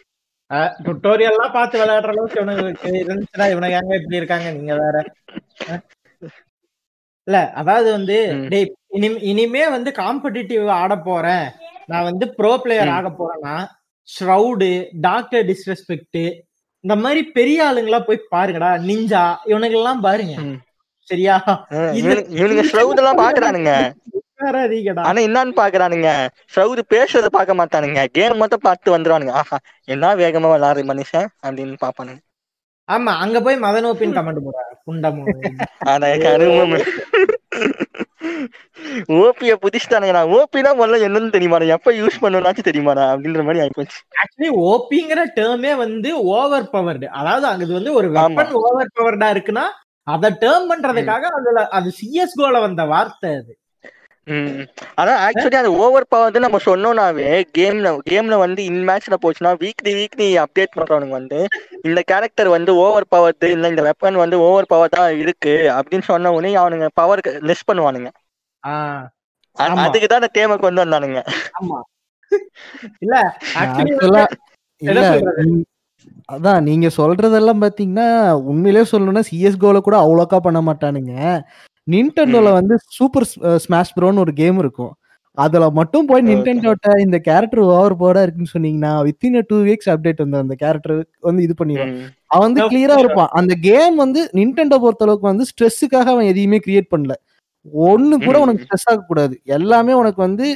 டுட்டோரியல்லாம் 0.86 1.54
பார்த்து 1.56 1.76
விளையாடுற 1.80 2.10
அளவுக்கு 2.12 2.40
இவனுக்கு 2.40 2.90
இருந்துச்சுன்னா 3.02 3.46
இவனுக்கு 3.52 3.78
எங்க 3.78 3.94
இப்படி 3.98 4.20
இருக்காங்க 4.20 4.48
நீங்க 4.52 4.74
வேற. 4.82 4.96
இல்ல 7.26 7.38
அதாவது 7.60 7.88
வந்து 7.96 8.16
இனி 8.96 9.08
இனிமே 9.30 9.62
வந்து 9.76 9.90
காம்படிட்டிவ் 10.00 10.66
ஆட 10.80 10.94
போறேன். 11.06 11.46
நான் 11.86 12.08
வந்து 12.10 12.24
ப்ரோ 12.38 12.52
பிளேயர். 12.64 12.90
ஆக 12.96 13.10
போறேன்னா 13.20 13.56
ஷ்ரவுடு 14.08 14.70
டாக்டர் 15.06 15.46
டிஸ்ரெஸ்பெக்ட் 15.50 16.20
இந்த 16.84 16.96
மாதிரி 16.96 17.22
பெரிய 17.24 17.58
ஆளுங்களா 17.70 18.00
போய் 18.00 18.26
பாருங்கடா 18.30 18.70
நிஞ்சா 18.88 19.22
இவனுங்க 19.46 19.70
எல்லாம் 19.70 20.00
பாருங்க. 20.00 20.34
சரியா? 21.08 21.36
இவனுங்க- 21.92 22.66
ஷ்ரவுட் 22.70 23.00
எல்லாம் 23.02 23.18
பாக்குறானுங்க. 23.18 23.70
ஆனா 25.08 25.20
என்னன்னு 25.20 25.54
பாக்குறானுங்க. 25.56 26.08
ஷ்ரவுட் 26.54 26.82
பேசுறத 26.94 27.26
பார்க்க 27.26 27.54
மாட்டானுங்க. 27.54 28.04
கேம் 28.12 28.36
மட்டும் 28.36 28.62
பார்த்து 28.62 28.98
வந்துருவானுங்க. 28.98 29.30
ஆஹா 29.30 29.58
என்ன 29.84 30.14
வேகமா 30.14 30.50
விளாடுற 30.54 30.84
மனுஷன் 30.92 31.28
அப்படின்னு 31.46 31.76
பாப்பானுங்க 31.80 32.20
ஆமா 32.88 33.12
அங்க 33.16 33.40
போய் 33.40 33.56
மதன் 33.56 33.86
ஓப்பின் 33.90 34.16
கமெண்ட் 34.16 34.44
போட 34.44 34.58
புண்டமோ 34.86 35.22
ஆனா 35.84 36.06
கருமம். 36.16 36.74
ஓபிய 39.18 39.54
புதிச்சிட்டானுங்க 39.62 40.14
நான். 40.16 40.32
ஓபினா 40.36 40.72
முதல்ல 40.74 41.06
என்னன்னு 41.08 41.34
தெரியுமாடா 41.36 41.70
எப்ப 41.76 41.92
யூஸ் 41.92 42.20
பண்ணணும்னாச்சும் 42.22 42.68
தெரியுமாடா 42.68 43.04
அப்படின்ற 43.12 43.44
மாதிரி 43.46 43.62
ஆயிப்போச்சு. 43.64 43.98
ஆக்சுவலி 44.22 44.50
ஓபிங்கிற 44.68 45.22
டேர்மே 45.38 45.74
வந்து 45.76 46.10
ஓவர் 46.36 46.70
பவர்டு 46.72 47.08
அதாவது 47.20 47.64
இது 47.64 47.72
வந்து 47.78 47.94
ஒரு 47.94 48.10
வெப்பன் 48.16 48.54
ஓவர் 48.62 48.94
பவர்டா 48.98 49.28
இருக்குன்னா 49.34 49.66
அத 50.06 50.30
டேர்ம் 50.40 50.70
பண்றதுக்காக 50.70 51.28
அதுல 51.36 51.60
அது 51.76 51.90
சிஎஸ் 51.98 52.40
கோல 52.40 52.58
வந்த 52.60 52.82
வார்த்தை 52.86 53.30
அது. 53.36 53.52
அதான் 55.00 55.22
ஆக்சுவலி 55.24 55.56
அது 55.58 55.70
ஓவர் 55.78 56.06
பவர் 56.08 56.44
நம்ம 56.44 56.58
சொன்னோம்னாவே 56.66 57.26
கேம்ல 57.56 57.88
கேம்ல 58.06 58.36
வந்து 58.38 58.60
இன் 58.64 58.84
மேட்ச்ல 58.88 59.16
போச்சுன்னா 59.22 59.50
வீக்லி 59.62 59.92
வீக்லி 59.98 60.28
அப்டேட் 60.42 60.76
பண்றவனுங்க 60.76 61.16
வந்து 61.18 61.40
இந்த 61.88 62.02
கேரக்டர் 62.10 62.50
வந்து 62.54 62.74
ஓவர் 62.84 63.06
பவர் 63.08 63.48
இல்ல 63.48 63.72
இந்த 63.72 63.82
வெப்பன் 63.88 64.22
வந்து 64.22 64.36
ஓவர் 64.46 64.70
பவர் 64.72 64.94
தான் 64.96 65.18
இருக்கு 65.22 65.54
அப்படின்னு 65.76 66.08
சொன்ன 66.10 66.32
உடனே 66.32 66.52
அவனுங்க 66.62 66.88
பவர் 66.94 67.22
லெஸ் 67.50 67.68
பண்ணுவானுங்க. 67.70 68.10
அதுக்கு 69.84 70.08
தான் 70.08 70.20
அந்த 70.22 70.32
தேமை 70.38 70.56
கொண்டு 70.56 70.82
வந்தானுங்க. 70.84 71.20
ஆமா. 71.60 71.78
இல்ல 73.04 73.14
ஆக்சுவலி 73.60 73.94
அதான் 76.28 76.64
நீங்க 76.68 76.86
சொல்றதெல்லாம் 76.96 77.62
பாத்தீங்கன்னா 77.62 78.06
உண்மையிலேயே 78.50 78.86
சொல்லணும்னா 78.90 79.22
சிஎஸ்கோல 79.28 79.78
கூட 79.80 79.96
அவ்வளோக்கா 80.04 80.38
பண்ண 80.46 80.60
மாட்டானுங்க. 80.60 81.12
நின்டெண்டோல 81.86 82.50
வந்து 82.52 82.74
சூப்பர் 82.96 83.26
ஸ்மாஷ் 83.64 83.94
ப்ரோன்னு 83.96 84.22
ஒரு 84.24 84.32
கேம் 84.32 84.58
இருக்கும். 84.58 84.92
அதுல 85.38 85.68
மட்டும் 85.78 86.08
போய். 86.10 86.22
நின்டெண்டோட்ட 86.28 86.88
இந்த 87.04 87.16
கேரக்டர் 87.28 87.62
ஓவர் 87.68 87.96
போர்டா 88.02 88.22
இருக்குன்னு 88.24 88.52
சொன்னீங்கன்னா 88.54 88.92
வித்தின் 89.06 89.38
டூ 89.50 89.56
வீக்ஸ் 89.68 89.90
அப்டேட் 89.92 90.22
வந்து 90.24 90.42
அந்த 90.42 90.56
கேரக்டர் 90.62 90.94
வந்து 91.28 91.44
இது 91.46 91.54
பண்ணிடுவான். 91.60 91.94
அவன் 92.30 92.46
வந்து 92.46 92.62
கிளியரா. 92.72 92.96
இருப்பான். 93.04 93.32
அந்த 93.40 93.54
கேம் 93.68 93.96
வந்து 94.04 94.22
நின்டெண்டோ 94.40 94.78
பொறுத்த 94.84 95.06
அளவுக்கு 95.06 95.30
வந்து 95.32 95.46
ஸ்ட்ரெஸ்ஸுக்காக 95.50 96.12
அவன் 96.14 96.30
எதையுமே 96.32 96.60
கிரியேட் 96.66 96.92
பண்ணல. 96.94 97.14
ஒண்ணு 97.84 98.14
கூட. 98.18 98.36
உனக்கு 98.40 98.64
ஸ்ட்ரெஸ் 98.64 98.88
ஆக 98.88 99.04
கூடாது 99.04 99.34
எல்லாமே 99.56 99.94
உனக்கு 99.94 100.20
வந்து 100.22 100.46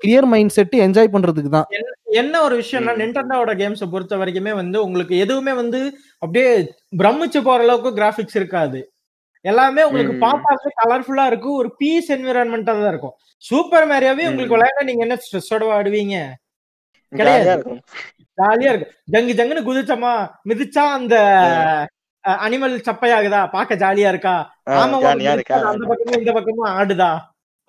கிளியர் 0.00 0.28
மைண்ட் 0.30 0.54
செட் 0.54 0.74
என்ஜாய் 0.84 1.12
பண்றதுக்கு 1.12 1.50
தான் 1.50 1.68
என்ன 2.14 2.34
ஒரு 2.42 2.54
விஷயம்னா 2.60 2.92
ம். 2.94 3.00
நிண்டோட 3.02 3.52
கேம்ஸை 3.60 3.86
பொறுத்த 3.90 4.14
வரைக்குமே 4.16 4.52
வந்து 4.56 4.78
உங்களுக்கு 4.84 5.14
எதுவுமே 5.24 5.52
வந்து 5.58 5.80
அப்படியே 6.22 6.48
பிரமிச்சு 6.98 7.40
போற 7.44 7.60
அளவுக்கு 7.62 7.92
கிராபிக்ஸ் 7.98 8.38
இருக்காது 8.40 8.80
எல்லாமே 9.44 9.82
உங்களுக்கு 9.82 10.14
ம். 10.14 10.22
பார்த்தாலே 10.24 10.72
கலர்ஃபுல்லா 10.80 11.24
இருக்கும் 11.30 11.58
ஒரு 11.60 11.70
பீஸ் 11.78 12.10
என்விரான்மெண்டா 12.16 12.74
தான் 12.76 12.92
இருக்கும் 12.92 13.14
சூப்பர் 13.44 13.86
மேரியாவே 13.88 14.24
உங்களுக்கு. 14.26 14.54
விளையாட 14.54 14.84
நீங்க 14.84 15.02
என்ன 15.04 15.16
ஸ்ட்ரெஸ்ஸோட 15.22 15.64
ஆடுவீங்க 15.76 16.16
கிடையாது. 17.12 17.62
ஜாலியா 18.38 18.70
இருக்கும் 18.72 18.92
ஜங்கு 19.08 19.32
ஜங்குன்னு 19.38 19.66
குதிச்சோமா 19.66 20.12
மிதிச்சா 20.48 20.84
அந்த 20.92 21.14
அனிமல் 22.24 22.74
சப்பையாகுதா 22.86 23.40
பார்க்க 23.52 23.80
ஜாலியா 23.80 24.10
இருக்கா? 24.12 24.34
ஆமா 24.74 24.98
அந்த 25.70 25.84
பக்கமும் 25.90 26.20
இந்த 26.20 26.32
பக்கமும் 26.36 26.70
ஆடுதா? 26.74 27.10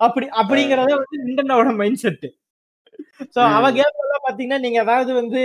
அப்படி 0.00 0.26
அப்படிங்கறத 0.40 0.92
வந்து 0.96 1.18
நிண்டனோட 1.24 1.72
மைண்ட் 1.76 2.00
செட் 2.00 2.26
சோ. 3.28 3.40
அவ 3.56 3.66
கேம் 3.72 4.00
எல்லாம் 4.02 4.24
பாத்தீங்கன்னா 4.24 4.60
நீங்க 4.64 4.78
ஏதாவது 4.82 5.10
வந்து 5.14 5.40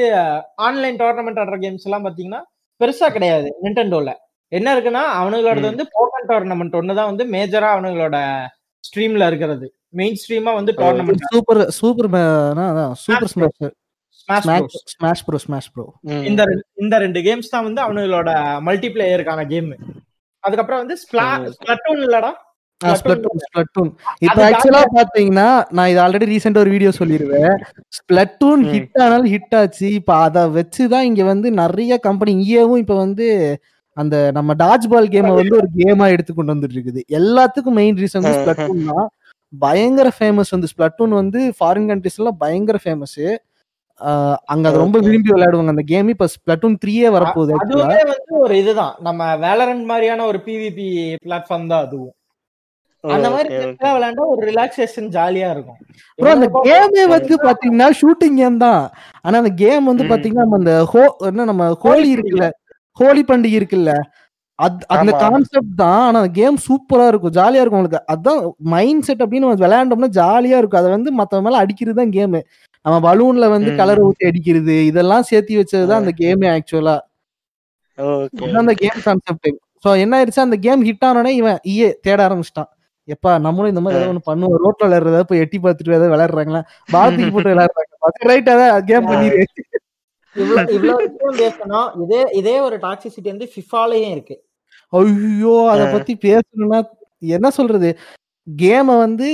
ஆன்லைன் 0.65 0.97
டோர்னமெண்ட் 1.01 1.41
ஆடுற 1.41 1.57
கேம்ஸ் 1.63 1.87
எல்லாம் 1.87 2.05
பாத்தீங்கன்னா 2.05 2.41
பெருசா 2.81 3.07
கிடையாது 3.15 3.49
நிண்டன்டோல 3.63 4.11
என்ன 4.51 4.67
இருக்குன்னா 4.75 5.03
அவனுங்களோடது 5.17 5.65
ம். 5.65 5.71
வந்து 5.71 5.85
போக்கன் 5.95 6.29
டோர்னமெண்ட் 6.29 6.77
ஒண்ணுதான் 6.79 7.09
வந்து 7.11 7.25
மேஜரா 7.33 7.69
அவனுங்களோட 7.73 8.17
ஸ்ட்ரீம்ல 8.83 9.23
இருக்கிறது. 9.27 9.65
மெயின் 9.93 10.17
ஸ்ட்ரீமா 10.19 10.51
வந்து 10.55 10.71
tournament 10.79 11.23
super 11.31 11.61
super 11.77 12.09
super 13.03 13.31
smash 13.31 13.59
smash 14.85 15.25
bro 15.25 15.37
smash 15.37 15.71
bro. 15.71 15.93
இந்த 16.23 16.43
ரெண்டு- 16.43 16.61
இந்த 16.75 16.97
ரெண்டு 16.97 17.19
கேம்ஸ் 17.19 17.49
தான் 17.49 17.63
வந்து 17.63 17.81
அவனுங்களோட 17.81 18.61
மல்டி 18.61 18.87
பிளேயருக்கான 18.87 19.47
கேம் 19.47 19.75
அதுக்கப்புறம் 20.43 20.85
வந்து. 20.85 20.97
ஸ்பிளட்டூன் 21.53 22.03
இல்லடா. 22.09 22.31
இப்போ 24.19 24.49
ஆக்சுவலா 24.49 24.83
பாத்தீங்கன்னா 24.95 25.65
நான் 25.69 25.87
இது 25.87 25.99
ஆல்ரெடி 25.99 26.29
ரீசெண்டா 26.29 26.57
ஒரு 26.57 26.69
வீடியோ 26.69 26.89
சொல்லிருவேன். 26.99 27.55
ஸ்பிளட்டூன். 27.97 28.61
ஹிட் 28.73 29.01
ஆனாலும் 29.01 29.31
ஹிட் 29.31 29.55
ஆச்சு. 29.55 29.91
இப்போ 29.93 30.15
அதை 30.15 30.43
வச்சுதான் 30.43 31.01
இங்க 31.01 31.23
வந்து 31.23 31.51
நிறைய 31.51 31.97
கம்பெனி 31.97 32.31
இங்கேயும் 32.31 32.75
இப்போ 32.75 32.97
வந்து 32.97 33.59
அந்த 33.93 34.31
நம்ம 34.31 34.53
டாஜ் 34.53 34.87
பால் 34.89 35.07
கேமை 35.07 35.33
வந்து 35.35 35.55
ஒரு 35.55 35.67
கேமா 35.77 36.09
எடுத்து 36.09 36.33
கொண்டு 36.33 36.53
வந்துட்டு 36.53 36.75
இருக்குது. 36.77 37.01
எல்லாத்துக்கும் 37.11 37.77
மெயின் 37.79 37.95
ரீசன் 37.95 38.21
வந்து 38.21 38.37
ஸ்பிளட்டூன் 38.37 38.85
தான். 38.85 39.09
பயங்கர 39.59 40.11
ஃபேமஸ் 40.19 40.51
வந்து 40.51 40.67
ஸ்பிளட்டூன் 40.77 41.09
வந்து 41.09 41.53
ஃபாரின் 41.59 41.89
கண்ட்ரிஸ் 41.91 42.17
எல்லாம் 42.17 42.37
பயங்கர 42.37 42.79
ஃபேமஸ் 42.83 43.37
அங்க 44.53 44.65
அதை 44.69 44.77
ரொம்ப. 44.83 44.97
விரும்பி 45.07 45.31
விளையாடுவாங்க 45.33 45.73
அந்த 45.75 45.85
கேம் 45.91 46.13
இப்ப 46.13 46.27
ஸ்பிளட்டூன் 46.35 46.77
த்ரீயே 46.83 47.09
வரப்போகுது 47.15 47.53
அதுவே 47.63 47.99
வந்து 48.13 48.33
ஒரு 48.45 48.55
இதுதான். 48.61 48.93
நம்ம 49.07 49.31
வேலரண்ட் 49.47 49.85
மாதிரியான 49.91 50.25
ஒரு 50.31 50.39
பிவிபி 50.47 50.87
பிளாட்ஃபார்ம் 51.25 51.69
தான் 51.73 51.83
அதுவும். 51.87 52.13
அந்த 53.03 53.27
மாதிரி 53.33 53.49
விளையாண்டா 53.95 54.23
ஒரு 54.31 54.41
ரிலாக்ஸேஷன் 54.49 55.09
ஜாலியா 55.17 55.49
இருக்கும். 55.55 55.77
ப்ரோ 56.19 56.31
அந்த 56.35 56.47
கேமே 56.67 57.03
வந்து 57.13 57.35
பாத்தீங்கன்னா 57.47 57.87
ஷூட்டிங் 57.99 58.39
கேம் 58.41 58.57
தான். 58.65 58.81
ஆனா 59.25 59.35
அந்த 59.41 59.51
கேம் 59.63 59.89
வந்து. 59.91 60.05
பாத்தீங்கன்னா 60.13 60.45
நம்ம 60.47 60.59
அந்த 60.61 60.73
ஹோ 60.93 61.03
என்ன 61.29 61.45
நம்ம 61.51 61.67
ஹோலி 61.83 62.09
இருக்குல்ல 62.15 62.47
ஹோலி 62.97 63.23
பண்டிகை 63.29 63.57
இருக்குல்ல 63.59 63.93
அது 64.59 64.79
அந்த. 64.95 65.11
கான்செப்ட் 65.23 65.75
தான். 65.83 66.01
ஆனா 66.07 66.17
அந்த 66.21 66.31
கேம் 66.39 66.57
சூப்பரா 66.65 67.05
இருக்கும் 67.11 67.35
ஜாலியா 67.37 67.61
இருக்கும் 67.63 67.81
உங்களுக்கு. 67.81 68.01
அதான் 68.13 68.41
மைண்ட் 68.73 69.05
செட் 69.07 69.23
அப்படின்னு 69.23 69.45
நம்ம 69.47 69.61
விளையாண்டோம்னா 69.65 70.09
ஜாலியா 70.19 70.57
இருக்கும். 70.61 70.81
அதை 70.81 70.89
வந்து 70.95 71.11
மத்த 71.19 71.41
மேல 71.45 71.61
அடிக்கிறது 71.63 71.99
தான் 72.01 72.15
கேம் 72.17 72.35
நம்ம 72.89 72.97
பலூன்ல 73.07 73.47
வந்து. 73.53 73.71
கலர் 73.79 74.03
ஊத்தி 74.07 74.23
அடிக்கிறது 74.29 74.75
இதெல்லாம் 74.89 75.25
சேர்த்து 75.29 75.61
வச்சதுதான் 75.61 76.01
அந்த 76.03 76.13
கேமே 76.23 76.49
ஆக்சுவலா 76.55 76.97
அந்த 78.61 78.73
கேம் 78.81 78.99
கான்செப்ட் 79.05 79.47
சோ 79.83 79.89
என்ன 80.03 80.13
ஆயிடுச்சு? 80.17 80.45
அந்த 80.45 80.57
கேம் 80.65 80.81
ஹிட் 80.87 81.05
ஆனோடனே 81.07 81.31
இவன் 81.39 81.57
ஈயே 81.71 81.89
தேட 82.05 82.19
ஆரம்பிச்சிட்டான். 82.27 82.69
எப்பா 83.07 83.31
நம்மளும் 83.45 83.71
இந்த 83.71 83.81
மாதிரி 83.83 83.97
ஏதாவது 83.97 84.11
ஒண்ணு 84.13 84.27
பண்ணுவோம். 84.29 84.57
ரோட்ல 84.63 84.87
விளையாடுறத 84.87 85.21
போய் 85.29 85.41
எட்டி 85.43 85.57
பார்த்துட்டு 85.57 85.93
ஏதாவது 85.93 86.13
விளையாடுறாங்களா? 86.13 86.61
பால் 86.89 87.13
தூக்கி 87.15 87.31
போட்டு 87.35 87.53
விளையாடுறாங்க. 87.53 88.25
ரைட் 88.31 88.49
அதான் 88.53 88.85
கேம் 88.89 89.09
பண்ணிரு 89.11 89.43
இவ்வளவு 90.35 90.73
இவ்வளவு 90.75 90.99
விஷயம் 91.03 91.39
பேசணும். 91.43 91.87
இதே 92.03 92.21
இதே 92.39 92.55
ஒரு 92.67 92.75
டாக்ஸிசிட்டி 92.85 93.29
வந்து 93.33 93.47
ஃபிஃபாலயும் 93.53 94.13
இருக்கு. 94.15 94.35
ஐயோ 94.93 95.55
அத. 95.71 95.85
பத்தி 95.95 96.13
பேசணும்னா 96.27 96.79
என்ன 97.37 97.47
சொல்றது? 97.59 97.89
கேம 98.47 98.97
வந்து 99.05 99.29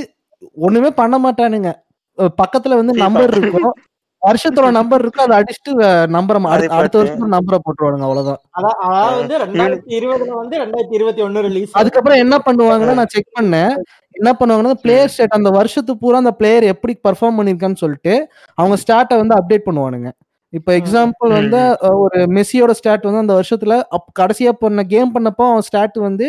ஒண்ணுமே 0.68 0.92
பண்ண 1.02 1.16
மாட்டானுங்க. 1.26 1.72
பக்கத்துல 2.18 2.76
வந்து. 2.76 2.94
நம்பர் 2.94 3.38
இருக்கும். 3.38 3.74
வருஷத்தோட 4.22 4.72
நம்பர் 4.72 5.02
இருக்கும். 5.02 5.26
அதை 5.26 5.36
அடிச்சுட்டு 5.40 5.72
நம்பரை 6.16 6.40
அடுத்த. 6.54 7.00
வருஷத்துல 7.00 7.30
நம்பரை 7.36 7.58
போட்டுருவானுங்க 7.66 8.06
அவ்வளவுதான். 8.08 8.40
அதாவது 8.52 9.20
வந்து 9.22 9.38
ரெண்டாயிரத்தி 9.38 9.94
இருபதுல 10.00 10.32
வந்து 10.42 10.58
ரெண்டாயிரத்தி 10.58 10.94
இருபத்தி 10.94 11.22
ஒண்ணு 11.22 11.42
ரிலீஸ் 11.42 11.72
அதுக்கப்புறம் 11.74 12.18
என்ன 12.18 12.38
பண்ணுவாங்கன்னா 12.46 12.94
நான் 12.94 13.14
செக் 13.16 13.36
பண்ணேன். 13.40 13.74
என்ன 14.12 14.32
பண்ணுவாங்கன்னா 14.40 14.82
பிளேயர் 14.84 15.08
ஸ்டேட் 15.08 15.38
அந்த 15.40 15.50
வருஷத்து 15.50 15.98
பூரா 15.98 16.18
அந்த 16.18 16.32
பிளேயர் 16.32 16.64
எப்படி 16.64 16.98
பர்ஃபார்ம் 17.04 17.38
பண்ணிருக்கான்னு 17.40 17.76
சொல்லிட்டு 17.76 18.16
அவங்க 18.58 18.78
ஸ்டாட்டை 18.84 19.18
வந்து 19.18 19.36
அப்டேட் 19.36 19.68
பண்ணுவானுங்க. 19.70 20.12
இப்ப 20.54 20.72
எக்ஸாம்பிள் 20.74 21.30
வந்து 21.30 21.62
ஒரு 22.04 22.20
மெஸ்ஸியோட 22.28 22.72
ஸ்டாட் 22.72 23.04
வந்து 23.04 23.24
அந்த 23.24 23.34
வருஷத்துல 23.34 23.84
அப் 23.90 24.12
கடைசியா 24.20 24.52
பண்ண 24.52 24.84
கேம் 24.84 25.14
பண்ணப்போ 25.16 25.46
அவன் 25.52 25.62
ஸ்டாட் 25.62 25.98
வந்து 25.98 26.28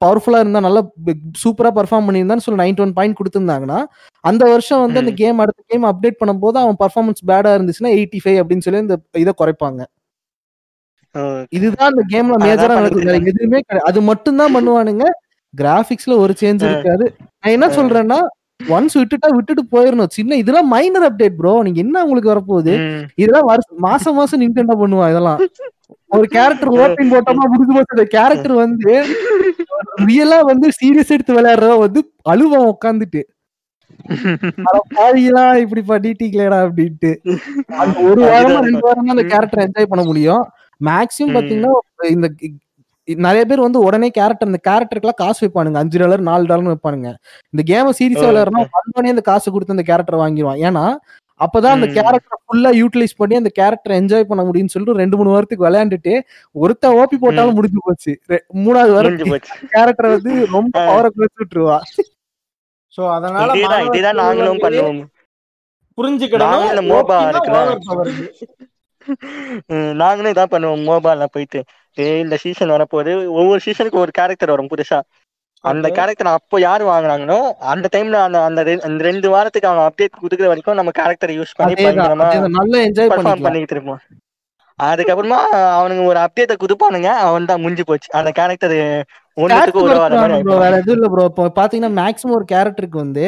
பவர்ஃபுல்லா 0.00 0.40
இருந்தா 0.42 0.60
நல்லா 0.66 0.82
சூப்பரா 1.42 1.70
பர்ஃபார்ம் 1.78 2.06
பண்ணியிருந்தான்னு 2.08 2.44
சொல்லி 2.44 2.62
நைன்டி 2.62 2.82
ஒன் 2.84 2.96
பாயிண்ட் 2.98 3.18
கொடுத்துருந்தாங்கன்னா 3.18 3.78
அந்த 4.24 4.42
வருஷம் 4.52 4.82
வந்து 4.84 5.02
அந்த 5.02 5.12
கேம் 5.22 5.40
அடுத்த 5.44 5.60
கேம் 5.72 5.86
அப்டேட் 5.90 6.20
பண்ணும்போது 6.20 6.58
அவன் 6.62 6.78
பர்ஃபார்மன்ஸ் 6.82 7.22
பேடா 7.30 7.52
இருந்துச்சுன்னா 7.56 7.92
எயிட்டி 7.98 8.20
ஃபைவ் 8.24 8.38
அப்படின்னு 8.42 8.66
சொல்லி 8.66 8.84
இந்த 8.86 8.96
இதை 9.24 9.34
குறைப்பாங்க. 9.40 9.80
இதுதான் 11.58 11.90
அந்த 11.92 12.02
கேம்ல 12.12 12.34
மேஜரா 12.46 12.74
நடக்குது. 12.80 13.30
எதுவுமே 13.32 13.60
அது 13.90 14.00
மட்டும் 14.10 14.40
தான் 14.42 14.54
பண்ணுவானுங்க. 14.56 15.06
கிராபிக்ஸ்ல 15.54 16.16
ஒரு 16.24 16.32
சேஞ்ச். 16.42 16.62
இருக்காது. 16.70 17.06
நான் 17.40 17.54
என்ன. 17.56 17.68
சொல்றேன்னா 17.78 18.18
ஒன்ஸ் 18.76 18.96
விட்டுட்டா 19.00 19.28
விட்டுட்டு 19.36 19.62
போயிடணும் 19.74 20.14
சின்ன 20.16 20.36
இதெல்லாம் 20.40 20.68
மைனர் 20.74 21.06
அப்டேட் 21.08 21.36
ப்ரோ 21.38 21.52
நீங்க 21.66 21.80
என்ன 21.84 22.02
உங்களுக்கு 22.04 22.32
வரப்போகுது. 22.32 22.72
இதெல்லாம் 23.22 23.48
வருஷம் 23.50 23.80
மாசம் 23.88 24.18
மாசம் 24.20 24.42
நின்டெண்டா 24.44 24.76
பண்ணுவான் 24.82 25.12
இதெல்லாம். 25.14 25.40
ஒரு 26.10 26.26
கேரக்டர் 26.28 26.70
ஓப்பன் 26.76 27.10
போட்டோமா 27.12 27.44
முடிஞ்சு 27.50 27.74
போச்சு. 27.74 27.94
அந்த 27.96 28.06
கேரக்டர் 28.14 28.54
வந்து 28.62 28.92
ரியலா 30.08 30.38
வந்து 30.50 30.68
சீரியஸ் 30.78 31.12
எடுத்து 31.16 31.36
விளையாடுறத 31.38 31.76
வந்து 31.84 32.00
அழுவான் 32.32 32.70
உட்காந்துட்டு 32.72 33.22
பாதிலாம் 34.94 35.58
இப்படி 35.62 35.82
பண்ணிட்டீங்களேடா 35.88 36.58
அப்படின்ட்டு. 36.66 37.10
ஒரு 38.08 38.20
வாரமா 38.28 38.60
ரெண்டு 38.66 38.84
வாரமா 38.86 39.14
அந்த 39.14 39.24
கேரக்டர் 39.32 39.64
என்ஜாய் 39.66 39.90
பண்ண 39.92 40.04
முடியும். 40.04 40.42
மேக்ஸிமம் 40.80 41.30
ம். 41.30 41.36
பாத்தீங்கன்னா 41.36 41.72
இந்த 42.14 42.28
நிறைய 43.08 43.42
பேர் 43.44 43.64
வந்து 43.64 43.78
உடனே 43.78 44.08
கேரக்டர் 44.10 44.50
இந்த 44.50 44.60
கேரக்டருக்குலாம் 44.68 45.20
காசு 45.22 45.40
வைப்பானுங்க. 45.44 45.78
அஞ்சு 45.82 45.98
டாலர் 45.98 46.28
நாலு 46.28 46.44
டாலர் 46.46 46.72
வைப்பானுங்க. 46.72 47.08
இந்த 47.54 47.62
கேமை 47.70 47.92
சீரியஸா. 48.00 48.26
விளையாடுறோம் 48.28 48.68
வந்தோடனே 48.76 49.12
இந்த 49.14 49.24
காசு 49.30 49.46
கொடுத்து 49.50 49.76
அந்த 49.76 49.86
கேரக்டர் 49.90 50.22
வாங்கிடுவான். 50.22 50.60
ஏன்னா 50.68 50.84
அப்பதான் 51.40 51.66
அந்த. 51.66 51.86
கேரக்டர் 51.86 52.40
ஃபுல்லா 52.46 52.84
யூட்டிலைஸ் 52.84 53.16
பண்ணி 53.16 53.36
அந்த 53.36 53.50
கேரக்டர் 53.52 54.02
என்ஜாய் 54.02 54.22
பண்ண 54.22 54.44
முடியும்னு 54.44 54.66
சொல்லிட்டு 54.66 54.98
ரெண்டு 54.98 55.16
மூணு 55.16 55.30
வாரத்துக்கு 55.30 55.68
விளையாண்டுட்டு 55.68 56.20
ஒருத்த 56.54 57.02
ஓபி 57.02 57.16
போட்டாலும் 57.20 57.54
முடிஞ்சு 57.54 57.78
போச்சு. 57.80 58.20
ரெ- 58.28 58.40
மூணாவது 58.54 58.92
முடிஞ்சு 58.92 58.92
வாரம் 58.92 59.28
போச்சு 59.28 59.54
கேரக்டர் 59.70 60.06
வந்து 60.06 60.46
ரொம்ப. 60.46 60.78
பவரை 60.80 61.08
குறைச்சு 61.18 61.44
விட்டுருவா. 61.44 61.78
சோ 62.96 63.12
அதனால 63.12 63.52
இதேதான் 63.54 64.14
நாங்களும் 64.14 64.58
பண்ணுவோம். 64.58 65.04
புரிஞ்சுக்கிடணும். 65.96 66.76
நாங்களும் 69.94 70.32
இதான் 70.36 70.50
பண்ணுவோம். 70.50 70.84
மோபால்ல 70.84 71.24
போயிட்டு 71.24 71.64
ஏய் 71.94 72.20
இந்த 72.20 72.36
சீசன் 72.36 72.70
வரப்போகுது. 72.70 73.26
ஒவ்வொரு 73.26 73.60
சீசனுக்கு 73.60 73.98
ஒரு 73.98 74.10
கேரக்டர் 74.10 74.48
வரும் 74.48 74.68
புதுசா. 74.76 75.00
அந்த. 75.64 75.86
கேரக்டர் 75.98 76.28
அப்போ 76.36 76.56
யார் 76.66 76.82
வாங்குறாங்களோ 76.90 77.38
அந்த 77.72 77.86
டைம்ல 77.94 78.18
அந்த 78.26 78.60
அந்த 78.88 79.00
ரெண்டு 79.08 79.28
வாரத்துக்கு 79.34 79.70
அவங்க 79.70 79.84
அப்டேட் 79.88 80.20
கொடுக்குற 80.22 80.48
வரைக்கும் 80.52 80.80
நம்ம 80.80 80.92
கேரக்டர் 81.00 81.32
யூஸ் 81.38 81.56
பண்ணி 81.58 81.74
நல்லா 82.56 82.80
என்ஜாய் 82.88 83.14
பண்ணிக்கிட்டு 83.46 83.76
இருப்போம். 83.76 84.02
அதுக்கப்புறமா 84.78 85.38
அவனுங்க 85.78 86.02
ஒரு 86.10 86.18
அப்டேட்டை 86.24 86.54
கொடுப்பானுங்க 86.60 87.08
அவன் 87.24 87.48
தான் 87.50 87.62
முடிஞ்சு 87.64 87.84
போச்சு. 87.88 88.08
அந்த 88.18 88.30
கேரக்டர் 88.38 88.76
வேற 90.62 90.74
எதுவும் 90.80 90.96
இல்ல 90.96 91.08
ப்ரோ 91.12 91.24
இப்போ 91.30 91.44
பாத்தீங்கன்னா 91.58 91.92
மேக்ஸிமம் 92.00 92.36
ஒரு 92.38 92.46
கேரக்டருக்கு 92.54 93.04
வந்து 93.04 93.24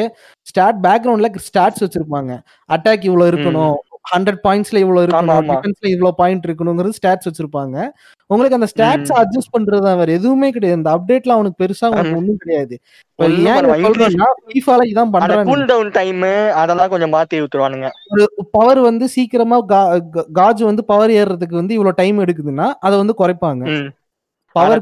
ஸ்டார்ட் 0.49 0.79
பேக்ரவுண்ட்ல 0.85 1.29
ஸ்டாட்ஸ் 1.49 1.83
வச்சிருப்பாங்க. 1.85 2.31
அட்டாக் 2.75 3.07
இவ்வளவு 3.09 3.31
இருக்கணும். 3.31 3.77
ஹண்ட்ரட் 4.05 4.41
பாயிண்ட்ஸ்ல 4.45 4.77
இவ்வளவு 4.77 5.05
இருக்கணும். 5.05 5.29
டிஃபென்ஸ்ல 5.53 5.87
இவ்வளவு 5.91 6.15
பாயிண்ட் 6.15 6.47
இருக்கணுங்கிறது 6.47 6.97
ஸ்டாட்ஸ் 6.97 7.29
வச்சிருப்பாங்க 7.29 7.75
உங்களுக்கு 8.29 8.57
அந்த 8.57 8.67
ஸ்டாட்ஸ். 8.71 9.11
அட்ஜஸ்ட் 9.21 9.53
பண்றது 9.55 9.81
தான் 9.81 9.97
வேற 9.97 10.11
எதுவுமே 10.11 10.51
கிடையாது 10.51 10.77
இந்த 10.77 10.91
அப்டேட்ல 10.95 11.35
அவனுக்கு 11.35 11.61
பெருசா 11.63 11.87
ஆமா. 11.89 12.13
ஒண்ணும் 12.17 12.37
கிடையாது 12.37 12.75
அந்த 18.07 18.27
பவர் 18.51 18.81
வந்து 18.81 19.07
சீக்கிரமா 19.15 19.59
காஜ் 20.33 20.63
வந்து 20.63 20.85
பவர் 20.85 21.11
ஏறுறதுக்கு 21.11 21.61
வந்து 21.61 21.73
இவ்வளவு 21.73 21.95
டைம் 21.95 22.19
எடுக்குதுன்னா 22.19 22.69
அதை 22.79 22.95
வந்து 22.97 23.15
குறைப்பாங்க. 23.17 23.63
பவர் 24.53 24.79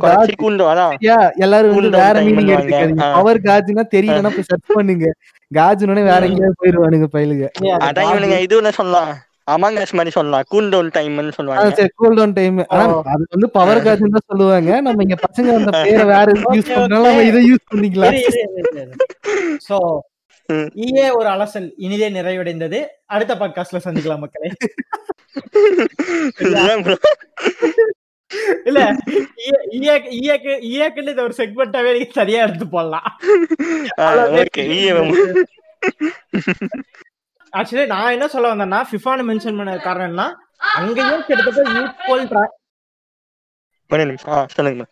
எல்லாரும் 1.35 1.75
வந்து 1.75 1.89
வேற 1.89 2.21
மீனிங். 2.21 2.55
எடுத்துக்காதீங்க. 2.55 3.13
பவர் 3.13 3.39
காஜ்னா 3.39 3.85
தெரியலன்னா 3.95 4.23
போய் 4.23 4.41
சர்ச் 4.41 4.67
பண்ணுங்க. 4.67 5.11
காஜ்னே 5.53 5.93
வேற. 5.93 6.25
எங்கேயாவது 6.25 6.55
போயிருவானுங்க 6.61 7.07
பயிலுங்க 7.13 7.49
அதான் 7.61 8.13
இவனுங்க 8.13 8.39
இது 8.39 8.61
ஒண்ணு 8.61 8.69
சொல்லலாம். 8.69 9.17
அமாங்கஸ் 9.51 9.91
மாதிரி 9.91 10.09
சொல்லலாம். 10.09 10.43
கூல் 10.47 10.69
டவுன் 10.69 10.87
டைம்னு 10.87 11.31
சொல்லுவாங்க. 11.31 11.75
சரி 11.75 11.89
கூல் 11.95 12.13
டவுன் 12.13 12.33
டைம் 12.33 12.67
அது 12.67 13.25
வந்து 13.29 13.51
பவர் 13.51 13.77
காஜ்னு 13.77 13.85
தான் 13.85 14.27
சொல்லுவாங்க. 14.27 14.81
நம்ம 14.81 15.03
இங்க 15.03 15.15
பசங்க 15.25 15.55
அந்த 15.55 15.83
பேரை 15.83 16.05
வேற 16.05 16.23
யூஸ் 16.23 16.75
பண்ணாலும் 16.75 17.07
நம்ம. 17.07 17.23
இதை 17.23 17.51
யூஸ் 17.51 17.73
பண்ணிக்கலாம். 17.73 18.13
சோ. 19.69 19.99
ஈயே 20.75 21.15
ஒரு 21.15 21.29
அலசல் 21.29 21.73
இனிதே 21.77 22.09
நிறைவடைந்தது. 22.09 22.85
அடுத்த 23.05 23.35
பாட்காஸ்ட்ல 23.35 23.79
சந்திக்கலாம் 23.83 24.19
மக்களே. 24.19 24.51
இல்ல 28.65 28.79
ஈயக்குன்னு 30.67 31.13
இந்த 31.13 31.23
ஒரு 31.27 31.35
செக்மெண்டாவே 31.37 31.93
நீங்க 31.93 32.13
சரியா 32.13 32.43
எடுத்து 32.45 32.67
போடலாம். 32.69 33.07
ஆக்சுவலி 37.53 37.85
நான் 37.87 38.13
என்ன 38.15 38.27
சொல்ல 38.27 38.51
வந்தேன்னா 38.53 38.79
ஃபிஃபான்னு 38.89 39.27
மென்ஷன் 39.29 39.59
பண்ண 39.59 39.77
காரணம்னா 39.87 40.27
அங்கேயும் 40.75 41.23
கிட்டத்தட்ட 41.27 41.61
ஈக்குவல் 41.79 42.27
சொல்லுங்க. 44.57 44.83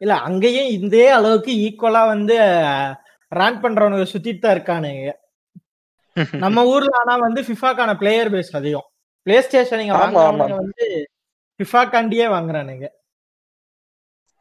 இல்ல 0.00 0.14
அங்கேயும் 0.20 0.68
இதே 0.76 1.06
அளவுக்கு 1.10 1.52
ஈக்குவலா 1.66 2.02
வந்து 2.06 2.34
ரேங்க் 3.32 3.62
பண்றவனுங்க 3.64 4.06
சுத்திட்டு 4.12 4.42
தான் 4.42 4.54
இருக்கானுங்க 4.56 5.08
நம்ம 6.44 6.64
ஊர்ல 6.66 6.92
ஆனா 7.00 7.14
வந்து 7.24 7.40
ஃபிஃபாக்கான 7.46 7.90
பிளேயர் 8.02 8.30
பேஸ் 8.34 8.56
அதிகம் 8.56 8.86
பிளே 9.26 9.36
ஸ்டேஷன் 9.40 9.82
வந்து 10.60 10.86
ஃபிஃபா 11.60 11.80
காண்டியே 11.92 12.26
வாங்குறானுங்க. 12.32 12.86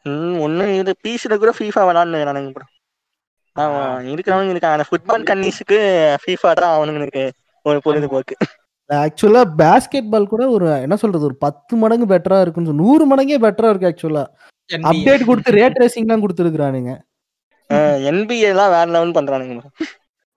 ம், 0.06 0.36
ஒண்ணும் 0.40 0.74
இது 0.74 0.92
பீஸ்ல 1.04 1.38
கூட 1.38 1.52
ஃபீஃபா 1.58 1.82
விளாண்டு 1.88 2.20
நானுங்க 2.24 2.52
ப்ரோ 2.52 2.66
அவன் 3.56 4.06
இருக்கிறவங்க 4.14 4.54
இருக்காங்க. 4.54 4.86
ஃபுட்பால் 4.90 5.28
கன்னிஸுக்கு 5.30 5.78
ஃபீஃபா 6.24 6.52
தான் 6.54 6.76
அவனுங்களுக்கு 6.76 7.24
ஒரு 7.66 7.80
பொழுதுபோக்கு. 7.82 8.36
ஆக்சுவலா 8.90 9.42
பேஸ்கெட் 9.58 10.12
பால் 10.12 10.28
கூட 10.28 10.44
ஒரு 10.50 10.68
என்ன 10.84 10.96
சொல்றது 10.96 11.26
ஒரு 11.26 11.36
பத்து 11.38 11.76
மடங்கு 11.76 12.06
பெட்டரா 12.06 12.38
இருக்குன்னு 12.42 12.70
சொல்லு- 12.70 12.84
நூறு 12.84 13.06
மடங்கே 13.06 13.40
பெட்டரா 13.42 13.70
இருக்கு 13.70 13.90
ஆக்சுவலா 13.90 14.24
அப்டேட் 14.90 15.26
கொடுத்து 15.26 15.52
ரேட் 15.52 15.82
ரேசிங் 15.82 16.06
எல்லாம் 16.06 16.24
கொடுத்துருக்கானுங்க 16.24 16.94
என்பிஏ 18.10 18.48
எல்லாம் 18.52 18.72
வேற 18.72 18.86
லெவல் 18.90 19.16
பண்றானுங்க. 19.16 19.64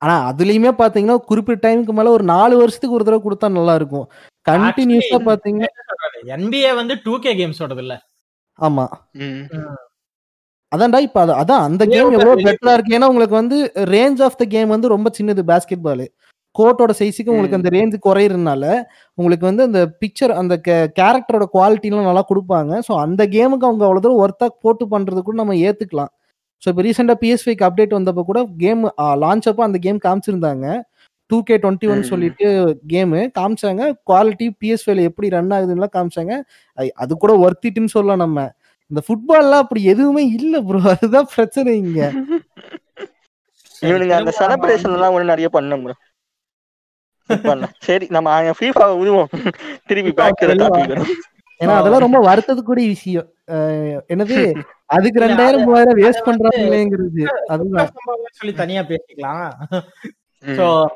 ஆனா 0.02 0.14
அதுலயுமே 0.28 0.70
பாத்தீங்கன்னா 0.78 1.16
குறிப்பிட்ட 1.24 1.62
டைமுக்கு 1.64 1.92
மேல 1.92 2.10
ஒரு 2.10 2.24
நாலு 2.30 2.54
வருஷத்துக்கு 2.56 2.96
ஒரு 2.96 3.04
தடவை 3.04 3.22
கொடுத்தா 3.22 3.48
நல்லா 3.52 3.74
இருக்கும். 3.74 4.06
கண்டினியூஸா 4.46 5.18
பாத்தீங்கன்னா 5.26 5.68
என்பிஏ 6.34 6.70
வந்து 6.74 6.94
டூ 7.04 7.14
கே 7.24 7.32
கேம்ஸோடது 7.40 7.82
இல்ல 7.84 7.94
ஆமா. 8.58 8.84
அதான்டா 10.72 10.98
இப்ப 11.06 11.18
அது 11.20 11.32
அதான் 11.32 11.64
அந்த 11.68 11.82
கேம் 11.92 12.12
எவ்வளவு 12.16 12.44
பெட்டரா 12.48 12.72
இருக்கு? 12.76 12.96
ஏன்னா 12.96 13.08
உங்களுக்கு 13.12 13.36
வந்து 13.40 13.56
ரேஞ்ச் 13.94 14.20
ஆஃப் 14.26 14.36
த 14.40 14.44
கேம் 14.54 14.74
வந்து 14.74 14.92
ரொம்ப 14.94 15.08
சின்னது 15.18 15.42
பேஸ்கெட் 15.50 15.86
பால் 15.86 16.04
கோர்ட்டோட 16.56 16.92
சைஸுக்கு 17.00 17.32
உங்களுக்கு. 17.32 17.58
அந்த 17.58 17.70
ரேஞ்ச் 17.76 17.96
குறையிறதுனால 18.06 18.64
உங்களுக்கு 19.18 19.44
வந்து 19.50 19.62
அந்த 19.68 19.80
பிக்சர் 20.02 20.32
அந்த 20.40 20.54
கேரக்டரோட 20.98 21.44
குவாலிட்டிலாம் 21.54 22.08
நல்லா 22.10 22.24
கொடுப்பாங்க. 22.30 22.72
ஸோ 22.86 22.92
அந்த 23.04 23.22
கேமுக்கு 23.34 23.68
அவங்க 23.68 23.84
அவ்வளோ 23.88 24.02
தூரம் 24.04 24.22
ஒர்த்தா 24.24 24.48
போட்டு 24.64 24.86
பண்றது 24.94 25.22
கூட 25.22 25.36
நம்ம 25.42 25.56
ஏத்துக்கலாம். 25.68 26.12
ஸோ 26.62 26.68
இப்போ 26.72 26.82
ரீசெண்டாக 26.86 27.18
பிஎஸ் 27.22 27.44
ஃபைக்கு 27.44 27.66
அப்டேட் 27.68 27.98
வந்தப்போ 27.98 28.22
கூட 28.30 28.40
கேம் 28.64 28.82
லான்ச் 29.24 29.48
அப்போ 29.52 29.62
அந்த 29.68 29.78
game 29.86 30.00
காமிச்சிருந்தாங்க. 30.06 30.64
Two 31.30 31.42
K 31.42 31.56
twenty 31.56 31.88
one. 31.88 32.02
சொல்லிட்டு 32.02 32.46
கேமு 32.88 33.30
காமிச்சாங்க. 33.38 33.82
குவாலிட்டி 34.06 34.50
பிஎஸ் 34.64 34.84
ஃபைவ்ல 34.86 35.02
எப்படி 35.02 35.28
ரன் 35.28 35.50
ஆகுதுன்னு 35.50 35.86
காமிச்சாங்க. 35.92 36.32
அது- 36.98 37.12
கூட 37.12 37.32
ஒர்த்திட்டுன்னு 37.36 37.86
சொல்லலாம் 37.86 38.18
நம்ம. 38.18 38.50
இந்த 38.86 39.02
ஃபுட்பால்லாம் 39.06 39.62
அப்படி 39.62 39.84
எதுவுமே 39.84 40.24
இல்ல 40.26 40.60
ப்ரோ 40.60 40.78
அதுதான் 40.94 41.26
பிரச்சனை 41.34 41.76
இங்க. 41.76 42.12
இவனுங்க 43.84 44.10
அந்த 44.10 44.32
செலிப்ரேஷன் 44.38 44.92
எல்லாம் 44.92 45.14
ஒண்ணு 45.14 45.24
நிறைய 45.24 45.48
பண்ணோம் 45.52 45.84
bro. 45.84 45.92
ஃபுட்பால்ல 47.28 47.66
சரி 47.78 48.06
நம்ம 48.10 48.42
ஃபீஃபா 48.42 48.98
விடுவோம் 48.98 49.28
திருப்பி 49.86 50.12
பேக் 50.12 50.42
ஏன்னா 50.42 51.76
அதெல்லாம் 51.76 52.04
ரொம்ப 52.06 52.18
வருத்தத்துக்குரிய 52.20 52.86
விஷயம். 52.88 53.28
என்னது? 54.08 54.38
அதுக்கு 54.94 55.20
ரெண்டாயிரம் 55.20 55.64
மூவாயிரம் 55.64 55.96
வேஸ்ட் 55.96 56.28
பண்றாங்களேங்கிறது 56.28 57.24
அதுதான். 57.24 57.88
சொல்லி 58.30 58.56
தனியா 58.56 58.82
பேசிக்கலாம். 58.82 59.52
சோ 60.46 60.86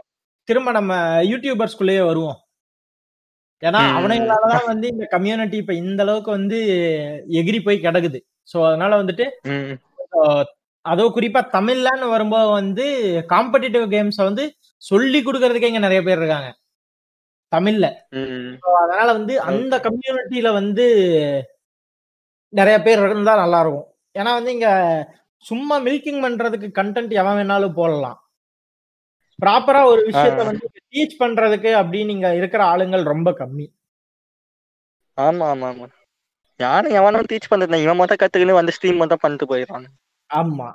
திரும்ப 0.48 0.70
நம்ம 0.70 0.92
யூடியூபர்ஸ்குள்ளேயே 1.22 2.06
வருவோம். 2.06 2.38
ஏன்னா. 3.62 3.80
அவனுங்களாலதான் 3.96 4.66
வந்து 4.66 4.86
இந்த 4.88 5.04
கம்யூனிட்டி 5.04 5.56
இப்ப 5.56 5.74
இந்த 5.74 6.02
அளவுக்கு 6.02 6.30
வந்து 6.30 6.58
எகிரி 7.30 7.64
போய் 7.64 7.84
கிடக்குது. 7.84 8.18
சோ 8.52 8.66
அதனால 8.68 9.02
வந்துட்டு 9.02 9.26
அதுவும் 10.84 11.14
குறிப்பா 11.16 11.40
தமிழ்லன்னு 11.56 12.08
வரும்போது 12.08 12.48
வந்து 12.50 12.84
காம்படிட்டிவ் 13.28 13.84
கேம்ஸ் 13.94 14.16
வந்து 14.16 14.44
சொல்லி 14.82 15.20
கொடுக்கறதுக்கே 15.20 15.70
இங்க 15.70 15.78
நிறைய 15.78 16.02
பேர் 16.02 16.18
இருக்காங்க. 16.18 16.50
தமிழ்ல. 17.52 17.86
அதனால 18.82 19.08
வந்து 19.12 19.34
அந்த 19.40 19.74
கம்யூனிட்டியில 19.86 20.52
வந்து 20.52 20.86
நிறைய 22.52 22.76
பேர் 22.82 23.02
இருந்தா 23.08 23.36
நல்லா 23.36 23.60
இருக்கும். 23.60 23.86
ஏன்னா 24.18 24.32
வந்து 24.38 24.52
இங்க 24.52 24.68
சும்மா 25.44 25.80
மில்கிங் 25.80 26.20
பண்றதுக்கு 26.26 26.68
கண்டென்ட் 26.80 27.14
எவன் 27.22 27.38
வேணாலும் 27.38 27.76
போடலாம். 27.80 28.18
ப்ராப்பரா 29.44 29.80
ஒரு 29.84 30.02
விஷயத்த. 30.06 30.44
வந்து 30.44 30.66
டீச் 30.94 31.20
பண்றதுக்கு 31.20 31.70
அப்படின்னு 31.80 32.08
இங்க 32.08 32.34
இருக்கிற 32.34 32.64
ஆளுங்கள் 32.64 33.04
ரொம்ப 33.04 33.30
கம்மி. 33.38 33.66
ஆமா 35.18 35.44
ஆமா 35.52 35.66
ஆமா. 35.72 35.86
யாரும் 36.60 36.92
எவனும் 36.92 37.28
டீச் 37.30 37.50
பண்றது 37.50 37.84
இவன் 37.84 37.96
மட்டும் 37.96 38.20
கத்துக்கின்னு 38.20 38.58
வந்து 38.58 38.74
ஸ்ட்ரீம் 38.76 38.96
மட்டும் 38.96 39.22
பண்ணிட்டு 39.22 39.46
போயிடுறாங்க. 39.46 39.86
ஆமா. 40.30 40.68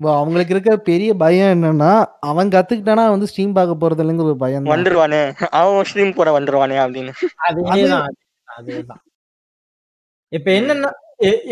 இப்போ 0.00 0.10
அவங்களுக்கு 0.16 0.54
இருக்க 0.54 0.76
பெரிய 0.88 1.10
பயம் 1.14 1.52
என்னன்னா 1.54 1.90
அவன் 2.20 2.52
கத்துக்கிட்டானா 2.52 3.04
வந்து 3.10 3.26
ஸ்ட்ரீம் 3.26 3.54
பார்க்க 3.54 3.82
போறது 3.82 4.02
இல்லைங்கிற 4.04 4.24
ஒரு 4.24 4.36
பயம் 4.36 4.72
வந்துருவானே. 4.72 5.20
அவன் 5.60 5.88
ஸ்ட்ரீம் 5.90 6.14
போட 6.14 6.30
வந்துருவானே 6.30 6.76
அப்படின்னு. 6.84 7.12
அதேதான் 7.48 8.08
அதேதான் 8.48 9.02
இப்ப 10.32 10.50
என்னன்னா 10.50 10.90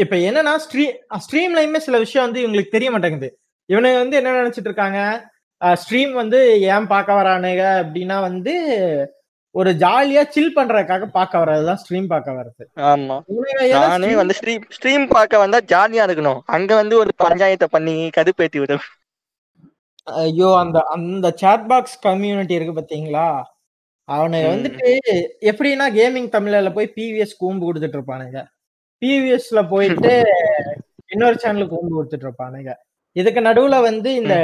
இப்ப 0.02 0.16
என்னன்னா 0.28 0.52
ஸ்ட்ரீம் 0.64 0.94
ஸ்ட்ரீம்லயுமே 1.24 1.76
சில 1.78 1.98
விஷயம் 1.98 2.26
வந்து 2.26 2.42
இவங்களுக்கு 2.42 2.68
தெரிய 2.68 2.90
மாட்டேங்குது. 2.90 3.28
இவனுங்க 3.68 3.98
வந்து 3.98 4.16
என்ன 4.16 4.34
நினைச்சிட்டு 4.40 4.70
இருக்காங்க? 4.70 5.00
ஸ்ட்ரீம் 5.62 6.12
வந்து 6.12 6.38
ஏன் 6.74 6.86
பார்க்க 6.86 7.12
வரானுங்க 7.14 7.64
அப்படின்னா 7.82 8.20
வந்து 8.20 8.54
ஒரு 9.54 9.70
ஜாலியா 9.74 10.28
சில் 10.28 10.54
பண்றதுக்காக 10.56 11.04
பார்க்க 11.10 11.38
வர்றதுதான் 11.38 11.80
ஸ்ட்ரீம் 11.82 12.06
பார்க்க 12.06 12.36
வர்றது. 12.38 12.64
ஆமா. 12.92 13.16
நானே 13.74 14.14
வந்து 14.14 14.34
ஸ்ட்ரீம் 14.34 14.64
ஸ்ட்ரீம் 14.76 15.04
பார்க்க 15.08 15.38
வந்தா 15.38 15.58
ஜாலியா 15.72 16.06
இருக்கணும். 16.06 16.40
அங்க 16.46 16.74
வந்து 16.74 16.96
ஒரு 16.96 17.10
பஞ்சாயத்தை 17.18 17.68
பண்ணி 17.70 18.10
கடுப்பேத்தி 18.16 18.58
விடும். 18.58 18.84
ஐயோ 20.06 20.54
அந்த 20.56 20.78
அந்த 20.88 21.26
சாட் 21.34 21.66
பாக்ஸ் 21.68 21.98
கம்யூனிட்டி 22.00 22.54
இருக்கு 22.54 22.72
பாத்தீங்களா? 22.72 23.26
அவனுங்க 24.08 24.46
ம். 24.48 24.54
வந்துட்டு 24.54 24.88
எப்படின்னா 25.50 25.86
கேமிங் 25.94 26.28
தமிழ்ல 26.28 26.72
போய் 26.72 26.94
பிவிஎஸ் 26.96 27.38
கூம்பு 27.38 27.66
கொடுத்துட்டு 27.66 27.98
இருப்பானுங்க. 27.98 28.38
பிவிஎஸ்ல 29.02 29.68
போயிட்டு 29.68 30.12
இன்னொரு 31.08 31.36
சேனலுக்கு 31.42 31.74
கூம்பு 31.74 31.96
கொடுத்துட்டு 31.96 32.26
இருப்பானுங்க. 32.28 32.70
இதுக்கு 33.16 33.40
நடுவுல 33.40 33.80
வந்து 33.82 34.14
இந்த 34.14 34.34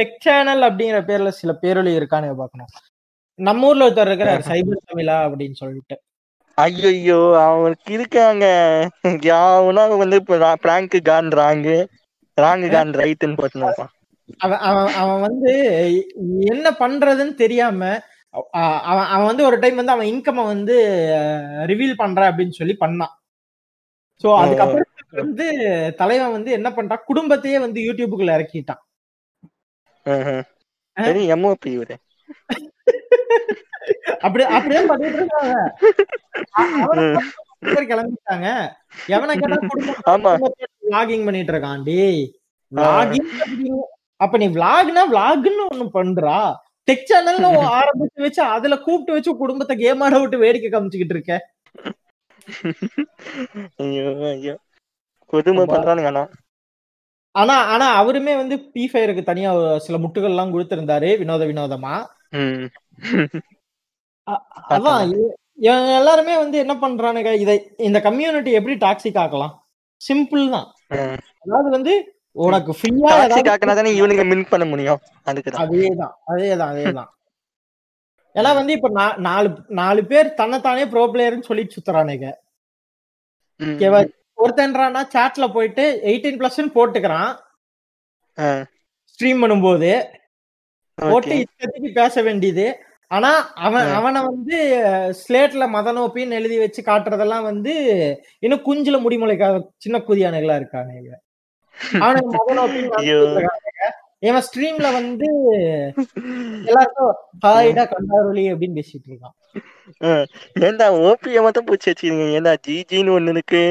டெக் 0.00 0.20
சேனல் 0.26 0.62
அப்படிங்கிற 0.68 1.00
பேர்ல 1.08 1.32
சில 1.40 1.52
பேரொலி 1.62 1.92
இருக்கானுங்க 2.00 2.36
பார்க்கணும். 2.42 2.70
நம்ம 3.38 3.68
ஊர்ல 3.70 3.86
ஒருத்தர் 3.86 4.10
இருக்கிறார் 4.10 4.48
சைபர் 4.50 4.86
தமிழா 4.90 5.16
அப்படின்னு 5.26 5.56
சொல்லிட்டு. 5.62 5.96
ஐயோ 6.58 7.20
அவனுக்கு 7.44 7.90
இருக்காங்க. 7.98 8.46
யாவனா 9.30 9.82
வந்து 10.02 10.18
prank 10.64 10.96
gone 11.08 11.30
wrong 11.40 11.76
wrong 12.38 12.68
gone 12.74 12.92
ரைட்டுன்னு 13.00 13.40
போட்டுனாப்பான் 13.40 13.92
அவன் 14.44 14.60
அவன் 14.68 14.90
அவன் 15.02 15.22
வந்து 15.26 15.52
என்ன 16.52 16.66
பண்றதுன்னு 16.80 17.34
தெரியாம 17.42 17.88
அவன் 18.88 19.08
அவன் 19.14 19.28
வந்து 19.30 19.44
ஒரு 19.46 19.56
டைம் 19.62 19.80
வந்து 19.80 19.94
அவன் 19.94 20.10
இன்கம் 20.10 20.42
வந்து 20.52 20.76
ரிவீல் 21.70 22.00
பண்றேன் 22.02 22.30
அப்படின்னு 22.30 22.58
சொல்லி 22.58 22.74
பண்ணான். 22.84 23.14
சோ 24.22 24.28
அதுக்கப்புறம் 24.42 24.88
வந்து 25.22 25.46
தலைவன் 26.00 26.34
வந்து 26.36 26.50
என்ன 26.58 26.68
பண்றான்? 26.76 27.06
குடும்பத்தையே 27.08 27.58
வந்து 27.64 27.80
யூடியூபுக்குள்ள 27.86 28.36
இறக்கிட்டான். 28.36 28.82
சரி 30.96 31.22
எம்ஓபி 31.32 31.70
இவரு. 31.76 31.96
அப்படி 34.24 34.42
அப்படியே 34.56 34.80
பண்ணிட்டு 34.86 35.18
இருக்காங்க. 35.20 35.54
கிளம்பிட்டாங்க. 37.90 38.48
எவனை 39.08 39.34
கேட்டா 39.34 39.58
லாகிங் 40.92 41.24
பண்ணிட்டு 41.28 41.52
இருக்கான் 41.54 41.82
டேய். 41.82 42.22
அப்ப 44.20 44.38
நீ 44.38 44.46
விளாக்னா 44.56 45.02
விளாக்னு 45.10 45.62
ஒண்ணு 45.70 45.86
பண்றா. 45.96 46.36
டெக் 46.88 47.08
சேனல்ல 47.08 47.46
ஆரம்பிச்சு 47.74 48.24
வச்சு 48.24 48.42
அதுல 48.54 48.76
கூப்பிட்டு 48.78 49.16
வச்சு 49.16 49.32
குடும்பத்தை 49.42 49.74
கேம் 49.76 50.02
ஆட 50.02 50.14
விட்டு 50.20 50.42
வேடிக்கை 50.44 50.70
காமிச்சுக்கிட்டு 50.70 51.16
இருக்க. 51.16 51.32
ஐயோ 53.82 54.04
ஐயோ. 54.30 54.54
கொடுமை 55.32 55.64
பண்றானுங்க 55.66 56.10
ஆனா 57.34 57.56
ஆனா 57.72 57.86
அவருமே 58.00 58.32
வந்து 58.40 58.56
பி 58.74 58.84
ஃபயருக்கு 58.90 59.22
தனியா 59.28 59.50
சில 59.86 59.98
முட்டுகள் 60.04 60.32
எல்லாம் 60.34 60.54
கொடுத்திருந்தாரு 60.54 61.10
வினோத 61.20 61.42
வினோதமா. 61.50 61.94
அதான் 64.74 65.02
இவங்க 65.66 65.92
எல்லாருமே 66.00 66.34
வந்து 66.42 66.56
என்ன 66.64 66.74
பண்றானுங்க 66.82 67.32
இதை 67.42 67.54
இந்த 67.88 67.98
கம்யூனிட்டி 68.06 68.52
எப்படி 68.58 68.76
டாக்ஸிக் 68.84 69.20
ஆக்கலாம்? 69.24 69.54
சிம்பிள் 70.00 70.44
தான். 70.56 70.68
அதாவது 71.44 71.70
வந்து 71.76 71.94
உனக்கு 72.36 72.72
ஃப்ரீயா 72.78 73.12
டாக்ஸிக் 73.22 73.50
ஆக்கினா 73.52 73.74
தானே 73.78 73.92
இவனுங்க 73.98 74.24
மின் 74.30 74.50
பண்ண 74.52 74.64
முடியும். 74.72 75.00
அதுக்கு 75.30 75.50
தான். 75.50 75.62
அதேதான் 75.64 76.14
அதேதான் 76.32 76.72
அதேதான். 76.74 77.10
ஏன்னா 78.34 78.50
வந்து 78.58 78.72
இப்ப 78.78 78.88
நாலு 79.28 79.48
நாலு 79.80 80.00
பேர் 80.10 80.36
தன்னைத்தானே 80.40 80.84
ப்ரோ 80.92 81.04
பிளேயர்னு 81.12 81.48
சொல்லிட்டு 81.48 81.76
சுத்துறானுங்க. 81.76 82.28
ஒருத்தன்றானா 84.40 85.02
சாட்ல 85.14 85.52
போயிட்டு 85.52 85.84
எயிட்டீன் 86.04 86.38
பிளஸ் 86.40 86.60
போட்டுக்கிறான். 86.74 87.30
ஸ்ட்ரீம் 89.12 89.42
பண்ணும்போது. 89.42 89.90
போட்டு. 90.98 91.34
இஷ்டத்துக்கு 91.42 91.90
பேச 91.92 92.22
வேண்டியது. 92.22 92.66
ஆனா 93.10 93.30
அவன். 93.58 93.88
அவனை 93.90 94.20
வந்து 94.22 94.56
ஸ்லேட்ல 95.20 95.64
மதனோப்பின்னு 95.72 96.30
எழுதி 96.30 96.58
வச்சு 96.58 96.82
காட்டுறதெல்லாம் 96.82 97.42
வந்து 97.42 97.72
இன்னும் 98.40 98.66
குஞ்சுல 98.66 98.98
முடிமுளைக்காத 99.04 99.56
சின்ன 99.76 99.98
குதியானுகளா 100.08 100.60
இருக்கானுங்க 100.60 101.16
அவனுக்கு 102.04 102.38
இருக்கானுங்க. 103.14 103.84
இவன் 104.22 104.44
ஸ்ட்ரீம்ல 104.46 104.88
வந்து 104.92 105.28
எல்லாருக்கும் 106.66 107.12
ஹாய்டா 107.44 107.84
கண்டாரொலி 107.92 108.44
அப்படின்னு 108.52 108.78
பேசிட்டு 108.78 109.08
இருக்கான். 109.10 109.34
ஆ, 110.00 110.10
ஏன்டா 110.60 110.86
ஓபிய 111.04 111.42
மட்டும் 111.42 111.64
பூச்சி 111.64 111.88
வச்சிருக்கீங்க 111.90 112.36
ஏன்டா 112.38 112.52
ஜிஜின்னு 112.66 113.14
ஒண்ணு 113.16 113.34
இருக்கு? 113.36 113.62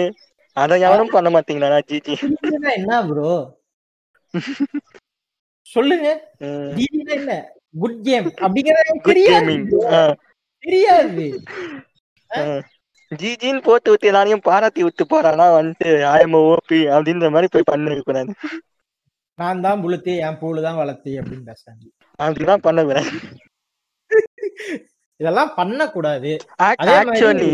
அதை 0.62 0.76
யாரும் 0.84 1.14
பண்ண 1.16 1.28
மாட்டீங்களா 1.30 1.80
ஜிஜி 1.90 2.16
என்ன 2.76 3.02
ப்ரோ 3.10 3.32
சொல்லுங்க. 5.68 6.08
ம். 6.46 6.70
ஜிடினா 6.78 7.14
என்ன? 7.18 7.34
குட் 7.82 8.00
கேம் 8.06 8.28
அப்படிங்கறது 8.46 8.94
தெரியாது. 9.08 9.54
தெரியாது. 10.64 11.26
ஜிஜின்னு 13.12 13.62
போட்டு 13.68 13.92
விட்டு 13.92 14.10
எல்லாரையும் 14.10 14.44
பாராட்டி 14.48 14.82
விட்டு 14.86 15.04
போறானா 15.12 15.46
வந்துட்டு 15.56 15.90
ஆயம் 16.12 16.36
ஓபி 16.42 16.80
அப்படின்ற 16.96 17.30
மாதிரி 17.36 17.48
போய் 17.54 17.70
பண்ணிருக்க 17.72 18.04
கூடாது. 18.04 18.32
நான் 19.40 19.64
தான் 19.66 19.82
புளுத்தி 19.84 20.14
என் 20.28 20.40
பூலு 20.42 20.66
தான் 20.68 20.80
வளர்த்தி 20.82 21.12
அப்படின்னு 21.20 21.46
பேசுறாங்க. 21.52 21.84
அப்படிதான் 22.20 22.66
பண்ண 22.68 22.80
கூடாது 22.84 23.12
இதெல்லாம் 25.20 25.52
பண்ணக்கூடாது. 25.56 26.32
ஆக்சுவலி 26.68 27.50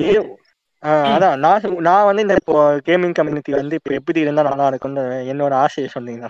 அதான். 1.09 1.35
நான் 1.37 1.61
நான் 1.79 2.05
வந்து 2.05 2.21
இந்த 2.21 2.33
இப்போ 2.33 2.55
கேமிங் 2.85 3.11
கம்யூனிட்டி 3.11 3.51
வந்து 3.51 3.75
இப்போ 3.75 3.93
எப்படி 3.93 4.19
இருந்தா 4.19 4.41
நல்லா 4.43 4.67
இருக்கும்னு 4.67 5.01
என்னோட 5.33 5.53
ஆசையை 5.55 5.91
சொன்னீங்க 5.91 6.27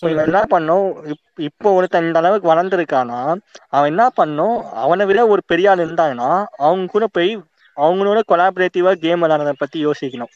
ஸோ 0.00 0.10
இவன் 0.10 0.24
என்ன 0.24 0.42
பண்ணோம்? 0.50 0.86
இப்- 1.06 1.40
இப்போ 1.40 1.72
ஒருத்தன் 1.72 2.04
இந்த 2.04 2.18
அளவுக்கு 2.18 2.54
வளர்ந்துருக்கானா 2.54 3.18
அவன் 3.68 3.88
என்ன 3.88 4.08
பண்ணோம்? 4.16 4.56
அவனை 4.74 5.06
விட 5.06 5.26
ஒரு 5.26 5.42
பெரிய 5.46 5.70
ஆள் 5.70 5.78
இருந்தாங்கன்னா 5.78 6.30
அவங்க 6.56 6.86
கூட 6.86 7.06
போய் 7.06 7.30
அவங்களோட 7.76 8.20
கொலாபரேட்டிவா 8.28 8.92
கேம் 8.94 9.22
விளையாடுறத 9.22 9.52
பத்தி 9.58 9.86
யோசிக்கணும். 9.86 10.32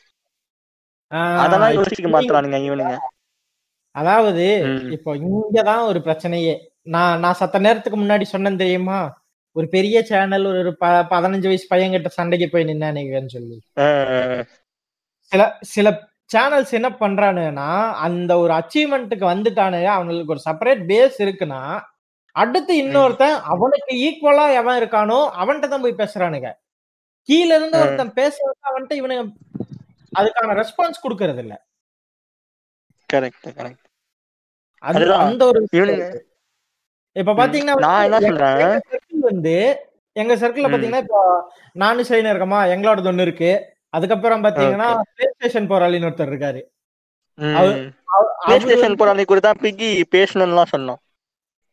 அதெல்லாம் 1.39 1.73
யோசிக்க 1.73 2.09
மாட்டானுங்க 2.11 2.59
இவனுங்க. 2.69 2.95
அதாவது. 3.95 4.45
இப்போ 4.91 5.17
இங்கதான் 5.17 5.85
ஒரு 5.85 5.99
பிரச்சனையே. 5.99 6.55
நான் 6.83 7.19
நான் 7.19 7.35
சத்த 7.41 7.59
நேரத்துக்கு 7.59 8.01
முன்னாடி 8.01 8.23
சொன்னேன் 8.23 8.57
தெரியுமா? 8.57 8.99
ஒரு 9.57 9.67
பெரிய 9.75 9.97
சேனல் 10.11 10.47
ஒரு 10.53 10.71
பதினஞ்சு 11.13 11.49
வயசு 11.51 11.67
பையன்கிட்ட 11.73 12.11
சண்டைக்கு 12.19 12.49
போய் 12.55 12.69
நின்னானுங்கன்னு 12.71 13.35
சொல்லி. 13.37 13.57
சில 15.33 15.43
சில 15.75 15.89
சேனல்ஸ் 16.31 16.73
என்ன 16.79 16.89
பண்றானுங்கன்னா 17.01 17.71
அந்த 18.07 18.33
ஒரு 18.43 18.53
அச்சீவ்மெண்ட்டுக்கு 18.61 19.27
வந்துட்டானுங்க 19.33 19.91
அவனுக்கு 19.97 20.35
ஒரு 20.35 20.43
செப்பரேட் 20.47 20.83
பேஸ் 20.91 21.19
இருக்குன்னா 21.25 21.61
அடுத்து 22.37 22.73
இன்னொருத்தன் 22.83 23.37
அவனுக்கு 23.53 23.93
ஈக்குவலா 24.07 24.47
எவன் 24.61 24.79
இருக்கானோ 24.81 25.19
அவன்கிட்ட 25.43 25.69
தான் 25.73 25.85
போய் 25.85 26.01
பேசுறானுங்க. 26.01 26.49
கீழ 27.29 27.49
இருந்து. 27.59 27.79
ஒருத்தன் 27.83 28.17
பேசுறத 28.19 28.59
அவன்கிட்ட 28.71 28.95
இவனுங்க 29.01 29.25
அதுக்கான 30.13 30.57
ரெஸ்பான்ஸ் 30.61 31.03
கொடுக்கறது 31.05 31.41
இல்ல. 31.45 31.55
Correct 33.11 33.49
correct. 33.59 33.83
அந்த 34.83 35.43
ஒரு 35.51 35.61
இப்ப 37.17 37.35
பாத்தீங்கன்னா 37.39 37.75
நான் 37.85 38.05
என்ன 38.07 38.19
சொல்றேன்? 38.27 38.73
வந்து 39.31 39.55
எங்க 40.17 40.35
சர்க்கிள்ல. 40.43 40.69
பாத்தீங்கன்னா 40.73 41.05
இப்போ 41.05 41.23
நானு 41.83 42.03
சைன் 42.11 42.31
இருக்கமா 42.33 42.61
எங்களோடது 42.75 43.11
ஒண்ணு 43.11 43.27
இருக்கு. 43.27 43.51
அதுக்கப்புறம் 43.97 44.45
பாத்தீங்கன்னா 44.45 44.89
பிளே 45.17 45.27
ஸ்டேஷன் 45.35 45.71
போராளின்னு 45.73 46.09
ஒருத்தர் 46.09 46.33
இருக்காரு. 46.33 46.61
பிளே 48.45 48.57
ஸ்டேஷன் 48.63 48.97
அன்னைக்கு 49.13 49.33
கூட 49.33 49.53
பிகி 49.65 49.91
பேசணும்லாம் 50.15 50.73
சொன்னோம். 50.75 51.01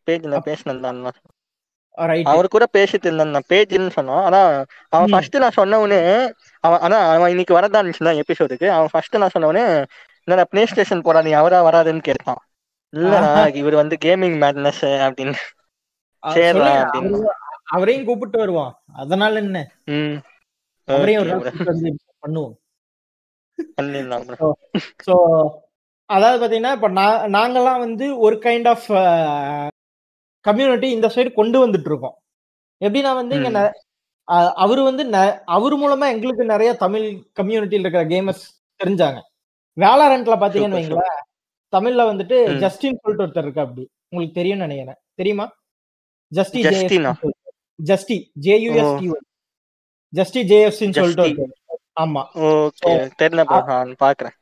பேஜ்ல 0.07 0.41
பேசணும் 0.49 1.11
அவர் 2.31 2.47
கூட 2.53 2.65
பேசிட்டு 2.75 3.07
இருந்தேன் 3.07 3.33
நான் 3.35 3.49
பேஜ்னு 3.51 3.91
சொன்னோம். 3.97 4.21
ஆனா 4.27 4.39
அவன். 4.95 5.11
ஃபர்ஸ்ட் 5.13 5.35
நான் 5.43 5.57
சொன்ன 5.57 5.79
உடனே 5.83 5.99
அவன் 6.63 6.81
ஆனா 6.85 6.97
அவன் 7.15 7.31
இன்னைக்கு 7.33 7.57
வரதா 7.57 7.81
இருந்துச்சுல 7.81 8.13
எபிசோடுக்கு 8.21 8.67
அவன் 8.77 8.91
ஃபர்ஸ்ட் 8.93 9.19
நான் 9.23 9.33
சொன்ன 9.35 9.49
உடனே 9.51 9.65
என்னடா 10.27 10.45
பிளே 10.51 10.63
ஸ்டேஷன் 10.71 11.05
போறா 11.07 11.21
நீ 11.27 11.31
அவரா 11.41 11.59
வராதுன்னு 11.67 12.03
கேட்டான். 12.09 12.41
இல்லடா 12.93 13.31
இவர் 13.61 13.81
வந்து 13.81 13.95
கேமிங் 14.05 14.37
மேட்னஸ் 14.43 14.83
அப்படின்னு. 15.07 15.39
அவரையும் 17.73 18.05
கூப்பிட்டு 18.05 18.37
வருவான். 18.37 18.81
அதனால 18.93 19.35
என்ன? 19.35 19.71
அவரையும் 20.85 21.27
பண்ணுவோம். 22.27 22.55
சோ 25.11 25.47
அதாவது 26.05 26.47
பாத்தீங்கன்னா 26.47 26.71
இப்ப 26.71 26.89
நா- 26.89 27.29
நாங்கெல்லாம் 27.29 27.79
வந்து 27.79 28.19
ஒரு 28.19 28.35
கைண்ட் 28.35 28.67
ஆஃப் 28.67 28.91
கம்யூனிட்டி 30.39 30.89
இந்த 30.89 31.07
சைடு 31.07 31.33
கொண்டு 31.33 31.67
வந்துட்டு 31.67 31.79
இருக்கோம் 31.79 32.17
எப்படின்னா 32.85 33.13
வந்து 33.13 33.35
இங்க 33.35 33.81
அவரு 34.53 34.83
வந்து 34.83 35.09
அவர் 35.45 35.73
மூலமா 35.73 36.07
எங்களுக்கு 36.07 36.45
நிறைய 36.45 36.73
தமிழ் 36.73 37.23
கம்யூனிட்டியில் 37.41 37.79
இருக்கிற 37.79 38.05
கேமர்ஸ் 38.05 38.63
தெரிஞ்சாங்க. 38.83 39.19
வேளாரண்ட்ல 39.79 40.37
பாத்தீங்கன்னு 40.41 40.75
வைங்களேன் 40.77 41.21
தமிழ்ல 41.71 42.01
வந்துட்டு. 42.01 42.43
ஜஸ்டின் 42.59 42.99
சொல்லிட்டு 43.01 43.39
ஒருத்தர் 43.39 43.43
இருக்கு 43.43 43.61
அப்படி. 43.61 43.89
உங்களுக்கு 44.09 44.41
தெரியும்னு 44.41 44.67
நினைக்கிறேன். 44.67 45.01
தெரியுமா? 45.13 45.53
ஜஸ்டி 46.35 46.61
ஜஸ்டினா? 46.75 47.13
ஜஸ்டி 47.83 48.17
ஜேயூஎஸ்டி 48.45 49.07
ஜஸ்டி 50.13 50.41
ஜேஎஃப்சின்னு 50.51 50.97
சொல்லிட்டு 50.99 51.45
ஆமா. 52.03 52.21
தெரியல 53.21 53.43
பாக்குறேன். 54.01 54.35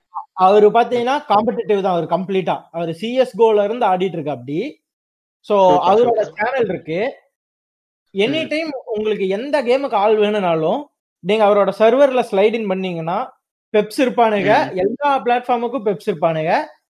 அவரு 0.45 0.67
பாத்தீங்கன்னா 0.75 1.15
காம்படிட்டிவ் 1.31 1.83
தான் 1.85 1.95
அவர் 1.95 2.07
கம்ப்ளீட்டா 2.13 2.55
அவர் 2.75 2.91
சிஎஸ் 3.01 3.33
கோல 3.41 3.63
இருந்து 3.67 3.85
ஆடிட்டு 3.85 4.17
இருக்கு 4.17 4.35
அப்படி. 4.35 4.59
சோ 5.47 5.55
அவரோட. 5.89 6.21
சேனல் 6.37 6.69
இருக்கு. 6.71 6.99
எனி 8.13 8.41
டைம் 8.51 8.71
உங்களுக்கு 8.95 9.25
எந்த 9.37 9.55
கேமுக்கு 9.67 9.97
ஆள் 10.03 10.15
வேணும்னாலும் 10.23 10.81
நீங்க 11.23 11.43
அவரோட 11.47 11.71
சர்வர்ல 11.79 12.21
ஸ்லைட் 12.31 12.57
இன் 12.59 12.71
பண்ணீங்கன்னா 12.71 13.17
பெப்ஸ் 13.73 13.99
இருப்பானுங்க. 14.05 14.51
எல்லா 14.83 15.09
பிளாட்ஃபார்முக்கும் 15.25 15.85
பெப்ஸ் 15.87 16.09
இருப்பானுங்க. 16.11 16.53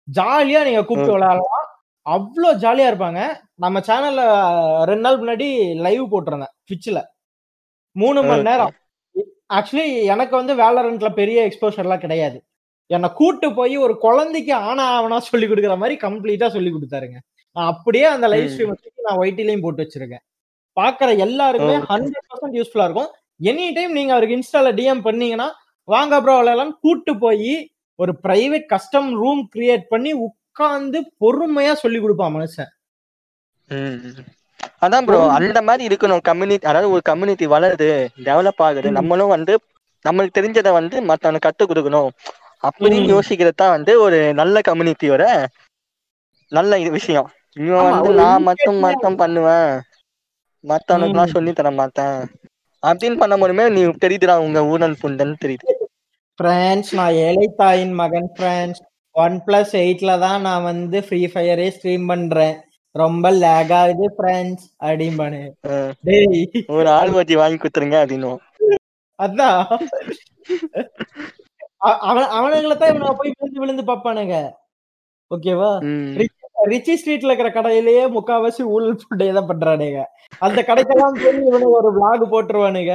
ஜாலியா 0.08 0.60
நீங்க 0.68 0.82
கூப்பிட்டு. 0.84 1.14
விளையாடலாம். 1.16 1.66
அவ்வளோ 2.06 2.50
ஜாலியா 2.64 2.88
இருப்பாங்க. 2.90 3.20
நம்ம 3.58 3.78
சேனல்ல 3.86 4.22
ரெண்டு 4.90 5.04
நாள் 5.06 5.20
முன்னாடி 5.20 5.46
லைவ் 5.84 6.02
போட்டிருந்தேன் 6.12 6.54
ட்விட்ச்ல 6.66 6.98
மூணு 7.96 8.18
மணி. 8.22 8.42
நேரம் 8.48 8.74
ஆக்சுவலி 9.56 9.84
எனக்கு 10.12 10.34
வந்து 10.36 10.54
வேலரண்ட்ல 10.60 11.08
பெரிய 11.14 11.38
எக்ஸ்போஷர்லாம் 11.48 12.04
கிடையாது 12.04 12.38
என்னை 12.90 13.08
கூட்டு 13.14 13.46
போய் 13.54 13.76
ஒரு 13.84 13.94
குழந்தைக்கு 14.02 14.52
ஆனா 14.66 14.82
ஆவனா 14.96 15.18
சொல்லி 15.26 15.46
கொடுக்குற 15.46 15.76
மாதிரி 15.78 15.96
கம்ப்ளீட்டா 16.02 16.48
சொல்லி 16.56 16.70
கொடுத்தாருங்க 16.72 17.18
நான் 17.56 17.70
அப்படியே 17.72 18.06
அந்த 18.14 18.26
லைவ். 18.32 18.48
ஸ்ட்ரீம் 18.48 18.74
நான் 19.06 19.20
ஒயிட்டிலையும் 19.22 19.64
போட்டு 19.64 19.82
வச்சிருக்கேன் 19.84 20.24
பாக்குற 20.76 21.08
எல்லாருக்குமே. 21.26 21.76
ஹண்ட்ரட் 21.92 22.26
பர்சன்ட் 22.30 22.56
யூஸ்ஃபுல்லா 22.58 22.86
இருக்கும் 22.88 23.10
எனி 23.40 23.66
டைம் 23.76 23.92
நீங்க 23.92 24.12
அவருக்கு 24.14 24.36
இன்ஸ்டால 24.38 24.70
டிஎம் 24.78 25.02
பண்ணீங்கன்னா 25.06 25.48
வாங்க 25.88 26.14
ப்ரோ 26.22 26.34
விளையாடலாம் 26.36 26.74
கூட்டு 26.84 27.12
போய் 27.24 27.52
ஒரு 27.98 28.12
பிரைவேட் 28.24 28.66
கஸ்டம் 28.72 29.10
ரூம் 29.20 29.42
கிரியேட் 29.54 29.84
பண்ணி 29.92 30.12
உட்கார்ந்து 30.26 30.98
பொறுமையா 31.22 31.72
சொல்லி 31.82 31.98
கொடுப்பான் 32.00 32.34
மனுஷன். 32.36 32.70
அதான் 34.84 35.06
ப்ரோ 35.06 35.18
அந்த 35.38 35.58
மாதிரி 35.62 35.82
இருக்கணும். 35.88 36.22
கம்யூனிட்டி 36.22 36.66
அதாவது 36.66 36.88
ஒரு 36.90 37.02
கம்யூனிட்டி 37.02 37.46
வளருது 37.46 37.88
டெவலப் 38.24 38.62
ஆகுது. 38.66 38.88
நம்மளும் 38.98 39.34
வந்து 39.36 39.54
நம்மளுக்கு 40.04 40.38
தெரிஞ்சதை 40.38 40.72
வந்து 40.72 40.96
மத்தவனுக்கு 41.08 41.46
கத்து 41.46 41.64
கொடுக்கணும். 41.64 42.10
அப்படின்னு. 42.64 42.98
யோசிக்கிறது 43.14 43.60
தான் 43.62 43.74
வந்து 43.76 43.92
ஒரு 44.00 44.18
நல்ல 44.34 44.60
கம்யூனிட்டியோட 44.68 45.24
நல்ல 46.52 46.76
விஷயம். 46.90 47.28
இவன் 47.56 47.88
வந்து 47.88 48.10
நான் 48.14 48.42
மட்டும் 48.42 48.78
மட்டும் 48.78 49.16
பண்ணுவேன். 49.16 49.70
மத்தவனுக்குலாம். 50.64 51.34
சொல்லி 51.36 51.52
தர 51.52 51.70
மாட்டேன். 51.70 52.18
அப்படின்னு 52.82 53.16
பண்ண 53.16 53.34
முடியுமே 53.36 53.64
நீ 53.68 53.82
தெரியுதுடா 54.04 54.36
உங்க 54.38 54.60
ஊழல் 54.64 55.00
புண்டன்னு 55.02 55.36
தெரியுது. 55.44 55.72
ஃப்ரெண்ட்ஸ் 56.38 56.92
நான் 56.94 57.16
ஏழை 57.26 57.46
தாயின் 57.56 57.94
மகன் 57.94 58.30
ஃப்ரெண்ட்ஸ் 58.36 58.80
ஒன் 59.14 59.36
பிளஸ் 59.46 59.72
எயிட்ல 59.82 60.18
தான் 60.18 60.40
நான் 60.40 60.62
வந்து 60.62 60.98
ஃப்ரீ 61.02 61.20
ஃபயரே 61.26 61.68
ஸ்ட்ரீம் 61.76 62.06
பண்றேன். 62.06 62.56
ரொம்ப 63.02 63.30
லேக் 63.42 63.72
ஆகுது 63.78 64.06
ஃப்ரெண்ட்ஸ் 64.16 64.66
அப்படிம்பானு 64.86 65.40
டேய். 66.08 66.42
ஒரு 66.76 66.88
ஆல்வத்தி 66.98 67.34
வாங்கி 67.40 67.58
கொடுத்துருங்க 67.58 67.98
அப்படின்னு 68.02 68.30
அதான். 69.18 69.60
அவன் 72.10 72.30
அவனுங்களை 72.38 72.74
தான் 72.76 72.90
இவனுங்க 72.92 73.14
போய் 73.20 73.34
விழுந்து 73.38 73.62
விழுந்து 73.62 73.84
பாப்பானுங்க 73.90 74.36
ஓகேவா. 75.30 75.70
ரிச்சி 76.72 76.94
ஸ்ட்ரீட்ல 76.98 77.30
இருக்கிற 77.30 77.50
கடையிலேயே 77.54 78.02
முக்காவாசி 78.16 78.62
ஊழல் 78.74 79.00
புண்டையை 79.02 79.32
தான் 79.38 79.48
பண்றானுங்க. 79.50 80.00
அந்த 80.46 80.60
கடைக்கெல்லாம் 80.68 81.18
போய் 81.22 81.40
இவனுக்கு 81.48 81.76
ஒரு 81.80 81.88
vlog 81.96 82.22
போட்டுருவானுங்க. 82.32 82.94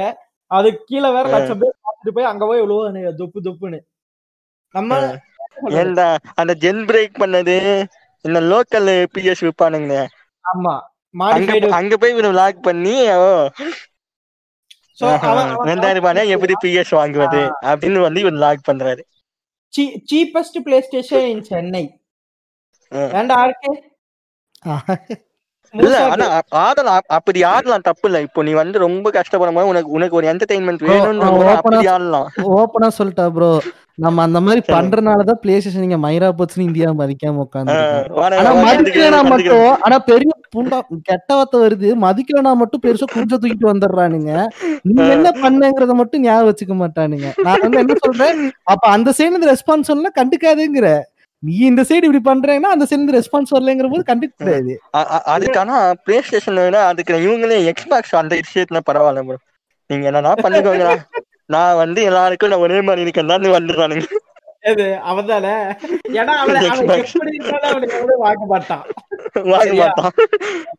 அது 0.50 0.68
கீழே 0.88 1.08
வேற 1.16 1.24
லட்சம் 1.34 1.60
பேர் 1.62 1.76
பார்த்துட்டு 1.84 2.14
போய் 2.16 2.30
அங்க 2.30 2.44
போய் 2.50 2.62
விழுவானுங்க 2.64 3.12
துப்பு 3.20 3.40
துப்புன்னு. 3.46 3.80
நம்ம 4.74 5.00
அந்த 6.40 6.52
ஜென் 6.64 6.82
பிரேக் 6.90 7.20
பண்ணது? 7.22 7.56
இந்த 8.22 8.40
லோக்கல் 8.40 9.06
பிஎஸ் 9.14 9.42
விற்பானுங்க 9.42 9.94
ஆமா. 10.52 10.74
அங்க 11.70 11.96
போய் 11.96 12.14
இவரு 12.14 12.32
லாக் 12.32 12.62
பண்ணி 12.62 12.94
ரெண்டாயிரம் 15.64 15.94
ரூபாய் 15.94 16.28
எப்படி 16.28 16.52
பிஎஸ் 16.64 16.90
வாங்குவது? 16.90 17.40
அப்படின்னு 17.60 18.00
வந்து 18.00 18.20
இவர் 18.20 18.32
லாக் 18.32 18.68
பண்றாரு. 18.70 19.02
Cheapest 20.10 20.58
play 20.62 20.80
station 20.80 21.26
in 21.26 21.42
Chennai. 21.42 21.84
ஆ. 24.66 24.84
இல்ல 25.80 25.98
ஆனா 26.12 26.24
ஆடலாம் 26.64 27.04
அப்படி 27.18 27.40
ஆடலாம் 27.52 27.86
தப்பு 27.88 28.06
இல்ல 28.08 28.18
இப்போ 28.26 28.40
நீ 28.46 28.52
வந்து 28.62 28.78
ரொம்ப 28.86 29.10
கஷ்டப்படும் 29.18 29.58
போது 29.58 29.70
உனக்கு 29.72 29.94
உனக்கு 29.98 30.18
ஒரு 30.18 30.26
என்டர்டைன்மெண்ட் 30.32 30.82
open-ஆ 30.96 31.52
அப்படி 31.58 31.86
ஆடலாம். 31.94 32.26
ஓப்பனா 32.58 32.88
சொல்லிட்டா 32.98 33.26
ப்ரோ 33.36 33.52
நம்ம 34.04 34.22
அந்த 34.26 34.38
மாதிரி. 34.44 34.60
பண்றதுனாலதான் 34.74 35.40
பிளே 35.40 35.54
ஸ்டேஷன் 35.60 35.84
நீங்க 35.84 35.98
மைரா 36.04 36.28
போச்சுன்னு 36.38 36.66
இந்தியா 36.68 36.88
மதிக்காம 37.00 37.42
உட்காந்து 37.44 37.74
ஆனா 38.40 38.52
மதிக்கலனா 38.66 39.20
மட்டும் 39.32 39.68
ஆனா 39.86 39.96
பெரிய 40.10 40.30
புண்டா 40.54 40.78
கெட்ட 41.10 41.30
வார்த்தை 41.38 41.58
வருது. 41.64 41.88
மதிக்கலனா 42.06 42.52
மட்டும் 42.62 42.82
பெருசா 42.84 43.06
குஞ்ச 43.14 43.32
தூக்கிட்டு 43.34 43.70
வந்துடுறானுங்க. 43.70 44.32
நீங்க 44.88 45.06
என்ன 45.16 45.28
பண்ணுங்கிறத 45.44 45.94
மட்டும் 46.00 46.24
ஞாபகம் 46.26 46.50
வச்சுக்க 46.50 46.76
மாட்டானுங்க. 46.82 47.28
நான் 47.46 47.62
வந்து 47.64 47.82
என்ன 47.84 47.96
சொல்றேன்? 48.06 48.40
அப்ப 48.72 48.84
அந்த 48.96 49.14
சைடு 49.18 49.50
ரெஸ்பான்ஸ் 49.52 49.90
வரல 49.92 50.12
கண்டுக்காதுங்கிற. 50.20 50.88
நீ 51.42 51.54
இந்த 51.68 51.82
சைடு 51.88 52.06
இப்படி 52.06 52.22
பண்றேன்னா 52.26 52.68
அந்த 52.74 52.84
சைடு 52.90 53.14
ரெஸ்பான்ஸ் 53.16 53.54
வரலங்கிற 53.54 53.88
போது 53.92 54.04
கண்டுக்க 54.10 54.34
கூடாது. 54.40 54.74
அதுக்கான 55.34 55.70
பிளே 56.04 56.18
ஸ்டேஷன் 56.26 56.60
விட 56.64 56.80
அதுக்கு 56.90 57.22
இவங்களே 57.26 57.56
எக்ஸ்பாக்ஸ் 57.70 58.18
அந்த 58.20 58.34
விஷயத்துல 58.42 58.80
பரவாயில்ல 58.88 59.24
ப்ரோ 59.28 59.38
நீங்க 59.90 60.10
என்னன்னா 60.10 60.34
பண்ணிக்கோங்களா 60.44 60.94
நான் 61.50 61.80
வந்து 61.80 62.02
எல்லாருக்கும் 62.10 62.52
நான் 62.52 62.64
ஒரே 62.66 62.78
மாதிரி 62.88 63.04
இருக்கேன். 63.04 63.32
வந்துடுறானுங்க. 63.56 64.04
ஏன்னா 66.12 66.34
அவனுக்கு 66.40 66.68
எவனும் 67.94 68.20
வாங்க 68.24 68.44
மாட்டான். 68.52 68.84
வாங்க 69.52 69.64
சரியா? 69.64 69.86
மாட்டான். 69.88 70.12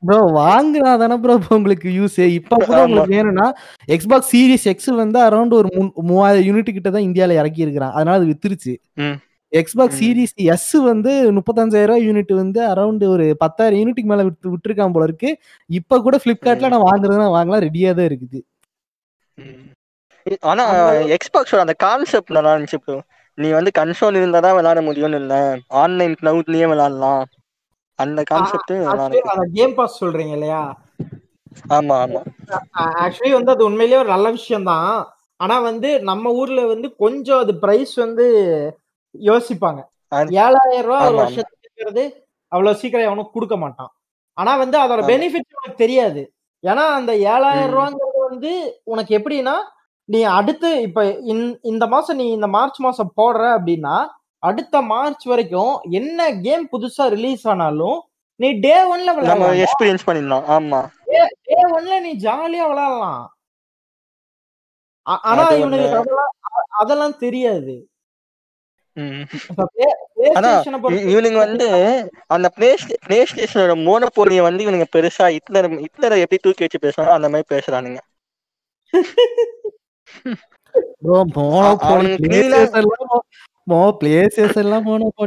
ப்ரோ 0.05 0.19
வாங்குனா 0.37 0.91
தானே 1.01 1.17
ப்ரோ 1.23 1.35
உங்களுக்கு 1.57 1.89
யூஸ் 1.97 2.17
இப்ப 2.37 2.53
கூட 2.59 2.75
ஆமா. 2.75 2.85
உங்களுக்கு 2.85 3.15
வேணும்னா 3.17 3.47
எக்ஸ்பாக்ஸ் 3.87 4.31
சீரிஸ் 4.33 4.67
எக்ஸ் 4.73 4.89
வந்து 5.01 5.19
அரௌண்ட் 5.27 5.57
ஒரு 5.59 5.69
மூவாயிரம் 6.11 6.47
யூனிட் 6.49 6.75
கிட்ட 6.77 6.89
தான் 6.89 7.07
இந்தியால 7.09 7.37
இறக்கி 7.41 7.65
இருக்கிறான் 7.65 7.95
அதனால 7.95 8.17
அது 8.21 8.31
வித்துருச்சு. 8.31 8.73
ம். 9.03 9.17
எக்ஸ்பாக்ஸ். 9.53 9.97
சீரிஸ் 9.99 10.33
எஸ் 10.53 10.71
வந்து 10.89 11.11
முப்பத்தஞ்சாயிரம் 11.37 11.91
ரூபாய் 11.91 12.05
யூனிட் 12.07 12.31
வந்து 12.41 12.59
அரௌண்ட் 12.71 13.03
ஒரு 13.13 13.25
பத்தாயிரம் 13.43 13.79
யூனிட்டுக்கு 13.81 14.11
மேல 14.11 14.23
விட்டு 14.27 14.53
விட்டுருக்கான் 14.53 14.95
போல 14.95 15.07
இருக்கு. 15.09 15.29
இப்ப 15.69 15.99
கூட 16.05 16.17
பிளிப்கார்ட்ல 16.23 16.71
நான் 16.73 16.87
வாங்குறதுனா 16.89 17.27
வாங்கலாம் 17.37 17.65
ரெடியா 17.67 17.91
தான் 17.99 18.09
இருக்குது. 18.11 18.39
ஆனா 20.51 20.63
எக்ஸ்பாக்ஸோட 21.15 21.61
அந்த 21.65 21.75
கான்செப்ட் 21.85 22.35
நல்லா 22.35 22.53
இருந்துச்சு 22.53 22.79
ப்ரோ 22.83 22.97
நீ 23.37 23.47
வந்து 23.57 23.71
கன்சோல் 23.79 24.19
இருந்தா 24.19 24.39
தான் 24.45 24.57
விளையாட 24.57 24.79
முடியும்னு 24.87 25.19
இல்ல. 25.21 25.35
ஆன்லைன் 25.81 26.13
கிளவுட்லயே 26.19 26.65
விளையாடலாம். 26.71 27.23
அந்த 27.99 28.19
கான்செப்ட் 28.31 28.71
நல்லா 28.83 29.05
இருக்கு. 29.07 29.49
கேம் 29.57 29.75
பாஸ் 29.79 29.99
சொல்றீங்க 30.01 30.33
இல்லையா? 30.37 30.61
ஆமா 31.77 31.95
ஆமா. 32.03 32.21
ஆக்சுவலி 33.03 33.33
வந்து 33.35 33.53
அது 33.55 33.63
உண்மையிலேயே 33.67 34.01
ஒரு 34.03 34.09
நல்ல 34.13 34.27
விஷயம் 34.37 34.69
தான் 34.71 34.87
ஆனா 35.39 35.55
வந்து 35.61 35.89
நம்ம 36.09 36.31
ஊர்ல 36.41 36.61
வந்து 36.71 36.87
கொஞ்சம் 37.03 37.41
அது 37.43 37.53
பிரைஸ் 37.63 37.93
வந்து 38.03 38.25
யோசிப்பாங்க 39.15 39.81
ஏழாயிரம் 40.39 40.85
ரூபாய் 40.85 41.01
ஒரு 41.01 41.09
ஆமா, 41.09 41.09
ஆமா. 41.09 41.21
வருஷத்துக்கு 41.21 42.05
அவ்வளவு 42.51 42.75
சீக்கிரம் 42.75 43.05
எவனும் 43.05 43.31
கொடுக்க 43.31 43.57
மாட்டான் 43.57 43.91
ஆனா 44.37 44.55
வந்து 44.55 44.77
அதோட. 44.79 45.01
பெனிஃபிட் 45.07 45.57
உனக்கு 45.57 45.77
தெரியாது 45.77 46.21
ஏன்னா 46.63 46.83
அந்த 46.93 47.11
ஏழாயிரம். 47.27 47.71
ரூபாங்கிறது 47.73 48.19
வந்து 48.29 48.51
உனக்கு 48.83 49.17
எப்படின்னா 49.17 49.55
நீ 50.09 50.23
அடுத்து 50.33 50.81
இப்ப 50.81 51.01
இந்த- 51.63 51.87
மாசம் 51.87 52.15
நீ 52.15 52.31
இந்த 52.31 52.47
மார்ச் 52.47 52.79
மாசம் 52.79 53.13
போடுற 53.17 53.43
அப்படின்னா 53.57 53.95
அடுத்த 54.43 54.81
மார்ச் 54.83 55.25
வரைக்கும் 55.25 55.79
என்ன 55.91 56.39
கேம் 56.41 56.69
புதுசா 56.71 57.09
ரிலீஸ் 57.09 57.47
ஆனாலும் 57.47 57.99
நீ 58.39 58.51
டே 58.59 58.75
ஒன்ல 58.85 59.09
விளையாடலாம் 59.15 59.61
எக்ஸ்பீரியன்ஸ் 59.61 60.07
பண்ணிடலாம் 60.07 60.45
ஆமா 60.55 60.79
டே 61.47 61.57
ஒன்ல 61.73 61.99
நீ 62.01 62.11
ஜாலியா 62.19 62.65
விளையாடலாம் 62.67 63.21
ஆனா. 65.25 65.45
இவனுக்கு 65.53 66.19
அதெல்லாம் 66.77 67.17
தெரியாது 67.17 67.73
ம். 67.73 67.81
இப்ப 67.81 67.81
Play- 67.81 67.81
ஆனா 67.81 67.81
PlayStation-அ 67.81 67.81
பொறுத்த 67.81 67.81
இ- 67.81 68.79
இவனுங்க 71.11 71.37
வந்து 71.37 71.67
அந்த 72.27 72.47
பிளே 72.49 72.69
ஸ்டேஷனோட 73.25 73.75
மோனோபோலிய 73.85 74.41
வந்து 74.41 74.63
இவனுங்க 74.65 74.87
பெருசா 74.95 75.27
ஹிட்லர் 75.35 75.69
ஹிட்லரை 75.85 76.17
எப்படி 76.19 76.39
தூக்கி 76.41 76.65
வச்சு 76.65 76.83
பேசுறாங்க 76.85 77.13
அந்த 77.17 77.29
மாதிரி 77.29 77.47
பேசுறானுங்க. 77.55 77.99
ப்ரோ 81.01 81.17
மோனோபோலி 81.35 82.11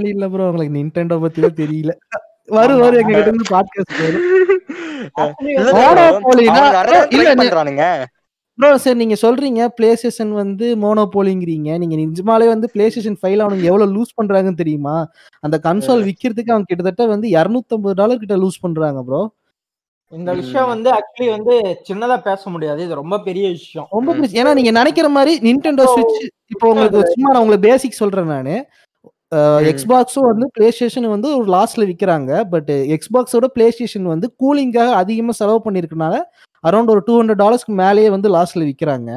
இல்ல 0.08 0.28
ப்ரோ 0.28 0.46
உங்களுக்கு 0.48 0.76
நிண்டெண்டோ 0.78 1.16
பத்தியே 1.24 1.50
தெரியல. 1.62 1.92
வரும் 2.48 2.82
எங்க 3.00 3.12
கிட்ட 3.12 3.30
இருந்து 3.30 3.52
பாட்காஸ்ட் 3.54 3.94
ப்ரோ 8.58 8.68
சார் 8.82 9.00
நீங்க 9.00 9.16
சொல்றீங்க 9.22 9.62
பிளே 9.76 9.88
ஸ்டேஷன் 9.96 10.30
வந்து 10.34 10.66
மோனோபோலிங்கிறீங்க 10.82 11.70
நீங்க 11.78 11.96
நிஜமாலே 12.02 12.46
வந்து 12.52 12.66
பிளே 12.74 12.84
ஸ்டேஷன் 12.90 13.18
ஃபைல் 13.20 13.42
அவனுங்க 13.44 13.66
எவ்வளவு 13.70 13.94
லூஸ் 13.96 14.16
பண்றாங்கன்னு 14.18 14.60
தெரியுமா? 14.62 14.94
அந்த 15.42 15.56
கன்சோல் 15.66 16.06
விக்கிறதுக்கு 16.08 16.54
அவங்க 16.54 16.68
கிட்டத்தட்ட 16.70 17.06
வந்து 17.14 17.26
250 17.34 17.98
டாலர் 18.00 18.22
கிட்ட 18.22 18.36
லூஸ் 18.44 18.62
பண்றாங்க 18.64 19.02
ப்ரோ 19.08 19.20
இந்த 20.12 20.32
விஷயம் 20.40 20.70
வந்து 20.72 20.88
ஆக்சுவலி 20.96 21.28
வந்து 21.34 21.54
சின்னதா 21.86 22.16
பேச 22.26 22.42
முடியாது. 22.50 22.80
இது 22.86 23.00
ரொம்ப 23.00 23.16
பெரிய 23.20 23.46
விஷயம். 23.54 23.86
ரொம்ப. 23.96 24.10
ஏன்னா 24.40 24.52
நீங்க 24.58 24.72
நினைக்கிற 24.78 25.08
மாதிரி 25.16 25.32
நிண்டெண்டோ 25.46 25.86
ஸ்விட்ச் 25.92 26.18
இப்போ 26.54 26.66
உங்களுக்கு 26.72 27.00
சும்மா 27.12 27.30
நான் 27.32 27.42
உங்களுக்கு 27.42 27.68
பேசிக் 27.68 28.00
சொல்றேன் 28.02 28.32
நானு. 28.34 28.54
எக்ஸ்பாக்ஸும் 29.70 30.26
வந்து 30.26 30.46
பிளே 30.52 30.70
ஸ்டேஷன் 30.70 31.08
வந்து 31.08 31.28
ஒரு 31.38 31.48
லாஸ்ட்ல 31.52 31.84
விக்கிறாங்க. 31.86 32.48
பட் 32.50 32.70
எக்ஸ்பாக்ஸோட 32.94 33.46
பிளே 33.46 33.70
ஸ்டேஷன் 33.70 34.06
வந்து 34.06 34.26
கூலிங்காக 34.42 34.90
அதிகமா 34.94 35.32
செலவு 35.32 35.60
பண்ணிருக்கனால 35.64 36.16
அரௌண்ட் 36.64 36.90
ஒரு 36.90 37.02
டூ 37.06 37.22
ஹண்ட்ரட் 37.22 37.42
டாலர்ஸ்க்கு 37.42 37.74
மேலேயே 37.76 38.10
வந்து 38.10 38.28
லாஸ்ட்ல 38.30 38.64
விக்கிறாங்க. 38.70 39.10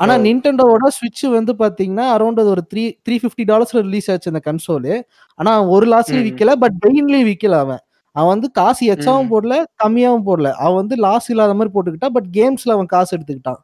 ஆனா 0.00 0.14
நிண்டெண்டோவோட 0.18 0.86
ஸ்விட்ச் 0.96 1.24
வந்து 1.30 1.52
பாத்தீங்கன்னா 1.54 2.06
அரௌண்ட் 2.14 2.40
ஒரு 2.46 2.62
த்ரீ 2.70 2.84
த்ரீ 3.06 3.16
ஃபிஃப்டி 3.22 3.44
டாலர்ஸ்ல 3.46 3.80
ரிலீஸ் 3.80 4.10
ஆச்சு 4.10 4.32
அந்த 4.32 4.42
கன்சோலு 4.46 4.94
ஆனா 5.38 5.50
அவன் 5.56 5.68
ஒரு 5.68 5.86
லாஸ்ட்லயும் 5.86 6.24
ம். 6.24 6.28
விக்கல 6.30 6.52
பட் 6.56 6.76
பெயின்லயும் 6.86 7.28
விக்கல 7.30 7.58
அவன். 7.58 7.82
அவன் 8.16 8.28
வந்து 8.28 8.50
காசு 8.52 8.82
எச்சாவும். 8.92 9.30
போடல 9.32 9.54
கம்மியாவும் 9.84 10.26
போடல. 10.26 10.48
அவன் 10.58 10.76
வந்து 10.76 10.96
லாஸ் 10.98 11.30
இல்லாத 11.30 11.54
மாதிரி 11.54 11.72
போட்டுக்கிட்டான் 11.74 12.14
பட் 12.14 12.30
கேம்ஸ்ல 12.34 12.72
அவன் 12.72 12.86
காசு 12.86 13.12
எடுத்துக்கிட்டான். 13.16 13.60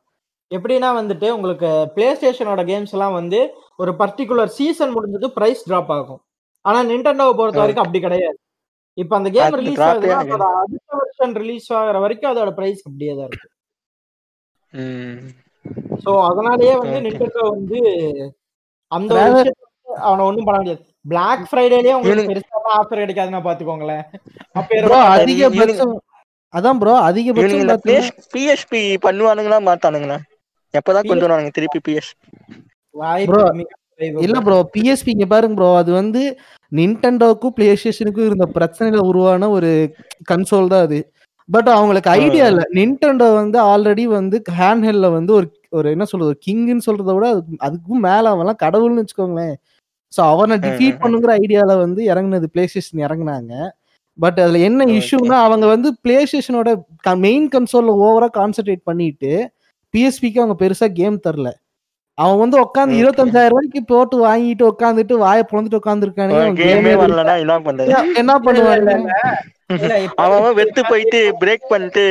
எப்படின்னா 0.50 0.90
வந்துட்டு 0.98 1.28
உங்களுக்கு 1.34 1.70
பிளே 1.94 2.08
ஸ்டேஷனோட 2.16 2.62
கேம்ஸ் 2.68 2.94
எல்லாம் 2.96 3.16
வந்து 3.18 3.40
ஒரு 3.78 3.92
பர்டிகுலர் 3.98 4.52
சீசன் 4.56 4.94
முடிஞ்சது 4.94 5.28
பிரைஸ் 5.34 5.66
டிராப் 5.66 5.92
ஆகும் 5.96 6.20
ஆனா 6.64 6.78
நிண்டெண்டோவை 6.88 7.34
பொறுத்த. 7.34 7.60
வரைக்கும் 7.62 7.84
அப்படி 7.84 8.00
கிடையாது 8.00 8.38
இப்ப 8.98 9.12
அந்த 9.18 9.28
கேம் 9.34 9.56
ரிலீஸ் 9.60 9.82
ஆகாது. 9.82 10.08
அடுத்த 10.60 10.90
வருஷம் 11.00 11.34
ரிலீஸ் 11.40 11.68
ஆகுற 11.78 11.98
வரைக்கும் 12.04 12.30
அதோட 12.30 12.50
பிரைஸ் 12.56 12.80
அப்படியே 12.86 13.12
தான் 13.14 13.28
இருக்கு 13.30 13.48
ம். 14.72 15.20
சோ 16.02 16.10
அதனாலயே 16.28 16.74
வந்து. 16.80 16.98
நிண்டெண்டோ 17.06 17.44
வந்து 17.52 17.78
அந்த 18.92 19.14
அவனை 20.04 20.22
ஒண்ணும் 20.26 20.46
பண்ண 20.46 20.58
முடியாது 20.58 20.82
பிளாக் 21.04 21.44
ஃப்ரைடேலயே 21.48 21.94
உங்களுக்கு 21.94 22.30
பெருசா 22.32 22.58
ஆஃபர் 22.78 23.02
கிடைக்காதுன்னா 23.02 23.42
பாத்துக்கோங்களேன் 23.46 24.04
அப்ப 24.56 24.98
அதிகபட்சம் 25.14 25.94
அதான் 26.54 26.80
ப்ரோ 26.80 26.96
அதிகபட்சம் 27.08 28.18
பிஎஸ்பி 28.34 28.82
பண்ணுவானுங்களா 29.04 29.60
மாட்டானுங்களா 29.68 30.18
எப்பதான் 30.74 31.06
கொண்டு 31.06 31.24
வருவானுங்க 31.26 31.50
திருப்பி 31.50 31.80
பிஎஸ். 31.86 32.10
இல்ல 34.20 34.40
ப்ரோ 34.40 34.70
பிஎஸ்பி 34.74 35.08
இங்க 35.08 35.26
பாருங்க 35.26 35.54
ப்ரோ 35.54 35.76
அது 35.76 35.92
வந்து 35.92 36.22
நின்டெண்டோக்கும் 36.72 37.48
பிளே 37.48 37.74
ஸ்டேஷனுக்கும் 37.74 38.26
இருந்த 38.26 38.46
பிரச்சனையில 38.54 38.98
உருவான 39.02 39.50
ஒரு 39.50 39.70
கன்சோல் 40.30 40.66
தான் 40.66 40.80
அது. 40.80 40.98
பட் 41.48 41.68
அவங்களுக்கு 41.68 42.10
ஐடியா 42.16 42.46
இல்ல. 42.46 42.62
நின்டெண்டோ 42.74 43.34
வந்து 43.34 43.58
ஆல்ரெடி 43.62 44.02
வந்து 44.10 44.42
ஹேண்ட் 44.58 44.84
ஹெல்ல 44.84 45.12
வந்து 45.12 45.32
ஒரு 45.32 45.46
ஒரு 45.72 45.90
என்ன 45.90 46.04
சொல்றது 46.04 46.38
கிங்னு 46.46 46.80
சொல்றத 46.86 47.14
விட 47.14 47.26
அதுக்கு- 47.32 47.60
அதுக்கும் 47.60 48.00
மேல 48.00 48.30
அவன்லாம் 48.30 48.62
கடவுள்னு 48.62 49.02
வச்சுக்கோங்களேன். 49.02 49.54
சோ 50.12 50.20
அவனை 50.30 50.56
டிஃபீட் 50.58 51.00
பண்ணுங்கிற 51.00 51.32
ஐடியால 51.38 51.78
வந்து 51.78 52.02
இறங்குனது 52.04 52.44
பிளே 52.46 52.66
ஸ்டேஷன் 52.66 53.00
இறங்குனாங்க. 53.00 53.52
பட் 54.18 54.40
அதுல 54.40 54.58
என்ன 54.58 54.84
Okay. 54.84 54.94
இஷ்யூனா 55.00 55.36
அவங்க 55.42 55.66
வந்து 55.66 55.96
பிளே 56.02 56.24
ஸ்டேஷனோட 56.24 56.70
மெயின் 57.18 57.48
கன்சோல்ல 57.48 57.92
ஓவரா 58.04 58.28
கான்சென்ட்ரேட் 58.36 58.82
பண்ணிட்டு 58.84 59.32
பிஎஸ்பிக்கு 59.94 60.42
அவங்க 60.42 60.56
பெருசா 60.62 60.86
கேம் 60.98 61.24
தரல. 61.26 61.50
அவன் 62.18 62.40
வந்து 62.42 62.56
உட்காந்து. 62.64 62.98
இருபத்தஞ்சாயிரம் 63.00 63.52
ரூபாய்க்கு 63.52 63.80
போட்டு 63.90 64.16
வாங்கிட்டு 64.26 64.64
உட்காந்துட்டு 64.70 65.14
வாயை 65.24 65.42
பொழந்துட்டு 65.50 65.80
உட்காந்துருக்கானுங்க 65.80 66.46
கேமே 66.60 66.94
வரலன்னா 67.02 67.34
என்ன 67.44 67.58
பண்றது 67.66 67.92
என்ன 68.22 68.32
பண்ணுவாங்க 68.46 68.94
அவன் 70.22 70.38
அவன் 70.38 70.56
வெத்து 70.58 70.82
போயிட்டு 70.88 71.20
பிரேக் 71.42 71.70
பண்ணிட்டு 71.72 72.04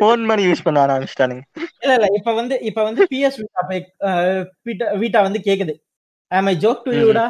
போன் 0.00 0.24
மாதிரி 0.28 0.42
யூஸ் 0.48 0.64
பண்ண 0.64 0.78
ஆரம்பிச்சிட்டானுங்க. 0.86 1.42
இல்ல 1.82 1.92
இல்ல 1.98 2.08
இப்ப 2.18 2.32
வந்து 2.38 2.54
இப்ப 2.68 2.80
வந்து 2.88 3.02
பிஎஸ் 3.12 3.38
வீட்டா 4.66 4.86
வீட்டா 5.02 5.20
வந்து 5.26 5.40
கேக்குது. 5.46 5.74
ஆம் 6.32 6.50
ஐ 6.52 6.54
ஜோக் 6.64 6.82
டு? 6.86 6.92
யூடா 7.02 7.24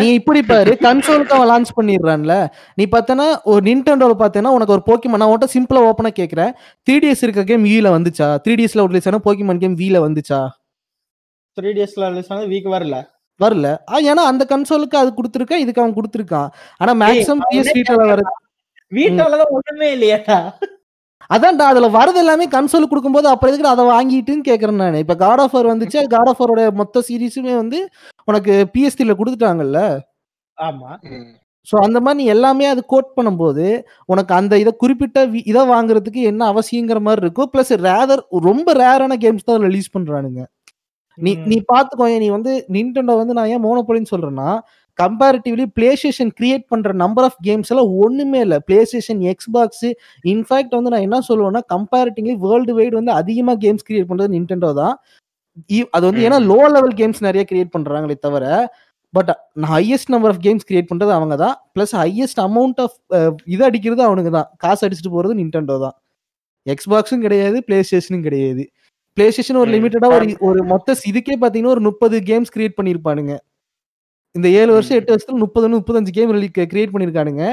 நீ 0.00 0.12
இப்படி 0.12 0.42
பாரு 0.42 0.78
கன்சோலுக்கு 0.80 1.34
அவன் 1.36 1.50
லான்ச் 1.52 1.72
பண்ணிடுறான்ல. 1.76 2.34
நீ 2.74 2.84
பார்த்தனா 2.84 3.26
ஒரு 3.42 3.60
நின்டெண்டோல 3.70 4.14
பார்த்தேன்னா 4.22 4.52
உனக்கு 4.56 4.76
ஒரு 4.76 4.82
போக்கிமான் 4.86 5.20
நான் 5.22 5.32
உன்ட்ட 5.32 5.48
சிம்பிளா 5.54 5.82
ஓப்பனா 5.88 6.10
கேக்குறேன். 6.20 6.52
த்ரீ 6.86 6.94
டிஎஸ் 7.02 7.22
இருக்க 7.22 7.44
கேம் 7.44 7.64
வீல 7.64 7.90
வந்துச்சா? 7.96 8.28
த்ரீ 8.44 8.54
டிஎஸ்ல 8.60 8.86
ரிலீஸ் 8.86 9.08
ஆன 9.08 9.20
போக்கிமான் 9.24 9.58
கேம் 9.58 9.76
வீல 9.78 10.02
வந்துச்சா? 10.06 10.40
த்ரீ 11.56 11.70
டேஸ்ல 11.78 12.08
ரிலீஸ் 12.08 12.32
ஆனது 12.32 12.48
வீக் 12.48 12.68
வரல. 12.74 12.96
வரல. 13.40 13.68
ஏன்னா 14.10 14.24
அந்த 14.30 14.46
கன்சோலுக்கு 14.48 14.96
அது 15.02 15.12
கொடுத்துருக்கான் 15.18 15.62
இதுக்கு 15.64 15.82
அவன் 15.82 15.94
கொடுத்துருக்கான். 15.94 16.48
ஆனா 16.78 16.92
மேக்ஸிமம் 17.06 17.42
பிஎஸ் 17.50 17.72
வீட்டில் 17.72 17.96
வர 17.96 18.22
வீட்டாலதான் 18.92 19.52
ஒண்ணுமே 19.58 19.88
இல்லையாடா. 19.96 20.38
அதான்டா 21.30 21.64
அதுல 21.72 21.88
வரது 21.96 22.18
எல்லாமே 22.22 22.46
கன்சோல் 22.54 22.88
கொடுக்கும்போது 22.90 23.26
அப்புறம் 23.30 23.50
எதுக்கு 23.52 23.72
அதை 23.72 23.84
வாங்கிட்டுன்னு 23.90 24.48
கேக்குறேன் 24.48 24.80
நான். 24.82 25.02
இப்ப 25.04 25.14
காட் 25.16 25.42
ஆஃப் 25.44 25.56
வந்துச்சு. 25.66 26.00
காட் 26.14 26.30
ஆஃப் 26.32 26.42
மொத்த 26.80 27.02
சீரிஸுமே 27.08 27.54
வந்து 27.62 27.78
உனக்கு 28.28 28.54
பிஎஸ்டில 28.74 29.14
கொடுத்துட்டாங்கல்ல? 29.20 29.78
ஆமா. 30.58 30.90
ஸோ 31.66 31.74
அந்த 31.86 31.98
மாதிரி 32.00 32.18
நீ 32.20 32.26
எல்லாமே 32.34 32.64
அது 32.70 32.80
கோட் 32.92 33.10
பண்ணும்போது 33.16 33.66
உனக்கு 34.08 34.32
அந்த 34.38 34.54
இதை 34.58 34.72
குறிப்பிட்ட 34.76 35.18
இதை 35.50 35.62
வாங்குறதுக்கு 35.72 36.20
என்ன 36.30 36.42
அவசியங்கிற 36.52 37.00
மாதிரி 37.00 37.22
இருக்கும் 37.24 37.50
ப்ளஸ் 37.52 37.72
ரேதர் 37.86 38.22
ரொம்ப 38.48 38.72
ரேரான 38.80 39.16
கேம்ஸ் 39.24 39.48
தான் 39.50 39.64
ரிலீஸ் 39.66 39.94
பண்றானுங்க. 39.96 40.40
நீ. 41.18 41.32
நீ 41.50 41.56
பாத்துக்கோ 41.72 42.06
நீ 42.24 42.28
வந்து 42.30 42.52
நின்டெண்டோ 42.74 43.14
வந்து 43.20 43.36
நான் 43.38 43.50
ஏன் 43.54 43.64
மோனோபொலின்னு 43.64 44.12
சொல்றேன்னா 44.12 44.48
கம்பேரிட்டிவ்லி 44.98 45.64
பிளே 45.76 45.90
ஸ்டேஷன் 46.00 46.32
கிரியேட் 46.38 46.64
பண்ற 46.72 46.90
நம்பர் 47.02 47.26
ஆஃப் 47.28 47.38
கேம்ஸ் 47.46 47.70
எல்லாம் 47.72 47.92
ஒண்ணுமே 48.04 48.40
இல்லை. 48.46 48.58
பிளே 48.68 48.78
ஸ்டேஷன் 48.90 49.20
எக்ஸ்பாக்ஸ் 49.32 49.86
இன்ஃபேக்ட் 50.32 50.76
வந்து 50.78 50.92
நான் 50.94 51.06
என்ன 51.08 51.20
சொல்லுவேன்னா 51.28 51.62
கம்பேரிட்டிவ்லி 51.74 52.34
வேர்ல்டு 52.46 52.74
வைடு 52.78 52.94
வந்து 53.00 53.12
அதிகமா 53.20 53.54
கேம்ஸ் 53.64 53.86
கிரியேட் 53.88 54.08
பண்றது 54.10 54.34
நின்டெண்டோ 54.36 54.70
தான். 54.82 54.94
அது 55.96 56.04
வந்து 56.08 56.24
ஏன்னா 56.28 56.38
லோ 56.50 56.58
லெவல் 56.74 56.96
கேம்ஸ் 57.00 57.26
நிறைய 57.28 57.44
கிரியேட் 57.50 57.74
பண்றாங்களே 57.76 58.16
தவிர 58.26 58.44
but 59.14 59.30
highest 59.70 60.12
number 60.12 60.30
of 60.32 60.42
games 60.44 60.66
create 60.68 60.90
பண்றது 60.90 61.12
அவங்க 61.16 61.34
தான். 61.44 61.56
பிளஸ் 61.74 61.94
ஹையஸ்ட் 62.02 62.40
அமௌண்ட் 62.46 62.78
ஆஃப் 62.84 62.94
இது 63.54 63.62
அடிக்கிறது 63.68 64.02
அவனுங்க 64.08 64.30
தான். 64.36 64.48
காசு 64.64 64.82
அடிச்சுட்டு 64.86 65.12
போறது 65.16 65.34
நின்டெண்டோ 65.40 65.76
தான். 65.86 65.96
எக்ஸ்பாக்ஸும் 66.66 67.24
கிடையாது 67.26 67.58
பிளே 67.66 67.78
ஸ்டேஷனும் 67.88 68.24
கிடையாது 68.26 68.64
பிளே 69.16 69.26
ஸ்டேஷன் 69.34 69.58
ஒரு. 69.62 69.70
லிமிட்டடா 69.74 70.08
ஒரு 70.18 70.28
ஒரு 70.50 70.60
மொத்த 70.72 70.96
இதுக்கே 71.10 71.36
பாத்தீங்கன்னா 71.42 71.74
ஒரு 71.76 71.82
முப்பது 71.88 72.18
கேம்ஸ் 72.30 72.54
கிரியேட் 72.54 72.78
பண்ணிருப்பானுங்க. 72.78 73.34
இந்த 74.34 74.48
ஏழு 74.48 74.70
வருஷம் 74.72 74.96
எட்டு 74.98 75.12
வருஷத்துல 75.12 75.42
முப்பது 75.42 75.66
முப்பத்தஞ்சு 75.72 76.12
கேம் 76.16 76.30
கிரியேட் 76.72 76.92
பண்ணிருக்கானுங்க. 76.92 77.44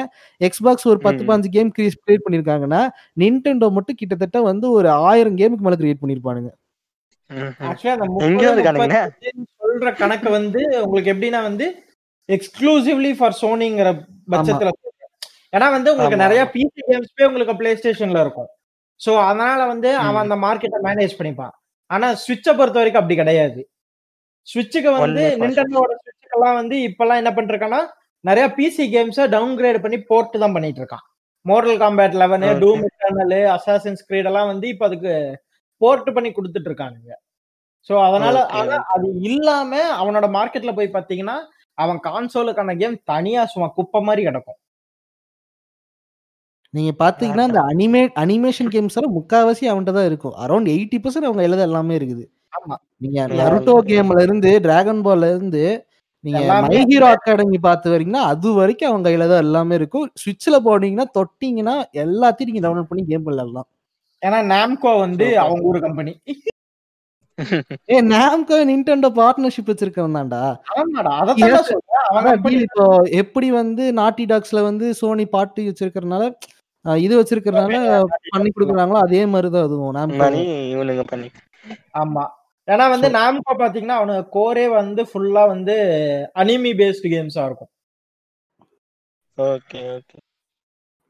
எக்ஸ்பாக்ஸ் 0.42 0.88
ஒரு 0.92 1.00
பத்து 1.00 1.24
ம். 1.24 1.28
பதினஞ்சு 1.30 1.52
கேம் 1.56 1.72
கிரியேட் 1.78 2.26
பண்ணிருக்காங்கன்னா 2.26 2.82
நின்டெண்டோ 3.18 3.68
மட்டும் 3.78 3.96
கிட்டத்தட்ட 3.96 4.42
வந்து 4.42 4.68
ஒரு 4.72 4.90
ஆயிரம் 5.10 5.38
கேமுக்கு 5.38 5.66
மேல 5.68 5.78
கிரியேட் 5.82 6.02
பண்ணிருப்பானுங்க. 6.04 6.52
சொல்ற 9.62 9.90
கணக்கு 9.98 10.30
வந்து 10.30 10.62
உங்களுக்கு 10.84 11.12
எப்படின்னா 11.14 11.42
வந்து 11.42 11.66
எக்ஸ்க்ளூசிவ்லி 12.30 13.12
ஃபார் 13.18 13.36
சோனிங்கிற 13.42 13.90
பட்சத்துல. 14.32 14.72
ஏன்னா 15.54 15.68
வந்து 15.72 15.90
உங்களுக்கு. 15.94 16.24
நிறைய 16.24 16.42
பிசி 16.54 16.82
கேம்ஸ்மே 16.90 17.28
உங்களுக்கு 17.30 17.56
பிளே 17.56 17.72
ஸ்டேஷன்ல 17.76 18.24
இருக்கும். 18.26 18.50
சோ 19.00 19.12
அதனால 19.28 19.60
வந்து 19.66 19.90
அவன். 19.98 20.24
அந்த 20.24 20.36
மார்க்கெட்டை 20.46 20.80
மேனேஜ் 20.88 21.18
பண்ணிப்பான். 21.20 21.54
ஆனா 21.90 22.08
சுவிட்சை 22.24 22.54
பொறுத்த 22.58 22.80
வரைக்கும் 22.80 23.02
அப்படி 23.02 23.16
கிடையாது. 23.16 23.62
சுவிட்சுக்கு 24.48 24.92
வந்து 25.00 25.24
நிண்டனோட 25.42 25.92
சுவிட்சுக்கெல்லாம் 26.30 26.60
வந்து 26.62 26.76
இப்பெல்லாம் 26.88 27.20
என்ன 27.22 27.32
பண்ணிருக்கான்னா 27.38 27.82
நிறைய 28.26 28.46
பிசி 28.58 28.84
கேம்ஸை 28.94 29.26
டவுன் 29.34 29.56
கிரேட் 29.60 29.84
பண்ணி 29.84 29.98
போர்ட் 30.10 30.36
தான் 30.44 30.56
பண்ணிட்டு 30.56 30.82
இருக்கான். 30.82 31.04
Mortal 31.46 31.78
Kombat 31.84 32.16
eleven. 32.22 32.48
Doom 32.64 32.82
Eternal 32.90 33.36
Assassin's 33.56 34.06
Creed 34.08 34.30
எல்லாம் 34.32 34.50
வந்து 34.52 34.68
இப்ப 34.74 34.86
அதுக்கு 34.90 35.14
போர்ட் 35.82 36.10
பண்ணி 36.16 36.30
கொடுத்துட்டு 36.32 36.70
இருக்கானுங்க 36.72 37.12
சோ 37.90 37.94
அதனால 38.08 38.38
ஆனா 38.60 38.78
அது 38.94 39.08
இல்லாம 39.30 39.72
அவனோட 40.02 40.26
மார்க்கெட்ல 40.38 40.72
போய் 40.78 40.96
பாத்தீங்கன்னா 40.96 41.38
அவன் 41.78 42.00
கான்சோலுக்கான 42.08 42.76
கேம் 42.82 42.98
தனியா 43.12 43.42
சும்மா 43.52 43.68
குப்பை 43.78 44.00
மாதிரி 44.08 44.22
கிடக்கும். 44.28 44.60
நீங்க 46.74 46.92
பாத்தீங்கன்னா 47.04 47.46
இந்த 47.50 47.62
அனிமே 47.70 48.02
அனிமேஷன் 48.24 48.72
கேம்ஸ் 48.74 48.98
எல்லாம் 48.98 49.16
முக்காவாசி 49.18 49.64
அவன்கிட்ட 49.72 49.94
தான் 49.98 50.10
இருக்கும். 50.10 50.36
அரௌண்ட் 50.44 50.70
எயிட்டி 50.74 50.98
பர்சன்ட் 51.04 51.28
அவங்க 51.30 51.44
எழுத 51.48 51.62
எல்லாமே 51.70 51.94
இருக்குது. 52.00 52.24
ஆமா. 52.58 52.76
நீங்க. 53.04 53.20
நருட்டோ 53.40 53.76
கேம்ல 53.90 54.26
இருந்து 54.28 54.52
டிராகன் 54.66 55.02
பால்ல 55.08 55.30
இருந்து 55.34 55.64
நீங்க 56.24 56.40
மை 56.64 56.80
ஹீரோ 56.88 57.08
அகாடமி 57.12 57.58
பார்த்து 57.62 57.92
வரீங்கன்னா 57.92 58.24
அது 58.32 58.50
வரைக்கும் 58.56 58.90
அவங்க 58.90 59.06
கையில 59.06 59.28
தான் 59.28 59.44
எல்லாமே 59.44 59.76
இருக்கும். 59.76 60.08
சுவிட்ச்ல 60.22 60.58
போனீங்கன்னா 60.66 61.08
தொட்டீங்கன்னா 61.16 61.76
எல்லாத்தையும் 62.02 62.50
நீங்க 62.50 62.64
டவுன்லோட் 62.66 62.90
பண்ணி 62.90 63.04
கேம் 63.10 63.28
விளையாடலாம் 63.28 63.68
ஏன்னா 64.22 64.40
நாம்கோ 64.50 64.92
வந்து. 65.02 65.28
அவங்க 65.44 65.70
ஊர் 65.70 65.80
கம்பெனி 65.84 66.14
ஏ 67.90 67.98
நாம்கோ 68.10 68.56
நின்டெண்டோ 68.70 69.10
பார்ட்னர்ஷிப் 69.18 69.70
வச்சிருக்கவன் 69.70 70.18
தான்டா. 70.18 70.42
இப்போ 72.58 72.86
எப்படி 73.20 73.48
வந்து 73.56 73.84
நாட்டி 74.00 74.26
டாக்ஸ்ல 74.28 74.62
வந்து 74.66 74.88
சோனி 75.00 75.26
பாட்டு 75.30 75.68
வச்சிருக்கறனால 75.68 76.24
அஹ், 76.86 77.00
இது 77.02 77.14
வச்சிருக்கறனால 77.18 77.78
பண்ணி 78.30 78.50
கொடுக்குறாங்களோ 78.52 79.00
அதே 79.06 79.22
மாதிரிதான் 79.32 79.66
அதுவும் 79.68 79.96
நாம்கோ 79.96 80.28
இவனுங்க 80.72 81.04
பண்ணி. 81.10 81.30
ஆமா. 81.96 82.24
ஏன்னா 82.70 82.86
வந்து 82.94 83.08
நாம்கோ 83.18 83.54
பாத்தீங்கன்னா 83.62 83.98
அவனுக்கு 84.00 84.34
கோரே 84.38 84.66
வந்து 84.80 85.02
ஃபுல்லா 85.10 85.44
வந்து 85.54 85.76
அனிமி 86.42 86.72
பேஸ்டு 86.82 87.14
கேம்ஸா 87.14 87.44
இருக்கும். 87.50 87.72
ஓகே 89.38 89.82
ஓகே 89.98 90.18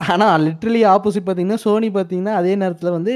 ஆனா 0.02 0.28
லிட்டரலி 0.44 0.82
ஆப்போசிட் 0.92 1.28
பாத்தீங்கன்னா 1.28 1.62
சோனி 1.64 1.88
பாத்தீங்கன்னா 1.96 2.34
அதே 2.42 2.54
நேரத்துல 2.62 2.92
வந்து 2.98 3.14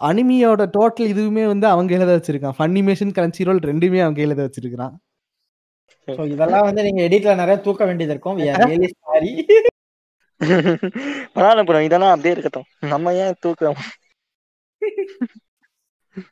அனிமியோட 0.00 0.62
டோட்டல் 0.76 1.10
இதுவுமே 1.12 1.44
வந்து 1.52 1.66
அவங்க 1.72 1.90
கையில 1.90 2.06
தான் 2.08 2.20
வச்சிருக்கான். 2.20 2.56
ஃபன்னிமேஷன் 2.58 3.16
கரன்சி 3.18 3.46
ரோல் 3.48 3.60
ரெண்டுமே 3.70 4.00
அவங்க 4.04 4.18
கையில 4.20 4.36
தான் 4.38 4.48
வச்சிருக்கான் 4.48 4.94
சோ 6.08 6.22
இதெல்லாம் 6.34 6.66
வந்து 6.68 6.82
நீங்க 6.86 7.00
எடிட்ல 7.08 7.34
நிறைய 7.40 7.56
தூக்க 7.66 7.82
வேண்டியது 7.88 8.14
இருக்கும். 8.14 8.38
Sorry. 9.06 9.32
பரவாயில்ல 11.34 11.64
ப்ரோ 11.68 11.80
இதெல்லாம் 11.88 12.12
அப்படியே 12.14 12.34
இருக்கட்டும். 12.34 12.66
நம்ம 12.92 13.12
ஏன் 13.24 13.36
தூக்கம் 13.44 13.78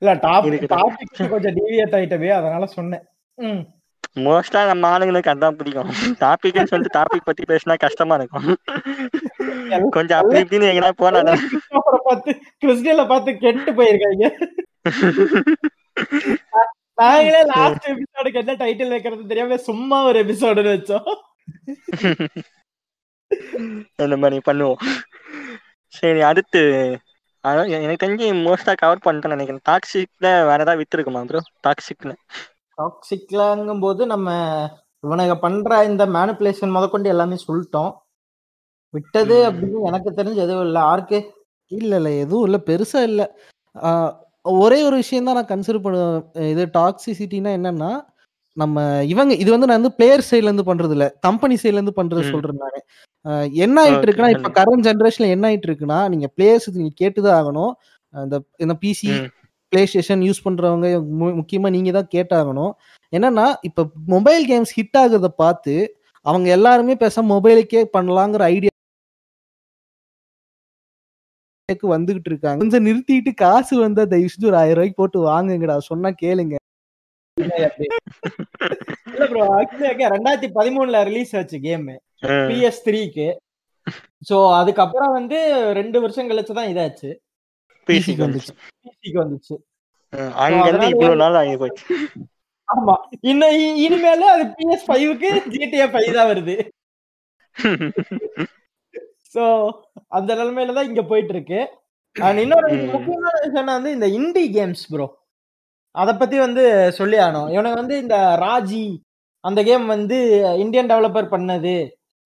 இல்ல 0.01 0.15
டாப் 0.25 0.47
இருக்கட்டும். 0.47 0.97
டாபிக் 0.97 1.29
கொஞ்சம் 1.29 1.55
டிவியேட் 1.59 1.97
ஆயிட்டவே 1.99 2.31
அதனால 2.39 2.67
சொன்னேன். 2.67 3.05
மோஸ்டா 4.27 4.61
நம்ம 4.67 4.89
ஆளுங்களுக்கு 4.89 5.33
அதான் 5.33 5.57
பிடிக்கும். 5.59 5.91
டாபிக்னு 6.23 6.71
சொல்லிட்டு 6.71 6.97
டாபிக் 6.99 7.27
பத்தி 7.29 7.43
பேசினா 7.49 7.75
கஷ்டமா 7.79 8.15
இருக்கும். 8.21 8.49
கொஞ்சம் 9.91 10.21
அப்படி 10.21 10.41
இப்படின்னு 10.43 10.71
எங்கன்னா 10.71 10.91
போனா 11.03 11.21
பார்த்து 12.09 12.31
கிறிஸ்டியல 12.65 13.03
பார்த்து 13.09 13.37
கெட்டு 13.37 13.73
போயிருக்காங்க. 13.73 14.25
நாங்களே 16.95 17.43
லாஸ்ட் 17.53 17.87
எபிசோடுக்கு 17.91 18.41
என்ன 18.43 18.55
டைட்டில் 18.63 18.95
வைக்கிறது 18.95 19.27
தெரியாம 19.27 19.57
சும்மா 19.69 19.99
ஒரு 20.05 20.19
எபிசோடு 20.25 20.65
வச்சோம். 20.71 21.11
இந்த 24.03 24.17
மாதிரி 24.23 24.39
பண்ணுவோம்? 24.49 24.81
சரி 25.95 26.21
அடுத்து 26.31 26.61
அதான் 27.45 27.69
எனக்கு 27.77 28.03
தெரிஞ்சு 28.07 28.27
மோஸ்டா 28.45 28.73
கவர் 28.77 29.05
பண்ணிட்டேன்னு 29.05 29.37
நினைக்கிறேன். 29.37 29.65
டாக்ஸிக்ல 29.69 30.27
வேற 30.45 30.59
ஏதாவது 30.59 30.77
வித்து 30.77 30.97
இருக்குமா 30.97 31.23
ப்ரோ 31.23 31.41
டாக்ஸிக்ல 31.67 32.13
டாக்ஸிக்லாங்கும் 32.79 33.81
போது 33.81 34.07
நம்ம 34.07 34.29
இவனுங்க 35.05 35.35
பண்ற 35.35 35.85
இந்த 35.85 36.07
மேனிப்புலேஷன் 36.07 36.71
முதற்கொண்டு 36.71 37.09
எல்லாமே 37.09 37.37
சொல்லிட்டோம். 37.47 37.93
விட்டது. 38.95 39.37
அப்படின்னு 39.51 39.81
எனக்கு 39.83 40.11
தெரிஞ்சு 40.11 40.41
எதுவும் 40.47 40.65
இல்லை. 40.65 40.83
ஆர்கே 40.83 41.21
இல்ல 41.71 41.97
இல்ல 41.97 42.11
எதுவும் 42.15 42.45
இல்ல. 42.45 42.59
பெருசா 42.67 43.03
இல்ல. 43.03 43.23
ஆஹ் 43.75 44.13
ஒரே 44.45 44.83
ஒரு 44.83 44.97
விஷயம் 44.97 45.25
தான் 45.25 45.35
நான் 45.35 45.51
கன்சிடர் 45.53 45.83
பண்ணுவேன். 45.83 46.23
இது 46.49 46.67
டாக்ஸிசிட்டினா 46.79 47.51
என்னன்னா 47.59 47.91
நம்ம 48.57 48.77
இவங்க 49.11 49.33
இது 49.43 49.51
வந்து 49.51 49.69
நான் 49.69 49.79
வந்து 49.79 49.97
பிளேயர் 49.99 50.27
சைட்ல 50.29 50.51
இருந்து 50.51 50.69
பண்றது 50.69 50.95
இல்ல 50.97 51.07
கம்பெனி 51.21 51.55
சைட்ல 51.57 51.79
இருந்து 51.79 51.99
பண்றது. 51.99 52.23
சொல்றேன் 52.33 52.63
நானு 52.63 52.81
என்ன 53.61 53.77
ஆயிட்டு 53.83 54.07
இருக்குன்னா 54.07 54.33
இப்ப. 54.35 54.51
கரண்ட் 54.59 54.87
ஜென்ரேஷன்ல 54.87 55.29
என்ன 55.35 55.45
ஆயிட்டு 55.51 55.69
இருக்குன்னா 55.69 55.99
நீங்க 56.13 56.27
பிளேயர்ஸ் 56.35 56.69
நீங்க 56.77 56.93
கேட்டுதான் 57.01 57.39
ஆகணும் 57.41 57.73
அந்த 58.15 58.35
இந்த 58.65 58.75
பிசி. 58.83 59.11
பிளே 59.73 59.83
ஸ்டேஷன் 59.87 60.23
யூஸ் 60.27 60.45
பண்றவங்க 60.45 60.87
முக்கியமா 61.39 61.69
நீங்க 61.75 61.91
தான் 61.93 62.11
கேட்டாகணும் 62.15 62.73
என்னன்னா 63.13 63.47
இப்ப 63.69 63.81
மொபைல் 64.15 64.45
கேம்ஸ் 64.49 64.73
ஹிட் 64.77 64.99
ஆகுறத 65.01 65.29
பார்த்து 65.37 65.75
அவங்க 66.27 66.49
எல்லாருமே 66.57 66.95
பேச 67.03 67.23
மொபைலுக்கே 67.31 67.83
பண்ணலாங்கிற 67.95 68.43
ஐடியாக்கு 68.49 68.77
வந்துகிட்டு 71.93 72.31
இருக்காங்க 72.33 72.61
கொஞ்சம் 72.63 72.87
நிறுத்திட்டு 72.89 73.33
காசு 73.43 73.75
வந்தா 73.81 74.05
தயவு 74.11 74.33
செஞ்சு 74.33 74.51
ஒரு 74.51 74.59
ஆயிரம் 74.61 74.79
ரூபாய்க்கு 74.79 75.01
போட்டு 75.01 75.21
வாங்குங்கடா 75.29 75.77
சொன்னா 75.91 76.11
கேளுங்க 76.23 76.57
இல்ல 77.37 79.27
ப்ரோ 79.31 79.43
ஆக்சுவலி 79.59 80.11
ரெண்டாயிரத்தி 80.15 80.49
பதிமூணுல 80.59 80.99
ரிலீஸ் 81.11 81.33
ஆச்சு 81.41 81.59
கேம். 81.67 81.87
பிஎஸ் 82.51 82.83
த்ரீக்கு 82.87 83.29
சோ 84.29 84.37
அதுக்கப்புறம் 84.61 85.13
வந்து 85.19 85.39
ரெண்டு 85.79 85.99
வருஷம் 86.05 86.29
கழிச்சு 86.31 86.57
தான் 86.59 86.71
இதாச்சு. 86.73 87.11
PC 87.89 88.07
க்கு 88.15 88.25
வந்துச்சு. 88.27 88.53
பிசிக்கு 88.87 89.19
வந்துச்சு. 89.23 89.55
அங்க 90.45 90.61
இருந்து 90.71 90.91
இவ்வளவு 90.95 91.21
நாள் 91.23 91.39
ஆகி 91.41 91.55
போச்சு. 91.63 91.85
ஆமா. 92.69 92.95
இன்னும் 93.31 93.55
இனிமேல 93.85 94.27
அது 94.35 94.45
பிஎஸ் 94.59 94.85
ஃபைவ்க்கு 94.89 95.31
ஜிடிஏ 95.55 95.87
ஃபைவ் 95.93 96.11
தான் 96.19 96.31
வருது. 96.33 96.57
சோ 99.35 99.45
அந்த 100.19 100.31
நிலைமையில 100.41 100.77
தான் 100.79 100.89
இங்க 100.91 101.03
போயிட்டு 101.11 101.35
இருக்கு. 101.37 101.61
அண்ட் 102.17 102.43
இன்னொரு. 102.45 102.69
முக்கியமான 102.95 103.35
விஷயம் 103.47 103.75
வந்து 103.77 103.97
இந்த 103.97 104.07
இண்டி 104.19 104.45
கேம்ஸ் 104.59 104.85
ப்ரோ 104.93 105.07
அத 105.95 106.11
பத்தி 106.15 106.37
வந்து 106.39 106.65
சொல்லி 106.99 107.19
ஆனோம் 107.27 107.49
இவனுக்கு 107.55 107.81
வந்து 107.83 107.97
இந்த 108.05 108.17
ராஜி 108.43 108.85
அந்த 109.45 109.61
கேம் 109.69 109.87
வந்து 109.87 110.17
இந்தியன் 110.65 110.91
டெவலப்பர் 110.93 111.33
பண்ணது. 111.35 111.75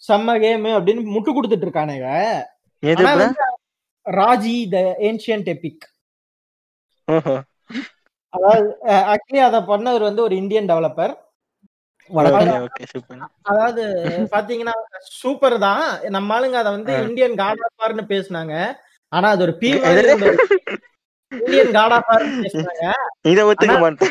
செம்ம 0.03 0.37
கேம் 0.45 0.65
அப்படின்னு 0.77 1.03
முட்டு 1.15 1.31
கொடுத்துட்டு 1.33 1.67
இருக்கானுங்க 1.67 2.09
ராஜி 4.07 4.57
த 4.75 4.79
ஏன்ஷியன்ட் 5.09 5.51
எபிக் 5.55 5.85
அதாவது 8.33 8.69
ஆக்சுவலி 9.13 9.41
அத 9.49 9.59
பண்ணவர் 9.71 10.09
வந்து 10.09 10.25
ஒரு 10.27 10.35
இந்தியன் 10.43 10.71
டெவலப்பர் 10.71 11.15
அதாவது 13.51 13.83
பாத்தீங்கன்னா 14.33 14.75
சூப்பர் 15.21 15.57
தான். 15.67 15.85
நம்ம 16.17 16.35
ஆளுங்க 16.37 16.59
அத 16.63 16.71
வந்து. 16.77 16.93
இந்தியன் 17.09 17.37
காட் 17.43 17.63
ஆஃப் 17.67 18.11
பேசுனாங்க. 18.13 18.55
ஆனா 19.13 19.29
அது 19.35 19.45
ஒரு 19.47 19.55
பி? 19.63 19.71
இந்தியன் 21.39 21.73
காட் 21.73 21.93
ஆஃப் 21.93 22.09
வார்னு 22.09 22.43
பேசுனாங்க 22.43 22.93
இத 23.23 23.45
ஒத்துக்க 23.45 23.65
ஆனா- 23.65 23.81
மாட்டேன். 23.81 24.09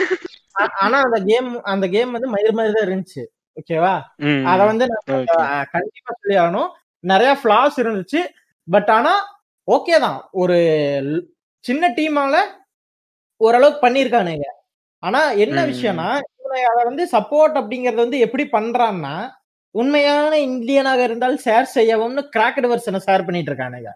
ஆனா 0.80 1.02
அந்த 1.02 1.22
கேம் 1.26 1.64
அந்த 1.64 1.88
கேம் 1.88 2.12
வந்து 2.12 2.28
மயிர் 2.28 2.54
மாதிரி 2.54 2.74
தான் 2.74 2.88
இருந்துச்சு. 2.88 3.24
ஓகேவா. 3.58 3.94
அத 4.46 4.64
வந்து 4.64 4.86
கண்டிப்பா 5.72 6.14
சொல்லி 6.20 6.38
ஆகணும் 6.38 6.70
நிறைய 7.00 7.38
ஃபிளாஸ் 7.44 7.78
இருந்துச்சு. 7.78 8.20
பட் 8.72 8.90
ஆனா 8.90 9.14
ஓகே 9.72 10.00
தான். 10.00 10.28
ஒரு 10.32 10.58
சின்ன 11.60 11.90
டீமால 11.90 12.36
ஓரளவுக்கு 13.38 13.88
பண்ணிருக்கானுங்க 13.88 14.48
ஆனா 15.00 15.32
என்ன. 15.32 15.66
விஷயம்னா 15.66 16.20
அத 16.66 16.84
வந்து 16.84 17.08
சப்போர்ட் 17.12 17.56
அப்படிங்கறது 17.56 17.96
வந்து 17.96 18.20
எப்படி 18.20 18.48
பண்றான்னா 18.52 19.30
உண்மையான 19.72 20.36
இந்தியனாக 20.38 21.04
இருந்தால் 21.04 21.40
ஷேர் 21.46 21.66
செய்யவும்னு 21.76 22.30
கிராக்கட் 22.36 22.68
வெர்ஷனை 22.68 23.00
ஷேர் 23.06 23.24
பண்ணிட்டு 23.26 23.54
இருக்கானுங்க. 23.54 23.90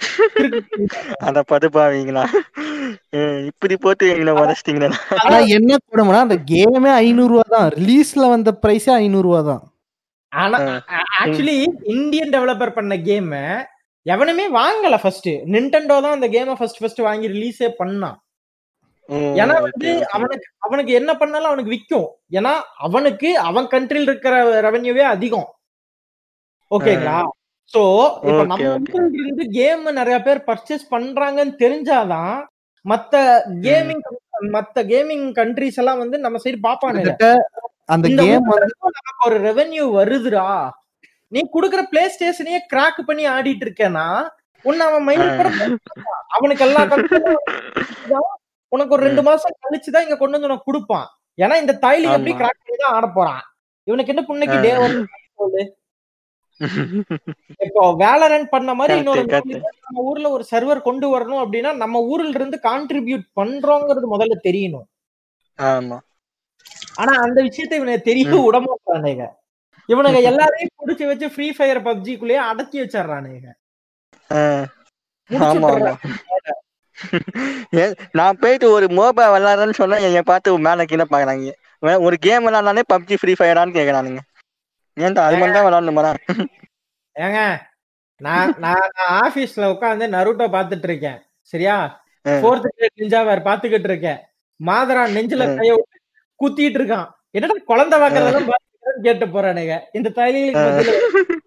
அத 1.26 1.38
பதுப்பாவீங்களா 1.50 2.22
இப்படி 3.50 3.74
போட்டு 3.76 4.04
எங்களை 4.12 4.32
உதச்சிட்டீங்களா 4.36 4.88
ஆனா 5.20 5.38
என்ன 5.56 5.78
கொடுமைனா 5.86 6.20
அந்த 6.26 6.38
கேமே 6.52 6.90
ஐநூறு 7.00 7.32
ரூபா 7.32 7.44
தான். 7.54 7.68
ரிலீஸ்ல 7.76 8.30
வந்த 8.32 8.50
பிரைஸே 8.62 8.92
ஐநூறு 8.98 9.26
ரூபா 9.28 9.40
தான். 9.50 9.62
ஆனா. 10.32 10.58
ஆக்சுவலி 11.22 11.56
இந்தியன் 11.94 12.32
டெவலப்பர் 12.34 12.76
பண்ண 12.76 12.96
கேம் 13.08 13.30
எவனுமே 14.06 14.44
வாங்கல 14.56 14.96
ஃபர்ஸ்ட் 15.02 15.30
நிண்டெண்டோ 15.54 15.96
தான் 16.04 16.16
அந்த 16.16 16.28
கேமை 16.34 16.54
ஃபர்ஸ்ட் 16.58 16.80
ஃபர்ஸ்ட் 16.80 17.06
வாங்கி 17.08 17.28
ரிலீஸே 17.34 17.68
பண்ணான் 17.80 18.18
ஏன்னா 19.38 19.54
வந்து 19.66 19.90
அவனுக்கு 20.16 20.46
அவனுக்கு 20.58 20.92
என்ன 20.98 21.10
பண்ணாலும் 21.20 21.50
அவனுக்கு 21.50 21.74
விக்கும். 21.74 22.08
ஏன்னா 22.38 22.52
அவனுக்கு 22.86 23.30
அவன் 23.48 23.66
கண்ட்ரில 23.72 24.08
இருக்கிற 24.10 24.34
ரெவன்யூவே 24.66 25.04
அதிகம். 25.14 25.48
ஓகேங்களா 26.70 27.16
சோ 27.74 27.82
இப்ப 28.28 28.42
நம்ம 28.50 28.64
இருந்து 29.20 29.44
கேம் 29.58 29.84
நிறைய 29.98 30.16
பேர் 30.26 30.40
பர்ச்சேஸ் 30.48 30.84
பண்றாங்கன்னு 30.94 31.54
தெரிஞ்சாதான் 31.64 32.36
மத்த 32.84 33.14
கேமிங் 33.66 34.02
மத்த 34.56 34.84
கேமிங் 34.92 35.26
கண்ட்ரிஸ் 35.38 35.78
எல்லாம் 35.80 36.00
வந்து 36.02 36.18
நம்ம 36.24 36.38
சைடு 36.44 36.58
பாப்பானுங்க 36.66 37.14
அந்த 37.94 38.08
கேம் 38.20 38.50
நமக்கு 38.50 39.26
ஒரு 39.28 39.36
ரெவென்யூ 39.46 39.84
வருதுடா. 39.98 40.46
நீ 41.32 41.40
குடுக்குற 41.54 41.82
பிளே 41.90 42.02
ஸ்டேஷனையே 42.14 42.60
கிராக் 42.72 43.00
பண்ணி 43.08 43.24
ஆடிட்டு 43.34 43.64
இருக்கேன்னா 43.66 44.06
உன்னை 44.64 44.82
அவன் 44.88 45.06
மயில் 45.08 45.36
கூட. 45.38 45.48
அவனுக்கு 46.36 46.64
எல்லா 46.68 46.82
உனக்கு 48.72 48.94
ஒரு 48.96 49.04
ரெண்டு 49.08 49.22
மாசம் 49.28 49.56
கழிச்சுதான் 49.64 50.04
இங்க 50.06 50.16
கொண்டு 50.18 50.36
வந்து 50.36 50.48
உனக்கு 50.50 50.68
கொடுப்பான். 50.68 51.06
ஏன்னா 51.38 51.54
இந்த 51.62 51.74
தைலி 51.84 52.06
எப்படி. 52.16 52.32
கிராக் 52.40 52.62
பண்ணி 52.62 52.78
தான் 52.82 52.96
ஆட 52.96 53.06
போறான். 53.18 53.42
இவனுக்கு 53.86 54.12
என்ன 54.14 54.24
புண்ணைக்கு 54.28 54.58
டே 54.66 54.72
இப்போ 57.66 57.82
வேலரன் 58.02 58.46
பண்ண 58.50 58.70
மாதிரி 58.78 58.94
இன்னொரு 59.00 59.22
நம்ம 59.84 60.02
ஊர்ல 60.08 60.30
ஒரு 60.36 60.44
சர்வர் 60.50 60.86
கொண்டு 60.88 61.06
வரணும் 61.12 61.42
அப்படின்னா 61.42 61.70
நம்ம 61.76 62.00
ஊர்ல 62.10 62.34
இருந்து 62.34 62.58
கான்ட்ரிபியூட் 62.66 63.24
பண்றோங்கிறது 63.40 64.08
முதல்ல 64.14 64.36
தெரியணும். 64.48 64.86
ஆமா. 65.58 65.98
ஆனா 67.00 67.12
அந்த 67.24 67.38
விஷயத்தை 67.48 67.76
இவனுக்கு 67.78 68.08
தெரிய 68.10 68.24
விட 68.46 68.58
மாட்டானுங்க 68.60 69.24
இவனுங்க 69.88 70.20
எல்லாரையும் 70.30 70.76
புடிச்சு 70.80 71.04
வச்சு 71.10 71.26
ஃப்ரீ 71.32 71.46
ஃபயர் 71.56 71.80
பப்ஜிக்குள்ளேயே 71.86 72.40
அடக்கி 72.50 72.78
வச்சிடுறானுங்க 72.82 73.48
நான் 78.18 78.40
போயிட்டு 78.40 78.66
ஒரு 78.76 78.86
மொபைல் 78.98 79.32
விளாடுறேன்னு 79.34 79.80
சொன்னா 79.80 79.98
என்னை 80.06 80.22
பார்த்து 80.24 80.58
மேல 80.66 80.84
கீழே 80.90 81.06
பாக்குறாங்க 81.12 81.52
ஒரு 82.06 82.16
கேம் 82.26 82.46
விளாட்னாலே 82.46 82.82
பப்ஜி 82.92 83.16
ஃப்ரீ 83.20 83.34
ஃபயரான்னு 83.38 83.76
கேக்குறானுங்க. 83.78 84.20
ஏன்டா 85.06 85.24
அது 85.26 85.38
மாதிரி 85.40 85.56
தான் 85.56 85.66
விளாடணுமா 85.66 86.12
ஏங்க 87.16 87.40
நான் 88.20 88.50
நான் 88.64 88.88
ஆபீஸ்ல 89.24 89.70
உட்காந்து 89.74 90.06
நருட்டோ 90.14 90.46
பாத்துட்டு 90.54 90.86
இருக்கேன். 90.88 91.18
சரியா. 91.52 91.76
ஃபோர்த் 92.26 92.66
கிரேட் 92.74 93.00
நிஞ்சா 93.02 93.20
வேற 93.28 93.40
பாத்துக்கிட்டு 93.46 93.88
இருக்கேன். 93.90 94.18
மாதரா 94.60 95.02
நெஞ்சில. 95.14 95.44
கைய 95.58 95.74
குத்திட்டு 96.40 96.78
இருக்கான். 96.80 97.06
என்னடா 97.36 97.54
குழந்தை 97.70 97.96
வாக்குறதெல்லாம் 98.02 98.50
பாத்துக்கிறேன்னு 98.50 99.06
கேட்டு 99.06 99.26
போறானுங்க. 99.36 99.76
இந்த 99.98 100.08
தைலிகளுக்கு. 100.18 101.38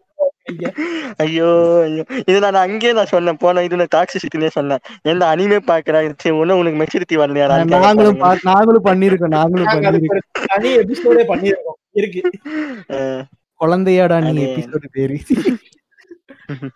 ஐயோ 1.23 1.49
ஐயோ. 1.85 2.03
இது 2.30 2.38
நான் 2.45 2.63
அங்கேயே 2.63 2.93
நான் 2.97 3.11
சொன்னேன். 3.13 3.39
போன 3.43 3.63
இதுல 3.67 3.85
டாக்ஸிசிட்டிலே 3.95 4.49
சொன்னேன். 4.57 4.81
எந்த 5.11 5.23
அனிமே 5.34 5.59
பாக்குறா 5.69 6.01
சரி 6.23 6.35
ஒன்னும் 6.41 6.59
உனக்கு 6.63 6.81
மெச்சூரிட்டி 6.81 7.21
வரலையா 7.21 7.47
நாங்களும் 7.51 7.85
நாங்களும் 8.49 8.88
பண்ணிருக்கோம் 8.89 9.35
நாங்களும் 9.38 9.69
பண்ணிருக்கோம் 9.85 10.49
தனி 10.51 10.71
எபிசோடே 10.81 11.25
பண்ணிருக்கோம் 11.31 11.80
இருக்கு. 12.01 12.21
குழந்தையாடா 13.64 14.18
நீ 14.27 14.34
எபிசோடு 14.48 14.88
பேரு 14.95 15.18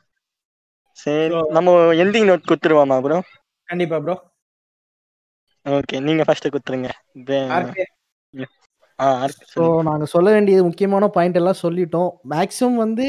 சரி 0.97 1.35
நம்ம 1.55 1.73
எண்டிங் 2.03 2.27
நோட் 2.29 2.49
குத்துருவோமா 2.49 2.97
ப்ரோ 3.03 3.17
கண்டிப்பா 3.69 3.97
ப்ரோ 4.03 4.15
ஓகே 5.65 5.95
நீங்க 6.05 6.23
ஃபர்ஸ்ட் 6.27 6.53
குத்துருங்க 6.53 6.89
ஸோ 9.45 9.63
சொல்லுங்க. 9.63 9.83
நாங்க 9.87 10.05
சொல்ல 10.05 10.27
வேண்டியது 10.31 10.61
முக்கியமான 10.67 11.05
பாயிண்ட் 11.07 11.39
எல்லாம் 11.39 11.59
சொல்லிட்டோம். 11.63 12.09
மேக்ஸிமம் 12.33 12.77
வந்து 12.77 13.05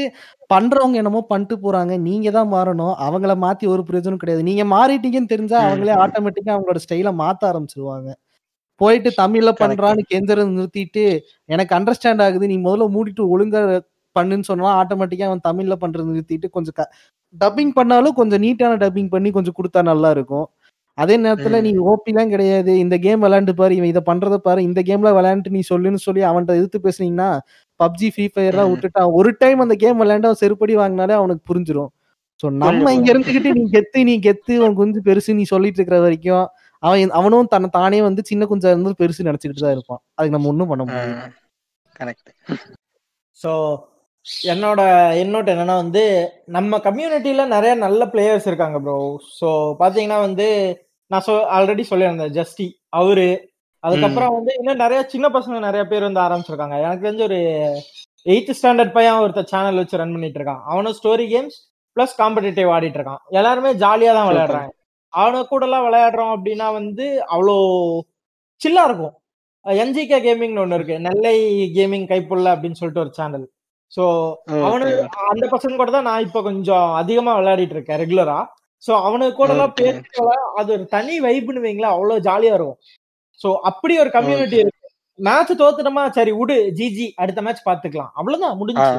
பண்றவங்க 0.49 0.95
என்னமோ 0.95 1.21
பண்ணிட்டு 1.27 1.55
போறாங்க. 1.57 1.93
நீங்க 1.99 2.27
தான் 2.31 2.51
மாறணும். 2.51 2.95
அவங்கள 3.07 3.33
மாத்தி 3.37 3.65
ஒரு 3.67 3.83
பிரயோஜனம் 3.87 4.21
கிடையாது. 4.23 4.43
நீங்க 4.43 4.65
மாறிட்டீங்கன்னு 4.75 5.33
தெரிஞ்சா. 5.33 5.59
அவங்களே 5.65 5.95
ஆட்டோமேட்டிக்கா 6.03 6.53
அவங்களோட 6.55 6.81
ஸ்டைல 6.85 7.11
மாத்த 7.21 7.49
ஆரம்பிச்சிருவாங்க. 7.51 8.09
போயிட்டு 8.79 9.09
தமிழ்ல 9.17 9.51
பண்றான்னு 9.59 10.03
கெஞ்சறது 10.11 10.49
நிறுத்திட்டு 10.53 11.03
எனக்கு 11.49 11.73
அண்டர்ஸ்டாண்ட் 11.77 12.23
ஆகுது 12.25 12.51
நீ 12.51 12.57
முதல்ல 12.65 12.87
மூடிட்டு 12.95 13.25
ஒழுங்கா 13.33 13.61
பண்ணுன்னு 14.15 14.47
சொன்னா 14.49 14.71
ஆட்டோமேட்டிக்கா 14.79 15.27
அவன் 15.27 15.45
தமிழ்ல 15.47 15.75
பண்றது 15.81 16.07
நிறுத்திட்டு 16.11 16.47
கொஞ்சம் 16.55 16.77
டப்பிங் 17.35 17.73
பண்ணாலும் 17.75 18.17
கொஞ்சம் 18.19 18.41
நீட்டான 18.45 18.77
டப்பிங் 18.83 19.11
பண்ணி 19.11 19.29
கொஞ்சம் 19.33 19.57
கொடுத்தா 19.57 19.81
நல்லா 19.89 20.09
இருக்கும் 20.15 20.47
அதே 20.97 21.15
நேரத்துல. 21.17 21.57
நீ 21.65 21.71
ஓபிலாம் 21.89 22.31
கிடையாது 22.31 22.71
இந்த 22.81 22.95
கேம் 23.03 23.21
விளையாண்டு 23.23 23.53
பாரு 23.59 23.73
இவன் 23.77 23.91
இதை 23.91 24.01
பண்றத 24.07 24.37
பாரு 24.39 24.61
இந்த 24.65 24.79
கேம்ல 24.87 25.09
விளையாண்டு 25.17 25.53
நீ 25.53 25.61
சொல்லுன்னு 25.69 25.99
சொல்லி 26.05 26.21
அவன்கிட்ட 26.29 26.57
எதிர்த்து 26.59 26.79
பேசுனீங்கன்னா 26.85 27.29
பப்ஜி 27.79 28.07
ஃப்ரீ 28.13 28.25
ஃபயர்லாம் 28.31 28.67
ம். 28.67 28.71
விட்டுட்டான் 28.73 29.13
ஒரு 29.19 29.31
டைம் 29.41 29.59
அந்த 29.65 29.75
கேம் 29.83 30.01
விளையாண்டு 30.01 30.29
அவன் 30.29 30.41
செருப்படி 30.41 30.75
வாங்கினாலே 30.77 31.15
அவனுக்கு 31.19 31.43
புரிஞ்சிரும் 31.49 31.91
ஸோ 32.43 32.47
நம்ம. 32.57 32.91
இங்க 32.97 33.09
இருந்துகிட்டு 33.13 33.51
நீ 33.55 33.63
கெத்து 33.73 34.01
நீ 34.09 34.15
கெத்து 34.25 34.53
உன் 34.65 34.75
குஞ்சு 34.75 34.99
பெருசு 35.07 35.37
நீ 35.39 35.45
சொல்லிட்டு 35.53 35.79
இருக்கிற 35.79 35.99
வரைக்கும் 36.03 36.45
அவன் 36.83 37.15
அவனும் 37.19 37.51
தன்னை 37.53 37.69
தானே 37.77 37.99
வந்து 38.07 38.21
சின்ன 38.29 38.45
குஞ்சா 38.49 38.71
இருந்து 38.73 38.99
பெருசு 39.01 39.27
நினைச்சுக்கிட்டு 39.27 39.65
தான் 39.65 39.75
இருப்பான். 39.77 40.01
அதுக்கு 40.17 40.35
நம்ம 40.35 40.51
ஒண்ணும் 40.51 40.71
பண்ண 40.71 40.83
முடியாது. 40.87 41.15
கரெக்ட் 41.99 42.29
ஸோ 43.37 43.51
என்னோட 44.53 44.81
என்னோட 45.23 45.47
என்னன்னா 45.53 45.75
வந்து 45.83 46.03
நம்ம 46.55 46.79
கம்யூனிட்டியில 46.87 47.43
நிறைய 47.55 47.73
நல்ல 47.85 48.05
பிளேயர்ஸ் 48.13 48.47
இருக்காங்க 48.49 48.79
ப்ரோ 48.85 48.95
ஸோ 49.39 49.49
பாத்தீங்கன்னா 49.81 50.19
வந்து 50.27 50.47
நான் 51.11 51.25
சொ 51.27 51.35
ஆல்ரெடி 51.57 51.83
சொல்லியிருந்தேன் 51.91 52.35
ஜஸ்டி 52.39 52.67
அவரு. 52.99 53.29
அதுக்கப்புறம் 53.83 54.35
வந்து 54.37 54.51
இன்னும் 54.59 54.81
நிறைய 54.83 54.99
சின்ன 55.13 55.25
பசங்க 55.35 55.59
நிறைய 55.67 55.83
பேர் 55.91 56.07
வந்து 56.07 56.21
ஆரம்பிச்சிருக்காங்க. 56.25 56.75
எனக்கு 56.85 57.05
தெரிஞ்ச 57.05 57.23
ஒரு 57.29 57.39
எயித்து 58.25 58.53
ஸ்டாண்டர்ட் 58.59 58.95
பையன் 58.97 59.21
ஒருத்தர் 59.23 59.51
சேனல் 59.53 59.79
வச்சு 59.81 59.99
ரன் 60.01 60.13
பண்ணிட்டு 60.15 60.39
இருக்கான். 60.39 60.63
அவனும் 60.71 60.97
ஸ்டோரி 60.99 61.25
கேம்ஸ் 61.33 61.57
பிளஸ் 61.97 62.15
காம்படிட்டிவ் 62.21 62.71
ஆடிட்டு 62.75 62.99
இருக்கான். 62.99 63.21
எல்லாருமே 63.39 63.71
ஜாலியா 63.83 64.11
தான். 64.17 64.27
விளையாடுறாங்க. 64.29 64.71
அவனு 65.13 65.39
கூட 65.51 65.63
எல்லாம் 65.67 65.85
விளையாடுறோம் 65.87 66.33
அப்படின்னா 66.35 66.67
வந்து 66.79 67.05
அவ்வளோ 67.33 67.55
சில்லா 68.61 68.83
இருக்கும். 68.89 69.15
என்ஜிகே 69.65 70.19
கேமிங்னு 70.25 70.63
ஒண்ணு 70.63 70.77
இருக்கு. 70.79 70.95
நெல்லை 71.07 71.35
கேமிங் 71.77 72.07
கைப்புள்ள 72.11 72.47
அப்படின்னு 72.55 72.79
சொல்லிட்டு 72.79 73.03
ஒரு 73.05 73.13
சேனல் 73.19 73.45
சோ 73.91 74.03
அவனு. 74.67 74.87
அந்த 75.31 75.45
பசங்க 75.53 75.77
கூட 75.81 75.91
தான் 75.97 76.09
நான் 76.09 76.25
இப்ப 76.27 76.41
கொஞ்சம் 76.49 76.87
அதிகமா 77.01 77.31
விளையாடிட்டு 77.39 77.75
இருக்கேன் 77.77 78.01
ரெகுலரா 78.03 78.39
சோ 78.83 78.91
அவனுக்கு 79.07 79.37
கூட 79.39 79.51
எல்லாம். 79.55 79.73
பேசி 79.79 80.25
அது 80.59 80.69
ஒரு 80.75 80.85
தனி 80.95 81.15
வைப்னு 81.25 81.63
வைங்களேன் 81.65 81.93
அவ்வளவு 81.95 82.25
ஜாலியா 82.27 82.53
இருக்கும். 82.57 82.79
சோ 83.41 83.49
அப்படி 83.69 83.93
ஒரு 84.03 84.11
கம்யூனிட்டி 84.17 84.57
இருக்கு. 84.61 84.75
மேட்ச் 85.19 85.53
தோத்துட்டோமா 85.61 86.03
சரி 86.17 86.31
விடு 86.39 86.57
ஜிஜி 86.79 87.07
அடுத்த 87.21 87.39
மேட்ச் 87.45 87.67
பாத்துக்கலாம். 87.69 88.11
அவ்வளவுதான் 88.19 88.59
முடிஞ்சு 88.61 88.89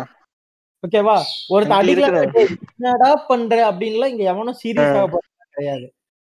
ஓகேவா 0.85 1.15
ஒருத்த 1.55 1.73
இங்க 1.73 1.81
அடிக்கலாம். 1.81 2.29
என்னடா 2.77 3.09
பண்ற? 3.31 3.57
அப்படின்லாம் 3.71 4.13
இங்க 4.13 4.25
எவனும் 4.33 4.61
சீரியஸா 4.63 5.03
கிடையாது. 5.55 5.87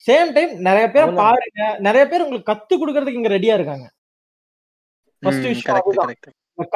சேம் 0.07 0.31
டைம் 0.35 0.53
நிறைய 0.67 0.85
பேர். 0.93 1.11
பாருங்க. 1.23 1.61
நிறைய 1.87 2.03
பேர் 2.11 2.23
உங்களுக்கு 2.25 2.51
கத்து 2.51 2.73
கொடுக்கறதுக்கு 2.79 3.19
இங்க 3.21 3.31
ரெடியா 3.37 3.53
இருக்காங்க. 3.59 3.85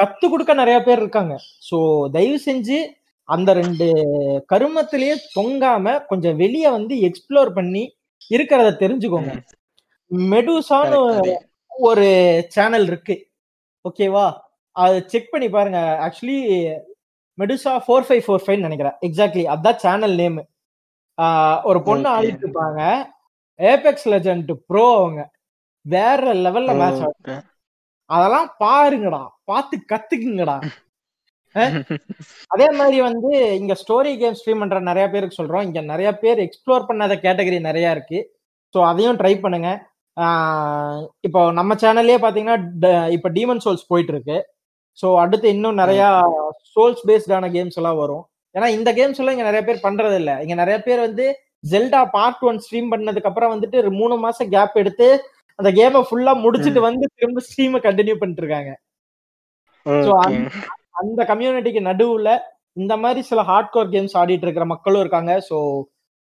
கத்து 0.00 0.26
கொடுக்க 0.32 0.52
நிறைய 0.62 0.78
பேர் 0.86 1.00
இருக்காங்க. 1.02 1.34
சோ 1.68 1.76
தயவு 2.14 2.38
செஞ்சு 2.46 2.78
அந்த 3.28 3.50
ரெண்டு 3.60 3.86
கருமத்திலேயே 4.52 5.14
தொங்காம 5.36 5.94
கொஞ்சம் 6.10 6.38
வெளிய 6.42 6.66
வந்து 6.76 6.94
எக்ஸ்ப்ளோர் 7.08 7.50
பண்ணி 7.58 7.82
இருக்கிறத 8.34 8.70
தெரிஞ்சுக்கோங்க. 8.82 9.32
மெடுசான்னு. 10.32 11.00
ஒரு 11.88 12.06
சேனல் 12.54 12.86
இருக்கு. 12.90 13.16
ஓகேவா 13.84 14.26
அது 14.76 14.96
செக் 15.12 15.32
பண்ணி 15.32 15.48
பாருங்க. 15.56 15.80
Actually 16.06 16.38
Medusa 17.38 17.72
four 17.84 18.06
five 18.06 18.24
four 18.26 18.44
five 18.44 18.64
நினைக்கிறேன். 18.66 18.96
எக்ஸாக்ட்லி 19.08 19.44
அதான் 19.54 19.80
சேனல் 19.84 20.16
நேம் 20.22 20.40
ஒரு 21.70 21.78
பொண்ணு. 21.86 22.08
ஆடிட்டு 22.16 22.44
இருப்பாங்க. 22.44 22.80
ஏபெக்ஸ் 23.60 24.08
லெஜண்ட் 24.12 24.50
ப்ரோ 24.70 24.86
அவங்க. 24.98 25.22
வேற 25.84 26.32
லெவல்ல 26.46 26.72
மேட்ச் 26.80 27.02
Okay. 27.08 27.38
அதெல்லாம் 28.10 28.48
பாருங்கடா. 28.62 29.22
பார்த்து 29.50 29.76
கத்துக்குங்கடா. 29.92 30.56
அதே 32.54 32.66
மாதிரி 32.78 32.98
வந்து 33.08 33.30
இங்க 33.60 33.74
ஸ்டோரி 33.82 34.12
கேம் 34.22 34.36
ஸ்ட்ரீம் 34.38 34.62
பண்ற 34.62 34.78
நிறைய 34.88 35.06
பேருக்கு 35.12 35.38
சொல்றோம். 35.38 35.64
இங்க 35.68 35.80
நிறைய 35.92 36.10
பேர் 36.22 36.38
எக்ஸ்ப்ளோர் 36.46 36.88
பண்ணாத 36.88 37.14
கேட்டகரி 37.24 37.58
நிறைய 37.68 37.94
இருக்கு. 37.96 38.18
ஸோ 38.74 38.78
அதையும் 38.90 39.18
ட்ரை 39.20 39.34
பண்ணுங்க. 39.44 39.70
இப்போ 41.26 41.40
நம்ம 41.58 41.74
சேனல்லே 41.82 42.16
பாத்தீங்கன்னா 42.24 42.56
இப்போ 43.16 43.28
டீமன் 43.36 43.62
சோல்ஸ் 43.64 43.90
போயிட்டு 43.90 44.12
இருக்கு 44.14 44.38
ஸோ 44.98 45.08
அடுத்து 45.22 45.48
இன்னும் 45.56 45.80
நிறைய 45.82 46.02
சோல்ஸ் 46.74 47.02
பேஸ்டான 47.08 47.50
கேம்ஸ் 47.56 47.78
எல்லாம் 47.80 48.00
வரும். 48.02 48.24
ஏன்னா 48.54 48.68
இந்த 48.76 48.90
கேம்ஸ் 48.98 49.20
எல்லாம் 49.20 49.36
இங்க 49.36 49.46
நிறைய 49.50 49.62
பேர் 49.68 49.84
பண்றது 49.86 50.16
இல்ல 50.22 50.32
இங்க 50.44 50.54
நிறைய 50.62 50.78
பேர் 50.86 51.00
வந்து 51.06 51.26
ஜெல்டா 51.64 52.00
பார்ட் 52.16 52.44
ஒன் 52.48 52.60
ஸ்ட்ரீம் 52.64 52.90
பண்ணதுக்கு 52.92 53.30
அப்புறம் 53.30 53.52
வந்துட்டு 53.54 53.90
மூணு 54.00 54.16
மாசம் 54.16 54.50
கேப் 54.54 54.78
எடுத்து 54.82 55.08
அந்த 55.58 55.70
கேமை 55.78 56.00
ஃபுல்லா 56.08 56.32
முடிச்சிட்டு 56.44 56.80
வந்து 56.80 57.04
திரும்ப 57.16 57.42
ஸ்ட்ரீமை 57.46 57.78
கண்டினியூ 57.86 58.16
பண்ணிட்டு 58.18 58.42
இருக்காங்க. 58.44 58.72
அந்த 61.00 61.20
கம்யூனிட்டிக்கு 61.30 61.80
நடுவுல 61.90 62.30
இந்த 62.76 62.94
மாதிரி 62.96 63.20
சில 63.28 63.40
ஹார்ட் 63.42 63.72
கோர் 63.74 63.92
கேம்ஸ் 63.94 64.16
ஆடிட்டு 64.20 64.46
இருக்கிற 64.46 64.64
மக்களும் 64.64 65.00
இருக்காங்க. 65.00 65.32
ஸோ 65.48 65.56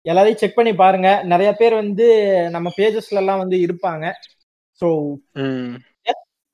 எல்லாரையும் 0.06 0.40
செக் 0.40 0.58
பண்ணி 0.58 0.72
பாருங்க. 0.74 1.08
நிறைய 1.32 1.50
பேர் 1.52 1.74
வந்து 1.74 2.06
நம்ம 2.54 2.68
பேஜஸ்ல 2.76 3.20
எல்லாம் 3.22 3.42
வந்து 3.42 3.56
இருப்பாங்க. 3.66 4.04
ஸோ 4.80 4.88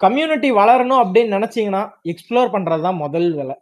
கம்யூனிட்டி 0.01 0.49
வளரணும் 0.53 1.03
அப்படின்னு 1.03 1.37
நினைச்சீங்கன்னா 1.37 1.83
எக்ஸ்ப்ளோர் 2.13 2.55
பண்றதுதான் 2.55 3.03
முதல் 3.05 3.29
வேலை. 3.35 3.55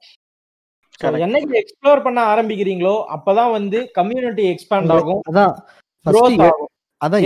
என்னைக்கு 1.02 1.60
எக்ஸ்ப்ளோர் 1.60 2.02
பண்ண 2.02 2.20
ஆரம்பிக்கிறீங்களோ 2.34 2.94
அப்பதான் 3.16 3.50
வந்து 3.50 3.78
கம்யூனிட்டி 3.92 4.44
எக்ஸ்பேண்ட் 4.52 4.92
ஆகும். 4.96 5.22
அதான் 5.30 5.54
அதான் 7.00 7.24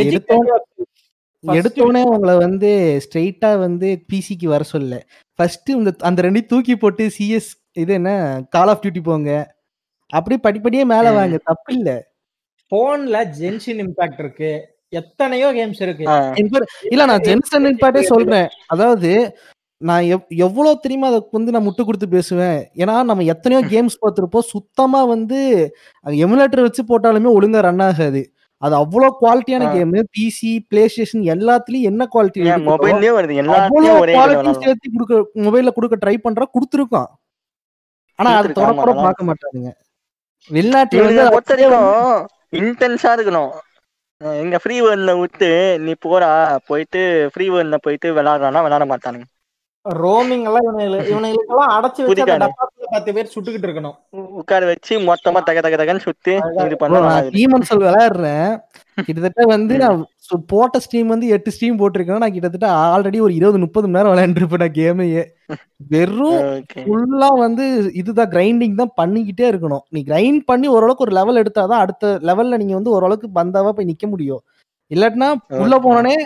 எடுத்தோடனே 1.43 2.03
உங்களை 2.13 2.35
வந்து 2.37 2.71
ஸ்ட்ரெயிட்டா 3.05 3.59
வந்து 3.59 3.89
பிசிக்கு 4.13 4.47
வர 4.47 4.63
சொல்ல. 4.63 4.95
ஃபர்ஸ்ட் 5.35 5.71
இந்த 5.71 5.91
அந்த 5.99 6.23
ரெண்டையும் 6.23 6.53
தூக்கி 6.53 6.77
போட்டு 6.77 7.05
சிஎஸ் 7.19 7.51
இது 7.73 7.93
என்ன 7.93 8.11
கால் 8.51 8.69
ஆஃப் 8.69 8.83
டியூட்டி 8.85 9.03
போங்க. 9.03 9.31
அப்படி 10.11 10.37
படிப்படியே 10.39 10.85
மேல. 10.85 11.13
வாங்க 11.13 11.37
தப்பு 11.51 11.75
இல்ல. 11.75 11.91
போன்ல 12.73 13.17
ஜென்ஷின் 13.41 13.83
இம்பாக்ட் 13.85 14.21
இருக்கு. 14.25 14.53
எத்தனையோ 14.89 15.49
கேம்ஸ் 15.59 15.83
இருக்கு. 15.87 16.05
இல்ல 16.91 17.05
நான் 17.05 17.27
ஜென்சன் 17.29 17.69
இம்பாக்டே 17.71 18.03
சொல்றேன். 18.13 18.49
அதாவது 18.67 19.11
நான் 19.81 20.05
எவ் 20.15 20.37
எவ்வளவு 20.47 20.83
தெரியுமா 20.85 21.09
அதுக்கு 21.11 21.37
வந்து 21.39 21.53
நான் 21.55 21.67
முட்டு 21.67 21.83
கொடுத்து 21.87 22.07
பேசுவேன்? 22.15 22.61
ஏன்னா 22.83 22.95
நம்ம 23.09 23.25
எத்தனையோ 23.33 23.61
கேம்ஸ் 23.73 24.01
பார்த்துருப்போம். 24.03 24.47
சுத்தமா 24.53 25.01
வந்து 25.15 25.39
எமுலேட்டர் 26.27 26.67
வச்சு 26.67 26.83
போட்டாலுமே 26.91 27.31
ஒழுங்கா 27.39 27.61
ரன் 27.67 27.85
ஆகாது. 27.89 28.23
அது 28.63 28.75
அவ்வளோ 28.83 29.09
குவாலிட்டியான. 29.21 29.65
கேம் 29.75 29.93
பிசி 30.17 30.53
பிளே 30.71 30.85
ஸ்டேஷன் 30.93 31.25
எல்லாத்துலயும் 31.35 31.89
என்ன 31.91 32.03
குவாலிட்டி 32.15 32.41
இதுல 32.43 32.57
குவாலிட்டி. 34.15 34.55
சேர்த்து 34.63 34.95
கொடுக்க 34.95 35.21
மொபைல்ல 35.47 35.75
கொடுக்க 35.79 35.99
ட்ரை 36.05 36.17
பண்றா 36.25 36.49
கொடுத்துருக்கோம் 36.57 37.11
ஆனா 38.19 38.31
அது 38.41 38.57
தொடக்கூட 38.61 38.93
பார்க்க 39.05 39.29
மாட்டானுங்க. 39.31 39.71
வெளிநாட்டுல 40.51 41.29
அது 41.29 41.47
இன்டென்ஸா 42.61 43.11
இருக்கணும். 43.17 43.53
எங்க 44.43 44.57
ஃப்ரீ 44.63 44.77
வேர்ல்ட்ல 44.85 45.13
விட்டு 45.21 45.49
நீ 45.87 45.93
போடா 46.05 46.29
போயிட்டு 46.69 47.01
ஃப்ரீ 47.33 47.47
வேர்ல்ட்ல 47.55 47.79
போயிட்டு 47.87 48.09
விளையாடுறானா 48.19 48.63
விளையாட 48.67 48.85
மாட்டானுங்க. 48.93 49.27
ரோமிங் 50.03 50.45
எல்லாம் 50.49 50.65
இவனுங்களுக்கு 50.67 51.11
இவனுங்களுக்கு 51.13 51.53
எல்லாம் 51.55 51.73
அடைச்சு 51.77 52.01
வச்சு 52.07 52.25
பத்து 52.95 53.11
பேர் 53.17 53.31
சுட்டுக்கிட்டு 53.35 53.67
இருக்கணும். 53.69 53.97
உட்கார 54.41 54.65
வச்சு 54.71 54.95
மொத்தமா 55.09 55.41
தக 55.49 55.61
தக 55.67 55.77
தகன்னு 55.81 56.05
சுத்தி 56.07 56.33
இது 56.35 56.67
bro, 56.73 56.79
பண்ணா 56.83 57.01
நான் 57.07 57.31
டீமன் 57.37 57.67
சொல் 57.69 57.85
விளையாடுறேன். 57.87 58.51
கிட்டத்தட்ட 59.07 59.45
வந்து 59.55 59.75
நான் 59.83 59.99
போட்ட 60.53 60.81
ஸ்ட்ரீம் 60.85 61.13
வந்து 61.15 61.27
எட்டு 61.37 61.53
ஸ்ட்ரீம் 61.55 61.79
போட்டிருக்கேன். 61.81 62.23
நான் 62.25 62.35
கிட்டத்தட்ட 62.37 62.69
ஆல்ரெடி 62.95 63.19
ஒரு 63.27 63.35
இருபது 63.39 63.59
முப்பது 63.65 63.87
மணி 63.89 63.99
நேரம் 63.99 64.13
விளையாண்டுருப்பேன் 64.15 64.63
நான் 64.65 64.77
கேமையே 64.81 65.25
வெறும் 65.93 66.41
ஃபுல்லா 66.81 67.31
வந்து 67.45 67.67
இதுதான் 68.01 68.33
கிரைண்டிங் 68.35 68.81
தான் 68.83 68.95
பண்ணிக்கிட்டே 69.01 69.47
இருக்கணும். 69.53 69.85
நீ 69.95 70.03
கிரைண்ட் 70.11 70.43
பண்ணி 70.51 70.69
ஓரளவுக்கு 70.77 71.07
ஒரு 71.07 71.15
லெவல் 71.19 71.41
எடுத்தாதான் 71.43 71.85
அடுத்த 71.85 72.13
லெவல்ல 72.31 72.61
நீங்க 72.63 72.77
வந்து 72.79 72.95
ஓரளவுக்கு 72.97 73.31
பந்தாவா 73.41 73.73
போய் 73.79 73.91
நிக்க 73.93 74.07
முடியும். 74.15 74.43
இல்லாட்டினா 74.91 75.31
உள்ள. 75.63 75.77
போனோடனே 75.87 76.17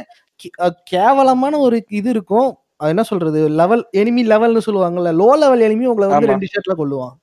கேவலமான 0.93 1.55
ஒரு 1.67 1.77
இது 2.01 2.11
இருக்கும். 2.17 2.51
என்ன 2.81 3.03
சொல்றது? 3.03 3.41
லெவல் 3.61 3.83
எனிமி 4.01 4.23
லெவல்னு 4.33 4.67
சொல்லுவாங்கல்ல 4.67 5.11
லோ 5.21 5.29
லெவல் 5.43 5.65
எனிமி 5.67 5.89
உங்களை 5.93 6.09
வந்து. 6.09 6.31
ரெண்டு 6.33 6.51
ஷர்ட்ல 6.53 6.75
கொள்ளுவான் 6.81 7.17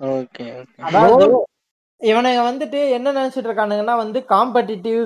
ஓகே 0.00 0.46
இவனுங்க 2.00 2.40
வந்துட்டு 2.48 2.78
என்ன 2.90 3.08
நினைச்சிட்டு 3.12 3.48
இருக்கானுங்கன்னா 3.48 3.94
வந்து 3.96 4.18
காம்படிட்டிவ் 4.32 5.02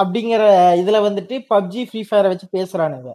அப்படிங்கிற 0.00 0.42
இதுல 0.82 0.98
வந்துட்டு 1.06 1.36
பப்ஜி 1.52 1.80
ஃப்ரீ 1.88 2.00
ஃபயரை 2.08 2.28
வச்சு 2.32 2.46
பேசுறானுங்க. 2.56 3.10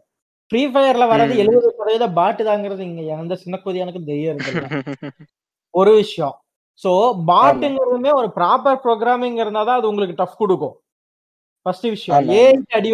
ஃப்ரீ 0.52 0.62
ஃபயர்ல 0.72 1.06
வர்றது. 1.12 1.36
எழுபது 1.44 1.68
சதவீத 1.78 2.08
பாட்டு 2.18 2.44
தாங்கிறது 2.44 2.82
இங்க 2.90 3.02
எந்த 3.16 3.36
சின்ன 3.44 3.60
கொதியானுக்கு 3.66 4.02
தெரியும் 4.10 4.32
இருந்தில்ல. 4.32 4.66
ஒரு 5.74 5.92
விஷயம். 6.02 6.36
சோ 6.82 6.92
பாட்டுங்கிறதுமே 7.30 8.12
ஒரு 8.20 8.30
ப்ராப்பர் 8.36 8.84
ப்ரோக்ராமிங் 8.86 9.38
இருந்தாதான் 9.44 9.80
அது 9.80 9.92
உங்களுக்கு 9.92 10.20
டஃப் 10.22 10.40
கொடுக்கும். 10.42 10.76
ஃபர்ஸ்ட் 11.66 11.86
விஷயம் 11.90 12.16
ஆமா. 12.18 12.34
ஏ 12.36 12.44
அடி 12.78 12.90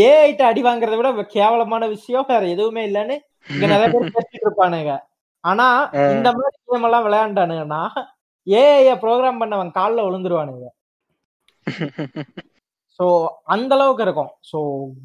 ஏ 0.00 0.10
ஐட்டு 0.24 0.42
அடி 0.48 0.60
வாங்குறதை 0.66 0.96
விட 0.98 1.08
கேவலமான 1.32 1.86
விஷயம் 1.94 2.28
வேற 2.28 2.42
எதுவுமே 2.54 2.82
இல்லைன்னு 2.88 3.16
இங்க 3.50 3.66
நிறைய 3.66 3.88
பேர் 3.88 4.04
பேசிட்டு 4.16 4.44
இருப்பானுங்க 4.44 4.92
ஆனா. 5.44 5.66
இந்த 6.14 6.28
மாதிரி 6.34 6.56
கேம் 6.64 6.86
எல்லாம் 6.88 7.06
விளையாண்டானுங்கன்னா 7.06 7.82
ஏஐ 8.46 8.94
ப்ரோக்ராம் 9.02 9.40
பண்ணவன் 9.42 9.76
கால்ல 9.76 10.06
விழுந்துருவானுங்க 10.06 10.68
சோ 13.00 13.04
அந்த 13.52 13.72
அளவுக்கு 13.76 14.04
இருக்கும் 14.06 14.32
சோ 14.48 14.58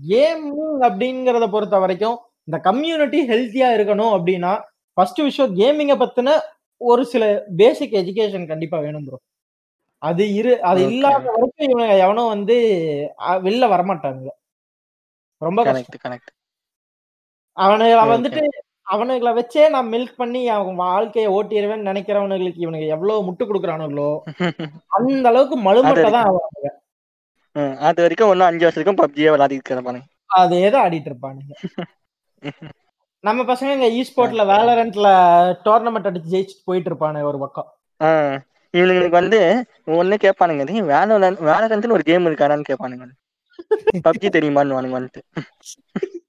கேமிங் 0.10 0.58
அப்படிங்கறத 0.88 1.46
பொறுத்த 1.50 1.78
வரைக்கும் 1.84 2.18
இந்த 2.48 2.58
கம்யூனிட்டி 2.66 3.20
ஹெல்த்தியா 3.30 3.70
இருக்கணும் 3.78 4.14
அப்படின்னா 4.16 4.52
ஃபர்ஸ்ட் 4.98 5.22
விஷயம் 5.24 5.54
கேமிங்க 5.58 5.96
பத்தின 5.98 6.36
ஒரு 6.82 7.04
சில 7.12 7.24
பேசிக் 7.60 7.98
எஜுகேஷன் 8.02 8.50
கண்டிப்பா 8.50 8.78
வேணும் 8.80 9.06
ப்ரோ 9.08 9.18
அது 10.02 10.24
இரு 10.40 10.52
அது. 10.70 10.82
இல்லாத 10.90 11.26
வரைக்கும் 11.28 11.68
இவங்க 11.68 11.86
எவனும் 12.04 12.32
வந்து 12.34 12.56
வெளில 13.46 13.66
வரமாட்டானுங்க 13.74 14.32
ரொம்ப 15.42 15.60
கனெக்ட் 15.68 15.98
கனெக்ட் 16.06 16.32
அவனுங்களை. 17.58 18.04
வந்துட்டு 18.14 18.42
அவனுங்களை 18.88 19.32
வச்சே 19.38 19.64
நான் 19.74 19.92
மில்க் 19.94 20.20
பண்ணி 20.20 20.42
அவன் 20.52 20.78
வாழ்க்கையை 20.84 21.30
ஓட்டிடுவேன்னு 21.38 21.90
நினைக்கிறவனுங்களுக்கு 21.90 22.64
இவனுக்கு 22.66 22.94
எவ்வளவு 22.96 23.26
முட்டு 23.28 23.46
கொடுக்குறானுங்களோ 23.46 24.10
அந்த 24.98 25.26
அளவுக்கு 25.32 25.56
மழுமட்டை 25.66 26.10
தான் 26.16 26.28
அவனுங்க 26.30 26.70
அது 27.88 28.00
வரைக்கும் 28.04 28.32
ஒன்னும் 28.32 28.50
அஞ்சு 28.50 28.66
வருஷத்துக்கும் 28.66 29.02
பப்ஜியே 29.02 29.32
விளையாடிட்டு 29.34 29.70
கிடப்பானுங்க 29.70 30.08
அதே 30.38 30.62
தான் 30.70 30.84
ஆடிட்டு 30.86 31.10
இருப்பானுங்க. 31.12 31.54
நம்ம 33.24 33.44
பசங்க 33.46 33.76
இங்க 33.76 33.88
இ 33.94 34.02
ஸ்போர்ட்ல 34.08 34.44
வேலரண்ட்ல 34.52 35.08
டோர்னமெண்ட் 35.66 36.10
அடிச்சு 36.10 36.34
ஜெயிச்சுட்டு 36.34 36.68
போயிட்டு 36.68 36.90
இருப்பானுங்க 36.92 37.30
ஒரு 37.32 37.40
பக்கம். 37.44 37.70
ஆ, 38.78 38.80
இவனுங்களுக்கு 38.80 39.20
வந்து 39.20 39.40
ஒண்ணு 39.96 40.16
கேட்பானுங்க 40.24 40.64
"டேய், 40.68 40.82
வேலோரன் 40.92 41.38
வேலரண்ட்னு 41.48 41.96
ஒரு 41.98 42.06
கேம் 42.08 42.28
இருக்காடான்னு 42.30 42.70
கேட்பானுங்க 42.70 43.08
பப்ஜி 44.06 44.28
தெரியுமான்னு 44.32 44.76
வந்துட்டு. 44.98 45.22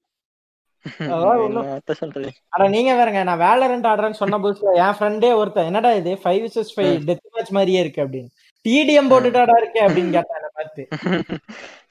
ஆனா 2.53 2.65
நீங்க 2.73 2.91
வேறங்க 2.97 3.21
நான் 3.23 3.41
வேலரண்ட் 3.41 3.87
ஆடுறேன்னு 3.89 4.19
சொன்ன 4.19 4.37
புதுசுல 4.43 4.75
என் 4.81 4.95
ஃப்ரெண்டே 4.97 5.29
ஒருத்தன் 5.39 5.67
என்னடா 5.69 5.89
இது 5.97 6.11
five 6.21 6.39
versus 6.45 6.71
five 6.75 6.93
death 7.07 7.25
match 7.29 7.51
மாதிரியே 7.55 7.81
இருக்கு 7.83 8.03
அப்படின்னு. 8.03 8.29
டிடிஎம் 8.65 9.09
போட்டுட்டாடா 9.11 9.55
இருக்கே 9.59 9.81
அப்படின்னு 9.85 10.13
கேட்டான் 10.15 10.55
பார்த்து. 10.55 10.83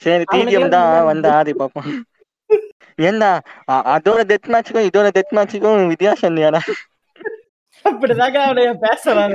சரி 0.03 0.25
டிடிஎம் 0.33 0.73
தான் 0.77 0.89
வந்து 1.11 1.29
ஆடி 1.35 1.53
பார்ப்போம் 1.55 1.89
ஏண்டா 3.09 3.31
அதோட 3.93 4.21
டெத் 4.31 4.49
மேட்சுக்கும் 4.53 4.89
இதோட 4.89 5.09
டெத் 5.17 5.35
மேட்சுக்கும் 5.37 5.91
வித்தியாசம் 5.93 6.31
இல்லையாடா? 6.31 6.61
அப்படிதாங்க 7.85 8.39
அவனைய 8.45 8.71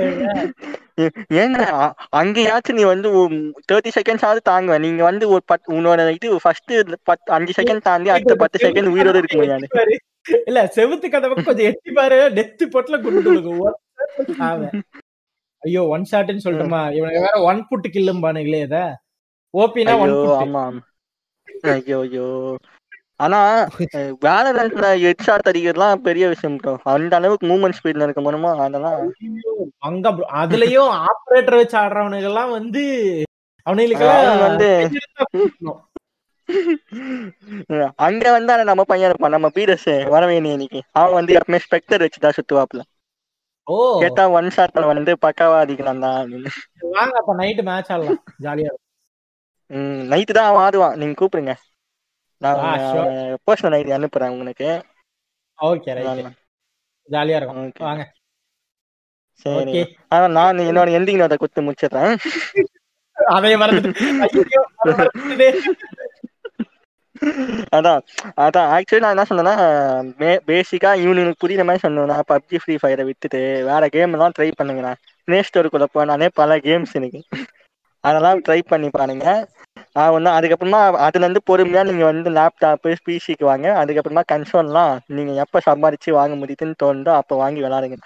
ஏ- 0.02 0.50
ஏன்னா 1.38 1.64
அங்கேயாச்சும் 2.20 2.78
நீ 2.78 2.84
வந்து 2.84 3.08
தேர்ட்டி 3.70 3.90
செகண்ட்ஸ் 3.96 4.26
ஆகுது 4.26 4.42
தாங்குவ. 4.50 4.76
நீங்க 4.78 5.02
வந்து 5.02 5.24
ஒரு 5.28 5.42
பத் 5.52 5.70
உன்னோட 5.76 6.06
இது 6.16 6.36
ஃபர்ஸ்ட் 6.44 6.72
பத்து 7.10 7.28
அஞ்சு 7.32 7.54
செகண்ட் 7.58 7.86
தாண்டி 7.88 8.10
அடுத்த 8.10 8.36
பத்து 8.42 8.58
செகண்ட் 8.64 8.92
உயிரோட 8.94 9.16
இருக்க 9.22 9.38
முடியாது. 9.38 9.68
பாரு. 9.74 9.96
இல்ல 10.48 10.60
செவுத்து 10.76 11.06
கதவை 11.08 11.36
கொஞ்சம் 11.40 11.68
எட்டி 11.70 11.92
பாரு. 11.92 12.18
டெத் 12.36 12.64
பொட்ல 12.74 12.98
கொண்டு. 13.00 13.32
ஐயோ 15.62 15.82
ஒன் 15.94 16.06
ஷாட்னு 16.10 16.44
சொல்லட்டுமா? 16.44 16.80
இவனுக்கு 16.96 17.20
வேற 17.20 17.36
ஒன் 17.42 17.60
புட் 17.68 17.86
கில்லும் 17.94 18.22
பானுங்களே 18.24 18.62
இத 18.66 18.78
ஓபினா 19.54 19.92
ஒன் 19.96 20.14
ஐயோ 20.14 20.32
ஆமா. 20.40 20.64
ஐயோ 21.72 21.98
ஐயோ. 22.00 22.26
ஆனா 23.20 23.38
வேலரண்ட்ல 24.24 24.86
ஹெட் 25.02 25.24
ஷாட் 25.26 25.50
அடிக்கிறதுலாம் 25.50 26.04
பெரிய 26.06 26.24
விஷயம் 26.28 26.56
ப்ரோ 26.56 26.72
அந்த 26.92 27.12
அளவுக்கு 27.18 27.44
மூவ்மெண்ட் 27.46 27.78
ஸ்பீட்ல 27.78 28.06
இருக்க 28.06 28.20
முடியுமோ? 28.20 28.50
அதெல்லாம் 28.64 28.96
அங்க. 29.88 30.08
அதுலயும் 30.42 30.92
ஆபரேட்டர் 31.04 31.60
வச்சு 31.60 31.76
ஆடுறவனுங்க 31.78 32.30
எல்லாம் 32.32 32.52
வந்து 32.58 32.82
அவனுங்களுக்கு 33.66 34.08
அவன் 34.14 34.44
வந்து 34.48 34.68
அங்க 38.06 38.24
வந்து 38.36 38.64
நம்ம 38.70 38.82
பையன் 38.84 39.08
இருப்பான். 39.10 39.34
நம்ம 39.36 39.48
பீரஸ் 39.50 39.92
வரவேணி 40.14 40.50
இன்னைக்கு. 40.56 40.80
அவன் 40.98 41.18
வந்து 41.18 41.36
எப்பவுமே 41.38 41.60
ஸ்பெக்டர் 41.66 42.04
வச்சுதான் 42.04 42.36
சுத்துவாப்ல 42.38 42.82
ஓ. 43.66 43.76
கேட்டா 44.00 44.24
ஒன் 44.30 44.48
ஷாட்ல 44.56 44.86
வந்து 44.86 45.12
பக்காவா 45.22 45.58
அடிக்கிறான் 45.62 46.02
தான் 46.04 46.16
அப்படின்னு. 46.20 46.50
வாங்க 46.90 47.14
அப்ப 47.20 47.34
நைட் 47.34 47.62
மேட்ச் 47.62 47.92
ஆடலாம். 47.92 48.18
ஜாலியா 48.42 48.72
ம் 49.70 50.02
நைட்டு 50.10 50.32
தான் 50.38 50.48
அவன் 50.48 50.64
ஆடுவான். 50.64 50.96
நீங்க 50.96 51.14
கூப்பிடுங்க. 51.20 51.54
நான். 52.40 52.62
பர்சனல் 53.46 53.76
ஐடி 53.78 53.92
அனுப்புறேன் 53.98 54.28
உங்களுக்கு 54.28 54.68
ஓகே 55.58 55.94
ரைட் 55.94 56.30
ஜாலியா 57.08 57.36
இருக்கும். 57.36 57.72
வாங்க. 57.78 58.04
சரி. 59.44 59.96
ஆனா 60.08 60.26
நான் 60.28 60.58
என்னோட 60.58 60.88
எண்டிங் 60.98 61.20
நோட்டை 61.20 61.36
கொடுத்து 61.36 61.62
முடிச்சிடுறேன். 61.62 62.12
அதே 63.16 63.56
மறந்துட்டு. 63.56 64.04
அதை. 64.88 65.48
அதான் 67.76 68.00
அதான் 68.36 68.70
ஆக்சுவலி 68.74 69.02
நான் 69.04 69.14
என்ன 69.14 69.26
சொன்னேன்னா 69.28 69.54
பேசிக்கா 70.20 70.90
இவனுக்கு 70.96 71.42
புரியுற 71.42 71.64
மாதிரி 71.64 71.84
சொன்னேன்னா 71.86 72.16
பப்ஜி 72.32 72.58
ஃப்ரீ 72.62 72.74
ஃபயரை 72.82 73.04
விட்டுட்டு 73.04 73.40
வேற 73.64 73.88
கேம் 73.88 74.12
எல்லாம் 74.12 74.34
ட்ரை 74.38 74.50
பண்ணுங்கண்ணா. 74.58 74.92
ப்ளே 75.24 75.40
ஸ்டோருக்குள்ள 75.40 75.86
போனாலே 75.94 76.28
பல 76.34 76.58
கேம்ஸ் 76.58 76.92
எனக்கு 76.92 77.20
அதெல்லாம் 78.04 78.42
ட்ரை 78.44 78.60
பண்ணி 78.64 78.88
பாருங்க. 78.92 79.26
நான் 79.96 80.14
ஒன்று 80.14 80.30
அதுக்கப்புறமா 80.32 80.78
அதுல 81.06 81.24
இருந்து 81.24 81.42
பொறுமையா 81.46 81.82
நீங்க 81.86 82.04
வந்து 82.06 82.30
லேப்டாப்பு 82.36 82.92
பிசிக்கு 83.06 83.44
வாங்க. 83.44 83.66
அதுக்கப்புறமா 83.82 84.24
கன்சோல்லாம் 84.32 84.94
நீங்க 85.16 85.34
எப்ப 85.44 85.62
சம்பாதிச்சு 85.68 86.10
வாங்க 86.14 86.36
முடியுதுன்னு 86.40 86.80
தோணுதோ 86.82 87.14
அப்போ 87.20 87.36
வாங்கி 87.42 87.62
விளாடுங்க 87.64 87.98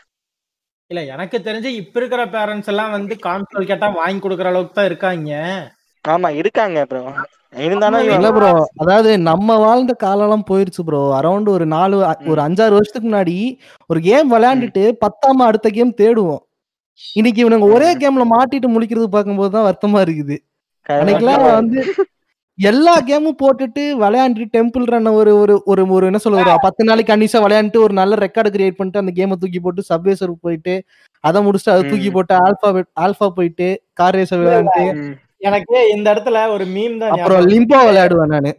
இல்ல 0.91 1.01
எனக்கு 1.09 1.39
தெரிஞ்சு 1.41 1.71
இப்ப 1.81 2.01
இருக்கிற 2.01 2.23
பேரண்ட்ஸ் 2.33 2.71
எல்லாம் 2.73 2.95
வந்து 2.95 3.15
கான்சோல் 3.27 3.71
கேட்டா 3.71 3.89
வாங்கி 3.97 4.21
கொடுக்கற 4.21 4.51
அளவுக்கு 4.53 4.77
தான் 4.77 4.89
இருக்காங்க. 4.91 5.31
ஆமா 6.05 6.29
இருக்காங்க 6.41 6.79
ப்ரோ 6.87 7.01
இருந்தாலும் 7.61 8.07
இல்ல 8.09 8.27
ப்ரோ 8.33 8.49
அதாவது 8.83 9.11
நம்ம 9.29 9.57
வாழ்ந்த 9.63 9.93
காலம்லாம் 10.03 10.49
போயிருச்சு 10.49 10.83
ப்ரோ 10.85 11.03
அரௌண்ட் 11.19 11.49
ஒரு 11.55 11.67
நாலு 11.75 11.97
ஒரு 12.33 12.41
அஞ்சாறு 12.47 12.77
வருஷத்துக்கு 12.77 13.09
முன்னாடி 13.09 13.37
ஒரு 13.91 14.01
கேம் 14.03 14.33
விளையாண்டுட்டு 14.33 14.85
பத்தாம 15.05 15.47
அடுத்த 15.49 15.69
கேம் 15.71 15.99
தேடுவோம். 16.01 16.43
இன்னைக்கு 17.15 17.41
இவனுங்க 17.45 17.73
ஒரே 17.73 17.97
கேம்ல 17.97 18.25
மாட்டிட்டு 18.31 18.69
முழிக்கிறது 18.69 19.05
பார்க்கும்போது 19.07 19.51
தான் 19.51 19.67
வருத்தமா 19.67 19.99
இருக்குது. 20.01 20.37
அன்னைக்கெல்லாம் 20.87 21.43
வந்து 21.53 21.81
எல்லா 22.59 23.01
கேமும் 23.01 23.41
போட்டுட்டு 23.43 23.83
விளையாண்டு 23.99 24.45
டெம்பிள் 24.53 24.85
ரன் 24.85 25.07
ஒரு 25.13 25.37
ஒரு 25.37 25.63
ஒரு 25.65 25.89
ஒரு 25.89 26.07
என்ன 26.07 26.19
சொல்ல 26.19 26.39
ஒரு 26.39 26.55
பத்து 26.61 26.85
நாளைக்கு 26.85 27.13
கண்டிஷா 27.13 27.41
விளையாண்டுட்டு 27.45 27.83
ஒரு 27.83 27.93
நல்ல 27.93 28.15
ரெக்கார்டு 28.17 28.51
கிரியேட் 28.51 28.77
பண்ணிட்டு 28.77 28.99
அந்த 28.99 29.13
கேமை 29.17 29.37
தூக்கி 29.37 29.61
போட்டு 29.61 29.83
சப்வேசர் 29.89 30.33
போயிட்டு 30.41 30.75
அதை 31.25 31.43
முடிச்சுட்டு 31.43 31.71
அதை 31.71 31.83
தூக்கி. 31.91 32.11
போட்டு 32.11 32.35
ஆல்பா 32.39 32.71
ஆல்பா 33.01 33.29
போயிட்டு 33.29 33.69
கார் 33.93 34.17
ரேசர் 34.17 34.43
விளையாண்டு. 34.43 34.85
எனக்கு 35.41 35.91
இந்த 35.97 36.15
இடத்துல 36.15 36.51
ஒரு 36.51 36.65
மீம் 36.67 36.99
தான் 36.99 37.11
அப்புறம் 37.11 37.47
லிம்போ 37.49 37.79
விளையாடுவேன் 37.89 38.33
நானு. 38.35 38.53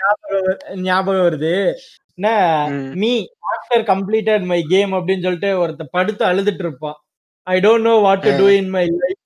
ஞாபகம் 0.00 0.44
வரு- 0.44 0.80
ஞாபகம் 0.80 1.22
வருது. 1.22 1.54
ம். 2.18 2.92
Me 2.94 3.12
after 3.52 3.84
completed 3.90 4.44
my 4.44 4.60
game 4.68 4.92
அப்படின்னு 4.92 5.22
சொல்லிட்டு 5.22 5.50
ஒருத்த 5.62 5.84
படுத்து 5.90 6.24
அழுதுட்டு 6.24 6.58
இருப்பான். 6.58 6.98
I 7.46 7.56
don't 7.60 7.80
know 7.80 7.94
what 7.98 8.20
to 8.20 8.32
do 8.38 8.46
in 8.52 8.68
my 8.68 8.84
life 8.94 9.20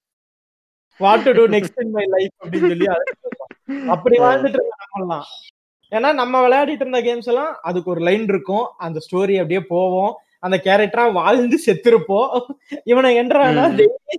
what 1.01 1.23
to 1.23 1.33
do 1.33 1.45
next 1.47 1.81
in 1.81 1.91
my 1.91 2.05
life 2.07 2.35
அப்படின்னு 2.43 2.71
சொல்லி 2.73 2.89
அப்படி 3.89 4.17
வாழ்ந்துட்டு 4.19 4.61
நம்மலாம் 4.85 5.27
ஏன்னா 5.93 6.15
நம்ம 6.15 6.35
விளையாடிட்டு 6.45 6.85
இருந்த 6.85 7.01
கேம்ஸ் 7.01 7.29
எல்லாம் 7.29 7.59
அதுக்கு 7.63 7.91
ஒரு 7.91 8.01
லைன் 8.01 8.25
இருக்கும். 8.25 8.65
அந்த 8.77 8.99
ஸ்டோரி 9.07 9.35
அப்படியே 9.37 9.61
போவோம். 9.69 10.13
அந்த 10.39 10.57
கேரக்டரா 10.65 11.13
வாழ்ந்து 11.13 11.57
செத்துருப்போம். 11.67 12.33
இவனை 12.85 13.11
என்றானா 13.19 13.65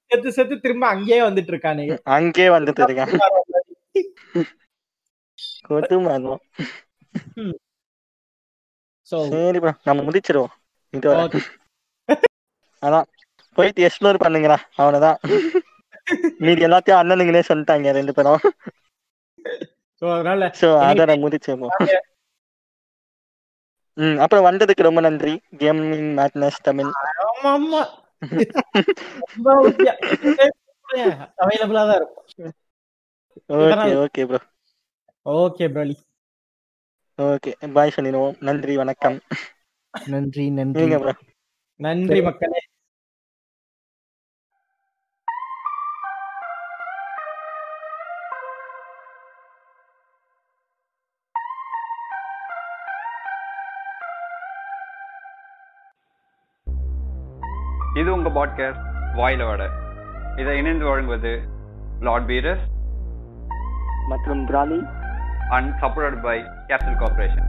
செத்து 0.05 0.31
செத்து 0.31 0.55
திரும்ப 0.59 0.87
அங்கேயே 0.87 1.21
வந்துட்டு 1.21 1.51
இருக்கானுங்க 1.53 1.95
அங்கே 2.17 2.47
வந்துட்டு 2.49 2.83
இருக்கேன். 2.83 3.13
சோ 9.11 9.19
சரி 9.25 9.59
ப்ரோ 9.59 9.73
நம்ம 9.87 9.99
முடிச்சிருவோம். 10.07 10.53
ஓகே 11.17 11.41
அதான். 12.83 13.07
போயிட்டு 13.57 13.85
எக்ஸ்ப்ளோர் 13.87 14.23
பண்ணுங்கடா. 14.23 14.57
அவனதான் 14.77 15.17
மீதி 16.43 16.65
எல்லாத்தையும் 16.67 16.99
அண்ணனுங்களே 16.99 17.41
சொல்லிட்டாங்க 17.47 17.93
ரெண்டு 17.97 18.13
பேரும். 18.13 18.41
சோ 20.01 20.07
அதனால 20.13 20.43
சோ 20.59 20.67
அதோட 20.85 21.11
முடிச்சிருவோம் 21.21 21.75
ம் 23.97 24.19
அப்புறம் 24.23 24.47
வந்ததுக்கு 24.47 24.87
ரொம்ப 24.87 25.01
நன்றி. 25.05 25.33
Gaming 25.59 26.07
madness 26.17 26.63
Tamil. 26.63 26.91
ஆமா 27.25 27.51
ஆமா. 27.51 27.81
அவைலபிளா 31.41 31.83
தான் 31.83 31.99
இருக்கும். 31.99 32.27
Okay 33.59 33.91
okay 34.01 34.23
bro 34.27 34.39
okay 35.25 35.65
Broly 35.73 35.95
okay 37.21 37.71
bye 37.73 37.89
சொல்லிடுவோம். 37.89 38.35
நன்றி 38.39 38.75
வணக்கம். 38.77 39.19
நன்றி 40.05 40.49
நன்றி. 40.49 40.87
நன்றி 41.75 42.21
மக்களே. 42.21 42.59
இது 57.95 58.13
உங்க 58.13 58.29
பாட்காஸ்ட் 58.29 58.85
வாயிலோட 59.17 59.61
இதை 60.39 60.57
இணைந்து 60.57 60.85
வழங்குவது 60.85 61.41
லார்ட் 61.99 62.27
பீரஸ் 62.27 62.65
மற்றும் 64.07 64.45
Broly. 64.47 65.05
And 65.49 65.71
support 65.81 66.21
by 66.21 66.37
capital 66.67 66.99
corporation 66.99 67.47